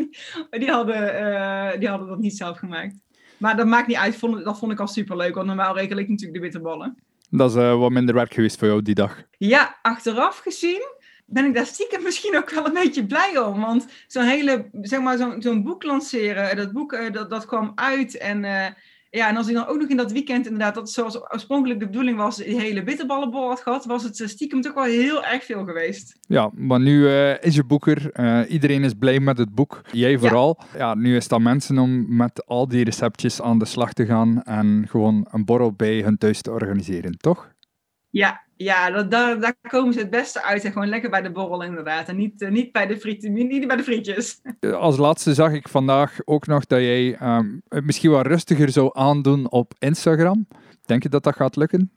die 0.50 0.70
hadden, 0.70 1.80
die 1.80 1.88
hadden 1.88 2.08
dat 2.08 2.18
niet 2.18 2.36
zelf 2.36 2.58
gemaakt. 2.58 2.94
Maar 3.38 3.56
dat 3.56 3.66
maakt 3.66 3.86
niet 3.86 3.96
uit, 3.96 4.16
vond, 4.16 4.44
dat 4.44 4.58
vond 4.58 4.72
ik 4.72 4.80
al 4.80 4.86
superleuk, 4.86 5.34
want 5.34 5.46
normaal 5.46 5.76
regel 5.76 5.98
ik 5.98 6.08
natuurlijk 6.08 6.38
de 6.38 6.44
bitterballen. 6.44 7.02
Dat 7.30 7.50
is 7.50 7.56
wat 7.56 7.90
minder 7.90 8.14
werk 8.14 8.34
geweest 8.34 8.58
voor 8.58 8.68
jou 8.68 8.82
die 8.82 8.94
dag. 8.94 9.22
Ja, 9.38 9.78
achteraf 9.82 10.38
gezien 10.38 10.82
ben 11.26 11.44
ik 11.44 11.54
daar 11.54 11.66
stiekem 11.66 12.02
misschien 12.08 12.36
ook 12.36 12.50
wel 12.50 12.66
een 12.66 12.72
beetje 12.72 13.06
blij 13.06 13.38
om. 13.38 13.60
Want 13.60 13.86
zo'n 14.06 14.24
hele, 14.24 14.68
zeg 14.72 15.00
maar, 15.00 15.18
zo'n 15.18 15.42
zo'n 15.42 15.62
boek 15.62 15.82
lanceren, 15.82 16.56
dat 16.56 16.72
boek 16.72 16.92
uh, 16.92 17.12
dat, 17.12 17.30
dat 17.30 17.46
kwam 17.46 17.72
uit. 17.74 18.16
En, 18.18 18.44
uh, 18.44 18.66
ja, 19.10 19.28
en 19.28 19.36
als 19.36 19.48
ik 19.48 19.54
dan 19.54 19.66
ook 19.66 19.78
nog 19.78 19.88
in 19.88 19.96
dat 19.96 20.12
weekend 20.12 20.44
inderdaad, 20.44 20.74
dat 20.74 20.90
zoals 20.90 21.32
oorspronkelijk 21.32 21.80
de 21.80 21.86
bedoeling 21.86 22.16
was, 22.16 22.36
die 22.36 22.60
hele 22.60 22.82
bitterballenbol 22.82 23.48
had 23.48 23.60
gehad, 23.60 23.84
was 23.84 24.02
het 24.02 24.22
stiekem 24.26 24.60
toch 24.60 24.74
wel 24.74 24.84
heel 24.84 25.24
erg 25.24 25.44
veel 25.44 25.64
geweest. 25.64 26.18
Ja, 26.20 26.50
maar 26.54 26.80
nu 26.80 27.00
uh, 27.00 27.42
is 27.42 27.54
je 27.54 27.64
boeker. 27.64 28.12
iedereen 28.48 28.84
is 28.84 28.94
blij 28.94 29.20
met 29.20 29.38
het 29.38 29.54
boek. 29.54 29.80
Jij 29.92 30.18
vooral. 30.18 30.60
Ja. 30.72 30.78
ja, 30.78 30.94
nu 30.94 31.16
is 31.16 31.28
dat 31.28 31.40
mensen 31.40 31.78
om 31.78 32.16
met 32.16 32.46
al 32.46 32.68
die 32.68 32.84
receptjes 32.84 33.42
aan 33.42 33.58
de 33.58 33.64
slag 33.64 33.92
te 33.92 34.06
gaan 34.06 34.42
en 34.42 34.84
gewoon 34.88 35.26
een 35.30 35.44
borrel 35.44 35.72
bij 35.72 36.00
hun 36.00 36.18
thuis 36.18 36.40
te 36.40 36.50
organiseren, 36.50 37.18
toch? 37.18 37.52
Ja, 38.10 38.44
ja 38.56 38.90
dat, 38.90 39.10
daar, 39.10 39.40
daar 39.40 39.56
komen 39.68 39.92
ze 39.92 39.98
het 39.98 40.10
beste 40.10 40.42
uit. 40.42 40.64
En 40.64 40.72
gewoon 40.72 40.88
lekker 40.88 41.10
bij 41.10 41.22
de 41.22 41.32
borrel 41.32 41.62
inderdaad. 41.62 42.08
En 42.08 42.16
niet, 42.16 42.42
uh, 42.42 42.50
niet, 42.50 42.72
bij, 42.72 42.86
de 42.86 42.98
friet, 42.98 43.22
niet 43.22 43.66
bij 43.66 43.76
de 43.76 43.82
frietjes. 43.82 44.40
Als 44.60 44.96
laatste 44.96 45.34
zag 45.34 45.52
ik 45.52 45.68
vandaag 45.68 46.18
ook 46.24 46.46
nog 46.46 46.66
dat 46.66 46.80
jij 46.80 47.18
um, 47.22 47.62
het 47.68 47.84
misschien 47.84 48.10
wat 48.10 48.26
rustiger 48.26 48.70
zou 48.70 48.90
aandoen 48.92 49.50
op 49.50 49.74
Instagram. 49.78 50.46
Denk 50.84 51.02
je 51.02 51.08
dat 51.08 51.22
dat 51.22 51.36
gaat 51.36 51.56
lukken? 51.56 51.92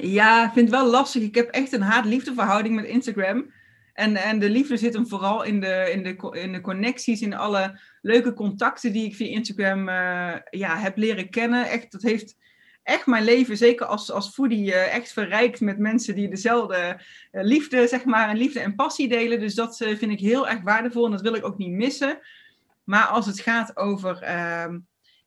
Ja, 0.00 0.46
ik 0.46 0.52
vind 0.52 0.70
het 0.70 0.80
wel 0.80 0.90
lastig. 0.90 1.22
Ik 1.22 1.34
heb 1.34 1.48
echt 1.48 1.72
een 1.72 1.82
haat-liefde 1.82 2.34
verhouding 2.34 2.74
met 2.74 2.84
Instagram. 2.84 3.50
En, 3.92 4.16
en 4.16 4.38
de 4.38 4.50
liefde 4.50 4.76
zit 4.76 4.94
hem 4.94 5.08
vooral 5.08 5.42
in 5.42 5.60
de, 5.60 5.90
in, 5.92 6.02
de, 6.02 6.40
in 6.40 6.52
de 6.52 6.60
connecties, 6.60 7.20
in 7.20 7.34
alle 7.34 7.80
leuke 8.00 8.32
contacten 8.32 8.92
die 8.92 9.04
ik 9.04 9.14
via 9.14 9.26
Instagram 9.26 9.88
uh, 9.88 10.34
ja, 10.50 10.76
heb 10.76 10.96
leren 10.96 11.30
kennen. 11.30 11.68
Echt, 11.68 11.92
dat 11.92 12.02
heeft 12.02 12.36
echt 12.82 13.06
mijn 13.06 13.24
leven, 13.24 13.56
zeker 13.56 13.86
als, 13.86 14.10
als 14.10 14.28
foodie, 14.28 14.66
uh, 14.66 14.94
echt 14.94 15.12
verrijkt 15.12 15.60
met 15.60 15.78
mensen 15.78 16.14
die 16.14 16.28
dezelfde 16.28 17.00
uh, 17.32 17.42
liefde, 17.42 17.86
zeg 17.86 18.04
maar, 18.04 18.28
en 18.28 18.36
liefde 18.36 18.60
en 18.60 18.74
passie 18.74 19.08
delen. 19.08 19.40
Dus 19.40 19.54
dat 19.54 19.80
uh, 19.80 19.96
vind 19.96 20.12
ik 20.12 20.20
heel 20.20 20.48
erg 20.48 20.62
waardevol 20.62 21.04
en 21.04 21.10
dat 21.10 21.20
wil 21.20 21.34
ik 21.34 21.44
ook 21.44 21.58
niet 21.58 21.70
missen. 21.70 22.18
Maar 22.84 23.04
als 23.04 23.26
het 23.26 23.40
gaat 23.40 23.76
over, 23.76 24.22
ehm, 24.22 24.78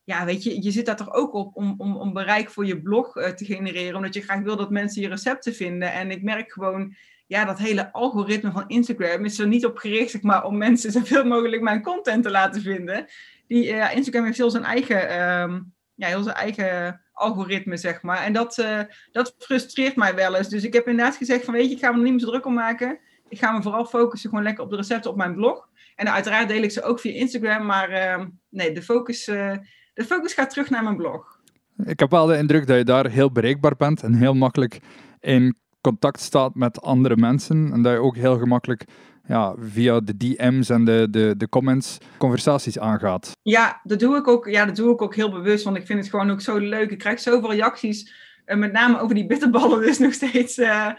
ja, 0.03 0.25
weet 0.25 0.43
je, 0.43 0.63
je 0.63 0.71
zit 0.71 0.85
daar 0.85 0.95
toch 0.95 1.13
ook 1.13 1.33
op 1.33 1.55
om, 1.55 1.75
om, 1.77 1.97
om 1.97 2.13
bereik 2.13 2.49
voor 2.49 2.65
je 2.65 2.81
blog 2.81 3.11
te 3.11 3.45
genereren, 3.45 3.95
omdat 3.95 4.13
je 4.13 4.21
graag 4.21 4.41
wil 4.41 4.55
dat 4.55 4.69
mensen 4.69 5.01
je 5.01 5.07
recepten 5.07 5.53
vinden. 5.53 5.93
En 5.93 6.11
ik 6.11 6.23
merk 6.23 6.51
gewoon, 6.51 6.95
ja, 7.27 7.45
dat 7.45 7.57
hele 7.57 7.91
algoritme 7.91 8.51
van 8.51 8.63
Instagram 8.67 9.25
is 9.25 9.39
er 9.39 9.47
niet 9.47 9.65
op 9.65 9.77
gericht, 9.77 10.11
zeg 10.11 10.21
maar, 10.21 10.43
om 10.43 10.57
mensen 10.57 10.91
zoveel 10.91 11.25
mogelijk 11.25 11.61
mijn 11.61 11.81
content 11.81 12.23
te 12.23 12.31
laten 12.31 12.61
vinden. 12.61 13.05
Die, 13.47 13.91
Instagram 13.93 14.25
heeft 14.25 14.37
heel 14.37 14.49
zijn 14.49 14.63
eigen, 14.63 15.29
um, 15.41 15.74
ja, 15.95 16.23
zijn 16.23 16.35
eigen 16.35 17.01
algoritme, 17.11 17.77
zeg 17.77 18.01
maar. 18.01 18.17
En 18.17 18.33
dat, 18.33 18.57
uh, 18.57 18.79
dat 19.11 19.35
frustreert 19.37 19.95
mij 19.95 20.15
wel 20.15 20.35
eens. 20.35 20.49
Dus 20.49 20.63
ik 20.63 20.73
heb 20.73 20.87
inderdaad 20.87 21.15
gezegd 21.15 21.45
van, 21.45 21.53
weet 21.53 21.69
je, 21.69 21.75
ik 21.75 21.79
ga 21.79 21.91
me 21.91 21.97
er 21.97 22.03
niet 22.03 22.11
meer 22.11 22.21
zo 22.21 22.29
druk 22.29 22.45
om 22.45 22.53
maken. 22.53 22.99
Ik 23.29 23.37
ga 23.37 23.51
me 23.51 23.61
vooral 23.61 23.85
focussen 23.85 24.29
gewoon 24.29 24.43
lekker 24.43 24.63
op 24.63 24.69
de 24.69 24.75
recepten 24.75 25.11
op 25.11 25.17
mijn 25.17 25.35
blog. 25.35 25.67
En 25.95 26.11
uiteraard 26.11 26.47
deel 26.47 26.63
ik 26.63 26.71
ze 26.71 26.83
ook 26.83 26.99
via 26.99 27.13
Instagram, 27.13 27.65
maar 27.65 27.91
uh, 27.91 28.25
nee, 28.49 28.71
de 28.71 28.81
focus, 28.81 29.27
uh, 29.27 29.55
de 29.93 30.03
focus 30.03 30.33
gaat 30.33 30.49
terug 30.49 30.69
naar 30.69 30.83
mijn 30.83 30.97
blog. 30.97 31.39
Ik 31.85 31.99
heb 31.99 32.09
wel 32.09 32.25
de 32.25 32.37
indruk 32.37 32.67
dat 32.67 32.77
je 32.77 32.83
daar 32.83 33.09
heel 33.09 33.31
bereikbaar 33.31 33.75
bent 33.75 34.03
en 34.03 34.13
heel 34.13 34.33
makkelijk 34.33 34.79
in 35.19 35.55
contact 35.81 36.19
staat 36.19 36.55
met 36.55 36.81
andere 36.81 37.17
mensen. 37.17 37.71
En 37.73 37.81
dat 37.81 37.93
je 37.93 37.99
ook 37.99 38.15
heel 38.15 38.37
gemakkelijk 38.37 38.85
ja, 39.27 39.55
via 39.59 39.99
de 39.99 40.17
DM's 40.17 40.69
en 40.69 40.85
de, 40.85 41.07
de, 41.09 41.33
de 41.37 41.49
comments 41.49 41.97
conversaties 42.17 42.79
aangaat. 42.79 43.31
Ja 43.41 43.79
dat, 43.83 43.99
doe 43.99 44.17
ik 44.17 44.27
ook, 44.27 44.47
ja, 44.47 44.65
dat 44.65 44.75
doe 44.75 44.93
ik 44.93 45.01
ook 45.01 45.15
heel 45.15 45.31
bewust, 45.31 45.63
want 45.63 45.77
ik 45.77 45.85
vind 45.85 45.99
het 45.99 46.09
gewoon 46.09 46.31
ook 46.31 46.41
zo 46.41 46.57
leuk. 46.57 46.91
Ik 46.91 46.97
krijg 46.97 47.19
zoveel 47.19 47.51
reacties, 47.51 48.13
uh, 48.45 48.57
met 48.57 48.71
name 48.71 48.99
over 48.99 49.15
die 49.15 49.25
bitterballen 49.25 49.81
dus 49.81 49.99
nog 50.05 50.13
steeds. 50.13 50.57
Uh, 50.57 50.91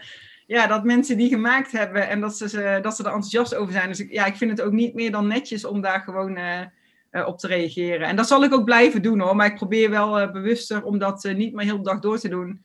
ja, 0.47 0.67
dat 0.67 0.83
mensen 0.83 1.17
die 1.17 1.29
gemaakt 1.29 1.71
hebben 1.71 2.09
en 2.09 2.19
dat 2.19 2.37
ze, 2.37 2.79
dat 2.81 2.95
ze 2.95 3.03
er 3.03 3.11
enthousiast 3.11 3.55
over 3.55 3.73
zijn. 3.73 3.87
Dus 3.87 4.05
ja, 4.09 4.25
ik 4.25 4.35
vind 4.35 4.51
het 4.51 4.61
ook 4.61 4.71
niet 4.71 4.93
meer 4.93 5.11
dan 5.11 5.27
netjes 5.27 5.65
om 5.65 5.81
daar 5.81 5.99
gewoon 5.99 6.37
uh, 6.37 7.27
op 7.27 7.37
te 7.39 7.47
reageren. 7.47 8.07
En 8.07 8.15
dat 8.15 8.27
zal 8.27 8.43
ik 8.43 8.53
ook 8.53 8.65
blijven 8.65 9.01
doen 9.01 9.19
hoor, 9.19 9.35
maar 9.35 9.47
ik 9.47 9.55
probeer 9.55 9.89
wel 9.89 10.31
bewuster 10.31 10.83
om 10.83 10.97
dat 10.97 11.23
niet 11.35 11.53
meer 11.53 11.65
heel 11.65 11.77
de 11.77 11.83
dag 11.83 11.99
door 11.99 12.19
te 12.19 12.29
doen. 12.29 12.63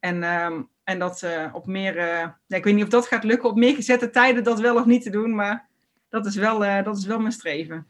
En 0.00 0.22
ehm, 0.22 0.62
en 0.84 0.98
dat 0.98 1.22
uh, 1.22 1.46
op 1.52 1.66
meer, 1.66 1.96
ja, 1.96 2.38
ik 2.48 2.64
weet 2.64 2.74
niet 2.74 2.84
of 2.84 2.88
dat 2.88 3.06
gaat 3.06 3.24
lukken, 3.24 3.48
op 3.48 3.56
meer 3.56 3.74
gezette 3.74 4.10
tijden 4.10 4.44
dat 4.44 4.60
wel 4.60 4.76
of 4.76 4.84
niet 4.84 5.02
te 5.02 5.10
doen, 5.10 5.34
maar 5.34 5.66
dat 6.08 6.26
is 6.26 6.36
wel, 6.36 6.64
uh, 6.64 6.84
dat 6.84 6.96
is 6.96 7.06
wel 7.06 7.18
mijn 7.18 7.32
streven. 7.32 7.86